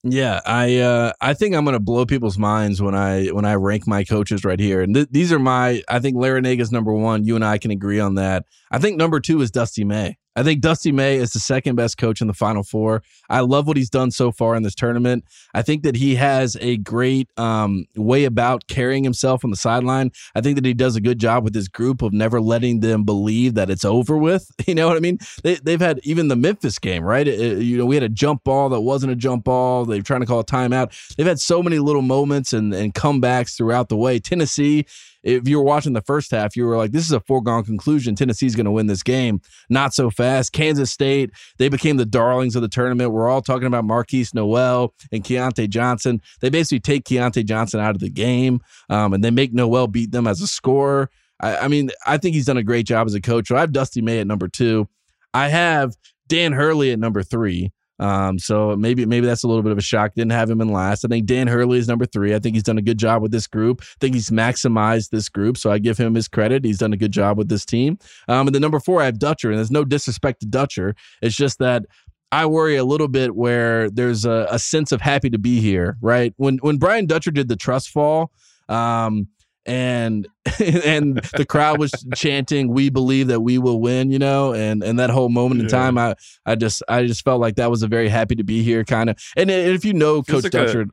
Yeah, 0.04 0.40
I 0.44 0.78
uh, 0.78 1.12
I 1.20 1.32
think 1.34 1.54
I'm 1.54 1.64
gonna 1.64 1.78
blow 1.78 2.04
people's 2.04 2.36
minds 2.36 2.82
when 2.82 2.96
I 2.96 3.26
when 3.28 3.44
I 3.44 3.54
rank 3.54 3.86
my 3.86 4.02
coaches 4.02 4.44
right 4.44 4.58
here, 4.58 4.80
and 4.80 4.92
th- 4.92 5.08
these 5.12 5.32
are 5.32 5.38
my. 5.38 5.80
I 5.88 6.00
think 6.00 6.16
Larrañaga's 6.16 6.72
number 6.72 6.92
one. 6.92 7.24
You 7.24 7.36
and 7.36 7.44
I 7.44 7.58
can 7.58 7.70
agree 7.70 8.00
on 8.00 8.16
that. 8.16 8.44
I 8.72 8.78
think 8.80 8.96
number 8.96 9.20
two 9.20 9.40
is 9.42 9.52
Dusty 9.52 9.84
May. 9.84 10.16
I 10.34 10.42
think 10.42 10.60
Dusty 10.60 10.92
May 10.92 11.16
is 11.16 11.32
the 11.32 11.38
second 11.40 11.76
best 11.76 11.98
coach 11.98 12.20
in 12.20 12.26
the 12.26 12.34
Final 12.34 12.62
Four. 12.62 13.02
I 13.28 13.40
love 13.40 13.66
what 13.66 13.76
he's 13.76 13.90
done 13.90 14.10
so 14.10 14.32
far 14.32 14.54
in 14.54 14.62
this 14.62 14.74
tournament. 14.74 15.24
I 15.54 15.62
think 15.62 15.82
that 15.82 15.96
he 15.96 16.14
has 16.14 16.56
a 16.60 16.78
great 16.78 17.28
um, 17.36 17.84
way 17.96 18.24
about 18.24 18.66
carrying 18.66 19.04
himself 19.04 19.44
on 19.44 19.50
the 19.50 19.56
sideline. 19.56 20.10
I 20.34 20.40
think 20.40 20.56
that 20.56 20.64
he 20.64 20.74
does 20.74 20.96
a 20.96 21.00
good 21.00 21.18
job 21.18 21.44
with 21.44 21.54
his 21.54 21.68
group 21.68 22.02
of 22.02 22.12
never 22.12 22.40
letting 22.40 22.80
them 22.80 23.04
believe 23.04 23.54
that 23.54 23.70
it's 23.70 23.84
over 23.84 24.16
with. 24.16 24.50
You 24.72 24.76
know 24.76 24.88
what 24.88 24.96
I 24.96 25.00
mean? 25.00 25.18
They, 25.42 25.56
they've 25.56 25.80
had 25.80 26.00
even 26.04 26.28
the 26.28 26.36
Memphis 26.36 26.78
game, 26.78 27.02
right? 27.04 27.28
It- 27.28 27.62
you 27.62 27.76
know, 27.76 27.84
we 27.84 27.96
had 27.96 28.04
a 28.04 28.08
jump 28.08 28.44
ball 28.44 28.68
that 28.70 28.80
wasn't 28.80 29.12
a 29.12 29.16
jump 29.16 29.44
ball. 29.44 29.84
They're 29.84 30.00
trying 30.00 30.20
to 30.20 30.26
call 30.26 30.38
a 30.40 30.44
timeout. 30.44 31.14
They've 31.16 31.26
had 31.26 31.40
so 31.40 31.62
many 31.62 31.78
little 31.78 32.00
moments 32.00 32.52
and, 32.54 32.72
and 32.72 32.94
comebacks 32.94 33.56
throughout 33.56 33.88
the 33.90 33.96
way. 33.96 34.18
Tennessee, 34.18 34.86
if 35.22 35.48
you 35.48 35.58
were 35.58 35.64
watching 35.64 35.92
the 35.92 36.00
first 36.00 36.30
half, 36.30 36.56
you 36.56 36.66
were 36.66 36.76
like, 36.76 36.92
this 36.92 37.04
is 37.04 37.12
a 37.12 37.20
foregone 37.20 37.64
conclusion. 37.64 38.14
Tennessee's 38.14 38.54
going 38.54 38.66
to 38.66 38.70
win 38.70 38.86
this 38.86 39.02
game. 39.02 39.40
Not 39.68 39.94
so 39.94 40.10
fast. 40.10 40.52
Kansas 40.52 40.90
State, 40.90 41.30
they 41.58 41.68
became 41.68 41.96
the 41.96 42.06
darlings 42.06 42.56
of 42.56 42.62
the 42.62 42.68
tournament. 42.68 43.12
We're 43.12 43.28
all 43.28 43.42
talking 43.42 43.66
about 43.66 43.84
Markquis 43.84 44.34
Nowell 44.34 44.94
and 45.12 45.22
Keyontae 45.24 45.68
Johnson. 45.68 46.20
They 46.40 46.50
basically 46.50 46.80
take 46.80 47.04
Keyontae 47.04 47.44
Johnson 47.44 47.80
out 47.80 47.94
of 47.94 48.00
the 48.00 48.10
game 48.10 48.60
um, 48.90 49.12
and 49.12 49.22
they 49.22 49.30
make 49.30 49.52
Noel 49.52 49.86
beat 49.86 50.12
them 50.12 50.26
as 50.26 50.40
a 50.40 50.46
scorer. 50.46 51.10
I, 51.40 51.58
I 51.58 51.68
mean, 51.68 51.90
I 52.06 52.18
think 52.18 52.34
he's 52.34 52.46
done 52.46 52.56
a 52.56 52.62
great 52.62 52.86
job 52.86 53.06
as 53.06 53.14
a 53.14 53.20
coach. 53.20 53.48
So 53.48 53.56
I 53.56 53.60
have 53.60 53.72
Dusty 53.72 54.02
May 54.02 54.20
at 54.20 54.26
number 54.26 54.48
two. 54.48 54.88
I 55.34 55.48
have 55.48 55.96
Dan 56.28 56.52
Hurley 56.52 56.92
at 56.92 56.98
number 56.98 57.22
three. 57.22 57.72
Um, 57.98 58.38
so 58.38 58.74
maybe 58.76 59.06
maybe 59.06 59.26
that's 59.26 59.44
a 59.44 59.48
little 59.48 59.62
bit 59.62 59.72
of 59.72 59.78
a 59.78 59.82
shock. 59.82 60.14
Didn't 60.14 60.32
have 60.32 60.50
him 60.50 60.60
in 60.60 60.68
last. 60.68 61.04
I 61.04 61.08
think 61.08 61.26
Dan 61.26 61.46
Hurley 61.46 61.78
is 61.78 61.88
number 61.88 62.06
three. 62.06 62.34
I 62.34 62.38
think 62.38 62.54
he's 62.54 62.62
done 62.62 62.78
a 62.78 62.82
good 62.82 62.98
job 62.98 63.22
with 63.22 63.32
this 63.32 63.46
group. 63.46 63.80
I 63.82 63.96
think 64.00 64.14
he's 64.14 64.30
maximized 64.30 65.10
this 65.10 65.28
group, 65.28 65.56
so 65.56 65.70
I 65.70 65.78
give 65.78 65.98
him 65.98 66.14
his 66.14 66.28
credit. 66.28 66.64
He's 66.64 66.78
done 66.78 66.92
a 66.92 66.96
good 66.96 67.12
job 67.12 67.38
with 67.38 67.48
this 67.48 67.64
team. 67.64 67.98
Um, 68.28 68.48
and 68.48 68.54
then 68.54 68.62
number 68.62 68.80
four, 68.80 69.02
I 69.02 69.04
have 69.04 69.18
Dutcher, 69.18 69.50
and 69.50 69.58
there's 69.58 69.70
no 69.70 69.84
disrespect 69.84 70.40
to 70.40 70.46
Dutcher. 70.46 70.94
It's 71.20 71.36
just 71.36 71.58
that 71.58 71.84
I 72.32 72.46
worry 72.46 72.76
a 72.76 72.84
little 72.84 73.08
bit 73.08 73.36
where 73.36 73.90
there's 73.90 74.24
a, 74.24 74.48
a 74.50 74.58
sense 74.58 74.90
of 74.90 75.02
happy 75.02 75.28
to 75.30 75.38
be 75.38 75.60
here, 75.60 75.98
right? 76.00 76.32
When 76.38 76.58
when 76.58 76.78
Brian 76.78 77.06
Dutcher 77.06 77.30
did 77.30 77.48
the 77.48 77.56
trust 77.56 77.90
fall, 77.90 78.32
um, 78.68 79.28
and 79.66 80.26
and 80.60 81.18
the 81.36 81.46
crowd 81.48 81.78
was 81.78 81.92
chanting 82.14 82.68
we 82.68 82.90
believe 82.90 83.28
that 83.28 83.40
we 83.40 83.58
will 83.58 83.80
win 83.80 84.10
you 84.10 84.18
know 84.18 84.52
and 84.52 84.82
and 84.82 84.98
that 84.98 85.10
whole 85.10 85.28
moment 85.28 85.60
in 85.60 85.68
time 85.68 85.96
i 85.96 86.14
i 86.46 86.54
just 86.54 86.82
i 86.88 87.06
just 87.06 87.22
felt 87.22 87.40
like 87.40 87.54
that 87.54 87.70
was 87.70 87.82
a 87.82 87.88
very 87.88 88.08
happy 88.08 88.34
to 88.34 88.44
be 88.44 88.62
here 88.62 88.84
kind 88.84 89.08
of 89.08 89.16
and 89.36 89.50
if 89.50 89.84
you 89.84 89.92
know 89.92 90.22
Feels 90.22 90.42
coach 90.42 90.52
like 90.52 90.62
a- 90.62 90.66
dutcher 90.66 90.86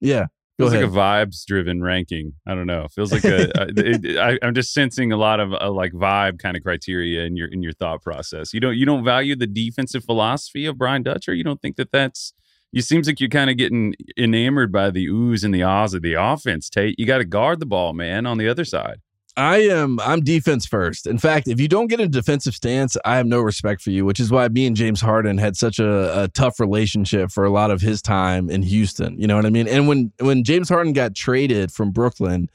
yeah 0.00 0.26
Feels 0.58 0.72
ahead 0.72 0.84
like 0.84 0.92
a 0.92 0.96
vibes 0.96 1.44
driven 1.44 1.82
ranking. 1.82 2.32
I 2.46 2.54
don't 2.54 2.66
know. 2.66 2.86
Feels 2.88 3.12
like 3.12 3.24
a. 3.24 3.44
uh, 3.60 3.66
it, 3.76 4.18
I, 4.18 4.38
I'm 4.42 4.54
just 4.54 4.72
sensing 4.72 5.12
a 5.12 5.16
lot 5.18 5.38
of 5.38 5.52
uh, 5.52 5.70
like 5.70 5.92
vibe 5.92 6.38
kind 6.38 6.56
of 6.56 6.62
criteria 6.62 7.26
in 7.26 7.36
your 7.36 7.48
in 7.48 7.62
your 7.62 7.72
thought 7.72 8.02
process. 8.02 8.54
You 8.54 8.60
don't 8.60 8.74
you 8.74 8.86
don't 8.86 9.04
value 9.04 9.36
the 9.36 9.46
defensive 9.46 10.04
philosophy 10.04 10.64
of 10.64 10.78
Brian 10.78 11.02
Dutcher. 11.02 11.34
You 11.34 11.44
don't 11.44 11.60
think 11.60 11.76
that 11.76 11.92
that's. 11.92 12.32
You 12.72 12.82
seems 12.82 13.06
like 13.06 13.20
you're 13.20 13.28
kind 13.28 13.50
of 13.50 13.56
getting 13.56 13.94
enamored 14.18 14.70
by 14.70 14.90
the 14.90 15.06
oohs 15.06 15.44
and 15.44 15.54
the 15.54 15.62
ahs 15.62 15.94
of 15.94 16.02
the 16.02 16.14
offense. 16.14 16.68
Tate, 16.68 16.98
you 16.98 17.06
got 17.06 17.18
to 17.18 17.24
guard 17.24 17.60
the 17.60 17.66
ball, 17.66 17.92
man, 17.92 18.26
on 18.26 18.38
the 18.38 18.48
other 18.48 18.64
side. 18.64 19.00
I 19.36 19.58
am 19.58 20.00
I'm 20.00 20.20
defense 20.20 20.64
first. 20.64 21.06
In 21.06 21.18
fact, 21.18 21.46
if 21.46 21.60
you 21.60 21.68
don't 21.68 21.88
get 21.88 22.00
a 22.00 22.08
defensive 22.08 22.54
stance, 22.54 22.96
I 23.04 23.16
have 23.16 23.26
no 23.26 23.40
respect 23.40 23.82
for 23.82 23.90
you, 23.90 24.06
which 24.06 24.18
is 24.18 24.30
why 24.30 24.48
me 24.48 24.66
and 24.66 24.74
James 24.74 25.00
Harden 25.00 25.36
had 25.36 25.56
such 25.56 25.78
a, 25.78 26.22
a 26.22 26.28
tough 26.28 26.58
relationship 26.58 27.30
for 27.30 27.44
a 27.44 27.50
lot 27.50 27.70
of 27.70 27.82
his 27.82 28.00
time 28.00 28.48
in 28.48 28.62
Houston. 28.62 29.20
You 29.20 29.26
know 29.26 29.36
what 29.36 29.44
I 29.44 29.50
mean? 29.50 29.68
And 29.68 29.88
when 29.88 30.10
when 30.20 30.42
James 30.42 30.70
Harden 30.70 30.94
got 30.94 31.14
traded 31.14 31.70
from 31.70 31.90
Brooklyn, 31.90 32.48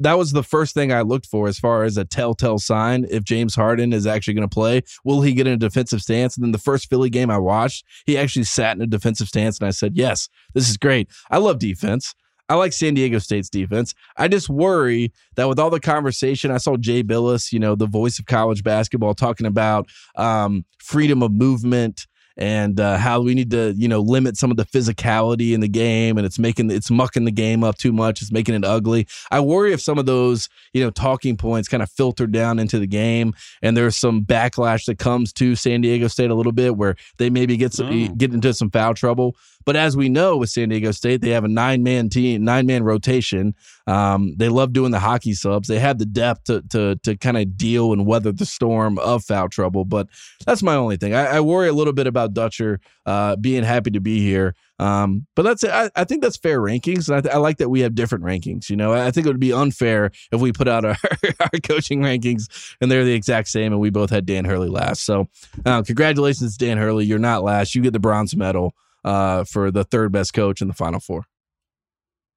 that 0.00 0.18
was 0.18 0.32
the 0.32 0.42
first 0.42 0.74
thing 0.74 0.92
I 0.92 1.02
looked 1.02 1.26
for 1.26 1.48
as 1.48 1.58
far 1.58 1.84
as 1.84 1.96
a 1.96 2.04
telltale 2.04 2.58
sign 2.58 3.06
if 3.10 3.24
James 3.24 3.54
Harden 3.54 3.92
is 3.92 4.06
actually 4.06 4.34
going 4.34 4.48
to 4.48 4.52
play. 4.54 4.82
Will 5.04 5.22
he 5.22 5.34
get 5.34 5.46
in 5.46 5.52
a 5.54 5.56
defensive 5.56 6.02
stance? 6.02 6.36
And 6.36 6.44
then 6.44 6.52
the 6.52 6.58
first 6.58 6.88
Philly 6.88 7.10
game 7.10 7.30
I 7.30 7.38
watched, 7.38 7.84
he 8.06 8.18
actually 8.18 8.44
sat 8.44 8.76
in 8.76 8.82
a 8.82 8.86
defensive 8.86 9.28
stance, 9.28 9.58
and 9.58 9.66
I 9.66 9.70
said, 9.70 9.96
"Yes, 9.96 10.28
this 10.52 10.68
is 10.68 10.76
great. 10.76 11.08
I 11.30 11.38
love 11.38 11.58
defense." 11.58 12.14
I 12.48 12.56
like 12.56 12.74
San 12.74 12.92
Diego 12.92 13.18
State's 13.18 13.48
defense. 13.48 13.94
I 14.18 14.28
just 14.28 14.50
worry 14.50 15.12
that 15.36 15.48
with 15.48 15.58
all 15.58 15.70
the 15.70 15.80
conversation, 15.80 16.50
I 16.50 16.58
saw 16.58 16.76
Jay 16.76 17.02
Bilas, 17.02 17.52
you 17.52 17.58
know, 17.58 17.74
the 17.74 17.86
voice 17.86 18.18
of 18.18 18.26
college 18.26 18.62
basketball, 18.62 19.14
talking 19.14 19.46
about 19.46 19.88
um, 20.16 20.66
freedom 20.78 21.22
of 21.22 21.32
movement 21.32 22.06
and 22.36 22.80
uh, 22.80 22.96
how 22.96 23.20
we 23.20 23.34
need 23.34 23.50
to, 23.50 23.74
you 23.76 23.88
know, 23.88 24.00
limit 24.00 24.36
some 24.36 24.50
of 24.50 24.56
the 24.56 24.64
physicality 24.64 25.52
in 25.52 25.60
the 25.60 25.68
game, 25.68 26.16
and 26.16 26.26
it's 26.26 26.38
making 26.38 26.70
it's 26.70 26.90
mucking 26.90 27.24
the 27.24 27.30
game 27.30 27.62
up 27.62 27.78
too 27.78 27.92
much. 27.92 28.22
It's 28.22 28.32
making 28.32 28.54
it 28.54 28.64
ugly. 28.64 29.06
I 29.30 29.40
worry 29.40 29.72
if 29.72 29.80
some 29.80 29.98
of 29.98 30.06
those, 30.06 30.48
you 30.72 30.82
know, 30.82 30.90
talking 30.90 31.36
points 31.36 31.68
kind 31.68 31.82
of 31.82 31.90
filter 31.90 32.26
down 32.26 32.58
into 32.58 32.78
the 32.78 32.86
game, 32.86 33.34
and 33.62 33.76
there's 33.76 33.96
some 33.96 34.24
backlash 34.24 34.86
that 34.86 34.98
comes 34.98 35.32
to 35.34 35.54
San 35.56 35.80
Diego 35.80 36.08
State 36.08 36.30
a 36.30 36.34
little 36.34 36.52
bit, 36.52 36.76
where 36.76 36.96
they 37.18 37.30
maybe 37.30 37.56
get 37.56 37.72
some, 37.72 37.88
oh. 37.88 38.08
get 38.14 38.32
into 38.32 38.52
some 38.52 38.70
foul 38.70 38.94
trouble. 38.94 39.36
But 39.64 39.76
as 39.76 39.96
we 39.96 40.08
know 40.08 40.36
with 40.36 40.50
San 40.50 40.68
Diego 40.68 40.90
State, 40.90 41.22
they 41.22 41.30
have 41.30 41.44
a 41.44 41.48
nine 41.48 41.82
man 41.82 42.08
team, 42.08 42.44
nine 42.44 42.66
man 42.66 42.82
rotation. 42.82 43.54
Um, 43.86 44.34
they 44.36 44.48
love 44.48 44.72
doing 44.72 44.90
the 44.90 44.98
hockey 44.98 45.34
subs. 45.34 45.68
They 45.68 45.78
have 45.78 45.98
the 45.98 46.06
depth 46.06 46.44
to 46.44 46.62
to 46.70 46.96
to 46.96 47.16
kind 47.16 47.36
of 47.36 47.56
deal 47.56 47.92
and 47.92 48.06
weather 48.06 48.32
the 48.32 48.46
storm 48.46 48.98
of 48.98 49.24
foul 49.24 49.48
trouble. 49.48 49.84
But 49.84 50.08
that's 50.46 50.62
my 50.62 50.74
only 50.74 50.96
thing. 50.96 51.14
I, 51.14 51.36
I 51.36 51.40
worry 51.40 51.68
a 51.68 51.72
little 51.72 51.92
bit 51.92 52.06
about 52.06 52.23
Dutcher 52.32 52.80
uh, 53.06 53.36
being 53.36 53.64
happy 53.64 53.90
to 53.90 54.00
be 54.00 54.20
here. 54.20 54.54
Um, 54.78 55.26
but 55.36 55.42
that's 55.42 55.64
I, 55.64 55.90
I 55.94 56.04
think 56.04 56.22
that's 56.22 56.36
fair 56.36 56.60
rankings. 56.60 57.08
And 57.08 57.16
I, 57.16 57.20
th- 57.20 57.34
I, 57.34 57.38
like 57.38 57.58
that 57.58 57.68
we 57.68 57.80
have 57.80 57.94
different 57.94 58.24
rankings. 58.24 58.70
You 58.70 58.76
know, 58.76 58.92
I 58.92 59.10
think 59.10 59.26
it 59.26 59.30
would 59.30 59.38
be 59.38 59.52
unfair 59.52 60.10
if 60.32 60.40
we 60.40 60.52
put 60.52 60.68
out 60.68 60.84
our, 60.84 60.96
our 61.40 61.60
coaching 61.62 62.00
rankings 62.00 62.74
and 62.80 62.90
they're 62.90 63.04
the 63.04 63.14
exact 63.14 63.48
same 63.48 63.72
and 63.72 63.80
we 63.80 63.90
both 63.90 64.10
had 64.10 64.26
Dan 64.26 64.44
Hurley 64.44 64.68
last. 64.68 65.04
So 65.04 65.28
uh, 65.64 65.82
congratulations, 65.82 66.56
Dan 66.56 66.78
Hurley. 66.78 67.04
You're 67.04 67.18
not 67.18 67.44
last. 67.44 67.74
You 67.74 67.82
get 67.82 67.92
the 67.92 68.00
bronze 68.00 68.34
medal 68.34 68.74
uh, 69.04 69.44
for 69.44 69.70
the 69.70 69.84
third 69.84 70.12
best 70.12 70.32
coach 70.32 70.60
in 70.60 70.68
the 70.68 70.74
Final 70.74 71.00
Four. 71.00 71.26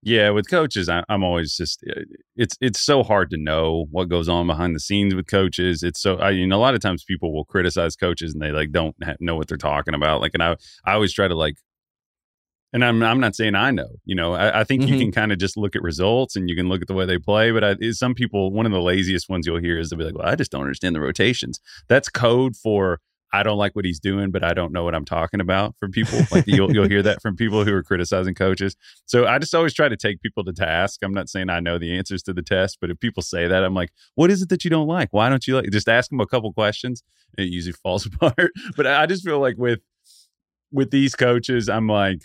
Yeah, 0.07 0.29
with 0.29 0.49
coaches, 0.49 0.87
I, 0.87 1.03
am 1.09 1.21
always 1.21 1.57
just 1.57 1.83
uh, 1.85 1.99
it's 2.37 2.55
it's 2.61 2.79
so 2.79 3.03
hard 3.03 3.29
to 3.31 3.37
know 3.37 3.87
what 3.91 4.07
goes 4.07 4.29
on 4.29 4.47
behind 4.47 4.73
the 4.73 4.79
scenes 4.79 5.13
with 5.13 5.27
coaches. 5.27 5.83
It's 5.83 5.99
so 5.99 6.17
I 6.19 6.31
mean, 6.31 6.53
a 6.53 6.57
lot 6.57 6.75
of 6.75 6.79
times 6.79 7.03
people 7.03 7.33
will 7.33 7.43
criticize 7.43 7.97
coaches 7.97 8.31
and 8.33 8.41
they 8.41 8.51
like 8.51 8.71
don't 8.71 8.95
know 9.19 9.35
what 9.35 9.49
they're 9.49 9.57
talking 9.57 9.93
about. 9.93 10.21
Like, 10.21 10.31
and 10.33 10.41
I 10.41 10.55
I 10.85 10.93
always 10.93 11.11
try 11.11 11.27
to 11.27 11.35
like, 11.35 11.57
and 12.71 12.85
I'm 12.85 13.03
I'm 13.03 13.19
not 13.19 13.35
saying 13.35 13.55
I 13.55 13.71
know. 13.71 13.89
You 14.05 14.15
know, 14.15 14.33
I, 14.33 14.61
I 14.61 14.63
think 14.63 14.83
mm-hmm. 14.83 14.93
you 14.93 14.97
can 14.97 15.11
kind 15.11 15.33
of 15.33 15.39
just 15.39 15.57
look 15.57 15.75
at 15.75 15.81
results 15.81 16.37
and 16.37 16.49
you 16.49 16.55
can 16.55 16.69
look 16.69 16.81
at 16.81 16.87
the 16.87 16.93
way 16.93 17.05
they 17.05 17.17
play. 17.19 17.51
But 17.51 17.65
I, 17.65 17.75
some 17.91 18.13
people, 18.13 18.53
one 18.53 18.65
of 18.65 18.71
the 18.71 18.81
laziest 18.81 19.27
ones 19.27 19.45
you'll 19.45 19.59
hear 19.59 19.77
is 19.77 19.89
they'll 19.89 19.99
be 19.99 20.05
like, 20.05 20.17
"Well, 20.17 20.29
I 20.29 20.35
just 20.35 20.51
don't 20.51 20.61
understand 20.61 20.95
the 20.95 21.01
rotations." 21.01 21.59
That's 21.89 22.07
code 22.07 22.55
for 22.55 23.01
I 23.33 23.43
don't 23.43 23.57
like 23.57 23.75
what 23.75 23.83
he's 23.83 23.99
doing, 23.99 24.31
but 24.31 24.43
I 24.43 24.53
don't 24.53 24.71
know 24.71 24.83
what 24.83 24.95
I'm 24.95 25.05
talking 25.05 25.41
about 25.41 25.75
from 25.79 25.91
people. 25.91 26.19
Like 26.31 26.45
you'll 26.47 26.73
you'll 26.73 26.87
hear 26.87 27.03
that 27.03 27.21
from 27.21 27.35
people 27.35 27.65
who 27.65 27.73
are 27.73 27.83
criticizing 27.83 28.35
coaches. 28.35 28.75
So 29.05 29.25
I 29.25 29.39
just 29.39 29.53
always 29.53 29.73
try 29.73 29.89
to 29.89 29.97
take 29.97 30.21
people 30.21 30.43
to 30.45 30.53
task. 30.53 30.99
I'm 31.03 31.13
not 31.13 31.29
saying 31.29 31.49
I 31.49 31.59
know 31.59 31.77
the 31.77 31.95
answers 31.97 32.23
to 32.23 32.33
the 32.33 32.41
test, 32.41 32.77
but 32.79 32.89
if 32.89 32.99
people 32.99 33.23
say 33.23 33.47
that, 33.47 33.63
I'm 33.63 33.73
like, 33.73 33.91
what 34.15 34.31
is 34.31 34.41
it 34.41 34.49
that 34.49 34.63
you 34.63 34.69
don't 34.69 34.87
like? 34.87 35.09
Why 35.11 35.29
don't 35.29 35.45
you 35.45 35.55
like? 35.55 35.69
Just 35.71 35.89
ask 35.89 36.09
them 36.09 36.21
a 36.21 36.25
couple 36.25 36.51
questions. 36.53 37.03
And 37.37 37.45
it 37.45 37.51
usually 37.51 37.73
falls 37.73 38.05
apart. 38.21 38.51
But 38.75 38.87
I 38.87 39.05
just 39.05 39.23
feel 39.23 39.39
like 39.39 39.57
with 39.57 39.79
with 40.71 40.91
these 40.91 41.15
coaches, 41.15 41.69
I'm 41.69 41.87
like, 41.87 42.21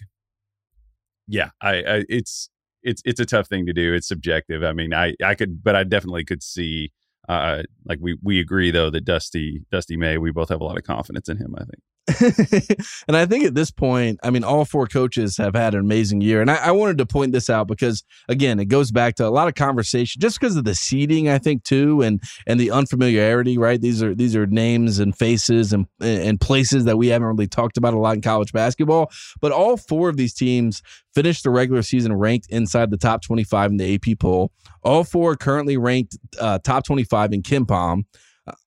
yeah, 1.27 1.51
I, 1.61 1.75
I 1.77 2.05
it's 2.09 2.49
it's 2.83 3.03
it's 3.05 3.21
a 3.21 3.27
tough 3.27 3.49
thing 3.49 3.67
to 3.67 3.73
do. 3.73 3.95
It's 3.95 4.09
subjective. 4.09 4.63
I 4.63 4.73
mean, 4.73 4.95
I 4.95 5.15
I 5.25 5.35
could, 5.35 5.63
but 5.63 5.75
I 5.75 5.85
definitely 5.85 6.25
could 6.25 6.43
see 6.43 6.93
uh, 7.29 7.63
like 7.85 7.99
we 8.01 8.19
we 8.23 8.41
agree 8.41 8.71
though 8.71 8.91
that 8.91 9.05
Dusty 9.05 9.63
Dusty 9.71 9.97
May, 9.97 10.19
we 10.19 10.33
both 10.33 10.49
have 10.49 10.61
a 10.61 10.65
lot 10.65 10.79
of 10.79 10.85
confidence 10.85 11.29
in 11.29 11.37
him. 11.37 11.55
I 11.57 11.65
think. 11.65 11.83
and 12.21 13.17
I 13.17 13.27
think 13.27 13.45
at 13.45 13.55
this 13.55 13.71
point, 13.71 14.19
I 14.25 14.31
mean, 14.31 14.43
all 14.43 14.65
four 14.65 14.89
coaches 14.89 15.37
have 15.37 15.55
had 15.55 15.75
an 15.75 15.81
amazing 15.81 16.21
year. 16.21 16.41
And 16.41 16.51
I, 16.51 16.57
I, 16.57 16.71
wanted 16.73 16.99
to 16.99 17.07
point 17.07 17.31
this 17.31 17.49
out 17.49 17.69
because, 17.69 18.03
again, 18.29 18.59
it 18.59 18.65
goes 18.65 18.91
back 18.91 19.15
to 19.17 19.27
a 19.27 19.31
lot 19.31 19.47
of 19.47 19.55
conversation 19.55 20.21
just 20.21 20.41
because 20.41 20.57
of 20.57 20.65
the 20.65 20.75
seeding, 20.75 21.29
I 21.29 21.39
think, 21.39 21.63
too, 21.63 22.03
and 22.03 22.21
and 22.45 22.59
the 22.59 22.73
unfamiliarity. 22.73 23.57
Right? 23.57 23.81
These 23.81 24.03
are 24.03 24.17
these 24.17 24.35
are 24.35 24.47
names 24.47 24.99
and 24.99 25.17
faces 25.17 25.73
and 25.73 25.87
and 26.01 26.41
places 26.41 26.87
that 26.87 26.99
we 26.99 27.07
haven't 27.07 27.29
really 27.29 27.47
talked 27.47 27.77
about 27.77 27.95
a 27.95 27.99
lot 27.99 28.17
in 28.17 28.21
college 28.21 28.53
basketball. 28.53 29.13
But 29.41 29.53
all 29.53 29.77
four 29.77 30.09
of 30.09 30.17
these 30.17 30.35
teams 30.35 30.83
finished 31.15 31.45
the 31.45 31.51
regular 31.51 31.83
season 31.83 32.15
ranked 32.15 32.49
inside 32.51 32.91
the 32.91 32.97
top 32.97 33.23
25 33.23 33.71
in 33.71 33.77
the 33.77 33.95
AP 33.95 34.19
poll. 34.19 34.51
All 34.83 35.05
four 35.05 35.37
currently 35.37 35.77
ranked 35.77 36.19
uh, 36.41 36.59
top 36.59 36.85
25 36.85 37.33
in 37.33 37.43
KenPom 37.43 38.05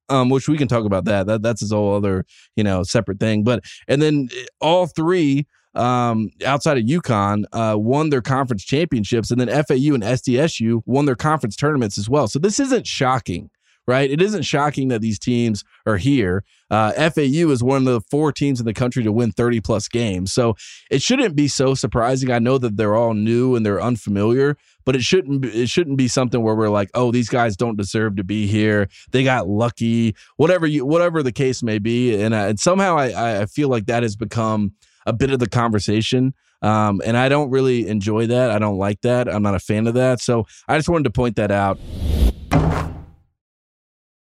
um, 0.09 0.29
which 0.29 0.47
we 0.47 0.57
can 0.57 0.67
talk 0.67 0.85
about 0.85 1.05
that. 1.05 1.27
That 1.27 1.41
that's 1.41 1.69
a 1.71 1.75
whole 1.75 1.95
other 1.95 2.25
you 2.55 2.63
know 2.63 2.83
separate 2.83 3.19
thing. 3.19 3.43
But 3.43 3.63
and 3.87 4.01
then 4.01 4.29
eh, 4.35 4.45
all 4.61 4.87
three 4.87 5.47
um, 5.75 6.31
outside 6.45 6.77
of 6.77 6.85
UConn 6.85 7.43
uh, 7.51 7.77
won 7.77 8.09
their 8.09 8.21
conference 8.21 8.63
championships, 8.63 9.31
and 9.31 9.39
then 9.39 9.47
FAU 9.47 9.93
and 9.93 10.03
SDSU 10.03 10.81
won 10.85 11.05
their 11.05 11.15
conference 11.15 11.55
tournaments 11.55 11.97
as 11.97 12.09
well. 12.09 12.27
So 12.27 12.39
this 12.39 12.59
isn't 12.59 12.87
shocking 12.87 13.49
right? 13.87 14.09
It 14.09 14.21
isn't 14.21 14.43
shocking 14.43 14.87
that 14.89 15.01
these 15.01 15.19
teams 15.19 15.63
are 15.85 15.97
here. 15.97 16.43
Uh, 16.71 16.91
FAU 17.09 17.49
is 17.51 17.63
one 17.63 17.77
of 17.77 17.85
the 17.85 18.01
four 18.01 18.31
teams 18.31 18.59
in 18.59 18.65
the 18.65 18.73
country 18.73 19.03
to 19.03 19.11
win 19.11 19.31
30 19.31 19.61
plus 19.61 19.87
games. 19.87 20.33
So 20.33 20.55
it 20.89 21.01
shouldn't 21.01 21.35
be 21.35 21.47
so 21.47 21.75
surprising. 21.75 22.31
I 22.31 22.39
know 22.39 22.57
that 22.57 22.77
they're 22.77 22.95
all 22.95 23.13
new 23.13 23.55
and 23.55 23.65
they're 23.65 23.81
unfamiliar, 23.81 24.57
but 24.85 24.95
it 24.95 25.03
shouldn't 25.03 25.41
be, 25.41 25.49
it 25.49 25.69
shouldn't 25.69 25.97
be 25.97 26.07
something 26.07 26.41
where 26.41 26.55
we're 26.55 26.69
like, 26.69 26.89
oh, 26.95 27.11
these 27.11 27.29
guys 27.29 27.55
don't 27.55 27.77
deserve 27.77 28.15
to 28.15 28.23
be 28.23 28.47
here. 28.47 28.87
They 29.11 29.23
got 29.23 29.47
lucky, 29.47 30.15
whatever 30.37 30.65
you, 30.65 30.85
whatever 30.85 31.21
the 31.21 31.31
case 31.31 31.61
may 31.61 31.79
be. 31.79 32.19
And, 32.19 32.33
and 32.33 32.59
somehow 32.59 32.97
I, 32.97 33.41
I 33.41 33.45
feel 33.45 33.69
like 33.69 33.85
that 33.85 34.03
has 34.03 34.15
become 34.15 34.73
a 35.05 35.13
bit 35.13 35.29
of 35.29 35.39
the 35.39 35.47
conversation. 35.47 36.33
Um, 36.61 37.01
and 37.05 37.15
I 37.15 37.29
don't 37.29 37.51
really 37.51 37.87
enjoy 37.87 38.25
that. 38.27 38.49
I 38.49 38.57
don't 38.57 38.77
like 38.77 39.01
that. 39.01 39.29
I'm 39.29 39.43
not 39.43 39.53
a 39.53 39.59
fan 39.59 39.85
of 39.85 39.93
that. 39.93 40.19
So 40.19 40.47
I 40.67 40.77
just 40.77 40.89
wanted 40.89 41.03
to 41.03 41.11
point 41.11 41.35
that 41.35 41.51
out. 41.51 41.79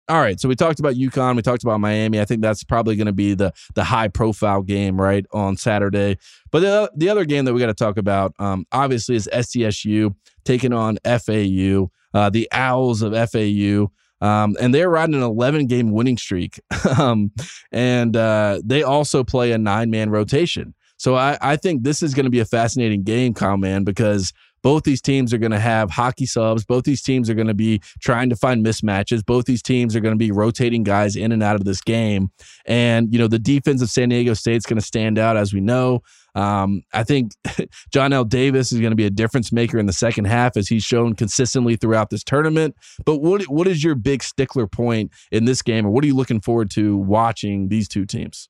All 0.09 0.21
right, 0.21 0.39
so 0.39 0.47
we 0.47 0.55
talked 0.55 0.79
about 0.79 0.95
UConn, 0.95 1.35
we 1.35 1.41
talked 1.41 1.63
about 1.63 1.81
Miami. 1.81 2.21
I 2.21 2.25
think 2.25 2.41
that's 2.41 2.63
probably 2.63 2.95
going 2.95 3.07
to 3.07 3.13
be 3.13 3.33
the 3.33 3.53
the 3.75 3.83
high 3.83 4.07
profile 4.07 4.61
game, 4.61 4.99
right, 4.99 5.25
on 5.33 5.57
Saturday. 5.57 6.17
But 6.49 6.61
the 6.61 6.91
the 6.95 7.09
other 7.09 7.25
game 7.25 7.43
that 7.43 7.53
we 7.53 7.59
got 7.59 7.67
to 7.67 7.73
talk 7.73 7.97
about, 7.97 8.33
um, 8.39 8.65
obviously, 8.71 9.17
is 9.17 9.29
SDSU 9.33 10.15
taking 10.45 10.71
on 10.71 10.97
FAU, 11.03 11.91
uh, 12.13 12.29
the 12.29 12.47
Owls 12.53 13.01
of 13.01 13.13
FAU. 13.29 13.91
Um, 14.19 14.57
and 14.59 14.73
they're 14.73 14.89
riding 14.89 15.13
an 15.13 15.21
11 15.21 15.67
game 15.67 15.91
winning 15.91 16.17
streak. 16.17 16.59
um, 16.97 17.31
and 17.71 18.15
uh, 18.15 18.61
they 18.63 18.81
also 18.81 19.23
play 19.23 19.51
a 19.51 19.57
nine 19.57 19.91
man 19.91 20.09
rotation. 20.09 20.73
So 20.97 21.15
I, 21.15 21.37
I 21.41 21.55
think 21.57 21.83
this 21.83 22.01
is 22.01 22.15
going 22.15 22.23
to 22.23 22.31
be 22.31 22.39
a 22.39 22.45
fascinating 22.45 23.03
game, 23.03 23.33
Kyle, 23.35 23.57
man, 23.57 23.83
because 23.83 24.33
both 24.61 24.83
these 24.83 25.01
teams 25.01 25.33
are 25.33 25.37
going 25.37 25.51
to 25.51 25.59
have 25.59 25.91
hockey 25.91 26.25
subs. 26.25 26.65
Both 26.65 26.83
these 26.83 27.01
teams 27.01 27.29
are 27.29 27.33
going 27.33 27.47
to 27.47 27.53
be 27.53 27.81
trying 28.01 28.29
to 28.29 28.35
find 28.35 28.65
mismatches. 28.65 29.25
Both 29.25 29.45
these 29.45 29.61
teams 29.61 29.95
are 29.95 29.99
going 29.99 30.13
to 30.13 30.17
be 30.17 30.31
rotating 30.31 30.83
guys 30.83 31.15
in 31.15 31.31
and 31.31 31.43
out 31.43 31.55
of 31.55 31.65
this 31.65 31.81
game. 31.81 32.31
And, 32.65 33.11
you 33.13 33.19
know, 33.19 33.27
the 33.27 33.39
defense 33.39 33.81
of 33.81 33.89
San 33.89 34.09
Diego 34.09 34.33
State 34.33 34.57
is 34.57 34.65
going 34.65 34.79
to 34.79 34.85
stand 34.85 35.17
out, 35.17 35.37
as 35.37 35.53
we 35.53 35.61
know. 35.61 36.01
Um, 36.35 36.83
I 36.93 37.03
think 37.03 37.31
John 37.91 38.13
L. 38.13 38.23
Davis 38.23 38.71
is 38.71 38.79
going 38.79 38.91
to 38.91 38.95
be 38.95 39.05
a 39.05 39.09
difference 39.09 39.51
maker 39.51 39.79
in 39.79 39.87
the 39.87 39.93
second 39.93 40.25
half, 40.25 40.55
as 40.55 40.67
he's 40.67 40.83
shown 40.83 41.15
consistently 41.15 41.75
throughout 41.75 42.11
this 42.11 42.23
tournament. 42.23 42.75
But 43.05 43.17
what 43.17 43.43
what 43.43 43.67
is 43.67 43.83
your 43.83 43.95
big 43.95 44.21
stickler 44.21 44.67
point 44.67 45.11
in 45.31 45.45
this 45.45 45.63
game, 45.63 45.87
or 45.87 45.89
what 45.89 46.03
are 46.03 46.07
you 46.07 46.15
looking 46.15 46.41
forward 46.41 46.69
to 46.71 46.95
watching 46.95 47.69
these 47.69 47.87
two 47.87 48.05
teams? 48.05 48.49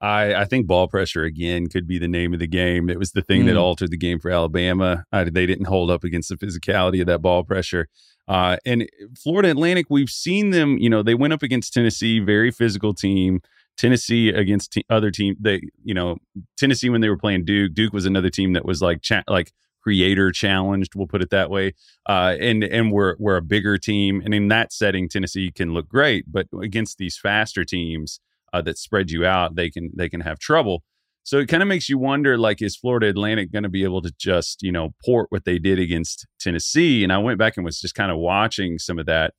I, 0.00 0.34
I 0.34 0.44
think 0.44 0.66
ball 0.66 0.88
pressure 0.88 1.24
again 1.24 1.66
could 1.66 1.86
be 1.86 1.98
the 1.98 2.08
name 2.08 2.32
of 2.32 2.40
the 2.40 2.46
game. 2.46 2.88
It 2.88 2.98
was 2.98 3.12
the 3.12 3.22
thing 3.22 3.42
mm. 3.42 3.46
that 3.46 3.56
altered 3.56 3.90
the 3.90 3.96
game 3.96 4.20
for 4.20 4.30
Alabama. 4.30 5.04
I, 5.12 5.24
they 5.24 5.46
didn't 5.46 5.66
hold 5.66 5.90
up 5.90 6.04
against 6.04 6.28
the 6.28 6.36
physicality 6.36 7.00
of 7.00 7.06
that 7.06 7.20
ball 7.20 7.44
pressure. 7.44 7.88
Uh, 8.28 8.58
and 8.64 8.88
Florida 9.16 9.50
Atlantic, 9.50 9.86
we've 9.88 10.10
seen 10.10 10.50
them. 10.50 10.78
You 10.78 10.90
know, 10.90 11.02
they 11.02 11.14
went 11.14 11.32
up 11.32 11.42
against 11.42 11.72
Tennessee, 11.72 12.20
very 12.20 12.50
physical 12.50 12.94
team. 12.94 13.40
Tennessee 13.76 14.28
against 14.28 14.72
t- 14.72 14.84
other 14.90 15.10
team. 15.10 15.36
They, 15.40 15.62
you 15.82 15.94
know, 15.94 16.18
Tennessee 16.58 16.90
when 16.90 17.00
they 17.00 17.08
were 17.08 17.16
playing 17.16 17.44
Duke. 17.44 17.74
Duke 17.74 17.92
was 17.92 18.06
another 18.06 18.28
team 18.28 18.52
that 18.52 18.64
was 18.64 18.82
like 18.82 19.02
cha- 19.02 19.22
like 19.28 19.52
creator 19.82 20.30
challenged. 20.30 20.94
We'll 20.94 21.06
put 21.06 21.22
it 21.22 21.30
that 21.30 21.48
way. 21.48 21.74
Uh, 22.06 22.36
and 22.38 22.62
and 22.64 22.92
we're 22.92 23.14
we're 23.18 23.36
a 23.36 23.42
bigger 23.42 23.78
team, 23.78 24.20
and 24.24 24.34
in 24.34 24.48
that 24.48 24.72
setting, 24.72 25.08
Tennessee 25.08 25.50
can 25.50 25.72
look 25.72 25.88
great. 25.88 26.24
But 26.30 26.48
against 26.60 26.98
these 26.98 27.16
faster 27.16 27.64
teams 27.64 28.20
uh, 28.52 28.62
that 28.62 28.78
spread 28.78 29.10
you 29.10 29.26
out, 29.26 29.54
they 29.56 29.70
can 29.70 29.90
they 29.94 30.08
can 30.08 30.20
have 30.20 30.38
trouble. 30.38 30.82
So 31.24 31.38
it 31.38 31.46
kind 31.46 31.62
of 31.62 31.68
makes 31.68 31.90
you 31.90 31.98
wonder, 31.98 32.38
like, 32.38 32.62
is 32.62 32.74
Florida 32.74 33.08
Atlantic 33.08 33.52
going 33.52 33.62
to 33.62 33.68
be 33.68 33.84
able 33.84 34.00
to 34.02 34.12
just 34.18 34.62
you 34.62 34.72
know 34.72 34.90
port 35.04 35.26
what 35.30 35.44
they 35.44 35.58
did 35.58 35.78
against 35.78 36.26
Tennessee? 36.40 37.02
And 37.02 37.12
I 37.12 37.18
went 37.18 37.38
back 37.38 37.56
and 37.56 37.64
was 37.64 37.80
just 37.80 37.94
kind 37.94 38.10
of 38.10 38.18
watching 38.18 38.78
some 38.78 38.98
of 38.98 39.06
that. 39.06 39.34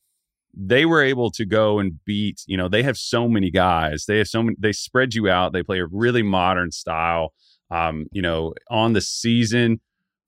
They 0.54 0.86
were 0.86 1.04
able 1.04 1.32
to 1.32 1.46
go 1.46 1.80
and 1.80 2.00
beat. 2.06 2.44
You 2.48 2.58
know, 2.58 2.68
they 2.68 2.84
have 2.84 2.98
so 2.98 3.28
many 3.28 3.52
guys. 3.52 4.06
They 4.06 4.18
have 4.18 4.28
so 4.28 4.44
many. 4.44 4.56
They 4.60 4.72
spread 4.72 5.14
you 5.14 5.30
out. 5.30 5.54
They 5.54 5.64
play 5.64 5.80
a 5.80 5.88
really 5.88 6.24
modern 6.24 6.72
style. 6.72 7.34
Um, 7.72 8.08
you 8.12 8.22
know, 8.22 8.54
on 8.72 8.94
the 8.94 9.02
season, 9.02 9.80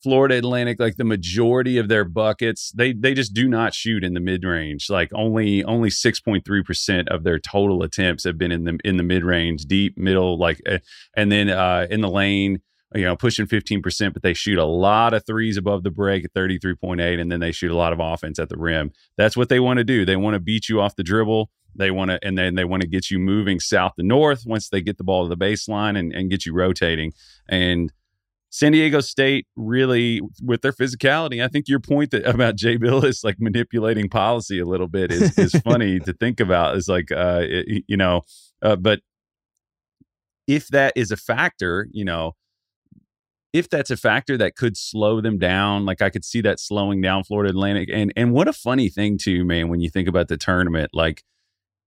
Florida 0.04 0.38
Atlantic, 0.38 0.80
like 0.80 0.98
the 0.98 1.04
majority 1.04 1.78
of 1.78 1.88
their 1.88 2.04
buckets, 2.04 2.72
they 2.72 2.94
they 2.94 3.14
just 3.14 3.34
do 3.34 3.48
not 3.48 3.74
shoot 3.74 4.04
in 4.04 4.14
the 4.14 4.20
mid 4.20 4.44
range. 4.44 4.90
Like 4.90 5.12
only 5.14 5.64
only 5.64 5.90
six 5.90 6.20
point 6.20 6.44
three 6.44 6.64
percent 6.64 7.10
of 7.10 7.24
their 7.24 7.40
total 7.40 7.84
attempts 7.84 8.24
have 8.24 8.38
been 8.38 8.52
in 8.52 8.64
the 8.64 8.80
in 8.84 8.98
the 8.98 9.04
mid 9.04 9.24
range, 9.24 9.66
deep 9.66 9.98
middle, 9.98 10.38
like, 10.38 10.62
eh, 10.66 10.80
and 11.16 11.32
then 11.32 11.50
uh, 11.50 11.88
in 11.90 12.02
the 12.02 12.10
lane, 12.10 12.62
you 12.96 13.04
know, 13.04 13.16
pushing 13.16 13.46
fifteen 13.46 13.82
percent. 13.82 14.14
But 14.14 14.24
they 14.24 14.34
shoot 14.34 14.58
a 14.58 14.66
lot 14.66 15.14
of 15.14 15.26
threes 15.26 15.58
above 15.58 15.84
the 15.84 15.92
break 15.92 16.26
at 16.26 16.34
thirty 16.34 16.58
three 16.58 16.76
point 16.76 17.02
eight, 17.02 17.20
and 17.20 17.32
then 17.32 17.40
they 17.40 17.52
shoot 17.52 17.72
a 17.72 17.76
lot 17.76 17.94
of 17.94 18.00
offense 18.00 18.40
at 18.40 18.50
the 18.50 18.58
rim. 18.58 18.92
That's 19.18 19.38
what 19.38 19.50
they 19.50 19.60
want 19.60 19.78
to 19.78 19.84
do. 19.84 20.06
They 20.06 20.16
want 20.16 20.34
to 20.34 20.40
beat 20.40 20.68
you 20.68 20.82
off 20.82 20.96
the 20.96 21.04
dribble. 21.04 21.52
They 21.76 21.92
want 21.92 22.12
to, 22.12 22.20
and 22.22 22.38
then 22.38 22.56
they 22.56 22.66
want 22.66 22.82
to 22.82 22.88
get 22.88 23.10
you 23.10 23.18
moving 23.20 23.60
south 23.60 23.94
to 23.96 24.04
north 24.04 24.44
once 24.46 24.68
they 24.68 24.82
get 24.82 24.98
the 24.98 25.04
ball 25.04 25.24
to 25.24 25.30
the 25.30 25.38
baseline 25.38 25.98
and, 25.98 26.14
and 26.14 26.30
get 26.30 26.46
you 26.46 26.54
rotating. 26.54 27.14
And 27.48 27.94
San 28.52 28.74
Diego 28.74 29.00
State 29.00 29.48
really, 29.56 30.22
with 30.44 30.62
their 30.62 30.74
physicality, 30.74 31.44
I 31.44 31.48
think 31.48 31.70
your 31.70 31.80
point 31.80 32.12
that 32.12 32.28
about 32.28 32.58
Jay 32.58 32.78
Bilas 32.78 33.24
like 33.24 33.38
manipulating 33.40 34.10
policy 34.10 34.60
a 34.60 34.66
little 34.66 34.90
bit 34.90 35.12
is, 35.12 35.38
is 35.38 35.54
funny 35.64 36.00
to 36.02 36.14
think 36.14 36.42
about. 36.42 36.76
Is 36.76 36.90
like, 36.90 37.12
uh, 37.12 37.42
it, 37.44 37.86
you 37.88 37.96
know, 37.96 38.22
uh, 38.62 38.76
but 38.76 39.00
if 40.48 40.68
that 40.68 40.92
is 40.98 41.12
a 41.12 41.18
factor, 41.18 41.88
you 41.92 42.04
know, 42.04 42.34
if 43.54 43.70
that's 43.70 43.90
a 43.90 43.98
factor 43.98 44.38
that 44.38 44.56
could 44.56 44.76
slow 44.76 45.22
them 45.22 45.38
down, 45.38 45.86
like 45.86 46.02
I 46.02 46.10
could 46.10 46.26
see 46.26 46.42
that 46.42 46.60
slowing 46.60 47.00
down 47.00 47.24
Florida 47.24 47.52
Atlantic. 47.52 47.90
And 47.92 48.12
and 48.18 48.34
what 48.34 48.50
a 48.50 48.54
funny 48.54 48.90
thing 48.90 49.18
too, 49.18 49.46
man, 49.46 49.70
when 49.70 49.80
you 49.80 49.90
think 49.90 50.10
about 50.10 50.28
the 50.28 50.38
tournament, 50.38 50.92
like 50.94 51.24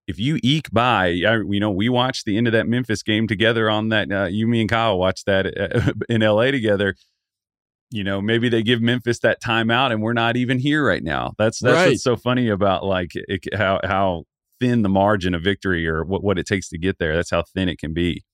if 0.07 0.19
you 0.19 0.39
eke 0.43 0.71
by, 0.71 1.09
you 1.09 1.61
know, 1.61 1.71
we 1.71 1.89
watched 1.89 2.25
the 2.25 2.37
end 2.37 2.47
of 2.47 2.53
that 2.53 2.67
Memphis 2.67 3.03
game 3.03 3.27
together 3.27 3.71
on 3.71 3.89
that. 3.89 4.11
Uh, 4.11 4.25
you, 4.25 4.47
me, 4.47 4.61
and 4.61 4.69
Kyle 4.69 4.99
watched 4.99 5.27
that 5.27 5.47
uh, 5.47 5.93
in 6.09 6.21
LA 6.21 6.51
together. 6.51 6.95
You 7.91 8.05
know, 8.05 8.21
maybe 8.21 8.49
they 8.49 8.63
give 8.63 8.83
Memphis 8.83 9.21
that 9.21 9.41
timeout, 9.43 9.93
and 9.93 10.03
we're 10.03 10.15
not 10.15 10.37
even 10.37 10.59
here 10.59 10.85
right 10.87 11.03
now. 11.03 11.33
That's 11.39 11.61
that's 11.61 11.75
right. 11.75 11.89
what's 11.91 12.03
so 12.03 12.17
funny 12.17 12.49
about 12.49 12.85
like 12.85 13.13
it, 13.15 13.55
how 13.55 13.81
how 13.85 14.25
thin 14.61 14.83
the 14.83 14.89
margin 14.89 15.35
of 15.35 15.43
victory 15.43 15.87
or 15.87 16.05
what 16.05 16.23
what 16.23 16.39
it 16.39 16.47
takes 16.47 16.69
to 16.71 16.79
get 16.79 16.99
there. 16.99 17.15
That's 17.15 17.31
how 17.31 17.45
thin 17.55 17.69
it 17.69 17.79
can 17.79 17.95
be. 17.95 18.25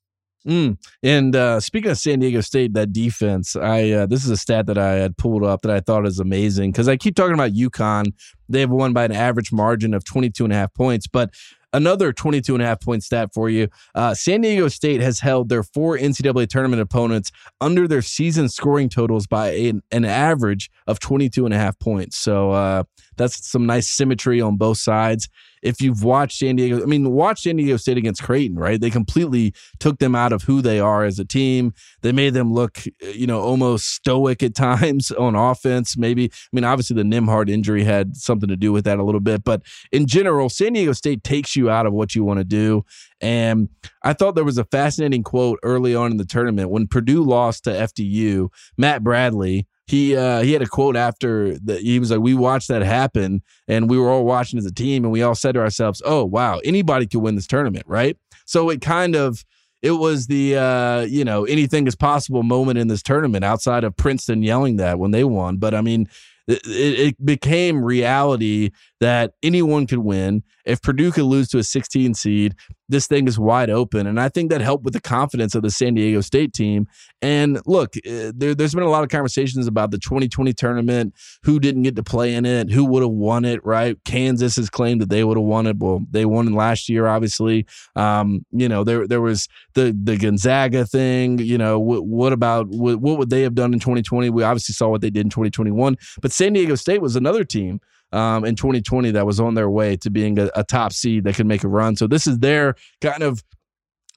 Mm. 0.46 0.78
And 1.02 1.36
uh, 1.36 1.60
speaking 1.60 1.90
of 1.90 1.98
San 1.98 2.20
Diego 2.20 2.40
State, 2.40 2.72
that 2.72 2.92
defense, 2.92 3.54
I 3.56 3.90
uh, 3.90 4.06
this 4.06 4.24
is 4.24 4.30
a 4.30 4.36
stat 4.36 4.66
that 4.66 4.78
I 4.78 4.92
had 4.92 5.18
pulled 5.18 5.44
up 5.44 5.62
that 5.62 5.70
I 5.70 5.80
thought 5.80 6.06
is 6.06 6.18
amazing 6.18 6.72
because 6.72 6.88
I 6.88 6.96
keep 6.96 7.14
talking 7.14 7.34
about 7.34 7.52
UConn. 7.52 8.14
They 8.48 8.60
have 8.60 8.70
won 8.70 8.92
by 8.94 9.04
an 9.04 9.12
average 9.12 9.52
margin 9.52 9.92
of 9.92 10.04
22 10.04 10.44
and 10.44 10.52
a 10.52 10.56
half 10.56 10.72
points, 10.72 11.06
but 11.06 11.34
Another 11.72 12.12
22 12.12 12.54
and 12.54 12.62
a 12.62 12.66
half 12.66 12.80
point 12.80 13.04
stat 13.04 13.30
for 13.32 13.48
you. 13.48 13.68
Uh, 13.94 14.14
San 14.14 14.40
Diego 14.40 14.68
State 14.68 15.00
has 15.00 15.20
held 15.20 15.48
their 15.48 15.62
four 15.62 15.96
NCAA 15.96 16.48
tournament 16.48 16.82
opponents 16.82 17.30
under 17.60 17.86
their 17.86 18.02
season 18.02 18.48
scoring 18.48 18.88
totals 18.88 19.26
by 19.26 19.50
an, 19.50 19.82
an 19.90 20.04
average 20.04 20.70
of 20.86 20.98
22 20.98 21.44
and 21.44 21.54
a 21.54 21.58
half 21.58 21.78
points. 21.78 22.16
So 22.16 22.50
uh, 22.50 22.84
that's 23.20 23.48
some 23.48 23.66
nice 23.66 23.88
symmetry 23.88 24.40
on 24.40 24.56
both 24.56 24.78
sides 24.78 25.28
if 25.62 25.80
you've 25.80 26.02
watched 26.02 26.38
San 26.38 26.56
Diego, 26.56 26.82
I 26.82 26.86
mean, 26.86 27.10
watch 27.10 27.42
San 27.42 27.56
Diego 27.56 27.76
State 27.76 27.98
against 27.98 28.22
Creighton, 28.22 28.58
right? 28.58 28.80
They 28.80 28.90
completely 28.90 29.54
took 29.78 29.98
them 29.98 30.14
out 30.14 30.32
of 30.32 30.42
who 30.42 30.62
they 30.62 30.80
are 30.80 31.04
as 31.04 31.18
a 31.18 31.24
team. 31.24 31.74
They 32.02 32.12
made 32.12 32.34
them 32.34 32.52
look, 32.52 32.82
you 33.02 33.26
know, 33.26 33.40
almost 33.40 33.86
stoic 33.86 34.42
at 34.42 34.54
times 34.60 35.10
on 35.10 35.34
offense. 35.34 35.96
Maybe, 35.96 36.24
I 36.24 36.48
mean, 36.52 36.64
obviously 36.64 36.96
the 36.96 37.02
Nembhard 37.02 37.50
injury 37.50 37.84
had 37.84 38.16
something 38.16 38.48
to 38.48 38.56
do 38.56 38.72
with 38.72 38.84
that 38.84 38.98
a 38.98 39.04
little 39.04 39.20
bit, 39.20 39.44
but 39.44 39.62
in 39.92 40.06
general, 40.06 40.48
San 40.48 40.72
Diego 40.72 40.92
State 40.92 41.24
takes 41.24 41.56
you 41.56 41.70
out 41.70 41.86
of 41.86 41.92
what 41.92 42.14
you 42.14 42.24
want 42.24 42.38
to 42.38 42.44
do. 42.44 42.84
And 43.20 43.68
I 44.02 44.14
thought 44.14 44.34
there 44.34 44.44
was 44.44 44.58
a 44.58 44.64
fascinating 44.64 45.22
quote 45.22 45.58
early 45.62 45.94
on 45.94 46.10
in 46.10 46.16
the 46.16 46.24
tournament 46.24 46.70
when 46.70 46.86
Purdue 46.86 47.22
lost 47.22 47.64
to 47.64 47.70
FDU. 47.70 48.48
Matt 48.78 49.04
Bradley, 49.04 49.66
he 49.90 50.16
uh, 50.16 50.40
he 50.42 50.52
had 50.52 50.62
a 50.62 50.66
quote 50.66 50.96
after 50.96 51.58
that 51.58 51.80
he 51.80 51.98
was 51.98 52.10
like, 52.10 52.20
"We 52.20 52.34
watched 52.34 52.68
that 52.68 52.82
happen, 52.82 53.42
and 53.66 53.90
we 53.90 53.98
were 53.98 54.08
all 54.08 54.24
watching 54.24 54.58
as 54.58 54.64
a 54.64 54.72
team, 54.72 55.04
and 55.04 55.12
we 55.12 55.22
all 55.22 55.34
said 55.34 55.52
to 55.52 55.60
ourselves, 55.60 56.00
oh 56.04 56.24
wow, 56.24 56.60
anybody 56.64 57.06
could 57.06 57.20
win 57.20 57.34
this 57.34 57.48
tournament, 57.48 57.84
right?" 57.86 58.16
So 58.46 58.70
it 58.70 58.80
kind 58.80 59.16
of 59.16 59.44
it 59.82 59.92
was 59.92 60.28
the 60.28 60.56
uh, 60.56 61.00
you 61.02 61.24
know 61.24 61.44
anything 61.44 61.88
is 61.88 61.96
possible 61.96 62.44
moment 62.44 62.78
in 62.78 62.86
this 62.86 63.02
tournament 63.02 63.44
outside 63.44 63.82
of 63.82 63.96
Princeton 63.96 64.42
yelling 64.44 64.76
that 64.76 64.98
when 65.00 65.10
they 65.10 65.24
won. 65.24 65.56
But 65.56 65.74
I 65.74 65.80
mean, 65.80 66.08
it, 66.46 66.60
it, 66.66 67.24
became 67.24 67.84
reality 67.84 68.70
that 69.00 69.32
anyone 69.42 69.86
could 69.86 69.98
win. 69.98 70.42
If 70.64 70.82
Purdue 70.82 71.12
could 71.12 71.24
lose 71.24 71.48
to 71.48 71.58
a 71.58 71.62
16 71.62 72.14
seed, 72.14 72.54
this 72.90 73.06
thing 73.06 73.28
is 73.28 73.38
wide 73.38 73.70
open. 73.70 74.06
And 74.06 74.20
I 74.20 74.28
think 74.28 74.50
that 74.50 74.60
helped 74.60 74.84
with 74.84 74.94
the 74.94 75.00
confidence 75.00 75.54
of 75.54 75.62
the 75.62 75.70
San 75.70 75.94
Diego 75.94 76.20
State 76.20 76.52
team. 76.52 76.88
And 77.22 77.60
look, 77.66 77.96
eh, 78.04 78.32
there, 78.34 78.54
has 78.58 78.74
been 78.74 78.82
a 78.82 78.90
lot 78.90 79.02
of 79.02 79.08
conversations 79.08 79.66
about 79.66 79.90
the 79.90 79.98
2020 79.98 80.52
tournament, 80.52 81.14
who 81.44 81.60
didn't 81.60 81.82
get 81.82 81.96
to 81.96 82.02
play 82.02 82.34
in 82.34 82.44
it, 82.44 82.70
who 82.70 82.84
would 82.84 83.02
have 83.02 83.12
won 83.12 83.44
it, 83.44 83.64
right? 83.64 83.96
Kansas 84.04 84.56
has 84.56 84.68
claimed 84.68 85.00
that 85.00 85.08
they 85.08 85.24
would 85.24 85.36
have 85.36 85.46
won 85.46 85.66
it. 85.66 85.78
Well, 85.78 86.04
they 86.10 86.24
won 86.24 86.52
last 86.52 86.88
year, 86.88 87.06
obviously. 87.06 87.66
Um, 87.96 88.44
you 88.50 88.68
know, 88.68 88.84
there 88.84 89.06
there 89.06 89.20
was 89.20 89.48
the 89.74 89.96
the 90.02 90.16
Gonzaga 90.16 90.84
thing. 90.84 91.38
You 91.38 91.58
know, 91.58 91.78
what, 91.78 92.04
what 92.04 92.32
about 92.32 92.68
what, 92.68 93.00
what 93.00 93.18
would 93.18 93.30
they 93.30 93.42
have 93.42 93.54
done 93.54 93.72
in 93.72 93.80
2020? 93.80 94.30
We 94.30 94.42
obviously 94.42 94.72
saw 94.72 94.88
what 94.88 95.00
they 95.00 95.10
did 95.10 95.26
in 95.26 95.30
2021. 95.30 95.96
But 96.20 96.32
San 96.32 96.52
Diego 96.52 96.74
State 96.74 97.00
was 97.00 97.16
another 97.16 97.44
team 97.44 97.80
um, 98.12 98.44
in 98.44 98.56
2020 98.56 99.12
that 99.12 99.26
was 99.26 99.40
on 99.40 99.54
their 99.54 99.70
way 99.70 99.96
to 99.98 100.10
being 100.10 100.38
a, 100.38 100.50
a 100.54 100.64
top 100.64 100.92
seed 100.92 101.24
that 101.24 101.34
could 101.34 101.46
make 101.46 101.64
a 101.64 101.68
run. 101.68 101.96
So 101.96 102.06
this 102.06 102.26
is 102.26 102.38
their 102.38 102.74
kind 103.00 103.22
of 103.22 103.42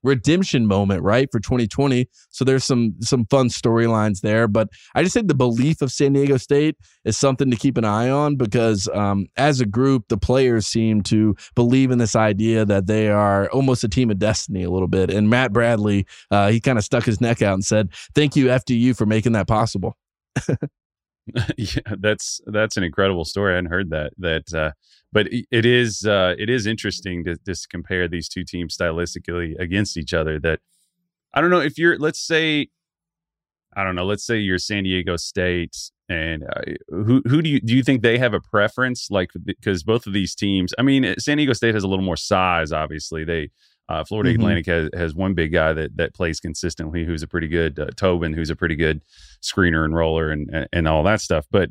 redemption 0.04 0.68
moment, 0.68 1.02
right, 1.02 1.32
for 1.32 1.40
2020. 1.40 2.08
So 2.30 2.46
there's 2.46 2.64
some 2.64 2.96
some 3.00 3.26
fun 3.26 3.48
storylines 3.48 4.22
there. 4.22 4.48
But 4.48 4.70
I 4.94 5.04
just 5.04 5.14
think 5.14 5.28
the 5.28 5.36
belief 5.36 5.82
of 5.82 5.92
San 5.92 6.14
Diego 6.14 6.38
State 6.38 6.76
is 7.06 7.18
something 7.18 7.50
to 7.50 7.58
keep 7.58 7.78
an 7.78 7.86
eye 7.86 8.10
on 8.10 8.36
because 8.36 8.88
um, 8.94 9.28
as 9.38 9.62
a 9.62 9.66
group, 9.66 10.08
the 10.10 10.18
players 10.18 10.68
seem 10.68 11.02
to 11.04 11.36
believe 11.56 11.92
in 11.92 11.98
this 11.98 12.16
idea 12.16 12.66
that 12.66 12.88
they 12.88 13.10
are 13.10 13.50
almost 13.50 13.84
a 13.84 13.90
team 13.90 14.12
of 14.12 14.20
destiny 14.20 14.64
a 14.64 14.70
little 14.70 14.88
bit. 14.88 15.10
And 15.10 15.30
Matt 15.30 15.54
Bradley, 15.54 16.06
uh, 16.30 16.50
he 16.50 16.60
kind 16.60 16.78
of 16.78 16.84
stuck 16.84 17.06
his 17.06 17.22
neck 17.22 17.42
out 17.42 17.54
and 17.54 17.66
said, 17.66 17.90
"Thank 18.14 18.36
you, 18.36 18.48
FDU, 18.48 18.96
for 18.96 19.06
making 19.06 19.32
that 19.34 19.48
possible." 19.48 19.98
yeah, 21.58 21.96
that's 22.00 22.42
that's 22.48 22.78
an 22.78 22.84
incredible 22.84 23.26
story. 23.26 23.54
I 23.54 23.56
hadn't 23.56 23.72
heard 23.72 23.90
that. 23.92 24.14
That, 24.18 24.54
uh, 24.54 24.72
but 25.12 25.28
it 25.32 25.66
is 25.66 26.06
uh, 26.06 26.36
it 26.38 26.50
is 26.50 26.66
interesting 26.66 27.24
to 27.24 27.38
just 27.46 27.70
compare 27.70 28.08
these 28.08 28.28
two 28.28 28.44
teams 28.44 28.78
stylistically 28.78 29.58
against 29.58 29.96
each 29.96 30.14
other. 30.14 30.40
That 30.40 30.60
I 31.34 31.42
don't 31.42 31.50
know 31.50 31.62
if 31.62 31.78
you're. 31.78 31.98
Let's 31.98 32.20
say, 32.20 32.68
I 33.76 33.84
don't 33.84 33.96
know. 33.96 34.06
Let's 34.06 34.26
say 34.26 34.38
you're 34.38 34.58
San 34.58 34.84
Diego 34.84 35.16
State, 35.16 35.78
and 36.10 36.44
uh, 36.44 36.74
who 36.90 37.22
who 37.26 37.42
do 37.42 37.50
you 37.50 37.62
do 37.62 37.74
you 37.74 37.84
think 37.84 38.02
they 38.02 38.18
have 38.18 38.34
a 38.34 38.42
preference? 38.42 39.10
Like 39.10 39.32
because 39.46 39.84
both 39.84 40.06
of 40.06 40.12
these 40.12 40.36
teams. 40.36 40.74
I 40.78 40.82
mean, 40.82 41.16
San 41.20 41.38
Diego 41.38 41.54
State 41.54 41.74
has 41.74 41.86
a 41.86 41.88
little 41.88 42.06
more 42.06 42.18
size. 42.18 42.74
Obviously, 42.74 43.24
they 43.24 43.50
uh, 43.90 44.04
Florida 44.04 44.32
mm-hmm. 44.32 44.42
Atlantic 44.42 44.66
has, 44.68 44.90
has 44.94 45.16
one 45.16 45.34
big 45.34 45.52
guy 45.52 45.74
that 45.74 45.98
that 45.98 46.14
plays 46.14 46.40
consistently, 46.40 47.04
who's 47.06 47.24
a 47.24 47.28
pretty 47.28 47.48
good 47.48 47.80
uh, 47.80 47.88
Tobin, 47.96 48.34
who's 48.34 48.50
a 48.50 48.56
pretty 48.56 48.76
good 48.76 49.04
screener 49.42 49.84
and 49.84 49.96
roller 49.96 50.30
and, 50.30 50.50
and, 50.54 50.68
and 50.72 50.88
all 50.88 51.04
that 51.04 51.22
stuff. 51.22 51.46
But 51.52 51.70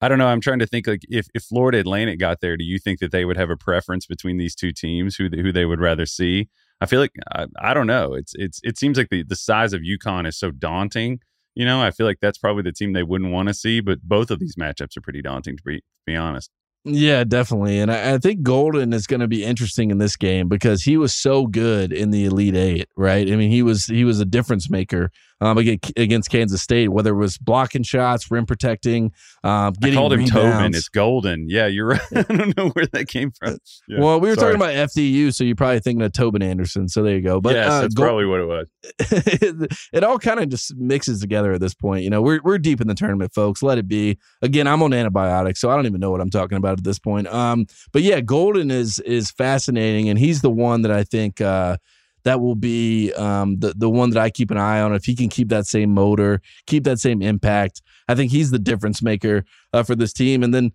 I 0.00 0.08
don't 0.08 0.18
know. 0.18 0.26
I'm 0.26 0.40
trying 0.40 0.60
to 0.60 0.66
think 0.66 0.86
like 0.86 1.02
if, 1.08 1.26
if 1.34 1.44
Florida 1.44 1.78
Atlantic 1.78 2.18
got 2.18 2.40
there, 2.40 2.56
do 2.56 2.64
you 2.64 2.78
think 2.78 3.00
that 3.00 3.12
they 3.12 3.24
would 3.24 3.36
have 3.36 3.50
a 3.50 3.56
preference 3.56 4.06
between 4.06 4.38
these 4.38 4.54
two 4.54 4.72
teams, 4.72 5.16
who 5.16 5.28
who 5.28 5.52
they 5.52 5.66
would 5.66 5.80
rather 5.80 6.06
see? 6.06 6.48
I 6.80 6.86
feel 6.86 7.00
like 7.00 7.12
I, 7.32 7.46
I 7.60 7.74
don't 7.74 7.86
know. 7.86 8.14
It's 8.14 8.32
it's 8.34 8.60
it 8.64 8.78
seems 8.78 8.96
like 8.98 9.10
the 9.10 9.22
the 9.22 9.36
size 9.36 9.72
of 9.72 9.82
UConn 9.82 10.26
is 10.26 10.38
so 10.38 10.50
daunting. 10.50 11.20
You 11.54 11.66
know, 11.66 11.82
I 11.82 11.90
feel 11.90 12.06
like 12.06 12.20
that's 12.20 12.38
probably 12.38 12.62
the 12.62 12.72
team 12.72 12.94
they 12.94 13.02
wouldn't 13.02 13.32
want 13.32 13.48
to 13.48 13.54
see. 13.54 13.80
But 13.80 14.02
both 14.02 14.30
of 14.30 14.38
these 14.38 14.56
matchups 14.56 14.96
are 14.96 15.02
pretty 15.02 15.22
daunting 15.22 15.56
to 15.56 15.62
be 15.62 15.76
to 15.76 15.82
be 16.06 16.16
honest. 16.16 16.50
Yeah, 16.84 17.24
definitely. 17.24 17.78
And 17.78 17.92
I, 17.92 18.14
I 18.14 18.18
think 18.18 18.40
Goldin 18.40 18.94
is 18.94 19.06
going 19.06 19.20
to 19.20 19.28
be 19.28 19.44
interesting 19.44 19.90
in 19.90 19.98
this 19.98 20.16
game 20.16 20.48
because 20.48 20.82
he 20.82 20.96
was 20.96 21.14
so 21.14 21.46
good 21.46 21.92
in 21.92 22.10
the 22.10 22.24
Elite 22.24 22.56
Eight, 22.56 22.88
right? 22.96 23.30
I 23.30 23.36
mean, 23.36 23.50
he 23.50 23.62
was 23.62 23.84
he 23.86 24.04
was 24.04 24.18
a 24.18 24.24
difference 24.24 24.70
maker 24.70 25.10
um, 25.40 25.56
against 25.58 26.30
Kansas 26.30 26.60
State, 26.60 26.88
whether 26.88 27.10
it 27.10 27.18
was 27.18 27.38
blocking 27.38 27.82
shots, 27.82 28.30
rim 28.30 28.46
protecting, 28.46 29.12
um, 29.42 29.72
getting 29.74 29.96
I 29.96 30.00
called 30.00 30.12
him 30.12 30.26
Tobin. 30.26 30.74
It's 30.74 30.88
Goldin. 30.88 31.44
Yeah, 31.48 31.66
you're 31.66 31.86
right. 31.86 32.00
I 32.14 32.22
don't 32.22 32.56
know 32.56 32.68
where 32.70 32.86
that 32.92 33.08
came 33.08 33.30
from. 33.30 33.58
Yeah. 33.88 34.00
Well, 34.00 34.20
we 34.20 34.28
were 34.28 34.34
Sorry. 34.34 34.54
talking 34.56 34.74
about 34.74 34.90
FDU, 34.90 35.34
so 35.34 35.44
you're 35.44 35.56
probably 35.56 35.80
thinking 35.80 36.02
of 36.02 36.12
Tobin 36.12 36.42
Anderson. 36.42 36.88
So 36.88 37.02
there 37.02 37.14
you 37.14 37.22
go. 37.22 37.40
But 37.40 37.54
yes, 37.54 37.70
uh, 37.70 37.80
that's 37.82 37.94
Gold- 37.94 38.06
probably 38.06 38.26
what 38.26 38.40
it 38.40 38.46
was. 38.46 38.66
it, 38.98 39.72
it 39.92 40.04
all 40.04 40.18
kind 40.18 40.40
of 40.40 40.48
just 40.48 40.76
mixes 40.76 41.20
together 41.20 41.52
at 41.52 41.60
this 41.60 41.74
point. 41.74 42.04
You 42.04 42.10
know, 42.10 42.20
we're 42.20 42.40
we're 42.42 42.58
deep 42.58 42.80
in 42.80 42.88
the 42.88 42.94
tournament, 42.94 43.32
folks. 43.32 43.62
Let 43.62 43.78
it 43.78 43.88
be. 43.88 44.18
Again, 44.42 44.66
I'm 44.66 44.82
on 44.82 44.92
antibiotics, 44.92 45.60
so 45.60 45.70
I 45.70 45.76
don't 45.76 45.86
even 45.86 46.00
know 46.00 46.10
what 46.10 46.20
I'm 46.20 46.30
talking 46.30 46.58
about 46.58 46.78
at 46.78 46.84
this 46.84 46.98
point. 46.98 47.26
Um, 47.28 47.66
but 47.92 48.02
yeah, 48.02 48.20
Goldin 48.20 48.70
is 48.70 48.98
is 49.00 49.30
fascinating, 49.30 50.08
and 50.08 50.18
he's 50.18 50.42
the 50.42 50.50
one 50.50 50.82
that 50.82 50.92
I 50.92 51.04
think. 51.04 51.40
Uh, 51.40 51.78
that 52.24 52.40
will 52.40 52.54
be 52.54 53.12
um, 53.14 53.58
the 53.58 53.74
the 53.76 53.88
one 53.88 54.10
that 54.10 54.20
I 54.20 54.30
keep 54.30 54.50
an 54.50 54.58
eye 54.58 54.80
on. 54.80 54.94
If 54.94 55.04
he 55.04 55.14
can 55.14 55.28
keep 55.28 55.48
that 55.48 55.66
same 55.66 55.90
motor, 55.90 56.40
keep 56.66 56.84
that 56.84 56.98
same 56.98 57.22
impact, 57.22 57.82
I 58.08 58.14
think 58.14 58.30
he's 58.30 58.50
the 58.50 58.58
difference 58.58 59.02
maker 59.02 59.44
uh, 59.72 59.82
for 59.82 59.94
this 59.94 60.12
team. 60.12 60.42
And 60.42 60.52
then 60.52 60.72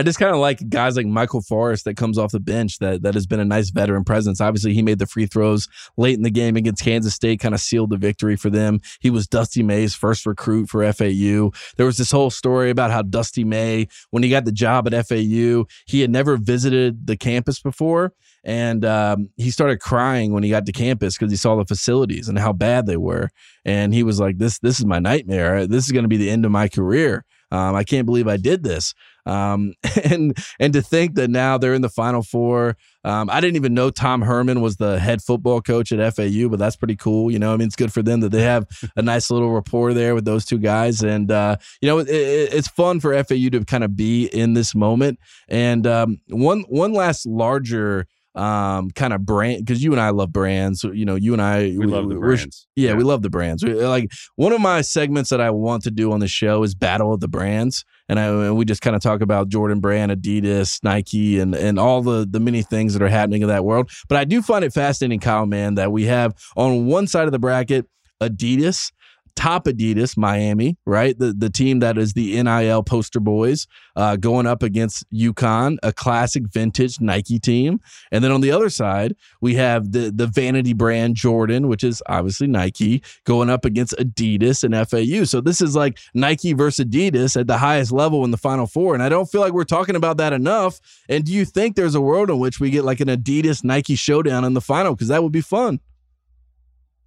I 0.00 0.02
just 0.02 0.18
kind 0.18 0.32
of 0.32 0.40
like 0.40 0.66
guys 0.70 0.96
like 0.96 1.04
Michael 1.04 1.42
Forrest 1.42 1.84
that 1.84 1.98
comes 1.98 2.16
off 2.16 2.32
the 2.32 2.40
bench 2.40 2.78
that 2.78 3.02
that 3.02 3.12
has 3.12 3.26
been 3.26 3.38
a 3.38 3.44
nice 3.44 3.68
veteran 3.68 4.02
presence. 4.02 4.40
Obviously, 4.40 4.72
he 4.72 4.80
made 4.80 4.98
the 4.98 5.04
free 5.04 5.26
throws 5.26 5.68
late 5.98 6.16
in 6.16 6.22
the 6.22 6.30
game 6.30 6.56
against 6.56 6.82
Kansas 6.82 7.14
State, 7.14 7.38
kind 7.38 7.54
of 7.54 7.60
sealed 7.60 7.90
the 7.90 7.98
victory 7.98 8.34
for 8.34 8.48
them. 8.48 8.80
He 9.00 9.10
was 9.10 9.28
Dusty 9.28 9.62
May's 9.62 9.94
first 9.94 10.24
recruit 10.24 10.70
for 10.70 10.90
FAU. 10.90 11.50
There 11.76 11.84
was 11.84 11.98
this 11.98 12.10
whole 12.10 12.30
story 12.30 12.70
about 12.70 12.90
how 12.90 13.02
Dusty 13.02 13.44
May, 13.44 13.88
when 14.08 14.22
he 14.22 14.30
got 14.30 14.46
the 14.46 14.52
job 14.52 14.90
at 14.90 15.06
FAU, 15.06 15.66
he 15.84 16.00
had 16.00 16.08
never 16.08 16.38
visited 16.38 17.06
the 17.06 17.18
campus 17.18 17.60
before. 17.60 18.14
And 18.42 18.86
um, 18.86 19.28
he 19.36 19.50
started 19.50 19.80
crying 19.80 20.32
when 20.32 20.42
he 20.42 20.48
got 20.48 20.64
to 20.64 20.72
campus 20.72 21.18
because 21.18 21.30
he 21.30 21.36
saw 21.36 21.56
the 21.56 21.66
facilities 21.66 22.26
and 22.26 22.38
how 22.38 22.54
bad 22.54 22.86
they 22.86 22.96
were. 22.96 23.28
And 23.66 23.92
he 23.92 24.02
was 24.02 24.18
like, 24.18 24.38
"This, 24.38 24.60
this 24.60 24.78
is 24.78 24.86
my 24.86 24.98
nightmare. 24.98 25.66
This 25.66 25.84
is 25.84 25.92
going 25.92 26.04
to 26.04 26.08
be 26.08 26.16
the 26.16 26.30
end 26.30 26.46
of 26.46 26.50
my 26.50 26.68
career." 26.68 27.26
Um, 27.52 27.74
I 27.74 27.84
can't 27.84 28.06
believe 28.06 28.28
I 28.28 28.36
did 28.36 28.62
this. 28.62 28.94
Um, 29.26 29.74
and 30.04 30.36
and 30.58 30.72
to 30.72 30.82
think 30.82 31.14
that 31.14 31.30
now 31.30 31.58
they're 31.58 31.74
in 31.74 31.82
the 31.82 31.88
Final 31.88 32.22
Four. 32.22 32.76
Um, 33.02 33.30
I 33.30 33.40
didn't 33.40 33.56
even 33.56 33.72
know 33.72 33.90
Tom 33.90 34.20
Herman 34.20 34.60
was 34.60 34.76
the 34.76 34.98
head 34.98 35.22
football 35.22 35.62
coach 35.62 35.90
at 35.90 36.14
FAU, 36.14 36.48
but 36.48 36.58
that's 36.58 36.76
pretty 36.76 36.96
cool. 36.96 37.30
You 37.30 37.38
know, 37.38 37.54
I 37.54 37.56
mean, 37.56 37.66
it's 37.66 37.76
good 37.76 37.92
for 37.92 38.02
them 38.02 38.20
that 38.20 38.30
they 38.30 38.42
have 38.42 38.66
a 38.94 39.02
nice 39.02 39.30
little 39.30 39.50
rapport 39.50 39.94
there 39.94 40.14
with 40.14 40.24
those 40.24 40.44
two 40.44 40.58
guys, 40.58 41.02
and 41.02 41.30
uh, 41.30 41.56
you 41.80 41.88
know, 41.88 41.98
it, 41.98 42.08
it, 42.08 42.52
it's 42.52 42.68
fun 42.68 43.00
for 43.00 43.12
FAU 43.24 43.48
to 43.50 43.64
kind 43.64 43.84
of 43.84 43.96
be 43.96 44.26
in 44.26 44.54
this 44.54 44.74
moment. 44.74 45.18
And 45.48 45.86
um, 45.86 46.20
one 46.28 46.62
one 46.68 46.92
last 46.92 47.26
larger 47.26 48.06
um 48.36 48.92
kind 48.92 49.12
of 49.12 49.26
brand 49.26 49.64
because 49.64 49.82
you 49.82 49.90
and 49.90 50.00
I 50.00 50.10
love 50.10 50.32
brands. 50.32 50.84
You 50.84 51.04
know, 51.04 51.16
you 51.16 51.32
and 51.32 51.42
I 51.42 51.62
we, 51.62 51.78
we 51.78 51.86
love 51.86 52.08
the 52.08 52.14
brands. 52.14 52.66
Yeah, 52.76 52.90
yeah, 52.90 52.96
we 52.96 53.02
love 53.02 53.22
the 53.22 53.30
brands. 53.30 53.62
Like 53.62 54.10
one 54.36 54.52
of 54.52 54.60
my 54.60 54.82
segments 54.82 55.30
that 55.30 55.40
I 55.40 55.50
want 55.50 55.82
to 55.84 55.90
do 55.90 56.12
on 56.12 56.20
the 56.20 56.28
show 56.28 56.62
is 56.62 56.74
Battle 56.74 57.12
of 57.12 57.20
the 57.20 57.28
Brands, 57.28 57.84
and 58.10 58.18
I 58.18 58.50
we 58.50 58.64
just 58.64 58.82
kind 58.82 58.96
of 58.96 59.00
talk 59.00 59.20
about 59.20 59.48
Jordan 59.48 59.78
Brand, 59.78 60.10
Adidas, 60.10 60.82
Nike, 60.82 61.38
and 61.38 61.54
and 61.54 61.78
all 61.78 62.02
the 62.02 62.26
the 62.28 62.40
many 62.40 62.60
things 62.60 62.92
that 62.92 63.02
are 63.02 63.08
happening 63.08 63.42
in 63.42 63.48
that 63.48 63.64
world. 63.64 63.88
But 64.08 64.18
I 64.18 64.24
do 64.24 64.42
find 64.42 64.64
it 64.64 64.72
fascinating, 64.72 65.20
Kyle, 65.20 65.46
man, 65.46 65.76
that 65.76 65.92
we 65.92 66.06
have 66.06 66.34
on 66.56 66.86
one 66.86 67.06
side 67.06 67.26
of 67.26 67.32
the 67.32 67.38
bracket 67.38 67.86
Adidas 68.20 68.90
top 69.36 69.64
Adidas, 69.64 70.16
Miami, 70.16 70.76
right? 70.86 71.18
The 71.18 71.32
the 71.32 71.50
team 71.50 71.80
that 71.80 71.98
is 71.98 72.12
the 72.12 72.42
NIL 72.42 72.82
poster 72.82 73.20
boys, 73.20 73.66
uh, 73.96 74.16
going 74.16 74.46
up 74.46 74.62
against 74.62 75.10
UConn, 75.12 75.78
a 75.82 75.92
classic 75.92 76.44
vintage 76.52 77.00
Nike 77.00 77.38
team. 77.38 77.80
And 78.12 78.22
then 78.22 78.32
on 78.32 78.40
the 78.40 78.50
other 78.50 78.70
side, 78.70 79.14
we 79.40 79.54
have 79.54 79.92
the 79.92 80.10
the 80.14 80.26
vanity 80.26 80.72
brand 80.72 81.16
Jordan, 81.16 81.68
which 81.68 81.84
is 81.84 82.02
obviously 82.06 82.46
Nike, 82.46 83.02
going 83.24 83.50
up 83.50 83.64
against 83.64 83.94
Adidas 83.96 84.64
and 84.64 84.74
FAU. 84.88 85.24
So 85.24 85.40
this 85.40 85.60
is 85.60 85.76
like 85.76 85.98
Nike 86.14 86.52
versus 86.52 86.86
Adidas 86.86 87.38
at 87.38 87.46
the 87.46 87.58
highest 87.58 87.92
level 87.92 88.24
in 88.24 88.30
the 88.30 88.36
Final 88.36 88.66
Four. 88.66 88.94
And 88.94 89.02
I 89.02 89.08
don't 89.08 89.26
feel 89.26 89.40
like 89.40 89.52
we're 89.52 89.64
talking 89.64 89.96
about 89.96 90.16
that 90.18 90.32
enough. 90.32 90.80
And 91.08 91.24
do 91.24 91.32
you 91.32 91.44
think 91.44 91.76
there's 91.76 91.94
a 91.94 92.00
world 92.00 92.30
in 92.30 92.38
which 92.38 92.60
we 92.60 92.70
get 92.70 92.84
like 92.84 93.00
an 93.00 93.08
Adidas 93.08 93.64
Nike 93.64 93.94
showdown 93.94 94.44
in 94.44 94.54
the 94.54 94.60
final? 94.60 94.94
Because 94.94 95.08
that 95.08 95.22
would 95.22 95.32
be 95.32 95.40
fun 95.40 95.80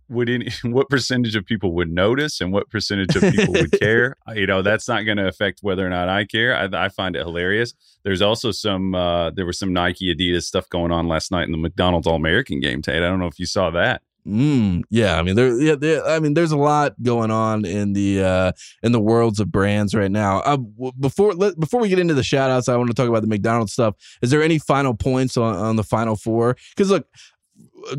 would 0.09 0.29
any, 0.29 0.49
what 0.63 0.89
percentage 0.89 1.35
of 1.35 1.45
people 1.45 1.73
would 1.73 1.91
notice 1.91 2.41
and 2.41 2.51
what 2.51 2.69
percentage 2.69 3.15
of 3.15 3.21
people 3.21 3.53
would 3.53 3.71
care 3.79 4.15
you 4.35 4.45
know 4.45 4.61
that's 4.61 4.87
not 4.87 5.03
going 5.03 5.17
to 5.17 5.27
affect 5.27 5.59
whether 5.61 5.85
or 5.85 5.89
not 5.89 6.09
i 6.09 6.25
care 6.25 6.55
I, 6.55 6.85
I, 6.85 6.89
find 6.89 7.15
it 7.15 7.25
hilarious 7.25 7.73
there's 8.03 8.21
also 8.21 8.51
some 8.51 8.95
uh, 8.95 9.31
there 9.31 9.45
was 9.45 9.59
some 9.59 9.73
nike 9.73 10.13
adidas 10.13 10.43
stuff 10.43 10.69
going 10.69 10.91
on 10.91 11.07
last 11.07 11.31
night 11.31 11.45
in 11.45 11.51
the 11.51 11.57
mcdonald's 11.57 12.07
all-american 12.07 12.59
game 12.59 12.81
tate 12.81 13.03
i 13.03 13.07
don't 13.07 13.19
know 13.19 13.27
if 13.27 13.39
you 13.39 13.45
saw 13.45 13.69
that 13.71 14.01
Mm, 14.25 14.83
yeah, 14.89 15.19
I 15.19 15.21
mean 15.21 15.35
there, 15.35 15.59
yeah, 15.59 15.75
there, 15.75 16.05
I 16.05 16.19
mean 16.19 16.33
there's 16.33 16.53
a 16.53 16.57
lot 16.57 16.93
going 17.03 17.29
on 17.29 17.65
in 17.65 17.91
the 17.91 18.23
uh 18.23 18.51
in 18.81 18.93
the 18.93 18.99
worlds 18.99 19.41
of 19.41 19.51
brands 19.51 19.93
right 19.93 20.11
now. 20.11 20.39
Uh, 20.39 20.57
before 20.97 21.33
let, 21.33 21.59
before 21.59 21.81
we 21.81 21.89
get 21.89 21.99
into 21.99 22.13
the 22.13 22.23
shout 22.23 22.49
outs, 22.49 22.69
I 22.69 22.77
want 22.77 22.89
to 22.89 22.93
talk 22.93 23.09
about 23.09 23.21
the 23.21 23.27
McDonald's 23.27 23.73
stuff. 23.73 23.95
Is 24.21 24.29
there 24.29 24.41
any 24.41 24.59
final 24.59 24.93
points 24.93 25.35
on, 25.35 25.55
on 25.55 25.75
the 25.75 25.83
final 25.83 26.15
four? 26.15 26.55
Because 26.73 26.89
look, 26.89 27.05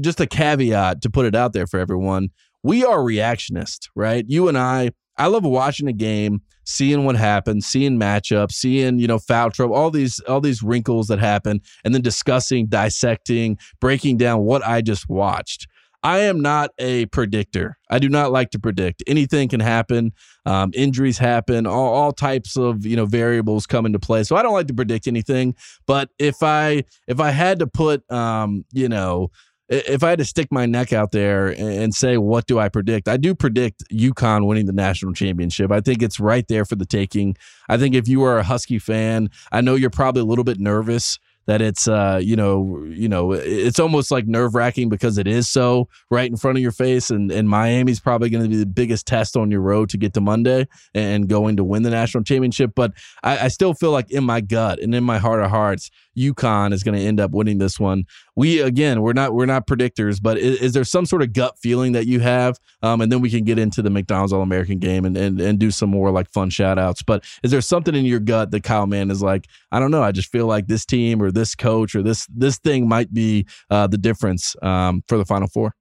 just 0.01 0.21
a 0.21 0.27
caveat 0.27 1.03
to 1.03 1.11
put 1.11 1.27
it 1.27 1.35
out 1.35 1.53
there 1.53 1.67
for 1.67 1.79
everyone. 1.79 2.31
We 2.63 2.85
are 2.85 2.99
reactionist, 2.99 3.89
right? 3.95 4.25
You 4.27 4.49
and 4.49 4.57
I, 4.57 4.91
I 5.17 5.27
love 5.27 5.45
watching 5.45 5.87
a 5.87 5.93
game, 5.93 6.41
seeing 6.65 7.05
what 7.05 7.17
happens, 7.17 7.67
seeing 7.67 7.99
matchups, 7.99 8.53
seeing, 8.53 8.99
you 8.99 9.07
know, 9.07 9.19
foul 9.19 9.51
trouble, 9.51 9.75
all 9.75 9.91
these 9.91 10.19
all 10.21 10.41
these 10.41 10.63
wrinkles 10.63 11.09
that 11.09 11.19
happen 11.19 11.61
and 11.85 11.95
then 11.95 12.03
discussing, 12.03 12.67
dissecting, 12.67 13.59
breaking 13.81 14.17
down 14.17 14.41
what 14.41 14.67
I 14.67 14.81
just 14.81 15.09
watched. 15.09 15.69
I 16.05 16.19
am 16.19 16.43
not 16.43 16.71
a 16.79 17.07
predictor. 17.07 17.79
I 17.89 17.99
do 17.99 18.11
not 18.11 18.31
like 18.31 18.51
to 18.51 18.59
predict. 18.59 19.03
Anything 19.07 19.49
can 19.49 19.61
happen. 19.61 20.13
Um, 20.45 20.71
injuries 20.75 21.17
happen. 21.17 21.67
All, 21.67 21.95
all 21.95 22.13
types 22.13 22.59
of 22.59 22.85
you 22.85 22.95
know 22.95 23.07
variables 23.07 23.67
come 23.67 23.87
into 23.87 23.99
play. 23.99 24.23
So 24.25 24.37
I 24.37 24.43
don't 24.43 24.53
like 24.53 24.69
to 24.69 24.75
predict 24.75 25.07
anything. 25.07 25.55
But 25.87 26.11
if 26.19 26.43
I 26.43 26.85
if 27.09 27.21
I 27.21 27.31
had 27.31 27.59
to 27.61 27.67
put 27.67 28.11
um, 28.13 28.67
you 28.73 28.89
know 28.89 29.31
if 29.69 30.03
I 30.03 30.11
had 30.11 30.19
to 30.19 30.25
stick 30.25 30.49
my 30.51 30.67
neck 30.67 30.93
out 30.93 31.13
there 31.13 31.49
and 31.49 31.95
say, 31.95 32.19
what 32.19 32.47
do 32.47 32.59
I 32.59 32.69
predict? 32.69 33.09
I 33.09 33.17
do 33.17 33.35
predict 33.35 33.85
UConn 33.91 34.47
winning 34.47 34.67
the 34.67 34.73
national 34.73 35.15
championship. 35.15 35.73
I 35.73 35.81
think 35.81 36.03
it's 36.03 36.21
right 36.21 36.47
there 36.49 36.65
for 36.65 36.77
the 36.77 36.85
taking. 36.85 37.37
I 37.69 37.79
think 37.79 37.95
if 37.95 38.07
you 38.07 38.23
are 38.25 38.39
a 38.39 38.43
Husky 38.43 38.79
fan, 38.79 39.31
I 39.53 39.61
know 39.63 39.75
you're 39.75 39.91
probably 39.91 40.23
a 40.23 40.27
little 40.27 40.45
bit 40.45 40.59
nervous 40.59 41.19
that 41.47 41.61
it's 41.61 41.87
uh 41.87 42.19
you 42.23 42.37
know 42.37 42.83
you 42.89 43.09
know 43.09 43.33
it's 43.33 43.79
almost 43.79 44.11
like 44.11 44.27
nerve 44.27 44.55
wracking 44.55 44.89
because 44.89 45.19
it 45.19 45.27
is 45.27 45.49
so 45.49 45.89
right 46.11 46.31
in 46.31 46.37
front 46.37 46.57
of 46.57 46.63
your 46.63 46.73
face 46.73 47.11
and 47.11 47.31
and 47.31 47.49
Miami's 47.49 48.01
probably 48.01 48.31
going 48.31 48.43
to 48.43 48.49
be 48.49 48.57
the 48.57 48.67
biggest 48.67 49.07
test 49.07 49.37
on 49.37 49.51
your 49.51 49.61
road 49.61 49.91
to 49.91 49.99
get 49.99 50.15
to 50.15 50.21
Monday 50.21 50.67
and 50.95 51.29
going 51.29 51.57
to 51.57 51.65
win 51.65 51.83
the 51.83 51.91
national 51.91 52.25
championship 52.25 52.73
but 52.75 52.93
I, 53.23 53.41
I 53.41 53.49
still 53.49 53.75
feel 53.75 53.91
like 53.91 54.11
in 54.11 54.25
my 54.25 54.41
gut 54.41 54.79
and 54.81 54.95
in 54.95 55.05
my 55.05 55.19
heart 55.19 55.43
of 55.43 55.51
hearts 55.51 55.91
UConn 56.17 56.73
is 56.73 56.83
going 56.83 56.97
to 56.97 57.05
end 57.05 57.21
up 57.21 57.33
winning 57.33 57.59
this 57.59 57.79
one. 57.79 58.05
We 58.37 58.61
again 58.61 59.03
we're 59.03 59.13
not 59.13 59.35
we're 59.35 59.47
not 59.47 59.67
predictors 59.67 60.21
but 60.21 60.39
is, 60.39 60.61
is 60.61 60.73
there 60.73 60.85
some 60.85 61.07
sort 61.07 61.23
of 61.23 61.33
gut 61.33 61.59
feeling 61.61 61.93
that 61.93 62.07
you 62.07 62.21
have? 62.21 62.59
Um 62.83 63.01
and 63.01 63.11
then 63.11 63.21
we 63.21 63.31
can 63.31 63.45
get 63.45 63.59
into 63.59 63.83
the 63.83 63.91
McDonald's 63.91 64.33
All 64.33 64.43
American 64.43 64.79
game 64.79 65.05
and, 65.05 65.17
and 65.17 65.41
and 65.41 65.59
do 65.59 65.71
some 65.71 65.91
more 65.91 66.11
like 66.11 66.31
fun 66.31 66.51
shout 66.51 66.79
outs 66.79 67.03
but 67.03 67.25
is 67.43 67.51
there 67.51 67.61
something 67.61 67.95
in 67.95 68.05
your 68.05 68.21
gut 68.21 68.51
that 68.51 68.63
Kyle 68.63 68.87
Mann 68.87 69.11
is 69.11 69.23
like 69.23 69.47
I 69.73 69.79
don't 69.79 69.91
know 69.91 70.03
I 70.03 70.13
just 70.13 70.31
feel 70.31 70.47
like 70.47 70.67
this 70.67 70.85
team 70.85 71.23
or 71.23 71.31
this 71.31 71.55
coach 71.55 71.95
or 71.95 72.03
this 72.03 72.27
this 72.35 72.59
thing 72.59 72.89
might 72.89 73.13
be 73.13 73.47
uh, 73.71 73.87
the 73.87 73.99
difference 73.99 74.57
um, 74.63 75.03
for 75.09 75.19
the 75.19 75.25
Final 75.25 75.49
Four? 75.49 75.75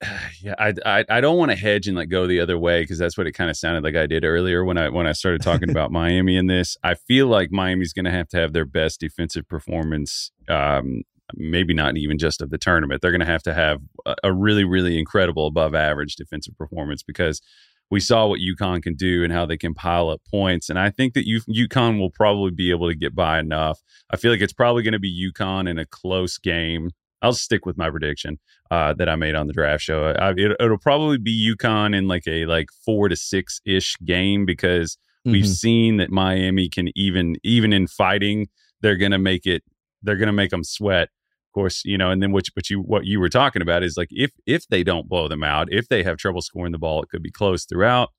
Yeah, 0.40 0.54
I 0.56 0.72
I, 0.86 1.04
I 1.08 1.20
don't 1.20 1.36
want 1.36 1.50
to 1.50 1.56
hedge 1.56 1.88
and 1.88 1.96
like 1.96 2.10
go 2.10 2.28
the 2.28 2.38
other 2.38 2.56
way 2.56 2.82
because 2.82 2.98
that's 2.98 3.18
what 3.18 3.26
it 3.26 3.32
kind 3.32 3.50
of 3.50 3.56
sounded 3.56 3.82
like 3.82 3.96
I 3.96 4.06
did 4.06 4.24
earlier 4.24 4.64
when 4.64 4.78
I 4.78 4.88
when 4.88 5.06
I 5.06 5.12
started 5.12 5.42
talking 5.42 5.68
about 5.70 5.90
Miami 5.90 6.36
in 6.36 6.46
this. 6.46 6.76
I 6.84 6.94
feel 6.94 7.26
like 7.26 7.50
Miami's 7.50 7.92
going 7.92 8.04
to 8.04 8.12
have 8.12 8.28
to 8.28 8.36
have 8.36 8.52
their 8.52 8.64
best 8.64 9.00
defensive 9.00 9.48
performance. 9.48 10.30
Um, 10.48 11.02
maybe 11.34 11.74
not 11.74 11.96
even 11.96 12.18
just 12.18 12.40
of 12.40 12.50
the 12.50 12.58
tournament. 12.58 13.02
They're 13.02 13.10
going 13.10 13.20
to 13.20 13.26
have 13.26 13.42
to 13.42 13.54
have 13.54 13.80
a, 14.06 14.14
a 14.24 14.32
really 14.32 14.64
really 14.64 14.96
incredible 14.96 15.48
above 15.48 15.74
average 15.74 16.14
defensive 16.14 16.56
performance 16.56 17.02
because 17.02 17.42
we 17.90 18.00
saw 18.00 18.26
what 18.26 18.40
UConn 18.40 18.82
can 18.82 18.94
do 18.94 19.24
and 19.24 19.32
how 19.32 19.46
they 19.46 19.56
can 19.56 19.74
pile 19.74 20.10
up 20.10 20.20
points. 20.30 20.68
And 20.68 20.78
I 20.78 20.90
think 20.90 21.14
that 21.14 21.26
U- 21.26 21.40
UConn 21.48 21.98
will 21.98 22.10
probably 22.10 22.50
be 22.50 22.70
able 22.70 22.88
to 22.88 22.94
get 22.94 23.14
by 23.14 23.38
enough. 23.38 23.80
I 24.10 24.16
feel 24.16 24.30
like 24.30 24.42
it's 24.42 24.52
probably 24.52 24.82
going 24.82 24.92
to 24.92 24.98
be 24.98 25.32
UConn 25.32 25.68
in 25.68 25.78
a 25.78 25.86
close 25.86 26.38
game. 26.38 26.90
I'll 27.22 27.32
stick 27.32 27.66
with 27.66 27.76
my 27.76 27.90
prediction 27.90 28.38
uh, 28.70 28.94
that 28.94 29.08
I 29.08 29.16
made 29.16 29.34
on 29.34 29.46
the 29.46 29.52
draft 29.52 29.82
show. 29.82 30.14
I, 30.18 30.32
it, 30.36 30.56
will 30.60 30.78
probably 30.78 31.18
be 31.18 31.54
UConn 31.54 31.96
in 31.96 32.06
like 32.06 32.26
a 32.26 32.46
like 32.46 32.68
four 32.84 33.08
to 33.08 33.16
six 33.16 33.60
ish 33.66 33.96
game 34.04 34.46
because 34.46 34.96
mm-hmm. 35.26 35.32
we've 35.32 35.48
seen 35.48 35.96
that 35.96 36.10
Miami 36.10 36.68
can 36.68 36.90
even 36.94 37.36
even 37.42 37.72
in 37.72 37.86
fighting 37.86 38.48
they're 38.80 38.96
going 38.96 39.12
to 39.12 39.18
make 39.18 39.46
it 39.46 39.62
they're 40.02 40.16
going 40.16 40.28
to 40.28 40.32
make 40.32 40.50
them 40.50 40.64
sweat 40.64 41.08
Of 41.48 41.52
course, 41.54 41.82
you 41.84 41.98
know, 41.98 42.10
and 42.10 42.22
then 42.22 42.32
what, 42.32 42.46
what 42.54 42.70
you 42.70 42.80
what 42.80 43.04
you 43.04 43.20
were 43.20 43.28
talking 43.28 43.62
about 43.62 43.82
is 43.82 43.96
like 43.96 44.08
if 44.10 44.30
if 44.46 44.66
they 44.68 44.84
don't 44.84 45.08
blow 45.08 45.28
them 45.28 45.42
out, 45.42 45.68
if 45.70 45.88
they 45.88 46.02
have 46.02 46.16
trouble 46.18 46.42
scoring 46.42 46.72
the 46.72 46.78
ball, 46.78 47.02
it 47.02 47.08
could 47.08 47.22
be 47.22 47.30
close 47.30 47.64
throughout. 47.64 48.10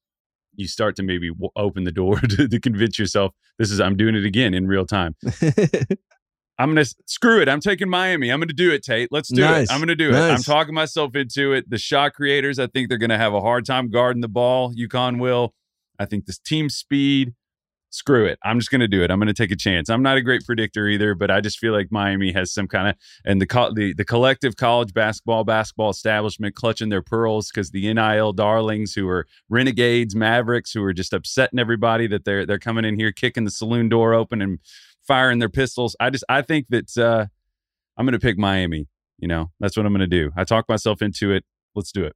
You 0.55 0.67
start 0.67 0.95
to 0.97 1.03
maybe 1.03 1.29
w- 1.29 1.51
open 1.55 1.85
the 1.85 1.91
door 1.91 2.19
to, 2.31 2.47
to 2.47 2.59
convince 2.59 2.99
yourself 2.99 3.33
this 3.57 3.71
is 3.71 3.79
I'm 3.79 3.95
doing 3.95 4.15
it 4.15 4.25
again 4.25 4.53
in 4.53 4.67
real 4.67 4.85
time. 4.85 5.15
I'm 6.59 6.69
gonna 6.69 6.85
screw 7.05 7.41
it. 7.41 7.47
I'm 7.49 7.61
taking 7.61 7.89
Miami. 7.89 8.31
I'm 8.31 8.39
gonna 8.39 8.53
do 8.53 8.71
it, 8.71 8.83
Tate. 8.83 9.11
Let's 9.11 9.29
do 9.29 9.41
nice. 9.41 9.69
it. 9.69 9.73
I'm 9.73 9.79
gonna 9.79 9.95
do 9.95 10.11
nice. 10.11 10.29
it. 10.29 10.33
I'm 10.33 10.43
talking 10.43 10.75
myself 10.75 11.15
into 11.15 11.53
it. 11.53 11.69
The 11.69 11.77
shot 11.77 12.13
creators, 12.13 12.59
I 12.59 12.67
think 12.67 12.89
they're 12.89 12.97
gonna 12.97 13.17
have 13.17 13.33
a 13.33 13.41
hard 13.41 13.65
time 13.65 13.89
guarding 13.89 14.21
the 14.21 14.27
ball. 14.27 14.73
UConn 14.75 15.19
will. 15.19 15.53
I 15.97 16.05
think 16.05 16.25
this 16.25 16.37
team 16.37 16.69
speed, 16.69 17.33
screw 17.91 18.25
it. 18.25 18.39
I'm 18.43 18.59
just 18.59 18.71
going 18.71 18.81
to 18.81 18.87
do 18.87 19.03
it. 19.03 19.11
I'm 19.11 19.19
going 19.19 19.27
to 19.27 19.33
take 19.33 19.51
a 19.51 19.55
chance. 19.55 19.89
I'm 19.89 20.03
not 20.03 20.17
a 20.17 20.21
great 20.21 20.45
predictor 20.45 20.87
either, 20.87 21.15
but 21.15 21.31
I 21.31 21.41
just 21.41 21.59
feel 21.59 21.73
like 21.73 21.91
Miami 21.91 22.31
has 22.31 22.53
some 22.53 22.67
kind 22.67 22.89
of 22.89 22.95
and 23.25 23.41
the 23.41 23.47
co- 23.47 23.73
the 23.73 23.93
the 23.93 24.05
collective 24.05 24.55
college 24.55 24.93
basketball 24.93 25.43
basketball 25.43 25.89
establishment 25.89 26.55
clutching 26.55 26.89
their 26.89 27.01
pearls 27.01 27.49
because 27.49 27.71
the 27.71 27.91
NIL 27.93 28.33
darlings 28.33 28.93
who 28.93 29.07
are 29.07 29.27
renegades, 29.49 30.15
mavericks 30.15 30.71
who 30.71 30.83
are 30.83 30.93
just 30.93 31.13
upsetting 31.13 31.59
everybody 31.59 32.07
that 32.07 32.25
they're 32.25 32.45
they're 32.45 32.59
coming 32.59 32.85
in 32.85 32.97
here 32.99 33.11
kicking 33.11 33.45
the 33.45 33.51
saloon 33.51 33.89
door 33.89 34.13
open 34.13 34.41
and 34.41 34.59
firing 35.09 35.39
their 35.39 35.49
pistols. 35.49 35.95
I 35.99 36.11
just 36.11 36.23
I 36.29 36.43
think 36.43 36.67
that 36.69 36.95
uh, 36.97 37.25
I'm 37.97 38.05
going 38.05 38.13
to 38.13 38.19
pick 38.19 38.37
Miami. 38.37 38.87
You 39.17 39.27
know, 39.27 39.51
that's 39.59 39.75
what 39.75 39.85
I'm 39.85 39.91
going 39.91 40.07
to 40.07 40.07
do. 40.07 40.31
I 40.37 40.45
talk 40.45 40.69
myself 40.69 41.01
into 41.01 41.33
it. 41.33 41.43
Let's 41.75 41.91
do 41.91 42.05
it. 42.05 42.15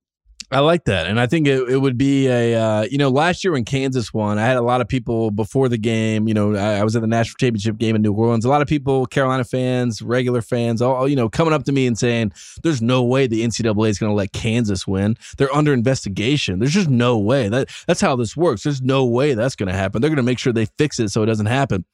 I 0.52 0.60
like 0.60 0.84
that. 0.86 1.08
And 1.08 1.20
I 1.20 1.26
think 1.26 1.48
it, 1.48 1.68
it 1.68 1.78
would 1.78 1.98
be 1.98 2.28
a, 2.28 2.54
uh, 2.54 2.82
you 2.84 2.98
know, 3.00 3.10
last 3.10 3.44
year 3.44 3.54
when 3.54 3.66
Kansas 3.66 4.14
won, 4.14 4.38
I 4.38 4.46
had 4.46 4.56
a 4.56 4.62
lot 4.62 4.82
of 4.82 4.88
people 4.88 5.32
before 5.32 5.68
the 5.68 5.80
game, 5.80 6.28
you 6.28 6.34
know, 6.34 6.56
I, 6.56 6.80
I, 6.80 6.84
was 6.84 6.96
at 6.96 7.02
the 7.02 7.08
national 7.08 7.36
championship 7.40 7.78
game 7.78 7.96
in 7.96 8.04
New 8.04 8.14
Orleans. 8.14 8.46
A 8.46 8.50
lot 8.50 8.62
of 8.62 8.68
people, 8.68 9.08
Carolina 9.08 9.46
fans, 9.46 10.02
regular 10.02 10.44
fans, 10.44 10.82
all, 10.82 11.08
you 11.08 11.16
know, 11.16 11.28
coming 11.28 11.54
up 11.54 11.64
to 11.64 11.72
me 11.72 11.88
and 11.88 11.98
saying, 11.98 12.34
there's 12.62 12.84
no 12.84 13.04
way 13.04 13.26
the 13.26 13.44
NCAA 13.44 13.90
is 13.90 13.98
going 13.98 14.12
to 14.12 14.16
let 14.16 14.32
Kansas 14.32 14.86
win. 14.86 15.18
They're 15.38 15.54
under 15.54 15.74
investigation. 15.74 16.60
There's 16.60 16.74
just 16.74 16.90
no 16.90 17.18
way. 17.18 17.50
That 17.50 17.70
That's 17.88 18.02
how 18.02 18.16
this 18.16 18.38
works. 18.38 18.64
There's 18.64 18.82
no 18.82 19.06
way 19.06 19.34
that's 19.34 19.56
going 19.56 19.70
to 19.70 19.76
happen. 19.76 20.02
They're 20.02 20.10
going 20.10 20.18
to 20.18 20.24
make 20.24 20.40
sure 20.40 20.54
they 20.54 20.68
fix 20.78 21.00
it 21.00 21.10
so 21.10 21.24
it 21.24 21.28
doesn't 21.28 21.48
happen. 21.48 21.86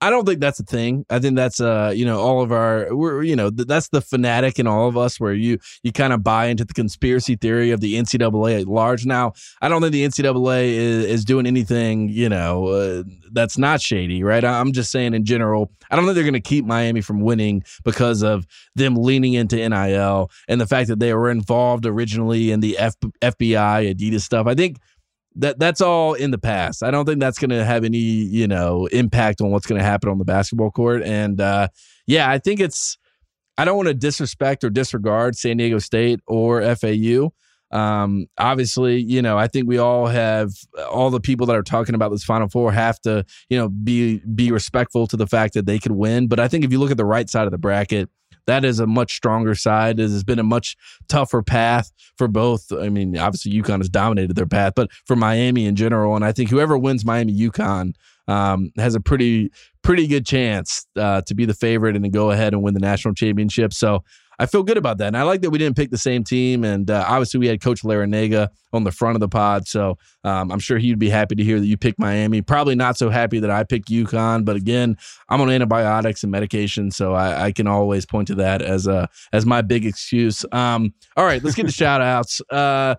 I 0.00 0.10
don't 0.10 0.24
think 0.24 0.40
that's 0.40 0.60
a 0.60 0.64
thing. 0.64 1.04
I 1.10 1.18
think 1.18 1.34
that's 1.34 1.60
uh, 1.60 1.92
you 1.94 2.04
know, 2.04 2.20
all 2.20 2.40
of 2.40 2.52
our 2.52 2.94
we're 2.94 3.22
you 3.22 3.34
know, 3.34 3.50
th- 3.50 3.66
that's 3.66 3.88
the 3.88 4.00
fanatic 4.00 4.58
in 4.58 4.66
all 4.66 4.88
of 4.88 4.96
us 4.96 5.18
where 5.18 5.34
you 5.34 5.58
you 5.82 5.92
kind 5.92 6.12
of 6.12 6.22
buy 6.22 6.46
into 6.46 6.64
the 6.64 6.72
conspiracy 6.72 7.34
theory 7.34 7.72
of 7.72 7.80
the 7.80 7.94
NCAA 7.94 8.60
at 8.60 8.68
large. 8.68 9.06
Now, 9.06 9.32
I 9.60 9.68
don't 9.68 9.80
think 9.80 9.92
the 9.92 10.04
NCAA 10.04 10.66
is, 10.66 11.04
is 11.04 11.24
doing 11.24 11.46
anything, 11.46 12.08
you 12.08 12.28
know, 12.28 12.68
uh, 12.68 13.02
that's 13.32 13.58
not 13.58 13.80
shady, 13.80 14.22
right? 14.22 14.44
I'm 14.44 14.72
just 14.72 14.92
saying 14.92 15.14
in 15.14 15.24
general, 15.24 15.72
I 15.90 15.96
don't 15.96 16.04
think 16.04 16.14
they're 16.14 16.24
going 16.24 16.34
to 16.34 16.40
keep 16.40 16.64
Miami 16.64 17.00
from 17.00 17.20
winning 17.20 17.64
because 17.84 18.22
of 18.22 18.46
them 18.76 18.94
leaning 18.94 19.34
into 19.34 19.56
NIL 19.56 20.30
and 20.46 20.60
the 20.60 20.66
fact 20.66 20.88
that 20.88 21.00
they 21.00 21.12
were 21.12 21.30
involved 21.30 21.86
originally 21.86 22.52
in 22.52 22.60
the 22.60 22.78
F- 22.78 22.94
FBI 23.20 23.94
Adidas 23.94 24.20
stuff. 24.20 24.46
I 24.46 24.54
think 24.54 24.78
that 25.36 25.58
that's 25.58 25.80
all 25.80 26.14
in 26.14 26.30
the 26.30 26.38
past. 26.38 26.82
I 26.82 26.90
don't 26.90 27.04
think 27.06 27.20
that's 27.20 27.38
going 27.38 27.50
to 27.50 27.64
have 27.64 27.84
any, 27.84 27.98
you 27.98 28.48
know, 28.48 28.86
impact 28.86 29.40
on 29.40 29.50
what's 29.50 29.66
going 29.66 29.78
to 29.80 29.84
happen 29.84 30.10
on 30.10 30.18
the 30.18 30.24
basketball 30.24 30.70
court. 30.70 31.02
And 31.02 31.40
uh, 31.40 31.68
yeah, 32.06 32.30
I 32.30 32.38
think 32.38 32.60
it's. 32.60 32.98
I 33.56 33.64
don't 33.64 33.76
want 33.76 33.88
to 33.88 33.94
disrespect 33.94 34.62
or 34.62 34.70
disregard 34.70 35.34
San 35.34 35.56
Diego 35.56 35.80
State 35.80 36.20
or 36.28 36.62
FAU. 36.76 37.30
Um, 37.70 38.26
obviously, 38.38 38.98
you 39.02 39.20
know, 39.20 39.36
I 39.36 39.48
think 39.48 39.68
we 39.68 39.78
all 39.78 40.06
have 40.06 40.52
all 40.90 41.10
the 41.10 41.20
people 41.20 41.46
that 41.46 41.56
are 41.56 41.62
talking 41.62 41.94
about 41.94 42.10
this 42.10 42.24
Final 42.24 42.48
Four 42.48 42.72
have 42.72 43.00
to, 43.00 43.24
you 43.48 43.58
know, 43.58 43.68
be 43.68 44.22
be 44.34 44.52
respectful 44.52 45.06
to 45.08 45.16
the 45.16 45.26
fact 45.26 45.54
that 45.54 45.66
they 45.66 45.78
could 45.78 45.92
win. 45.92 46.28
But 46.28 46.40
I 46.40 46.48
think 46.48 46.64
if 46.64 46.72
you 46.72 46.78
look 46.78 46.90
at 46.90 46.96
the 46.96 47.04
right 47.04 47.28
side 47.28 47.46
of 47.46 47.50
the 47.50 47.58
bracket, 47.58 48.08
that 48.48 48.64
is 48.64 48.80
a 48.80 48.86
much 48.86 49.14
stronger 49.14 49.54
side. 49.54 50.00
It 50.00 50.04
has 50.04 50.24
been 50.24 50.38
a 50.38 50.42
much 50.42 50.74
tougher 51.06 51.42
path 51.42 51.92
for 52.16 52.28
both. 52.28 52.72
I 52.72 52.88
mean, 52.88 53.16
obviously 53.16 53.52
UConn 53.52 53.78
has 53.78 53.90
dominated 53.90 54.36
their 54.36 54.46
path, 54.46 54.72
but 54.74 54.90
for 55.04 55.14
Miami 55.16 55.66
in 55.66 55.76
general, 55.76 56.16
and 56.16 56.24
I 56.24 56.32
think 56.32 56.48
whoever 56.48 56.78
wins 56.78 57.04
Miami 57.04 57.38
UConn 57.38 57.92
um, 58.26 58.72
has 58.78 58.94
a 58.94 59.00
pretty 59.00 59.50
pretty 59.82 60.06
good 60.06 60.24
chance 60.24 60.86
uh, 60.96 61.20
to 61.22 61.34
be 61.34 61.44
the 61.44 61.54
favorite 61.54 61.94
and 61.94 62.04
to 62.06 62.10
go 62.10 62.30
ahead 62.30 62.54
and 62.54 62.62
win 62.62 62.72
the 62.72 62.80
national 62.80 63.12
championship. 63.12 63.74
So 63.74 64.02
I 64.38 64.46
feel 64.46 64.62
good 64.62 64.76
about 64.76 64.98
that. 64.98 65.08
And 65.08 65.16
I 65.16 65.22
like 65.22 65.40
that 65.42 65.50
we 65.50 65.58
didn't 65.58 65.76
pick 65.76 65.90
the 65.90 65.98
same 65.98 66.22
team. 66.22 66.64
And 66.64 66.90
uh, 66.90 67.04
obviously, 67.06 67.40
we 67.40 67.46
had 67.46 67.60
Coach 67.60 67.82
Larrañaga 67.82 68.48
on 68.72 68.84
the 68.84 68.92
front 68.92 69.16
of 69.16 69.20
the 69.20 69.28
pod. 69.28 69.66
So 69.66 69.98
um, 70.24 70.52
I'm 70.52 70.58
sure 70.58 70.78
he'd 70.78 70.98
be 70.98 71.08
happy 71.08 71.34
to 71.34 71.44
hear 71.44 71.58
that 71.58 71.66
you 71.66 71.76
picked 71.76 71.98
Miami. 71.98 72.42
Probably 72.42 72.74
not 72.74 72.96
so 72.96 73.10
happy 73.10 73.40
that 73.40 73.50
I 73.50 73.64
picked 73.64 73.88
UConn. 73.88 74.44
But 74.44 74.56
again, 74.56 74.96
I'm 75.28 75.40
on 75.40 75.50
antibiotics 75.50 76.22
and 76.22 76.30
medication. 76.30 76.90
So 76.90 77.14
I, 77.14 77.46
I 77.46 77.52
can 77.52 77.66
always 77.66 78.06
point 78.06 78.28
to 78.28 78.34
that 78.36 78.62
as 78.62 78.86
a 78.86 79.08
as 79.32 79.44
my 79.44 79.62
big 79.62 79.84
excuse. 79.84 80.44
Um, 80.52 80.94
all 81.16 81.24
right, 81.24 81.42
let's 81.42 81.56
get 81.56 81.66
the 81.66 81.72
shout 81.78 82.00
outs. 82.00 82.40
Uh, 82.50 82.94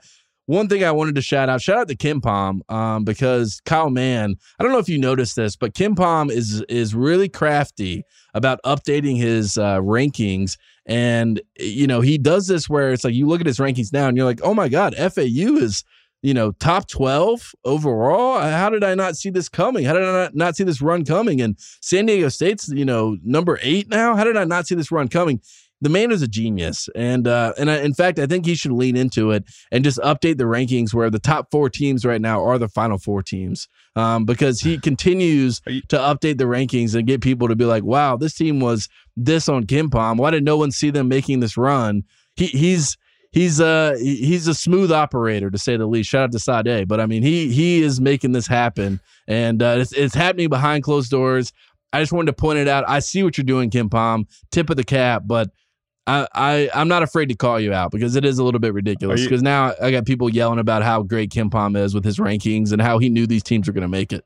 one 0.50 0.68
thing 0.68 0.84
I 0.84 0.92
wanted 0.92 1.14
to 1.14 1.22
shout 1.22 1.48
out, 1.48 1.62
shout 1.62 1.78
out 1.78 1.88
to 1.90 1.96
KenPom, 1.96 2.62
um, 2.72 3.04
because 3.04 3.62
Kyle 3.66 3.92
Mann, 3.92 4.36
I 4.58 4.64
don't 4.64 4.72
know 4.72 4.80
if 4.80 4.90
you 4.90 4.98
noticed 4.98 5.36
this, 5.36 5.56
but 5.56 5.76
KenPom 5.76 6.32
is 6.32 6.64
is 6.64 6.96
really 6.96 7.30
crafty 7.30 8.04
about 8.34 8.60
updating 8.66 9.16
his 9.16 9.60
uh, 9.60 9.78
rankings. 9.78 10.58
And, 10.88 11.40
you 11.60 11.86
know, 11.86 12.02
he 12.02 12.18
does 12.18 12.48
this 12.48 12.68
where 12.68 12.92
it's 12.92 13.04
like 13.04 13.14
you 13.14 13.28
look 13.28 13.42
at 13.42 13.46
his 13.46 13.60
rankings 13.60 13.94
now 13.94 14.08
and 14.08 14.18
you're 14.18 14.26
like, 14.26 14.42
oh 14.42 14.56
my 14.56 14.70
God, 14.70 14.96
FAU 14.96 15.58
is, 15.58 15.84
you 16.24 16.34
know, 16.34 16.52
top 16.54 16.88
12 16.88 17.54
overall. 17.64 18.40
How 18.40 18.72
did 18.72 18.84
I 18.84 18.96
not 18.96 19.18
see 19.18 19.30
this 19.30 19.50
coming? 19.50 19.86
How 19.86 19.94
did 19.94 20.02
I 20.02 20.12
not, 20.12 20.36
not 20.36 20.56
see 20.56 20.64
this 20.64 20.82
run 20.82 21.06
coming? 21.06 21.42
And 21.42 21.58
San 21.60 22.08
Diego 22.08 22.28
State's, 22.30 22.70
you 22.70 22.86
know, 22.86 23.18
number 23.24 23.60
eight 23.62 23.88
now. 23.88 24.16
How 24.16 24.24
did 24.24 24.36
I 24.36 24.46
not 24.46 24.66
see 24.66 24.74
this 24.74 24.92
run 24.92 25.10
coming? 25.10 25.42
The 25.82 25.90
man 25.90 26.12
is 26.12 26.22
a 26.22 26.28
genius, 26.28 26.90
and 26.94 27.28
uh, 27.28 27.54
and 27.58 27.72
I, 27.72 27.78
in 27.80 27.94
fact, 27.94 28.20
I 28.20 28.26
think 28.26 28.46
he 28.46 28.56
should 28.56 28.72
lean 28.74 28.98
into 28.98 29.32
it 29.32 29.46
and 29.72 29.84
just 29.84 29.98
update 30.00 30.38
the 30.38 30.44
rankings 30.44 30.94
where 30.94 31.10
the 31.10 31.20
top 31.20 31.50
four 31.52 31.70
teams 31.70 32.06
right 32.06 32.20
now 32.20 32.44
are 32.44 32.58
the 32.58 32.68
final 32.68 32.98
four 32.98 33.24
teams, 33.24 33.68
um, 33.96 34.26
because 34.26 34.60
he 34.60 34.78
continues 34.90 35.62
you- 35.68 35.82
to 35.90 35.98
update 35.98 36.38
the 36.38 36.46
rankings 36.46 36.96
and 36.96 37.08
get 37.08 37.22
people 37.22 37.48
to 37.48 37.56
be 37.56 37.66
like, 37.66 37.84
"Wow, 37.84 38.18
this 38.18 38.34
team 38.36 38.60
was 38.60 38.90
this 39.16 39.48
on 39.48 39.66
KenPom. 39.66 40.18
Why 40.18 40.32
did 40.32 40.44
no 40.44 40.58
one 40.58 40.72
see 40.72 40.90
them 40.90 41.08
making 41.08 41.40
this 41.40 41.56
run?" 41.56 42.04
He 42.36 42.48
he's 42.48 42.98
he's 43.32 43.62
uh 43.62 43.96
he's 44.00 44.48
a 44.48 44.54
smooth 44.54 44.92
operator 44.92 45.50
to 45.50 45.58
say 45.58 45.78
the 45.78 45.86
least. 45.88 46.10
Shout 46.10 46.24
out 46.24 46.32
to 46.34 46.40
Sade, 46.40 46.88
but 46.88 47.00
I 47.00 47.06
mean 47.06 47.24
he 47.24 47.52
he 47.54 47.82
is 47.82 48.02
making 48.02 48.34
this 48.34 48.48
happen, 48.48 49.00
and 49.28 49.62
uh, 49.64 49.78
it's 49.80 49.94
it's 49.94 50.16
happening 50.16 50.50
behind 50.50 50.84
closed 50.84 51.10
doors. 51.10 51.54
I 51.92 52.02
just 52.02 52.12
wanted 52.12 52.28
to 52.28 52.34
point 52.34 52.60
it 52.60 52.68
out. 52.68 52.84
I 52.88 53.00
see 53.00 53.24
what 53.24 53.38
you're 53.38 53.46
doing, 53.46 53.70
KenPom. 53.72 54.26
Tip 54.52 54.70
of 54.70 54.76
the 54.78 54.84
cap, 54.84 55.24
but 55.26 55.50
I, 56.10 56.28
I 56.34 56.70
I'm 56.74 56.88
not 56.88 57.04
afraid 57.04 57.30
to 57.30 57.36
call 57.36 57.60
you 57.60 57.72
out 57.72 57.92
because 57.92 58.16
it 58.16 58.26
is 58.26 58.40
a 58.40 58.44
little 58.44 58.60
bit 58.60 58.74
ridiculous. 58.74 59.22
Because 59.24 59.44
now 59.44 59.74
I 59.82 59.92
got 59.92 60.06
people 60.06 60.30
yelling 60.30 60.60
about 60.60 60.82
how 60.82 61.04
great 61.04 61.30
KenPom 61.32 61.78
is 61.78 61.94
with 61.94 62.04
his 62.04 62.18
rankings 62.18 62.72
and 62.72 62.82
how 62.82 62.98
he 62.98 63.10
knew 63.10 63.28
these 63.28 63.44
teams 63.44 63.68
were 63.68 63.74
going 63.74 63.84
to 63.84 63.88
make 63.88 64.12
it. 64.12 64.26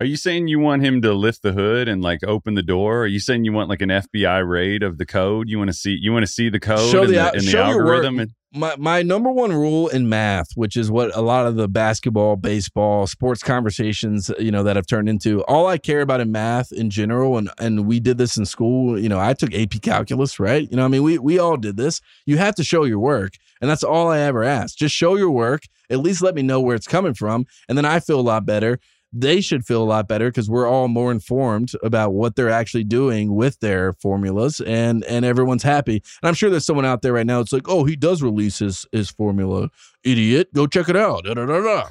Are 0.00 0.06
you 0.06 0.16
saying 0.16 0.48
you 0.48 0.58
want 0.58 0.82
him 0.84 1.00
to 1.02 1.12
lift 1.12 1.42
the 1.42 1.52
hood 1.52 1.88
and 1.88 2.02
like 2.02 2.24
open 2.24 2.54
the 2.54 2.62
door? 2.62 3.02
Are 3.02 3.06
you 3.06 3.20
saying 3.20 3.44
you 3.44 3.52
want 3.52 3.68
like 3.68 3.82
an 3.82 3.90
FBI 3.90 4.48
raid 4.48 4.82
of 4.82 4.98
the 4.98 5.06
code? 5.06 5.48
You 5.48 5.58
want 5.58 5.68
to 5.68 5.74
see 5.74 5.96
you 6.00 6.12
want 6.12 6.24
to 6.24 6.32
see 6.32 6.48
the 6.48 6.58
code 6.58 6.90
show 6.90 7.06
the, 7.06 7.12
the, 7.12 7.32
and 7.34 7.42
the 7.42 7.58
algorithm? 7.58 8.18
And- 8.18 8.32
my 8.54 8.76
my 8.76 9.02
number 9.02 9.30
one 9.30 9.52
rule 9.52 9.88
in 9.88 10.08
math, 10.08 10.52
which 10.54 10.76
is 10.76 10.90
what 10.90 11.14
a 11.16 11.20
lot 11.20 11.46
of 11.46 11.56
the 11.56 11.68
basketball, 11.68 12.36
baseball, 12.36 13.06
sports 13.06 13.42
conversations, 13.42 14.30
you 14.38 14.50
know, 14.50 14.62
that 14.62 14.76
have 14.76 14.86
turned 14.86 15.08
into. 15.08 15.42
All 15.44 15.66
I 15.66 15.78
care 15.78 16.02
about 16.02 16.20
in 16.20 16.30
math 16.30 16.70
in 16.72 16.90
general, 16.90 17.38
and 17.38 17.50
and 17.58 17.86
we 17.86 17.98
did 18.00 18.18
this 18.18 18.36
in 18.36 18.44
school. 18.44 18.98
You 18.98 19.08
know, 19.08 19.18
I 19.18 19.32
took 19.34 19.54
AP 19.54 19.80
calculus, 19.82 20.38
right? 20.38 20.70
You 20.70 20.76
know, 20.76 20.84
I 20.84 20.88
mean, 20.88 21.02
we 21.02 21.18
we 21.18 21.38
all 21.38 21.56
did 21.56 21.76
this. 21.76 22.00
You 22.26 22.36
have 22.38 22.54
to 22.56 22.64
show 22.64 22.84
your 22.84 22.98
work, 22.98 23.34
and 23.60 23.70
that's 23.70 23.84
all 23.84 24.08
I 24.08 24.20
ever 24.20 24.44
ask. 24.44 24.76
Just 24.76 24.94
show 24.94 25.16
your 25.16 25.30
work. 25.30 25.62
At 25.88 26.00
least 26.00 26.22
let 26.22 26.34
me 26.34 26.42
know 26.42 26.60
where 26.60 26.76
it's 26.76 26.86
coming 26.86 27.14
from, 27.14 27.46
and 27.68 27.78
then 27.78 27.84
I 27.84 28.00
feel 28.00 28.20
a 28.20 28.22
lot 28.22 28.44
better 28.44 28.78
they 29.12 29.40
should 29.40 29.66
feel 29.66 29.82
a 29.82 29.84
lot 29.84 30.08
better 30.08 30.28
because 30.28 30.48
we're 30.48 30.66
all 30.66 30.88
more 30.88 31.12
informed 31.12 31.72
about 31.82 32.14
what 32.14 32.34
they're 32.34 32.50
actually 32.50 32.84
doing 32.84 33.34
with 33.34 33.60
their 33.60 33.92
formulas 33.94 34.60
and 34.60 35.04
and 35.04 35.24
everyone's 35.24 35.62
happy. 35.62 35.96
And 36.22 36.28
i'm 36.28 36.34
sure 36.34 36.50
there's 36.50 36.66
someone 36.66 36.86
out 36.86 37.02
there 37.02 37.12
right 37.12 37.26
now 37.26 37.40
it's 37.40 37.52
like 37.52 37.68
oh 37.68 37.84
he 37.84 37.96
does 37.96 38.22
release 38.22 38.58
his 38.58 38.86
his 38.92 39.10
formula. 39.10 39.68
Idiot. 40.04 40.52
Go 40.54 40.66
check 40.66 40.88
it 40.88 40.96
out. 40.96 41.24
Da, 41.24 41.34
da, 41.34 41.46
da, 41.46 41.84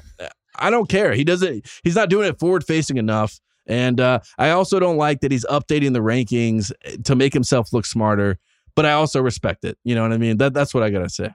i 0.56 0.70
don't 0.70 0.88
care. 0.88 1.14
He 1.14 1.24
doesn't 1.24 1.66
he's 1.84 1.96
not 1.96 2.10
doing 2.10 2.28
it 2.28 2.38
forward 2.38 2.64
facing 2.64 2.96
enough. 2.96 3.40
And 3.66 4.00
uh, 4.00 4.20
i 4.38 4.50
also 4.50 4.80
don't 4.80 4.96
like 4.96 5.20
that 5.20 5.30
he's 5.30 5.46
updating 5.46 5.92
the 5.92 6.00
rankings 6.00 6.72
to 7.04 7.14
make 7.14 7.32
himself 7.32 7.72
look 7.72 7.86
smarter 7.86 8.38
but 8.74 8.86
i 8.86 8.92
also 8.92 9.20
respect 9.20 9.64
it. 9.64 9.78
You 9.84 9.94
know 9.94 10.02
what 10.02 10.12
i 10.12 10.18
mean? 10.18 10.38
That, 10.38 10.54
that's 10.54 10.74
what 10.74 10.82
i 10.82 10.90
gotta 10.90 11.10
say 11.10 11.30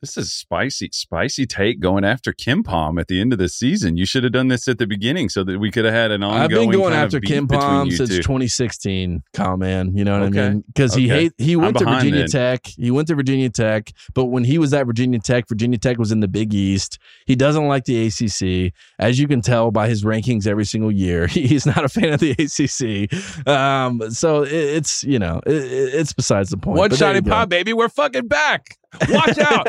this 0.00 0.16
is 0.16 0.32
spicy, 0.32 0.90
spicy 0.92 1.44
take 1.44 1.80
going 1.80 2.04
after 2.04 2.32
KenPom 2.32 3.00
at 3.00 3.08
the 3.08 3.20
end 3.20 3.32
of 3.32 3.38
the 3.38 3.48
season. 3.48 3.96
You 3.96 4.06
should 4.06 4.22
have 4.22 4.32
done 4.32 4.48
this 4.48 4.68
at 4.68 4.78
the 4.78 4.86
beginning 4.86 5.28
so 5.28 5.42
that 5.44 5.58
we 5.58 5.70
could 5.70 5.84
have 5.84 5.94
had 5.94 6.10
an 6.12 6.22
ongoing. 6.22 6.42
I've 6.42 6.50
been 6.50 6.70
going 6.70 6.94
after 6.94 7.20
KenPom 7.20 7.90
since 7.92 8.10
two. 8.10 8.16
2016. 8.18 9.24
Kyle 9.32 9.56
man, 9.56 9.96
you 9.96 10.04
know 10.04 10.20
what 10.20 10.28
okay. 10.28 10.46
I 10.46 10.50
mean? 10.50 10.64
Because 10.68 10.92
okay. 10.92 11.02
he 11.02 11.08
hate 11.08 11.32
he 11.38 11.56
went 11.56 11.76
I'm 11.76 11.86
to 11.86 11.92
Virginia 11.92 12.20
then. 12.20 12.28
Tech. 12.28 12.66
He 12.66 12.90
went 12.90 13.08
to 13.08 13.16
Virginia 13.16 13.50
Tech, 13.50 13.92
but 14.14 14.26
when 14.26 14.44
he 14.44 14.58
was 14.58 14.72
at 14.72 14.86
Virginia 14.86 15.18
Tech, 15.18 15.48
Virginia 15.48 15.78
Tech 15.78 15.98
was 15.98 16.12
in 16.12 16.20
the 16.20 16.28
Big 16.28 16.54
East. 16.54 16.98
He 17.26 17.34
doesn't 17.34 17.66
like 17.66 17.84
the 17.84 18.06
ACC, 18.06 18.72
as 18.98 19.18
you 19.18 19.26
can 19.26 19.40
tell 19.40 19.70
by 19.70 19.88
his 19.88 20.04
rankings 20.04 20.46
every 20.46 20.64
single 20.64 20.92
year. 20.92 21.26
He's 21.38 21.66
not 21.66 21.84
a 21.84 21.88
fan 21.88 22.12
of 22.12 22.20
the 22.20 22.32
ACC. 22.32 23.48
Um, 23.48 24.10
so 24.10 24.42
it, 24.42 24.52
it's 24.52 25.02
you 25.02 25.18
know 25.18 25.40
it, 25.44 25.54
it's 25.54 26.12
besides 26.12 26.50
the 26.50 26.56
point. 26.56 26.78
One 26.78 26.94
shot 26.94 27.16
in 27.16 27.24
pop, 27.24 27.48
baby. 27.48 27.72
We're 27.72 27.88
fucking 27.88 28.28
back. 28.28 28.78
Watch 29.08 29.38
out. 29.38 29.68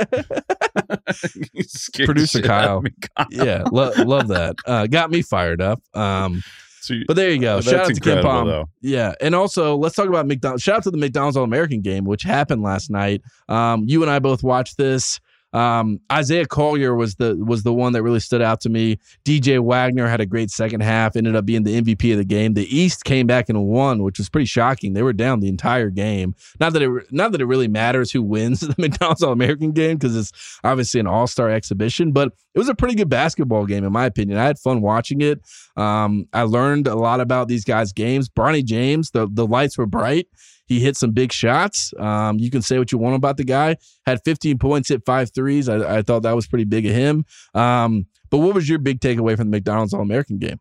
Producer 2.05 2.41
Kyle. 2.41 2.83
yeah, 3.29 3.63
lo- 3.71 3.91
love 3.97 4.27
that. 4.29 4.55
Uh, 4.65 4.87
got 4.87 5.11
me 5.11 5.21
fired 5.21 5.61
up. 5.61 5.81
Um, 5.93 6.43
so 6.81 6.93
you, 6.93 7.03
but 7.07 7.15
there 7.15 7.29
you 7.29 7.39
go. 7.39 7.57
Oh, 7.57 7.61
Shout 7.61 7.81
out 7.81 7.87
to 7.93 8.01
KenPom. 8.01 8.45
Though. 8.45 8.69
Yeah. 8.81 9.13
And 9.21 9.35
also, 9.35 9.75
let's 9.75 9.95
talk 9.95 10.07
about 10.07 10.25
McDonald's. 10.27 10.63
Shout 10.63 10.77
out 10.77 10.83
to 10.83 10.91
the 10.91 10.97
McDonald's 10.97 11.37
All 11.37 11.43
American 11.43 11.81
game, 11.81 12.05
which 12.05 12.23
happened 12.23 12.63
last 12.63 12.89
night. 12.89 13.21
Um, 13.49 13.83
you 13.87 14.01
and 14.01 14.09
I 14.11 14.19
both 14.19 14.43
watched 14.43 14.77
this. 14.77 15.19
Um, 15.51 15.99
Isaiah 16.11 16.45
Collier 16.45 16.93
was 16.93 17.15
the 17.15 17.35
was 17.35 17.63
the 17.63 17.73
one 17.73 17.93
that 17.93 18.03
really 18.03 18.19
stood 18.19 18.41
out 18.41 18.61
to 18.61 18.69
me. 18.69 18.99
DJ 19.25 19.59
Wagner 19.59 20.07
had 20.07 20.21
a 20.21 20.25
great 20.25 20.51
second 20.51 20.81
half, 20.81 21.15
ended 21.15 21.35
up 21.35 21.45
being 21.45 21.63
the 21.63 21.81
MVP 21.81 22.11
of 22.11 22.17
the 22.17 22.25
game. 22.25 22.53
The 22.53 22.75
East 22.75 23.03
came 23.03 23.25
back 23.25 23.49
and 23.49 23.65
won, 23.65 24.03
which 24.03 24.19
was 24.19 24.29
pretty 24.29 24.45
shocking. 24.45 24.93
They 24.93 25.01
were 25.01 25.13
down 25.13 25.39
the 25.39 25.47
entire 25.47 25.89
game. 25.89 26.35
Not 26.59 26.73
that 26.73 26.83
it 26.83 27.11
not 27.11 27.31
that 27.31 27.41
it 27.41 27.45
really 27.45 27.67
matters 27.67 28.11
who 28.11 28.21
wins 28.21 28.59
the 28.59 28.75
McDonald's 28.77 29.23
All 29.23 29.31
American 29.31 29.71
game 29.71 29.97
because 29.97 30.15
it's 30.15 30.59
obviously 30.63 30.99
an 30.99 31.07
All 31.07 31.25
Star 31.25 31.49
exhibition, 31.49 32.11
but 32.11 32.33
it 32.53 32.59
was 32.59 32.69
a 32.69 32.75
pretty 32.75 32.95
good 32.95 33.09
basketball 33.09 33.65
game 33.65 33.83
in 33.83 33.91
my 33.91 34.05
opinion. 34.05 34.37
I 34.37 34.45
had 34.45 34.59
fun 34.59 34.81
watching 34.81 35.21
it. 35.21 35.41
Um, 35.75 36.27
I 36.33 36.43
learned 36.43 36.87
a 36.87 36.95
lot 36.95 37.21
about 37.21 37.47
these 37.47 37.63
guys' 37.63 37.91
games. 37.91 38.29
Bronny 38.29 38.63
James, 38.63 39.11
the 39.11 39.27
the 39.31 39.47
lights 39.47 39.77
were 39.77 39.87
bright 39.87 40.27
He 40.69 40.79
hit 40.79 40.95
some 40.95 41.11
big 41.11 41.33
shots. 41.33 41.93
Um, 41.97 42.37
you 42.37 42.51
can 42.51 42.61
say 42.61 42.77
what 42.77 42.91
you 42.91 42.99
want 42.99 43.15
about 43.15 43.37
the 43.37 43.43
guy. 43.43 43.75
Had 44.05 44.19
15 44.23 44.59
points, 44.59 44.89
hit 44.89 45.03
five 45.03 45.33
threes. 45.33 45.67
I, 45.67 45.97
I 45.97 46.01
thought 46.03 46.21
that 46.21 46.35
was 46.35 46.45
pretty 46.45 46.65
big 46.65 46.85
of 46.85 46.93
him. 46.93 47.25
Um, 47.55 48.05
but 48.29 48.37
what 48.37 48.53
was 48.53 48.69
your 48.69 48.77
big 48.77 48.99
takeaway 48.99 49.35
from 49.35 49.49
the 49.49 49.57
McDonald's 49.57 49.95
All 49.95 50.01
American 50.01 50.37
game? 50.37 50.59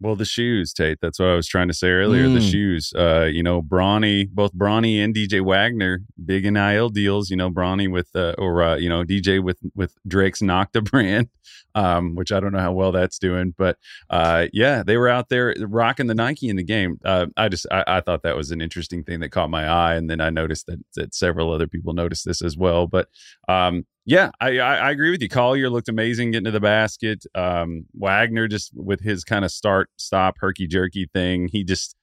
Well, 0.00 0.14
the 0.14 0.26
shoes, 0.26 0.72
Tate. 0.72 0.98
That's 1.00 1.18
what 1.18 1.28
I 1.28 1.34
was 1.34 1.48
trying 1.48 1.68
to 1.68 1.74
say 1.74 1.88
earlier. 1.88 2.26
Mm. 2.26 2.34
The 2.34 2.40
shoes. 2.40 2.92
Uh, 2.94 3.24
you 3.32 3.42
know, 3.42 3.62
Bronny, 3.62 4.28
both 4.28 4.54
Bronny 4.54 5.02
and 5.02 5.14
DJ 5.14 5.42
Wagner, 5.44 6.02
big 6.22 6.44
NIL 6.44 6.90
deals. 6.90 7.30
You 7.30 7.36
know, 7.36 7.50
Bronny 7.50 7.90
with 7.90 8.10
uh, 8.14 8.34
or 8.36 8.62
uh, 8.62 8.76
you 8.76 8.90
know 8.90 9.04
DJ 9.04 9.42
with 9.42 9.58
with 9.74 9.94
Drake's 10.06 10.40
Nocta 10.40 10.84
brand, 10.84 11.28
um, 11.76 12.14
which 12.14 12.32
I 12.32 12.40
don't 12.40 12.52
know 12.52 12.58
how 12.58 12.72
well 12.72 12.90
that's 12.90 13.18
doing, 13.18 13.54
but 13.56 13.76
uh, 14.08 14.46
yeah, 14.52 14.82
they 14.82 14.96
were 14.96 15.10
out 15.10 15.28
there 15.28 15.54
rocking 15.60 16.06
the 16.06 16.14
Nike 16.14 16.48
in 16.48 16.56
the 16.56 16.64
game. 16.64 16.98
Uh, 17.04 17.26
I 17.36 17.50
just 17.50 17.66
I, 17.70 17.84
I, 17.86 18.00
thought 18.00 18.22
that 18.22 18.34
was 18.34 18.50
an 18.50 18.62
interesting 18.62 19.04
thing 19.04 19.20
that 19.20 19.28
caught 19.28 19.50
my 19.50 19.68
eye, 19.68 19.94
and 19.94 20.08
then 20.08 20.22
I 20.22 20.30
noticed 20.30 20.66
that 20.66 20.78
that 20.94 21.14
several 21.14 21.52
other 21.52 21.66
people 21.66 21.92
noticed 21.92 22.24
this 22.24 22.40
as 22.40 22.56
well. 22.56 22.86
But 22.86 23.08
um, 23.46 23.84
yeah, 24.06 24.30
I, 24.40 24.58
I, 24.58 24.76
I, 24.76 24.90
agree 24.90 25.10
with 25.10 25.20
you. 25.20 25.28
Collier 25.28 25.68
looked 25.68 25.90
amazing 25.90 26.30
getting 26.30 26.46
to 26.46 26.50
the 26.50 26.60
basket. 26.60 27.26
Um, 27.34 27.84
Wagner 27.92 28.48
just 28.48 28.72
with 28.74 29.00
his 29.00 29.22
kind 29.22 29.44
of 29.44 29.50
start 29.50 29.90
stop 29.98 30.36
herky 30.38 30.66
jerky 30.66 31.10
thing, 31.12 31.50
he 31.52 31.62
just 31.62 31.94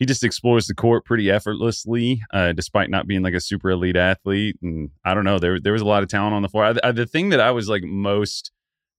he 0.00 0.04
just 0.06 0.24
explores 0.24 0.66
the 0.66 0.74
court 0.74 1.04
pretty 1.04 1.30
effortlessly, 1.30 2.20
uh, 2.34 2.52
despite 2.54 2.90
not 2.90 3.06
being 3.06 3.22
like 3.22 3.34
a 3.34 3.40
super 3.40 3.70
elite 3.70 3.96
athlete. 3.96 4.56
And 4.62 4.90
I 5.04 5.14
don't 5.14 5.24
know, 5.24 5.38
there 5.38 5.60
there 5.60 5.74
was 5.74 5.82
a 5.82 5.86
lot 5.86 6.02
of 6.02 6.08
talent 6.08 6.34
on 6.34 6.42
the 6.42 6.48
floor. 6.48 6.64
I, 6.64 6.74
I, 6.82 6.90
the 6.90 7.06
thing 7.06 7.28
that 7.28 7.38
I 7.38 7.52
was 7.52 7.68
like 7.68 7.84
most 7.84 8.50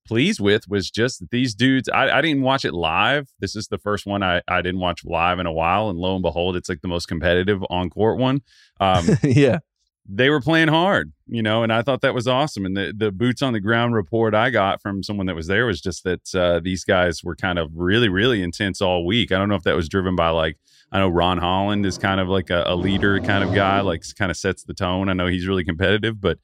pleased 0.06 0.39
with 0.39 0.68
was 0.68 0.89
just 0.89 1.20
that 1.20 1.32
these 1.32 1.54
dudes. 1.54 1.89
I, 1.89 2.10
I 2.10 2.22
didn't 2.22 2.41
watch 2.41 2.66
it 2.66 2.74
live. 2.74 3.30
This 3.39 3.56
is 3.56 3.68
the 3.68 3.78
first 3.78 4.06
one 4.06 4.24
I 4.24 4.41
I 4.47 4.62
didn't 4.62 4.82
watch 4.82 5.04
live 5.06 5.39
in 5.39 5.45
a 5.45 5.54
while, 5.54 5.89
and 5.89 5.99
lo 5.99 6.16
and 6.16 6.22
behold, 6.22 6.56
it's 6.56 6.70
like 6.70 6.82
the 6.82 6.88
most 6.88 7.08
competitive 7.08 7.64
on 7.70 7.89
court 7.89 8.18
one. 8.18 8.41
Um, 8.80 9.06
yeah 9.24 9.60
they 10.08 10.30
were 10.30 10.41
playing 10.41 10.68
hard, 10.68 11.14
you 11.28 11.41
know, 11.41 11.64
and 11.64 11.72
I 11.72 11.82
thought 11.82 12.01
that 12.01 12.14
was 12.14 12.28
awesome. 12.28 12.66
And 12.66 12.76
the, 12.76 12.93
the 12.95 13.12
boots 13.12 13.41
on 13.41 13.54
the 13.54 13.60
ground 13.60 13.95
report 13.95 14.36
I 14.36 14.49
got 14.49 14.82
from 14.82 15.01
someone 15.01 15.28
that 15.28 15.36
was 15.36 15.47
there 15.47 15.66
was 15.66 15.80
just 15.80 16.04
that 16.04 16.36
uh, 16.36 16.60
these 16.60 16.84
guys 16.84 17.24
were 17.24 17.36
kind 17.36 17.58
of 17.58 17.72
really, 17.74 18.10
really 18.10 18.41
intense 18.41 18.82
all 18.82 19.06
week. 19.06 19.32
I 19.32 19.38
don't 19.38 19.47
know 19.47 19.56
if 19.56 19.64
that 19.64 19.76
was 19.76 19.88
driven 19.88 20.16
by 20.16 20.30
like, 20.30 20.58
I 20.91 20.99
know 20.99 21.08
Ron 21.08 21.38
Holland 21.38 21.86
is 21.86 21.97
kind 21.97 22.20
of 22.20 22.28
like 22.28 22.49
a, 22.49 22.64
a 22.68 22.76
leader 22.76 23.20
kind 23.22 23.43
of 23.43 23.56
guy, 23.56 23.80
like 23.80 24.04
kind 24.18 24.30
of 24.30 24.38
sets 24.38 24.64
the 24.64 24.74
tone. 24.74 25.08
I 25.10 25.14
know 25.14 25.28
he's 25.28 25.47
really 25.47 25.64
competitive, 25.64 26.20
but 26.20 26.38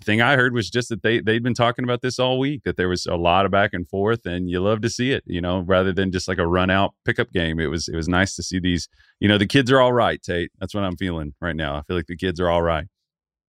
the 0.00 0.04
thing 0.04 0.20
I 0.20 0.36
heard 0.36 0.54
was 0.54 0.70
just 0.70 0.88
that 0.88 1.02
they 1.02 1.20
they'd 1.20 1.42
been 1.42 1.54
talking 1.54 1.84
about 1.84 2.02
this 2.02 2.18
all 2.18 2.38
week. 2.38 2.62
That 2.64 2.76
there 2.76 2.88
was 2.88 3.06
a 3.06 3.16
lot 3.16 3.44
of 3.44 3.52
back 3.52 3.70
and 3.72 3.88
forth, 3.88 4.26
and 4.26 4.50
you 4.50 4.60
love 4.60 4.80
to 4.82 4.90
see 4.90 5.12
it. 5.12 5.24
You 5.26 5.40
know, 5.40 5.60
rather 5.60 5.92
than 5.92 6.12
just 6.12 6.28
like 6.28 6.38
a 6.38 6.46
run 6.46 6.70
out 6.70 6.94
pickup 7.04 7.32
game. 7.32 7.60
It 7.60 7.66
was 7.66 7.88
it 7.88 7.96
was 7.96 8.08
nice 8.08 8.34
to 8.36 8.42
see 8.42 8.58
these. 8.58 8.88
You 9.20 9.28
know, 9.28 9.38
the 9.38 9.46
kids 9.46 9.70
are 9.70 9.80
all 9.80 9.92
right. 9.92 10.22
Tate, 10.22 10.50
that's 10.58 10.74
what 10.74 10.84
I'm 10.84 10.96
feeling 10.96 11.34
right 11.40 11.56
now. 11.56 11.76
I 11.76 11.82
feel 11.82 11.96
like 11.96 12.06
the 12.06 12.16
kids 12.16 12.40
are 12.40 12.48
all 12.48 12.62
right 12.62 12.86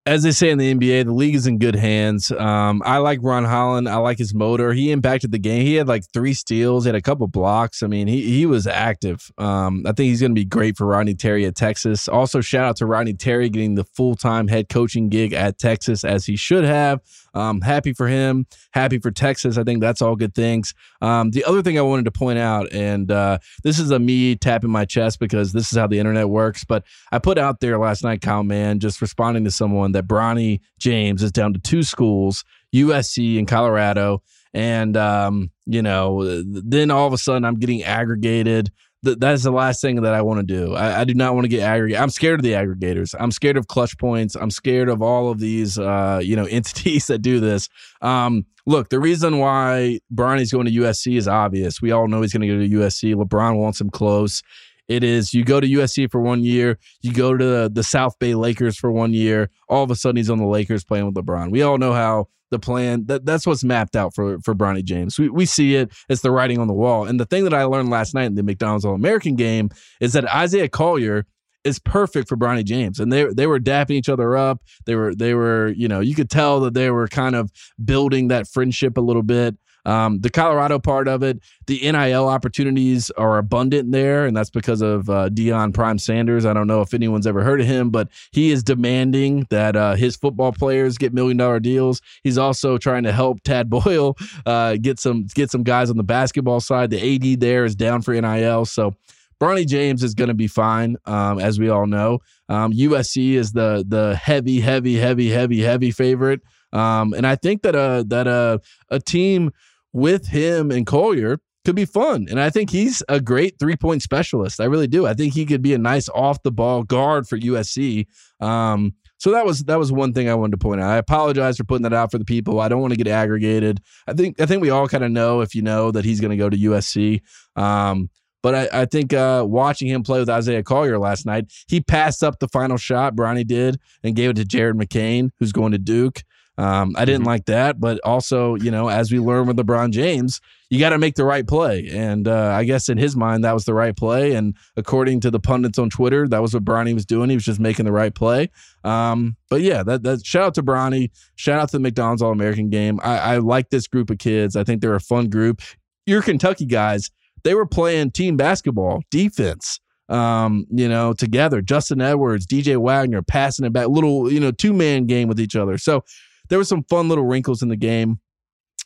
as 0.08 0.22
they 0.22 0.30
say 0.30 0.48
in 0.48 0.56
the 0.56 0.74
NBA, 0.74 1.04
the 1.04 1.12
league 1.12 1.34
is 1.34 1.46
in 1.46 1.58
good 1.58 1.76
hands. 1.76 2.30
Um, 2.32 2.82
I 2.84 2.96
like 2.96 3.18
Ron 3.22 3.44
Holland. 3.44 3.88
I 3.88 3.96
like 3.96 4.16
his 4.16 4.34
motor. 4.34 4.72
He 4.72 4.90
impacted 4.90 5.32
the 5.32 5.38
game. 5.38 5.66
He 5.66 5.74
had 5.74 5.86
like 5.86 6.04
three 6.12 6.32
steals, 6.32 6.84
he 6.84 6.88
had 6.88 6.94
a 6.94 7.02
couple 7.02 7.26
blocks. 7.28 7.82
I 7.82 7.88
mean, 7.88 8.06
he 8.06 8.22
he 8.22 8.46
was 8.46 8.66
active. 8.66 9.30
Um, 9.36 9.82
I 9.86 9.92
think 9.92 10.08
he's 10.08 10.20
going 10.20 10.32
to 10.32 10.40
be 10.40 10.46
great 10.46 10.78
for 10.78 10.86
Rodney 10.86 11.14
Terry 11.14 11.44
at 11.44 11.56
Texas. 11.56 12.08
Also, 12.08 12.40
shout 12.40 12.64
out 12.64 12.76
to 12.76 12.86
Rodney 12.86 13.12
Terry 13.12 13.50
getting 13.50 13.74
the 13.74 13.84
full 13.84 14.14
time 14.14 14.48
head 14.48 14.68
coaching 14.70 15.10
gig 15.10 15.34
at 15.34 15.58
Texas 15.58 16.04
as 16.04 16.24
he 16.24 16.36
should 16.36 16.64
have. 16.64 17.00
Um, 17.34 17.60
happy 17.60 17.92
for 17.92 18.08
him. 18.08 18.46
Happy 18.72 18.98
for 18.98 19.10
Texas. 19.10 19.58
I 19.58 19.64
think 19.64 19.80
that's 19.80 20.02
all 20.02 20.16
good 20.16 20.34
things. 20.34 20.74
Um, 21.00 21.30
the 21.30 21.44
other 21.44 21.62
thing 21.62 21.78
I 21.78 21.82
wanted 21.82 22.06
to 22.06 22.10
point 22.10 22.38
out, 22.38 22.72
and 22.72 23.10
uh, 23.10 23.38
this 23.62 23.78
is 23.78 23.90
a 23.90 23.98
me 23.98 24.34
tapping 24.36 24.70
my 24.70 24.84
chest 24.84 25.20
because 25.20 25.52
this 25.52 25.70
is 25.70 25.78
how 25.78 25.86
the 25.86 25.98
internet 25.98 26.28
works, 26.28 26.64
but 26.64 26.84
I 27.12 27.18
put 27.18 27.38
out 27.38 27.60
there 27.60 27.78
last 27.78 28.02
night, 28.02 28.22
Kyle 28.22 28.42
Mann, 28.42 28.80
just 28.80 29.00
responding 29.00 29.44
to 29.44 29.50
someone 29.50 29.92
that 29.92 29.97
Bronny 30.06 30.60
James 30.78 31.22
is 31.22 31.32
down 31.32 31.52
to 31.54 31.58
two 31.58 31.82
schools, 31.82 32.44
USC 32.74 33.38
and 33.38 33.48
Colorado. 33.48 34.22
And, 34.54 34.96
um, 34.96 35.50
you 35.66 35.82
know, 35.82 36.42
then 36.44 36.90
all 36.90 37.06
of 37.06 37.12
a 37.12 37.18
sudden 37.18 37.44
I'm 37.44 37.56
getting 37.56 37.82
aggregated 37.82 38.70
th- 39.04 39.18
that's 39.18 39.42
the 39.42 39.50
last 39.50 39.80
thing 39.80 40.02
that 40.02 40.14
I 40.14 40.22
want 40.22 40.40
to 40.40 40.54
do. 40.54 40.74
I, 40.74 41.00
I 41.00 41.04
do 41.04 41.14
not 41.14 41.34
want 41.34 41.44
to 41.44 41.48
get 41.48 41.60
aggregate. 41.60 42.00
I'm 42.00 42.10
scared 42.10 42.40
of 42.40 42.44
the 42.44 42.52
aggregators. 42.52 43.14
I'm 43.18 43.30
scared 43.30 43.56
of 43.56 43.66
clutch 43.68 43.96
points. 43.98 44.34
I'm 44.34 44.50
scared 44.50 44.88
of 44.88 45.02
all 45.02 45.30
of 45.30 45.38
these, 45.38 45.78
uh, 45.78 46.20
you 46.22 46.36
know, 46.36 46.44
entities 46.50 47.06
that 47.06 47.20
do 47.20 47.40
this. 47.40 47.68
Um, 48.02 48.46
look, 48.66 48.88
the 48.88 49.00
reason 49.00 49.38
why 49.38 50.00
Bronny's 50.12 50.52
going 50.52 50.66
to 50.66 50.72
USC 50.72 51.16
is 51.16 51.28
obvious. 51.28 51.80
We 51.80 51.92
all 51.92 52.08
know 52.08 52.22
he's 52.22 52.32
going 52.32 52.48
to 52.48 52.48
go 52.48 52.58
to 52.58 52.86
USC. 52.86 53.14
LeBron 53.14 53.56
wants 53.56 53.80
him 53.80 53.90
close. 53.90 54.42
It 54.88 55.04
is 55.04 55.34
you 55.34 55.44
go 55.44 55.60
to 55.60 55.66
USC 55.66 56.10
for 56.10 56.20
one 56.20 56.42
year, 56.42 56.78
you 57.02 57.12
go 57.12 57.36
to 57.36 57.44
the, 57.44 57.70
the 57.72 57.82
South 57.82 58.18
Bay 58.18 58.34
Lakers 58.34 58.76
for 58.76 58.90
one 58.90 59.12
year. 59.12 59.50
All 59.68 59.84
of 59.84 59.90
a 59.90 59.96
sudden, 59.96 60.16
he's 60.16 60.30
on 60.30 60.38
the 60.38 60.46
Lakers 60.46 60.84
playing 60.84 61.06
with 61.06 61.14
LeBron. 61.14 61.50
We 61.50 61.62
all 61.62 61.78
know 61.78 61.92
how 61.92 62.28
the 62.50 62.58
plan 62.58 63.04
that 63.06 63.26
that's 63.26 63.46
what's 63.46 63.62
mapped 63.62 63.94
out 63.94 64.14
for 64.14 64.40
for 64.40 64.54
Bronny 64.54 64.82
James. 64.82 65.18
We 65.18 65.28
we 65.28 65.46
see 65.46 65.74
it. 65.74 65.92
It's 66.08 66.22
the 66.22 66.30
writing 66.30 66.58
on 66.58 66.66
the 66.66 66.74
wall. 66.74 67.04
And 67.04 67.20
the 67.20 67.26
thing 67.26 67.44
that 67.44 67.54
I 67.54 67.64
learned 67.64 67.90
last 67.90 68.14
night 68.14 68.24
in 68.24 68.34
the 68.34 68.42
McDonald's 68.42 68.84
All 68.84 68.94
American 68.94 69.36
game 69.36 69.70
is 70.00 70.14
that 70.14 70.24
Isaiah 70.26 70.68
Collier 70.68 71.26
is 71.64 71.78
perfect 71.78 72.28
for 72.28 72.36
Bronny 72.36 72.64
James. 72.64 72.98
And 72.98 73.12
they 73.12 73.26
they 73.26 73.46
were 73.46 73.60
dapping 73.60 73.92
each 73.92 74.08
other 74.08 74.36
up. 74.36 74.62
They 74.86 74.94
were 74.94 75.14
they 75.14 75.34
were, 75.34 75.68
you 75.68 75.88
know, 75.88 76.00
you 76.00 76.14
could 76.14 76.30
tell 76.30 76.60
that 76.60 76.74
they 76.74 76.90
were 76.90 77.08
kind 77.08 77.34
of 77.34 77.50
building 77.84 78.28
that 78.28 78.48
friendship 78.48 78.96
a 78.96 79.02
little 79.02 79.22
bit. 79.22 79.56
Um, 79.88 80.20
the 80.20 80.28
Colorado 80.28 80.78
part 80.78 81.08
of 81.08 81.22
it, 81.22 81.40
the 81.66 81.80
NIL 81.80 82.28
opportunities 82.28 83.10
are 83.12 83.38
abundant 83.38 83.90
there, 83.90 84.26
and 84.26 84.36
that's 84.36 84.50
because 84.50 84.82
of 84.82 85.08
uh, 85.08 85.30
Deion 85.30 85.72
Prime 85.72 85.98
Sanders. 85.98 86.44
I 86.44 86.52
don't 86.52 86.66
know 86.66 86.82
if 86.82 86.92
anyone's 86.92 87.26
ever 87.26 87.42
heard 87.42 87.62
of 87.62 87.66
him, 87.66 87.88
but 87.88 88.10
he 88.30 88.50
is 88.50 88.62
demanding 88.62 89.46
that 89.48 89.76
uh, 89.76 89.94
his 89.94 90.14
football 90.14 90.52
players 90.52 90.98
get 90.98 91.14
million 91.14 91.38
dollar 91.38 91.58
deals. 91.58 92.02
He's 92.22 92.36
also 92.36 92.76
trying 92.76 93.04
to 93.04 93.12
help 93.12 93.42
Tad 93.44 93.70
Boyle 93.70 94.14
uh, 94.44 94.76
get 94.76 95.00
some 95.00 95.26
get 95.34 95.50
some 95.50 95.62
guys 95.62 95.88
on 95.88 95.96
the 95.96 96.04
basketball 96.04 96.60
side. 96.60 96.90
The 96.90 97.14
AD 97.14 97.40
there 97.40 97.64
is 97.64 97.74
down 97.74 98.02
for 98.02 98.12
NIL, 98.12 98.66
so. 98.66 98.94
Bronny 99.40 99.64
James 99.64 100.02
is 100.02 100.14
going 100.14 100.26
to 100.26 100.34
be 100.34 100.48
fine, 100.48 100.96
um, 101.06 101.38
as 101.38 101.60
we 101.60 101.68
all 101.68 101.86
know. 101.86 102.18
Um, 102.48 102.72
USC 102.72 103.34
is 103.34 103.52
the 103.52 103.84
the 103.86 104.16
heavy, 104.16 104.58
heavy, 104.58 104.96
heavy, 104.96 105.30
heavy, 105.30 105.60
heavy 105.60 105.92
favorite, 105.92 106.40
um, 106.72 107.12
and 107.12 107.24
I 107.24 107.36
think 107.36 107.62
that 107.62 107.76
a 107.76 108.04
that 108.08 108.26
a 108.26 108.60
a 108.90 108.98
team 108.98 109.52
with 109.92 110.28
him 110.28 110.70
and 110.70 110.86
Collier 110.86 111.38
could 111.64 111.76
be 111.76 111.84
fun. 111.84 112.26
And 112.30 112.40
I 112.40 112.50
think 112.50 112.70
he's 112.70 113.02
a 113.08 113.20
great 113.20 113.58
three 113.58 113.76
point 113.76 114.02
specialist. 114.02 114.60
I 114.60 114.64
really 114.64 114.86
do. 114.86 115.06
I 115.06 115.14
think 115.14 115.34
he 115.34 115.44
could 115.44 115.62
be 115.62 115.74
a 115.74 115.78
nice 115.78 116.08
off 116.08 116.42
the 116.42 116.52
ball 116.52 116.82
guard 116.82 117.28
for 117.28 117.38
USC. 117.38 118.06
Um, 118.40 118.94
so 119.18 119.32
that 119.32 119.44
was 119.44 119.64
that 119.64 119.78
was 119.78 119.90
one 119.92 120.12
thing 120.12 120.30
I 120.30 120.34
wanted 120.34 120.52
to 120.52 120.58
point 120.58 120.80
out. 120.80 120.90
I 120.90 120.96
apologize 120.96 121.56
for 121.56 121.64
putting 121.64 121.82
that 121.82 121.92
out 121.92 122.10
for 122.10 122.18
the 122.18 122.24
people. 122.24 122.60
I 122.60 122.68
don't 122.68 122.80
want 122.80 122.92
to 122.92 122.96
get 122.96 123.08
aggregated. 123.08 123.80
I 124.06 124.12
think 124.14 124.40
I 124.40 124.46
think 124.46 124.62
we 124.62 124.70
all 124.70 124.88
kind 124.88 125.04
of 125.04 125.10
know 125.10 125.40
if 125.40 125.54
you 125.54 125.62
know 125.62 125.90
that 125.90 126.04
he's 126.04 126.20
going 126.20 126.30
to 126.30 126.36
go 126.36 126.48
to 126.48 126.56
USC. 126.56 127.20
Um, 127.56 128.10
but 128.42 128.54
I, 128.54 128.82
I 128.82 128.84
think 128.84 129.12
uh, 129.12 129.44
watching 129.46 129.88
him 129.88 130.04
play 130.04 130.20
with 130.20 130.30
Isaiah 130.30 130.62
Collier 130.62 130.98
last 130.98 131.26
night, 131.26 131.52
he 131.66 131.80
passed 131.80 132.22
up 132.22 132.38
the 132.38 132.48
final 132.48 132.76
shot. 132.76 133.16
Bronny 133.16 133.44
did 133.44 133.80
and 134.04 134.14
gave 134.14 134.30
it 134.30 134.36
to 134.36 134.44
Jared 134.44 134.76
McCain, 134.76 135.30
who's 135.38 135.52
going 135.52 135.72
to 135.72 135.78
Duke. 135.78 136.22
Um, 136.58 136.94
I 136.96 137.04
didn't 137.04 137.20
mm-hmm. 137.20 137.28
like 137.28 137.44
that, 137.46 137.78
but 137.78 138.00
also, 138.00 138.56
you 138.56 138.72
know, 138.72 138.88
as 138.88 139.12
we 139.12 139.20
learned 139.20 139.46
with 139.46 139.56
LeBron 139.56 139.92
James, 139.92 140.40
you 140.70 140.80
got 140.80 140.90
to 140.90 140.98
make 140.98 141.14
the 141.14 141.24
right 141.24 141.46
play. 141.46 141.88
And 141.92 142.26
uh, 142.26 142.48
I 142.48 142.64
guess 142.64 142.88
in 142.88 142.98
his 142.98 143.16
mind, 143.16 143.44
that 143.44 143.54
was 143.54 143.64
the 143.64 143.74
right 143.74 143.96
play. 143.96 144.34
And 144.34 144.56
according 144.76 145.20
to 145.20 145.30
the 145.30 145.38
pundits 145.38 145.78
on 145.78 145.88
Twitter, 145.88 146.26
that 146.26 146.42
was 146.42 146.54
what 146.54 146.64
Bronny 146.64 146.94
was 146.94 147.06
doing. 147.06 147.30
He 147.30 147.36
was 147.36 147.44
just 147.44 147.60
making 147.60 147.84
the 147.84 147.92
right 147.92 148.12
play. 148.12 148.50
Um, 148.82 149.36
but 149.48 149.60
yeah, 149.60 149.84
that, 149.84 150.02
that 150.02 150.26
shout 150.26 150.42
out 150.42 150.54
to 150.56 150.62
Bronny. 150.64 151.10
Shout 151.36 151.60
out 151.60 151.68
to 151.70 151.76
the 151.76 151.80
McDonald's 151.80 152.22
All 152.22 152.32
American 152.32 152.70
game. 152.70 152.98
I, 153.04 153.18
I 153.18 153.38
like 153.38 153.70
this 153.70 153.86
group 153.86 154.10
of 154.10 154.18
kids. 154.18 154.56
I 154.56 154.64
think 154.64 154.82
they're 154.82 154.96
a 154.96 155.00
fun 155.00 155.30
group. 155.30 155.62
Your 156.06 156.22
Kentucky 156.22 156.66
guys, 156.66 157.10
they 157.44 157.54
were 157.54 157.66
playing 157.66 158.10
team 158.10 158.36
basketball, 158.36 159.02
defense 159.12 159.78
um, 160.08 160.66
you 160.70 160.88
know, 160.88 161.12
together. 161.12 161.60
Justin 161.60 162.00
Edwards, 162.00 162.46
DJ 162.46 162.76
Wagner 162.78 163.22
passing 163.22 163.66
it 163.66 163.72
back, 163.72 163.88
little, 163.88 164.32
you 164.32 164.40
know, 164.40 164.50
two 164.50 164.72
man 164.72 165.06
game 165.06 165.28
with 165.28 165.38
each 165.40 165.54
other. 165.54 165.78
So 165.78 166.02
there 166.48 166.58
were 166.58 166.64
some 166.64 166.84
fun 166.84 167.08
little 167.08 167.24
wrinkles 167.24 167.62
in 167.62 167.68
the 167.68 167.76
game. 167.76 168.20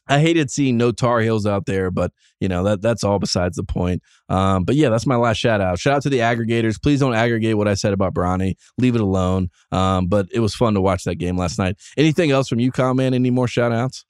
I 0.09 0.19
hated 0.19 0.51
seeing 0.51 0.77
no 0.77 0.91
Tar 0.91 1.21
Heels 1.21 1.47
out 1.47 1.67
there, 1.67 1.91
but 1.91 2.13
you 2.41 2.49
know 2.49 2.65
that 2.65 2.83
that's 2.83 3.05
all 3.05 3.19
besides 3.19 3.57
the 3.57 3.63
point. 3.63 4.03
Um, 4.29 4.65
but 4.65 4.75
yeah, 4.75 4.89
that's 4.89 5.07
my 5.07 5.17
last 5.17 5.37
shout 5.37 5.61
out. 5.61 5.79
Shout 5.79 5.95
out 5.95 6.03
to 6.03 6.11
the 6.11 6.19
aggregators. 6.19 6.83
Please 6.83 7.01
don't 7.01 7.15
aggregate 7.15 7.57
what 7.57 7.69
I 7.69 7.75
said 7.75 7.93
about 7.93 8.15
Bronny. 8.15 8.57
Leave 8.79 8.95
it 8.97 9.01
alone. 9.01 9.49
Um, 9.71 10.09
but 10.09 10.27
it 10.33 10.41
was 10.41 10.55
fun 10.55 10.75
to 10.75 10.81
watch 10.81 11.05
that 11.05 11.17
game 11.17 11.37
last 11.37 11.59
night. 11.59 11.77
Anything 11.97 12.33
else 12.33 12.49
from 12.49 12.59
you, 12.59 12.73
man? 12.77 13.15
Any 13.15 13.31
more 13.31 13.47
shout 13.47 13.73
outs? 13.73 14.05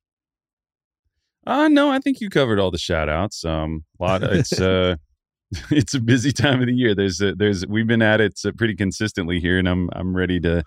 Uh 1.46 1.68
no, 1.68 1.90
I 1.90 1.98
think 1.98 2.20
you 2.20 2.30
covered 2.30 2.60
all 2.60 2.70
the 2.70 2.78
shout 2.78 3.08
outs. 3.08 3.44
Um, 3.44 3.84
a 4.00 4.02
lot. 4.02 4.22
Of, 4.22 4.32
it's 4.32 4.60
uh, 4.60 4.96
it's 5.70 5.92
a 5.94 6.00
busy 6.00 6.32
time 6.32 6.60
of 6.60 6.66
the 6.66 6.74
year. 6.74 6.94
There's 6.94 7.20
a, 7.20 7.34
there's 7.34 7.66
we've 7.66 7.86
been 7.86 8.02
at 8.02 8.20
it 8.20 8.40
pretty 8.56 8.76
consistently 8.76 9.40
here, 9.40 9.58
and 9.58 9.68
I'm 9.68 9.90
I'm 9.92 10.16
ready 10.16 10.40
to 10.40 10.62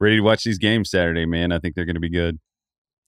ready 0.00 0.16
to 0.16 0.22
watch 0.22 0.44
these 0.44 0.58
games 0.58 0.90
Saturday, 0.90 1.26
man. 1.26 1.52
I 1.52 1.58
think 1.58 1.74
they're 1.74 1.84
going 1.84 1.94
to 1.94 2.00
be 2.00 2.10
good. 2.10 2.38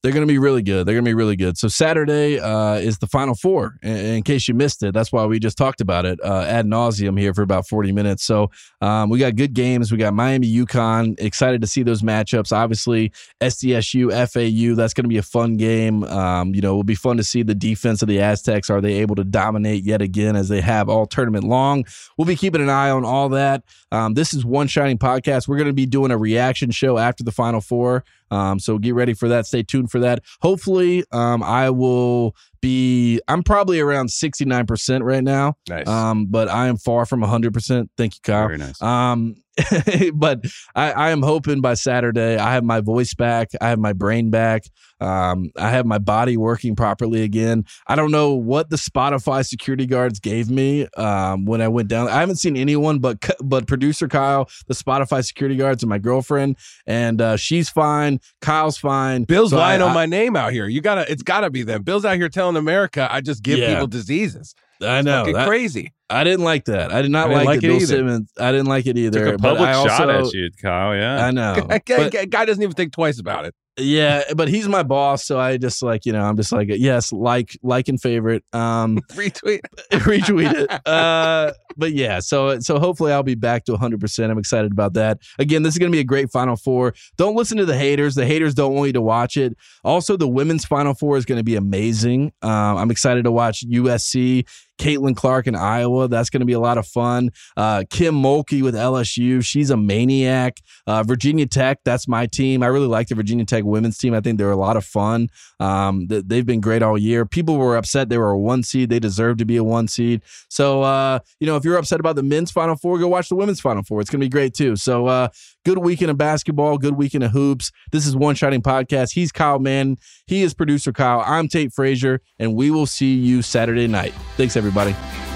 They're 0.02 0.12
going 0.12 0.26
to 0.26 0.32
be 0.32 0.38
really 0.38 0.62
good. 0.62 0.86
They're 0.86 0.94
going 0.94 1.04
to 1.04 1.08
be 1.08 1.14
really 1.14 1.34
good. 1.34 1.58
So 1.58 1.66
Saturday 1.66 2.38
uh, 2.38 2.74
is 2.74 2.98
the 2.98 3.08
Final 3.08 3.34
Four. 3.34 3.78
In, 3.82 3.96
in, 3.96 4.22
case 4.22 4.46
you 4.46 4.54
missed 4.54 4.82
it, 4.84 4.94
that's 4.94 5.10
why 5.10 5.26
we 5.26 5.40
just 5.40 5.58
talked 5.58 5.80
about 5.80 6.06
it 6.06 6.20
uh, 6.22 6.44
ad 6.46 6.66
nauseum 6.66 7.18
here 7.18 7.34
for 7.34 7.42
about 7.42 7.66
forty 7.66 7.90
minutes. 7.90 8.22
So 8.22 8.52
um, 8.80 9.10
we 9.10 9.18
got 9.18 9.34
good 9.34 9.54
games. 9.54 9.90
We 9.90 9.98
got 9.98 10.14
Miami, 10.14 10.46
UConn. 10.46 11.18
Excited 11.18 11.60
to 11.62 11.66
see 11.66 11.82
those 11.82 12.02
matchups. 12.02 12.52
Obviously, 12.52 13.10
SDSU, 13.40 14.10
FAU. 14.12 14.76
That's 14.76 14.94
going 14.94 15.04
to 15.04 15.08
be 15.08 15.18
a 15.18 15.22
fun 15.22 15.56
game. 15.56 16.04
Um, 16.04 16.54
you 16.54 16.60
know, 16.60 16.74
it 16.74 16.76
will 16.76 16.84
be 16.84 16.94
fun 16.94 17.16
to 17.16 17.24
see 17.24 17.42
the 17.42 17.54
defense 17.54 18.00
of 18.00 18.06
the 18.06 18.20
Aztecs. 18.20 18.70
Are 18.70 18.80
they 18.80 18.94
able 19.00 19.16
to 19.16 19.24
dominate 19.24 19.82
yet 19.82 20.00
again 20.00 20.36
as 20.36 20.48
they 20.48 20.60
have 20.60 20.88
all 20.88 21.06
tournament 21.06 21.42
long? 21.42 21.84
We'll 22.16 22.26
be 22.26 22.36
keeping 22.36 22.62
an 22.62 22.70
eye 22.70 22.90
on 22.90 23.04
all 23.04 23.30
that. 23.30 23.64
Um, 23.90 24.14
this 24.14 24.32
is 24.32 24.44
one 24.44 24.68
shining 24.68 24.98
podcast. 24.98 25.48
We're 25.48 25.56
going 25.56 25.66
to 25.66 25.72
be 25.72 25.86
doing 25.86 26.12
a 26.12 26.18
reaction 26.18 26.70
show 26.70 26.98
after 26.98 27.24
the 27.24 27.32
Final 27.32 27.60
Four. 27.60 28.04
Um, 28.30 28.58
so 28.58 28.78
get 28.78 28.94
ready 28.94 29.14
for 29.14 29.28
that. 29.28 29.46
Stay 29.46 29.62
tuned 29.62 29.90
for 29.90 30.00
that. 30.00 30.22
Hopefully, 30.40 31.04
um, 31.12 31.42
I 31.42 31.70
will 31.70 32.34
be. 32.60 33.20
I'm 33.28 33.42
probably 33.42 33.80
around 33.80 34.10
69 34.10 34.66
percent 34.66 35.04
right 35.04 35.24
now. 35.24 35.54
Nice. 35.68 35.86
Um, 35.86 36.26
but 36.26 36.48
I 36.48 36.68
am 36.68 36.76
far 36.76 37.06
from 37.06 37.20
100 37.20 37.52
percent. 37.52 37.90
Thank 37.96 38.14
you, 38.14 38.20
Kyle. 38.22 38.46
Very 38.46 38.58
nice. 38.58 38.80
Um, 38.82 39.36
but 40.14 40.44
I, 40.74 40.92
I, 40.92 41.10
am 41.10 41.22
hoping 41.22 41.60
by 41.60 41.74
Saturday 41.74 42.36
I 42.36 42.52
have 42.52 42.64
my 42.64 42.80
voice 42.80 43.14
back, 43.14 43.50
I 43.60 43.68
have 43.70 43.78
my 43.78 43.92
brain 43.92 44.30
back, 44.30 44.64
um, 45.00 45.50
I 45.56 45.70
have 45.70 45.86
my 45.86 45.98
body 45.98 46.36
working 46.36 46.76
properly 46.76 47.22
again. 47.22 47.64
I 47.86 47.96
don't 47.96 48.10
know 48.10 48.34
what 48.34 48.70
the 48.70 48.76
Spotify 48.76 49.46
security 49.46 49.86
guards 49.86 50.20
gave 50.20 50.50
me 50.50 50.86
um, 50.96 51.44
when 51.44 51.60
I 51.60 51.68
went 51.68 51.88
down. 51.88 52.08
I 52.08 52.20
haven't 52.20 52.36
seen 52.36 52.56
anyone 52.56 52.98
but 52.98 53.24
but 53.40 53.66
producer 53.66 54.08
Kyle, 54.08 54.48
the 54.66 54.74
Spotify 54.74 55.24
security 55.24 55.56
guards, 55.56 55.82
and 55.82 55.90
my 55.90 55.98
girlfriend, 55.98 56.56
and 56.86 57.20
uh, 57.20 57.36
she's 57.36 57.68
fine. 57.68 58.20
Kyle's 58.40 58.78
fine. 58.78 59.24
Bill's 59.24 59.50
so 59.50 59.56
lying 59.56 59.82
I, 59.82 59.86
on 59.86 59.90
I, 59.90 59.94
my 59.94 60.06
name 60.06 60.36
out 60.36 60.52
here. 60.52 60.66
You 60.66 60.80
gotta, 60.80 61.10
it's 61.10 61.22
gotta 61.22 61.50
be 61.50 61.62
them. 61.62 61.82
Bill's 61.82 62.04
out 62.04 62.16
here 62.16 62.28
telling 62.28 62.56
America 62.56 63.08
I 63.10 63.20
just 63.20 63.42
give 63.42 63.58
yeah. 63.58 63.74
people 63.74 63.86
diseases. 63.86 64.54
I 64.82 65.02
know. 65.02 65.30
That, 65.32 65.46
crazy. 65.46 65.92
I 66.10 66.24
didn't 66.24 66.44
like 66.44 66.66
that. 66.66 66.92
I 66.92 67.02
did 67.02 67.10
not 67.10 67.30
like, 67.30 67.46
like 67.46 67.58
it 67.58 67.62
Bill 67.62 67.76
either. 67.76 67.86
Simmons. 67.86 68.32
I 68.38 68.50
didn't 68.50 68.66
like 68.66 68.86
it 68.86 68.96
either. 68.96 69.26
Took 69.26 69.34
a 69.34 69.38
public 69.38 69.68
shot 69.68 70.08
at 70.08 70.32
you, 70.32 70.50
Kyle. 70.60 70.96
Yeah, 70.96 71.26
I 71.26 71.30
know. 71.30 71.54
Guy, 71.84 72.08
but, 72.10 72.30
guy 72.30 72.44
doesn't 72.44 72.62
even 72.62 72.74
think 72.74 72.92
twice 72.92 73.18
about 73.18 73.44
it. 73.44 73.54
Yeah, 73.78 74.22
but 74.36 74.48
he's 74.48 74.68
my 74.68 74.82
boss, 74.82 75.24
so 75.24 75.38
I 75.38 75.56
just 75.56 75.82
like 75.82 76.04
you 76.04 76.12
know 76.12 76.22
I'm 76.22 76.36
just 76.36 76.52
like 76.52 76.68
yes, 76.70 77.12
like 77.12 77.56
like 77.62 77.88
and 77.88 78.00
favorite, 78.00 78.44
um, 78.52 78.98
retweet, 79.12 79.60
retweet 79.92 80.54
it. 80.54 80.86
Uh, 80.86 81.52
but 81.76 81.92
yeah, 81.92 82.20
so 82.20 82.58
so 82.60 82.78
hopefully 82.78 83.12
I'll 83.12 83.22
be 83.22 83.34
back 83.34 83.64
to 83.66 83.72
100. 83.72 84.00
percent 84.00 84.30
I'm 84.32 84.38
excited 84.38 84.72
about 84.72 84.94
that. 84.94 85.18
Again, 85.38 85.62
this 85.62 85.74
is 85.74 85.78
going 85.78 85.90
to 85.90 85.96
be 85.96 86.00
a 86.00 86.04
great 86.04 86.30
Final 86.30 86.56
Four. 86.56 86.94
Don't 87.16 87.36
listen 87.36 87.56
to 87.58 87.66
the 87.66 87.76
haters. 87.76 88.14
The 88.14 88.26
haters 88.26 88.54
don't 88.54 88.74
want 88.74 88.88
you 88.88 88.92
to 88.94 89.02
watch 89.02 89.36
it. 89.36 89.56
Also, 89.84 90.16
the 90.16 90.28
women's 90.28 90.64
Final 90.64 90.94
Four 90.94 91.16
is 91.16 91.24
going 91.24 91.38
to 91.38 91.44
be 91.44 91.56
amazing. 91.56 92.32
Um, 92.42 92.76
I'm 92.78 92.90
excited 92.90 93.24
to 93.24 93.32
watch 93.32 93.64
USC 93.68 94.46
Caitlin 94.78 95.16
Clark 95.16 95.46
in 95.46 95.54
Iowa. 95.54 96.08
That's 96.08 96.30
going 96.30 96.40
to 96.40 96.46
be 96.46 96.52
a 96.52 96.60
lot 96.60 96.78
of 96.78 96.86
fun. 96.86 97.30
Uh, 97.56 97.84
Kim 97.90 98.14
Mulkey 98.14 98.62
with 98.62 98.74
LSU. 98.74 99.44
She's 99.44 99.70
a 99.70 99.76
maniac. 99.76 100.60
Uh, 100.86 101.02
Virginia 101.02 101.46
Tech. 101.46 101.80
That's 101.84 102.08
my 102.08 102.26
team. 102.26 102.62
I 102.62 102.68
really 102.68 102.86
like 102.86 103.08
the 103.08 103.14
Virginia 103.14 103.44
Tech 103.44 103.64
women's 103.64 103.98
team. 103.98 104.14
I 104.14 104.20
think 104.20 104.38
they're 104.38 104.50
a 104.50 104.56
lot 104.56 104.76
of 104.76 104.84
fun. 104.84 105.28
Um, 105.60 106.06
they've 106.06 106.46
been 106.46 106.60
great 106.60 106.82
all 106.82 106.96
year. 106.96 107.26
People 107.26 107.58
were 107.58 107.76
upset 107.76 108.08
they 108.08 108.18
were 108.18 108.30
a 108.30 108.38
one 108.38 108.62
seed. 108.62 108.88
They 108.88 109.00
deserve 109.00 109.38
to 109.38 109.44
be 109.44 109.56
a 109.56 109.64
one 109.64 109.88
seed. 109.88 110.22
So, 110.48 110.82
uh, 110.82 111.18
you 111.40 111.46
know, 111.46 111.56
if 111.56 111.64
you're 111.64 111.76
upset 111.76 112.00
about 112.00 112.16
the 112.16 112.22
men's 112.22 112.50
Final 112.52 112.76
Four, 112.76 112.98
go 112.98 113.08
watch 113.08 113.28
the 113.28 113.34
women's 113.34 113.60
Final 113.60 113.82
Four. 113.82 114.00
It's 114.00 114.10
going 114.10 114.20
to 114.20 114.24
be 114.24 114.30
great 114.30 114.54
too. 114.54 114.76
So, 114.76 115.06
uh, 115.06 115.28
good 115.64 115.78
weekend 115.78 116.10
of 116.10 116.18
basketball. 116.18 116.78
Good 116.78 116.94
weekend 116.94 117.24
of 117.24 117.32
hoops. 117.32 117.72
This 117.90 118.06
is 118.06 118.14
One 118.14 118.36
Shining 118.36 118.62
Podcast. 118.62 119.12
He's 119.12 119.32
Kyle 119.32 119.58
Mann. 119.58 119.96
He 120.26 120.42
is 120.42 120.54
producer 120.54 120.92
Kyle. 120.92 121.22
I'm 121.26 121.48
Tate 121.48 121.72
Frazier, 121.72 122.20
and 122.38 122.54
we 122.54 122.70
will 122.70 122.86
see 122.86 123.14
you 123.14 123.42
Saturday 123.42 123.88
night. 123.88 124.14
Thanks, 124.36 124.56
everybody 124.56 124.67
everybody. 124.68 125.27